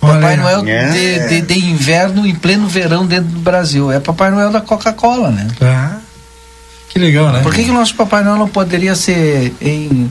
Papai 0.00 0.36
Noel 0.36 0.66
é. 0.66 0.90
de, 0.90 1.28
de, 1.28 1.40
de, 1.42 1.66
inverno 1.70 2.26
em 2.26 2.34
pleno 2.34 2.68
verão 2.68 3.06
dentro 3.06 3.30
do 3.30 3.40
Brasil. 3.40 3.90
É 3.90 3.98
Papai 3.98 4.30
Noel 4.30 4.50
da 4.50 4.60
Coca-Cola, 4.60 5.30
né? 5.30 5.48
Ah, 5.60 5.96
que 6.90 6.98
legal, 6.98 7.32
né? 7.32 7.40
Por 7.42 7.52
que, 7.52 7.64
que 7.64 7.70
o 7.70 7.74
nosso 7.74 7.94
Papai 7.94 8.22
Noel 8.22 8.36
não 8.36 8.48
poderia 8.48 8.94
ser 8.94 9.54
em 9.60 10.10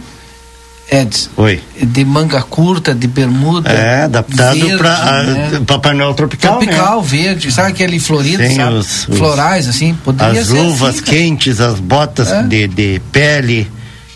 Eds. 0.91 1.29
Oi. 1.37 1.61
De 1.81 2.05
manga 2.05 2.41
curta, 2.41 2.93
de 2.93 3.07
bermuda. 3.07 3.69
É, 3.71 4.03
adaptado 4.03 4.77
para 4.77 5.23
né? 5.23 5.61
Papai 5.65 5.93
Noel 5.93 6.13
tropical. 6.13 6.59
Tropical, 6.59 7.01
né? 7.01 7.07
verde. 7.07 7.51
Sabe 7.51 7.69
aquele 7.69 7.99
florido, 7.99 8.37
Tem 8.37 8.55
sabe? 8.55 8.75
Os, 8.75 9.07
os, 9.07 9.17
Florais, 9.17 9.67
assim. 9.67 9.93
Poderia 10.03 10.41
as 10.41 10.49
luvas 10.49 10.95
assim, 10.95 11.03
quentes, 11.03 11.59
as 11.59 11.79
botas 11.79 12.31
é. 12.31 12.43
de, 12.43 12.67
de 12.67 13.01
pele 13.11 13.71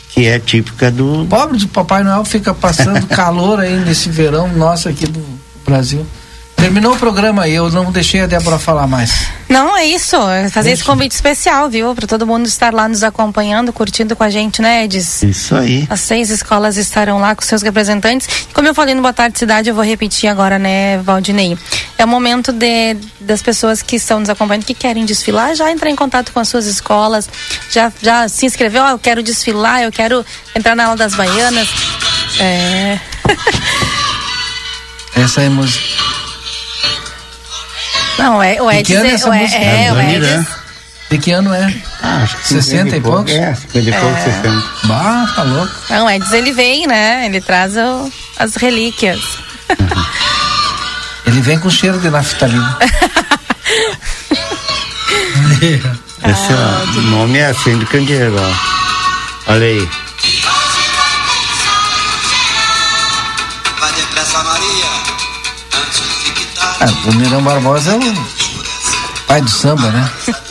que 0.09 0.25
é 0.25 0.39
típica 0.39 0.91
do. 0.91 1.25
Pobre 1.29 1.57
do 1.57 1.67
Papai 1.67 2.03
Noel 2.03 2.25
fica 2.25 2.53
passando 2.53 3.05
calor 3.07 3.59
aí 3.59 3.75
nesse 3.79 4.09
verão 4.09 4.47
nosso 4.49 4.89
aqui 4.89 5.05
do 5.05 5.23
Brasil. 5.65 6.05
Terminou 6.57 6.95
o 6.95 6.97
programa 6.97 7.43
aí, 7.43 7.53
eu 7.53 7.69
não 7.69 7.91
deixei 7.91 8.19
a 8.19 8.25
Débora 8.25 8.57
falar 8.57 8.87
mais. 8.87 9.27
Não, 9.47 9.77
é 9.77 9.85
isso. 9.85 10.15
É 10.27 10.49
fazer 10.49 10.71
esse 10.71 10.83
convite 10.83 11.11
especial, 11.11 11.69
viu? 11.69 11.93
Para 11.93 12.07
todo 12.07 12.25
mundo 12.25 12.47
estar 12.47 12.73
lá 12.73 12.89
nos 12.89 13.03
acompanhando, 13.03 13.71
curtindo 13.71 14.15
com 14.15 14.23
a 14.23 14.29
gente, 14.29 14.59
né, 14.59 14.83
Edis? 14.83 15.21
Isso 15.21 15.55
aí. 15.55 15.87
As 15.87 15.99
seis 16.01 16.31
escolas 16.31 16.75
estarão 16.75 17.19
lá 17.19 17.35
com 17.35 17.43
seus 17.43 17.61
representantes. 17.61 18.27
Como 18.53 18.67
eu 18.67 18.73
falei 18.73 18.95
no 18.95 19.01
Boa 19.01 19.13
Tarde 19.13 19.37
Cidade, 19.37 19.69
eu 19.69 19.75
vou 19.75 19.83
repetir 19.83 20.27
agora, 20.29 20.57
né, 20.57 20.97
Valdinei? 20.97 21.55
É 21.95 22.03
o 22.03 22.07
momento 22.07 22.51
de, 22.51 22.97
das 23.21 23.41
pessoas 23.41 23.83
que 23.83 23.95
estão 23.95 24.19
nos 24.19 24.29
acompanhando, 24.29 24.65
que 24.65 24.73
querem 24.73 25.05
desfilar, 25.05 25.55
já 25.55 25.71
entrar 25.71 25.91
em 25.91 25.95
contato 25.95 26.33
com 26.33 26.39
as 26.39 26.49
suas 26.49 26.65
escolas, 26.65 27.29
já, 27.69 27.93
já 28.01 28.27
se 28.27 28.47
inscreveu, 28.47 28.83
oh, 28.83 28.89
eu 28.89 28.99
quero 28.99 29.21
desfilar, 29.21 29.83
eu 29.83 29.91
quero 29.91 30.25
entrar 30.55 30.75
na 30.75 30.85
aula 30.85 30.97
das 30.97 31.13
baianas. 31.13 31.69
É. 32.39 32.99
Essa 35.15 35.43
é 35.43 35.47
a 35.47 35.49
música. 35.49 36.06
Não, 38.17 38.41
é, 38.41 38.61
o 38.61 38.71
Ed. 38.71 38.83
De 38.83 38.91
que 38.91 38.95
ano 38.95 39.07
é 39.07 39.13
essa 39.13 39.31
música? 39.31 39.57
É, 39.57 39.85
é, 39.85 39.93
o 39.93 39.99
Ed. 39.99 40.47
De 41.09 41.17
que 41.17 41.31
ano 41.31 41.53
é? 41.53 41.73
Ah, 42.03 42.23
acho 42.23 42.37
que 42.37 42.47
60 42.47 42.97
e 42.97 43.01
poucos? 43.01 43.31
É, 43.31 43.55
50 43.55 43.89
e 43.89 43.93
poucos, 43.93 44.23
60. 44.23 44.63
Bah, 44.83 45.31
tá 45.35 45.43
louco. 45.43 45.73
Não, 45.89 46.05
o 46.05 46.09
Eds 46.09 46.33
ele 46.33 46.51
vem, 46.51 46.85
né? 46.85 47.25
Ele 47.25 47.39
traz 47.39 47.77
o, 47.77 48.11
as 48.37 48.55
relíquias. 48.55 49.19
Uhum. 49.69 50.05
ele 51.25 51.41
vem 51.41 51.59
com 51.59 51.69
cheiro 51.69 51.99
de 51.99 52.09
naftalina. 52.09 52.77
Esse 56.25 56.53
ah, 56.53 56.83
ó, 56.85 56.97
o 56.97 57.01
nome 57.03 57.37
é 57.37 57.45
assim 57.47 57.77
do 57.77 57.85
candeeiro, 57.85 58.35
ó. 58.37 59.53
Olha 59.53 59.65
aí. 59.65 59.89
Ah, 66.79 67.09
o 67.09 67.15
Mirão 67.15 67.43
Barbosa 67.43 67.91
é 67.91 67.95
o 67.95 69.21
pai 69.27 69.41
do 69.41 69.49
samba, 69.49 69.89
né? 69.89 70.11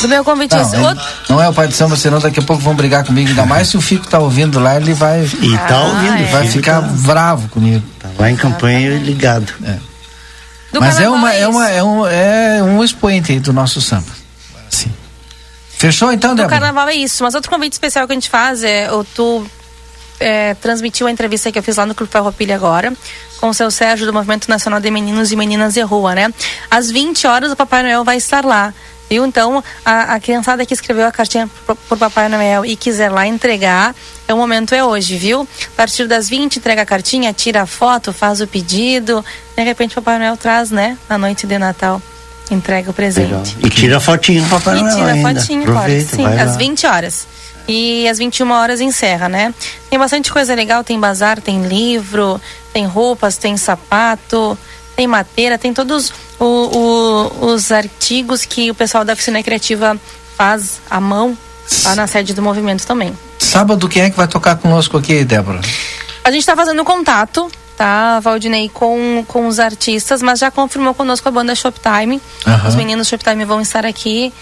Do 0.00 0.08
meu 0.08 0.24
convite. 0.24 0.54
Não, 0.54 0.82
outro... 0.84 1.04
não 1.28 1.42
é 1.42 1.48
o 1.48 1.52
pai 1.54 1.68
do 1.68 1.74
samba, 1.74 1.96
senão 1.96 2.18
daqui 2.18 2.38
a 2.38 2.42
pouco 2.42 2.62
vão 2.62 2.74
brigar 2.74 3.04
comigo. 3.04 3.30
Ainda 3.30 3.46
mais 3.46 3.68
se 3.68 3.76
o 3.76 3.80
Fico 3.80 4.06
tá 4.06 4.18
ouvindo 4.18 4.60
lá, 4.60 4.76
ele 4.76 4.92
vai. 4.92 5.24
E 5.24 5.56
tá 5.56 5.74
ah, 5.74 5.84
ouvindo, 5.84 6.22
é. 6.22 6.24
vai 6.26 6.46
ficar 6.46 6.82
tá... 6.82 6.88
bravo 6.88 7.48
comigo. 7.48 7.84
Tá 7.98 8.10
lá 8.18 8.30
em 8.30 8.36
campanha 8.36 8.98
ligado. 8.98 9.52
É. 9.64 9.78
Mas 10.78 11.00
é 11.00 11.08
uma, 11.08 11.32
é, 11.32 11.48
uma, 11.48 11.70
é, 11.70 11.82
um, 11.82 12.06
é 12.06 12.62
um 12.62 12.84
expoente 12.84 13.32
aí 13.32 13.40
do 13.40 13.52
nosso 13.52 13.80
samba. 13.80 14.12
Sim. 14.68 14.92
Fechou 15.70 16.12
então, 16.12 16.30
Do 16.30 16.36
Débora? 16.36 16.50
carnaval 16.50 16.88
é 16.88 16.94
isso, 16.94 17.22
mas 17.24 17.34
outro 17.34 17.50
convite 17.50 17.72
especial 17.72 18.06
que 18.06 18.12
a 18.12 18.16
gente 18.16 18.28
faz 18.28 18.62
é 18.62 18.92
o 18.92 19.02
tu 19.02 19.46
é, 20.20 20.54
transmitiu 20.54 21.06
a 21.06 21.10
entrevista 21.10 21.50
que 21.52 21.58
eu 21.58 21.62
fiz 21.62 21.76
lá 21.76 21.86
no 21.86 21.94
Clube 21.94 22.12
Farroupilha 22.12 22.54
agora, 22.54 22.92
com 23.40 23.48
o 23.48 23.54
seu 23.54 23.70
Sérgio 23.70 24.06
do 24.06 24.12
Movimento 24.12 24.48
Nacional 24.48 24.80
de 24.80 24.90
Meninos 24.90 25.32
e 25.32 25.36
Meninas 25.36 25.74
de 25.74 25.80
Rua, 25.82 26.14
né? 26.14 26.32
Às 26.70 26.90
20 26.90 27.26
horas 27.26 27.52
o 27.52 27.56
Papai 27.56 27.82
Noel 27.82 28.04
vai 28.04 28.16
estar 28.16 28.44
lá. 28.44 28.72
Viu? 29.08 29.24
Então, 29.24 29.62
a, 29.84 30.14
a 30.14 30.20
criançada 30.20 30.66
que 30.66 30.74
escreveu 30.74 31.06
a 31.06 31.12
cartinha 31.12 31.48
por, 31.64 31.96
Papai 31.96 32.28
Noel 32.28 32.64
e 32.64 32.74
quiser 32.74 33.08
lá 33.08 33.24
entregar, 33.24 33.94
é 34.26 34.34
o 34.34 34.36
momento 34.36 34.74
é 34.74 34.84
hoje, 34.84 35.16
viu? 35.16 35.46
A 35.74 35.76
partir 35.76 36.08
das 36.08 36.28
20, 36.28 36.56
entrega 36.56 36.82
a 36.82 36.86
cartinha, 36.86 37.32
tira 37.32 37.62
a 37.62 37.66
foto, 37.66 38.12
faz 38.12 38.40
o 38.40 38.48
pedido. 38.48 39.24
De 39.56 39.62
repente, 39.62 39.92
o 39.92 40.02
Papai 40.02 40.18
Noel 40.18 40.36
traz, 40.36 40.72
né? 40.72 40.98
Na 41.08 41.16
noite 41.16 41.46
de 41.46 41.56
Natal, 41.56 42.02
entrega 42.50 42.90
o 42.90 42.92
presente. 42.92 43.28
Legal. 43.28 43.44
E 43.64 43.70
tira 43.70 43.96
a 43.98 44.00
fotinho 44.00 44.42
do 44.42 44.48
Papai 44.48 44.80
Noel. 44.80 44.88
E 44.88 44.96
tira 44.96 45.12
a 45.12 45.34
fotinho, 45.34 45.64
claro. 45.64 46.00
Sim, 46.00 46.26
às 46.26 46.56
20 46.56 46.86
horas 46.86 47.26
e 47.68 48.08
às 48.08 48.18
21 48.18 48.50
horas 48.50 48.80
encerra, 48.80 49.28
né? 49.28 49.52
Tem 49.90 49.98
bastante 49.98 50.32
coisa 50.32 50.54
legal, 50.54 50.84
tem 50.84 50.98
bazar, 50.98 51.40
tem 51.40 51.66
livro, 51.66 52.40
tem 52.72 52.86
roupas, 52.86 53.36
tem 53.36 53.56
sapato, 53.56 54.56
tem 54.94 55.06
madeira, 55.06 55.58
tem 55.58 55.74
todos 55.74 56.12
o, 56.38 56.44
o, 56.44 57.46
os 57.46 57.72
artigos 57.72 58.44
que 58.44 58.70
o 58.70 58.74
pessoal 58.74 59.04
da 59.04 59.12
oficina 59.12 59.42
criativa 59.42 59.98
faz 60.36 60.80
à 60.90 61.00
mão 61.00 61.36
lá 61.84 61.96
na 61.96 62.06
sede 62.06 62.34
do 62.34 62.42
movimento 62.42 62.86
também. 62.86 63.16
Sábado, 63.38 63.88
quem 63.88 64.02
é 64.02 64.10
que 64.10 64.16
vai 64.16 64.28
tocar 64.28 64.56
conosco 64.56 64.96
aqui, 64.96 65.24
Débora? 65.24 65.60
A 66.24 66.30
gente 66.30 66.40
está 66.40 66.56
fazendo 66.56 66.84
contato, 66.84 67.50
tá, 67.76 68.20
Valdinei, 68.20 68.68
com, 68.68 69.24
com 69.26 69.46
os 69.46 69.58
artistas, 69.58 70.22
mas 70.22 70.38
já 70.38 70.50
confirmou 70.50 70.94
conosco 70.94 71.28
a 71.28 71.30
banda 71.30 71.54
Shoptime. 71.54 72.20
Uhum. 72.46 72.68
Os 72.68 72.74
meninos 72.74 73.08
Shoptime 73.08 73.44
vão 73.44 73.60
estar 73.60 73.86
aqui 73.86 74.32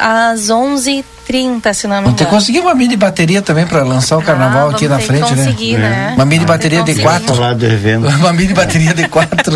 às 0.00 0.50
11 0.50 1.04
30, 1.26 1.74
se 1.74 1.88
não 1.88 1.96
me 1.96 2.02
engano. 2.02 2.18
Você 2.18 2.24
conseguiu 2.26 2.62
uma 2.62 2.74
mini 2.74 2.96
bateria 2.96 3.42
também 3.42 3.66
para 3.66 3.82
lançar 3.82 4.16
o 4.16 4.22
carnaval 4.22 4.68
ah, 4.68 4.70
aqui 4.70 4.86
na 4.86 5.00
frente, 5.00 5.34
né? 5.34 5.52
né? 5.76 6.12
Uma 6.16 6.24
mini 6.24 6.44
bateria 6.44 6.84
de 6.84 6.94
quatro. 6.94 7.34
Uma 7.34 8.32
mini 8.32 8.54
bateria 8.54 8.94
de 8.94 9.08
quatro. 9.08 9.52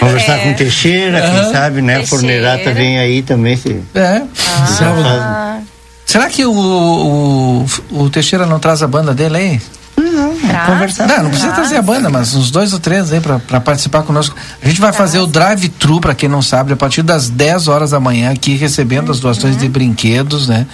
Conversar 0.00 0.38
é. 0.38 0.38
com 0.40 0.54
Teixeira, 0.54 1.20
quem 1.20 1.52
sabe, 1.52 1.82
né? 1.82 1.98
Teixeira. 1.98 2.08
Fornerata 2.08 2.72
vem 2.72 2.98
aí 2.98 3.22
também. 3.22 3.56
Se... 3.56 3.80
É. 3.94 4.22
Ah. 4.56 5.58
Será 6.04 6.28
que 6.28 6.44
o, 6.44 6.52
o, 6.52 7.66
o 7.92 8.10
Teixeira 8.10 8.44
não 8.44 8.58
traz 8.58 8.82
a 8.82 8.88
banda 8.88 9.14
dele 9.14 9.36
aí? 9.36 9.60
Não, 9.96 10.36
conversar. 10.66 11.06
Não, 11.06 11.24
não 11.24 11.30
precisa 11.30 11.52
trazer 11.52 11.76
a 11.76 11.82
banda, 11.82 12.10
mas 12.10 12.34
uns 12.34 12.50
dois 12.50 12.72
ou 12.72 12.78
três 12.78 13.12
aí 13.12 13.20
para 13.20 13.60
participar 13.60 14.02
conosco. 14.02 14.36
A 14.62 14.68
gente 14.68 14.80
vai 14.80 14.92
fazer 14.92 15.18
o 15.18 15.26
drive-thru, 15.26 16.00
para 16.00 16.14
quem 16.14 16.28
não 16.28 16.42
sabe, 16.42 16.72
a 16.72 16.76
partir 16.76 17.02
das 17.02 17.28
10 17.28 17.68
horas 17.68 17.90
da 17.90 18.00
manhã, 18.00 18.30
aqui 18.32 18.56
recebendo 18.56 19.10
as 19.10 19.20
doações 19.20 19.56
de 19.56 19.68
brinquedos, 19.68 20.48
né? 20.48 20.66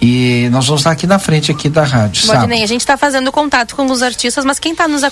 E 0.00 0.48
nós 0.50 0.66
vamos 0.66 0.82
estar 0.82 0.90
aqui 0.90 1.06
na 1.06 1.18
frente 1.18 1.50
aqui 1.50 1.68
da 1.70 1.82
rádio. 1.82 2.26
Bodinei, 2.26 2.62
a 2.62 2.66
gente 2.66 2.82
está 2.82 2.98
fazendo 2.98 3.32
contato 3.32 3.74
com 3.74 3.86
os 3.86 4.02
artistas, 4.02 4.44
mas 4.44 4.58
quem 4.58 4.72
está 4.72 4.86
nos, 4.86 5.02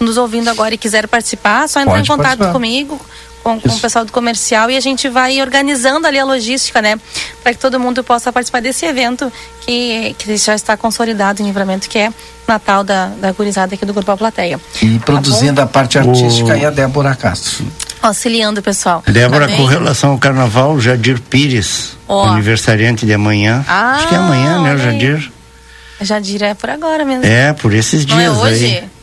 nos 0.00 0.16
ouvindo 0.16 0.48
agora 0.48 0.74
e 0.74 0.78
quiser 0.78 1.06
participar, 1.06 1.68
só 1.68 1.80
entrar 1.80 1.96
Pode 1.96 2.04
em 2.04 2.08
contato 2.08 2.38
participar. 2.38 2.52
comigo, 2.52 3.00
com, 3.42 3.60
com, 3.60 3.68
o 3.68 3.78
pessoal 3.78 4.04
do 4.04 4.12
comercial 4.12 4.70
e 4.70 4.76
a 4.76 4.80
gente 4.80 5.08
vai 5.08 5.40
organizando 5.40 6.06
ali 6.06 6.18
a 6.18 6.24
logística, 6.24 6.80
né? 6.80 6.98
Para 7.42 7.52
que 7.52 7.58
todo 7.58 7.78
mundo 7.80 8.04
possa 8.04 8.32
participar 8.32 8.60
desse 8.60 8.86
evento 8.86 9.32
que, 9.60 10.14
que 10.18 10.36
já 10.36 10.54
está 10.54 10.76
consolidado 10.76 11.42
em 11.42 11.46
livramento, 11.46 11.88
que 11.88 11.98
é 11.98 12.12
Natal 12.46 12.82
da, 12.82 13.06
da 13.06 13.32
gurizada 13.32 13.74
aqui 13.74 13.86
do 13.86 13.94
Grupo 13.94 14.10
A 14.10 14.16
Plateia. 14.16 14.60
E 14.82 14.98
tá 14.98 15.04
produzindo 15.04 15.54
bom? 15.54 15.62
a 15.62 15.66
parte 15.66 15.98
artística 15.98 16.52
o... 16.52 16.56
e 16.56 16.66
a 16.66 16.70
Débora 16.70 17.14
Castro. 17.14 17.64
Auxiliando 18.02 18.60
o 18.60 18.62
pessoal. 18.62 19.02
Débora, 19.06 19.46
tá 19.46 19.56
com 19.56 19.64
relação 19.66 20.10
ao 20.10 20.18
carnaval, 20.18 20.80
Jadir 20.80 21.20
Pires, 21.20 21.96
oh. 22.08 22.22
aniversariante 22.22 23.06
de 23.06 23.12
amanhã. 23.12 23.64
Ah, 23.68 23.96
Acho 23.96 24.08
que 24.08 24.14
é 24.14 24.18
amanhã, 24.18 24.62
né, 24.62 24.74
o 24.74 24.78
Jadir? 24.78 25.30
Jadir 26.00 26.42
é 26.42 26.54
por 26.54 26.70
agora 26.70 27.04
mesmo. 27.04 27.24
É, 27.24 27.52
por 27.52 27.74
esses 27.74 28.06
dias 28.06 28.18
Não 28.18 28.46
é 28.46 28.50
hoje? 28.50 28.64
aí. 28.64 28.99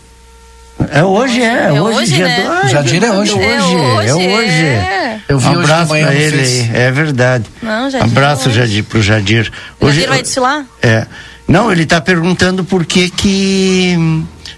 É 0.91 1.03
hoje, 1.03 1.41
é. 1.41 1.67
é 1.75 1.81
hoje, 1.81 1.97
hoje 1.97 2.13
dia 2.13 2.27
né? 2.27 2.61
do... 2.63 2.69
Jadir 2.69 3.03
é 3.03 3.11
hoje. 3.11 3.31
É 3.31 3.35
hoje, 3.35 4.09
é 4.09 4.15
hoje. 4.15 4.65
É. 4.65 5.19
Eu 5.27 5.39
vi 5.39 5.47
um 5.47 5.59
abraço 5.59 5.89
para 5.89 6.13
ele 6.13 6.41
aí. 6.41 6.71
É 6.73 6.91
verdade. 6.91 7.45
Não, 7.61 7.89
Jadir 7.89 8.07
abraço, 8.07 8.49
é 8.49 8.51
Jadir, 8.53 8.83
pro 8.83 9.01
Jadir. 9.01 9.51
Hoje, 9.79 9.95
Jadir 9.95 10.09
vai 10.09 10.21
desfilar? 10.21 10.65
É. 10.81 11.05
Não, 11.47 11.71
ele 11.71 11.83
está 11.83 11.99
perguntando 12.01 12.63
por 12.63 12.85
que 12.85 13.09
que 13.09 13.97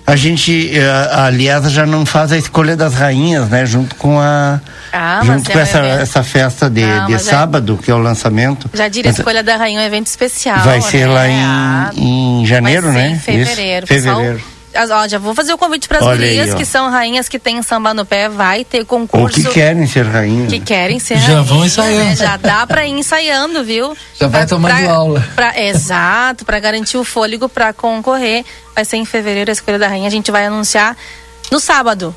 a 0.09 0.15
gente, 0.15 0.71
eh, 0.75 0.89
a 0.89 1.25
Aliasa 1.25 1.69
já 1.69 1.85
não 1.85 2.03
faz 2.03 2.31
a 2.31 2.37
escolha 2.37 2.75
das 2.75 2.95
rainhas, 2.95 3.47
né? 3.47 3.63
Junto 3.63 3.95
com 3.95 4.19
a. 4.19 4.59
Ah, 4.91 5.21
junto 5.23 5.51
com 5.51 5.59
é 5.59 5.61
essa, 5.61 5.77
essa 5.79 6.23
festa 6.23 6.67
de, 6.67 6.83
ah, 6.83 7.05
de 7.05 7.19
sábado, 7.19 7.77
é... 7.79 7.85
que 7.85 7.91
é 7.91 7.93
o 7.93 7.99
lançamento. 7.99 8.67
Já 8.73 8.87
diria, 8.87 9.11
a 9.11 9.13
escolha 9.13 9.43
da 9.43 9.55
rainha 9.55 9.79
é 9.79 9.83
um 9.83 9.85
evento 9.85 10.07
especial. 10.07 10.59
Vai 10.61 10.81
ser 10.81 11.07
né? 11.07 11.13
lá 11.13 11.27
em, 11.27 11.43
ah, 11.43 11.91
em 11.95 12.45
janeiro, 12.45 12.91
né? 12.91 13.11
Em 13.11 13.19
fevereiro. 13.19 13.85
Isso? 13.85 13.93
Fevereiro. 13.93 14.41
Ó, 14.75 15.07
já 15.07 15.17
vou 15.17 15.33
fazer 15.33 15.53
o 15.53 15.57
convite 15.57 15.87
para 15.87 15.99
as 15.99 16.05
gurias, 16.05 16.53
que 16.53 16.65
são 16.65 16.89
rainhas 16.89 17.27
que 17.27 17.39
têm 17.39 17.61
samba 17.63 17.93
no 17.93 18.05
pé. 18.05 18.29
Vai 18.29 18.63
ter 18.63 18.85
concurso. 18.85 19.39
Ou 19.39 19.45
que 19.45 19.53
querem 19.53 19.87
ser 19.87 20.05
rainhas. 20.05 20.49
Que 20.51 20.59
querem 20.59 20.99
ser 20.99 21.17
Já 21.17 21.27
rainha, 21.27 21.43
vão 21.43 21.65
ensaiando. 21.65 22.05
Né? 22.05 22.15
Já 22.15 22.37
dá 22.37 22.67
para 22.67 22.85
ir 22.85 22.91
ensaiando, 22.91 23.63
viu? 23.63 23.95
Já 24.19 24.27
vai 24.27 24.41
pra, 24.41 24.49
tomando 24.49 24.75
pra, 24.75 24.91
aula. 24.91 25.27
Pra, 25.35 25.59
exato, 25.59 26.45
para 26.45 26.59
garantir 26.59 26.97
o 26.97 27.03
fôlego 27.03 27.49
para 27.49 27.73
concorrer. 27.73 28.45
Vai 28.75 28.85
ser 28.85 28.97
em 28.97 29.05
fevereiro 29.05 29.49
a 29.49 29.53
escolha 29.53 29.79
da 29.79 29.87
rainha. 29.87 30.07
A 30.07 30.11
gente 30.11 30.31
vai 30.31 30.45
anunciar 30.45 30.95
no 31.51 31.59
sábado 31.59 32.15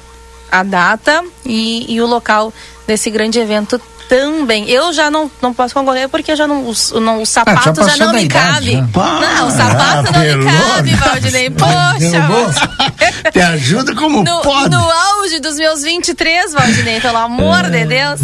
a 0.50 0.62
data 0.62 1.24
e, 1.46 1.94
e 1.94 2.00
o 2.00 2.06
local 2.06 2.52
desse 2.86 3.10
grande 3.10 3.38
evento 3.38 3.80
também. 4.12 4.68
Eu 4.68 4.93
já 4.93 5.10
não, 5.10 5.30
não 5.40 5.55
posso 5.55 5.72
concorrer 5.72 6.06
porque 6.06 6.36
já 6.36 6.47
não, 6.47 6.70
o, 6.70 7.01
não, 7.01 7.22
o 7.22 7.26
sapato 7.26 7.80
ah, 7.80 7.89
já, 7.89 7.97
já 7.97 8.06
não 8.06 8.12
me 8.12 8.24
idade, 8.24 8.72
cabe. 8.72 8.76
Não, 8.76 9.48
o 9.48 9.51
sapato 9.51 10.10
ah, 10.14 10.36
não 10.36 10.43
me 10.43 10.59
cabe, 10.59 10.94
Valdinei. 10.97 11.51
Poxa. 11.51 12.68
Te 13.32 13.40
ajuda 13.40 13.94
como 13.94 14.22
no, 14.22 14.43
pode. 14.43 14.76
No 14.76 14.90
auge 14.90 15.40
dos 15.40 15.56
meus 15.56 15.82
23, 15.82 16.52
Valdinei, 16.52 17.01
pelo 17.01 17.16
amor 17.16 17.70
de 17.70 17.86
Deus. 17.86 18.20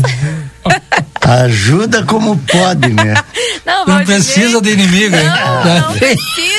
Ajuda 1.21 2.05
como 2.05 2.37
pode, 2.39 2.89
né? 2.89 3.15
Não, 3.67 3.85
não 3.85 4.05
precisa 4.05 4.63
de 4.63 4.71
inimigo, 4.71 5.15
hein? 5.15 5.25
Não, 5.25 5.65
não 5.93 5.93
preciso. 5.93 6.59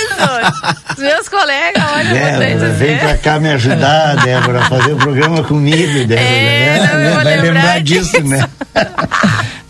Os 0.91 0.97
meus 0.97 1.27
colegas, 1.27 1.83
olha, 1.91 2.13
Débora, 2.13 2.69
vem 2.73 2.97
pra 2.99 3.17
cá 3.17 3.39
me 3.39 3.49
ajudar, 3.49 4.15
Débora, 4.23 4.61
fazer 4.65 4.93
o 4.93 4.97
programa 4.97 5.43
comigo, 5.43 6.05
Débora. 6.05 6.21
É, 6.21 6.79
né? 6.79 7.11
Vai 7.15 7.23
lembrar, 7.23 7.41
lembrar 7.41 7.81
disso, 7.81 8.21
né? 8.21 8.47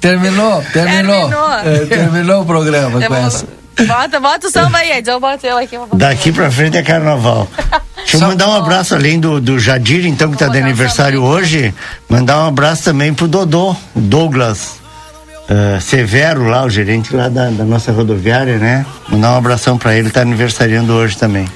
terminou, 0.02 0.62
terminou. 0.74 1.30
Terminou. 1.30 1.54
É, 1.54 1.86
terminou 1.86 2.42
o 2.42 2.46
programa 2.46 3.02
com 3.02 3.16
essa. 3.16 3.59
Bota, 3.88 4.20
bota 4.20 4.48
o 4.48 4.52
samba 4.52 4.80
aí, 4.80 4.92
Edson. 4.92 5.20
Bota 5.20 5.48
eu 5.48 5.58
aqui. 5.58 5.78
Daqui 5.94 6.32
pra 6.32 6.52
frente 6.52 6.78
é 6.78 6.84
carnaval. 6.84 7.48
Deixa 7.98 8.18
eu 8.18 8.22
mandar 8.22 8.50
um 8.50 8.56
abraço 8.56 8.96
além 8.96 9.20
do, 9.20 9.40
do 9.40 9.60
Jadir, 9.60 10.06
então, 10.06 10.32
que 10.32 10.38
tá 10.38 10.48
de 10.48 10.58
aniversário 10.58 11.22
hoje. 11.22 11.74
Mandar 12.08 12.44
um 12.44 12.48
abraço 12.48 12.84
também 12.84 13.14
pro 13.14 13.28
Dodô, 13.28 13.76
Douglas 13.96 14.80
uh, 15.50 15.82
Severo 15.82 16.48
lá, 16.48 16.64
o 16.64 16.70
gerente 16.70 17.16
lá 17.16 17.28
da, 17.28 17.50
da, 17.50 17.64
nossa 17.64 17.92
rodoviária, 17.92 18.58
né? 18.58 18.86
Mandar 19.10 19.34
um 19.34 19.38
abração 19.38 19.78
para 19.78 19.96
ele, 19.96 20.10
tá 20.10 20.22
aniversariando 20.22 20.94
hoje 20.94 21.18
também. 21.18 21.48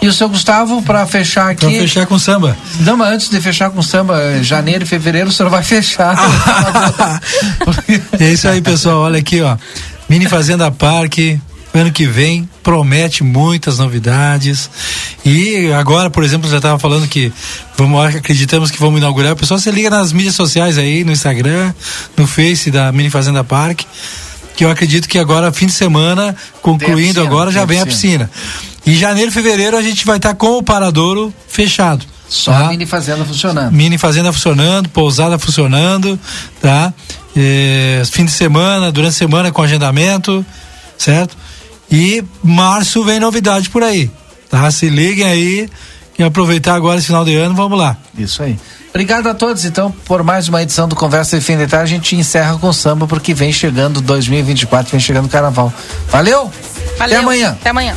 E 0.00 0.06
o 0.06 0.12
seu 0.12 0.28
Gustavo, 0.28 0.80
para 0.82 1.04
fechar 1.06 1.50
aqui. 1.50 1.66
Pra 1.66 1.70
fechar 1.70 2.06
com 2.06 2.18
samba. 2.18 2.56
Não, 2.80 2.96
mas 2.96 3.14
antes 3.14 3.30
de 3.30 3.40
fechar 3.40 3.70
com 3.70 3.82
samba, 3.82 4.42
janeiro 4.42 4.84
e 4.84 4.86
fevereiro, 4.86 5.28
o 5.28 5.32
senhor 5.32 5.48
vai 5.48 5.62
fechar. 5.64 6.16
é 8.20 8.30
isso 8.30 8.48
aí, 8.48 8.60
pessoal. 8.60 9.00
Olha 9.00 9.18
aqui, 9.18 9.40
ó. 9.40 9.56
Mini 10.08 10.26
Fazenda 10.26 10.70
Parque, 10.70 11.40
ano 11.74 11.92
que 11.92 12.06
vem 12.06 12.48
promete 12.62 13.22
muitas 13.22 13.78
novidades 13.78 14.70
e 15.24 15.70
agora 15.72 16.10
por 16.10 16.24
exemplo 16.24 16.50
já 16.50 16.56
estava 16.56 16.78
falando 16.78 17.06
que 17.06 17.32
vamos 17.76 18.16
acreditamos 18.16 18.70
que 18.70 18.80
vamos 18.80 18.98
inaugurar 18.98 19.32
o 19.32 19.36
pessoal 19.36 19.60
se 19.60 19.70
liga 19.70 19.90
nas 19.90 20.12
mídias 20.12 20.34
sociais 20.34 20.78
aí 20.78 21.04
no 21.04 21.12
Instagram 21.12 21.72
no 22.16 22.26
Face 22.26 22.70
da 22.70 22.90
Mini 22.90 23.10
Fazenda 23.10 23.44
Parque 23.44 23.86
que 24.56 24.64
eu 24.64 24.70
acredito 24.70 25.08
que 25.08 25.18
agora 25.18 25.52
fim 25.52 25.66
de 25.66 25.72
semana 25.72 26.34
concluindo 26.62 26.96
piscina, 26.96 27.22
agora 27.22 27.50
já 27.52 27.64
vem 27.64 27.80
a 27.80 27.86
piscina 27.86 28.30
e 28.84 28.96
janeiro 28.96 29.30
fevereiro 29.30 29.76
a 29.76 29.82
gente 29.82 30.04
vai 30.06 30.16
estar 30.16 30.30
tá 30.30 30.34
com 30.34 30.58
o 30.58 30.62
paradouro 30.62 31.32
fechado 31.48 32.04
só 32.28 32.52
tá? 32.52 32.68
mini 32.68 32.84
fazenda 32.84 33.24
funcionando. 33.24 33.72
Mini 33.72 33.96
fazenda 33.96 34.32
funcionando, 34.32 34.88
pousada 34.90 35.38
funcionando, 35.38 36.20
tá? 36.60 36.92
É, 37.34 38.02
fim 38.10 38.24
de 38.24 38.30
semana, 38.30 38.92
durante 38.92 39.12
a 39.12 39.16
semana 39.16 39.50
com 39.50 39.62
agendamento, 39.62 40.44
certo? 40.98 41.36
E 41.90 42.24
março 42.42 43.02
vem 43.04 43.18
novidade 43.18 43.70
por 43.70 43.82
aí. 43.82 44.10
Tá? 44.50 44.70
Se 44.70 44.88
liguem 44.88 45.24
aí 45.24 45.68
e 46.18 46.22
aproveitar 46.22 46.74
agora 46.74 46.98
esse 46.98 47.06
final 47.06 47.24
de 47.24 47.34
ano, 47.34 47.54
vamos 47.54 47.78
lá. 47.78 47.96
Isso 48.16 48.42
aí. 48.42 48.58
Obrigado 48.90 49.28
a 49.28 49.34
todos, 49.34 49.64
então, 49.64 49.92
por 50.04 50.22
mais 50.22 50.48
uma 50.48 50.62
edição 50.62 50.88
do 50.88 50.96
Conversa 50.96 51.38
de 51.38 51.44
Fim 51.44 51.56
de 51.56 51.66
Tarde. 51.66 51.92
A 51.92 51.96
gente 51.96 52.16
encerra 52.16 52.58
com 52.58 52.72
samba, 52.72 53.06
porque 53.06 53.34
vem 53.34 53.52
chegando 53.52 54.00
2024, 54.00 54.90
vem 54.90 55.00
chegando 55.00 55.26
o 55.26 55.28
carnaval. 55.28 55.72
Valeu? 56.10 56.50
Valeu. 56.98 57.16
Até 57.16 57.16
amanhã. 57.16 57.50
Até 57.50 57.70
amanhã. 57.70 57.96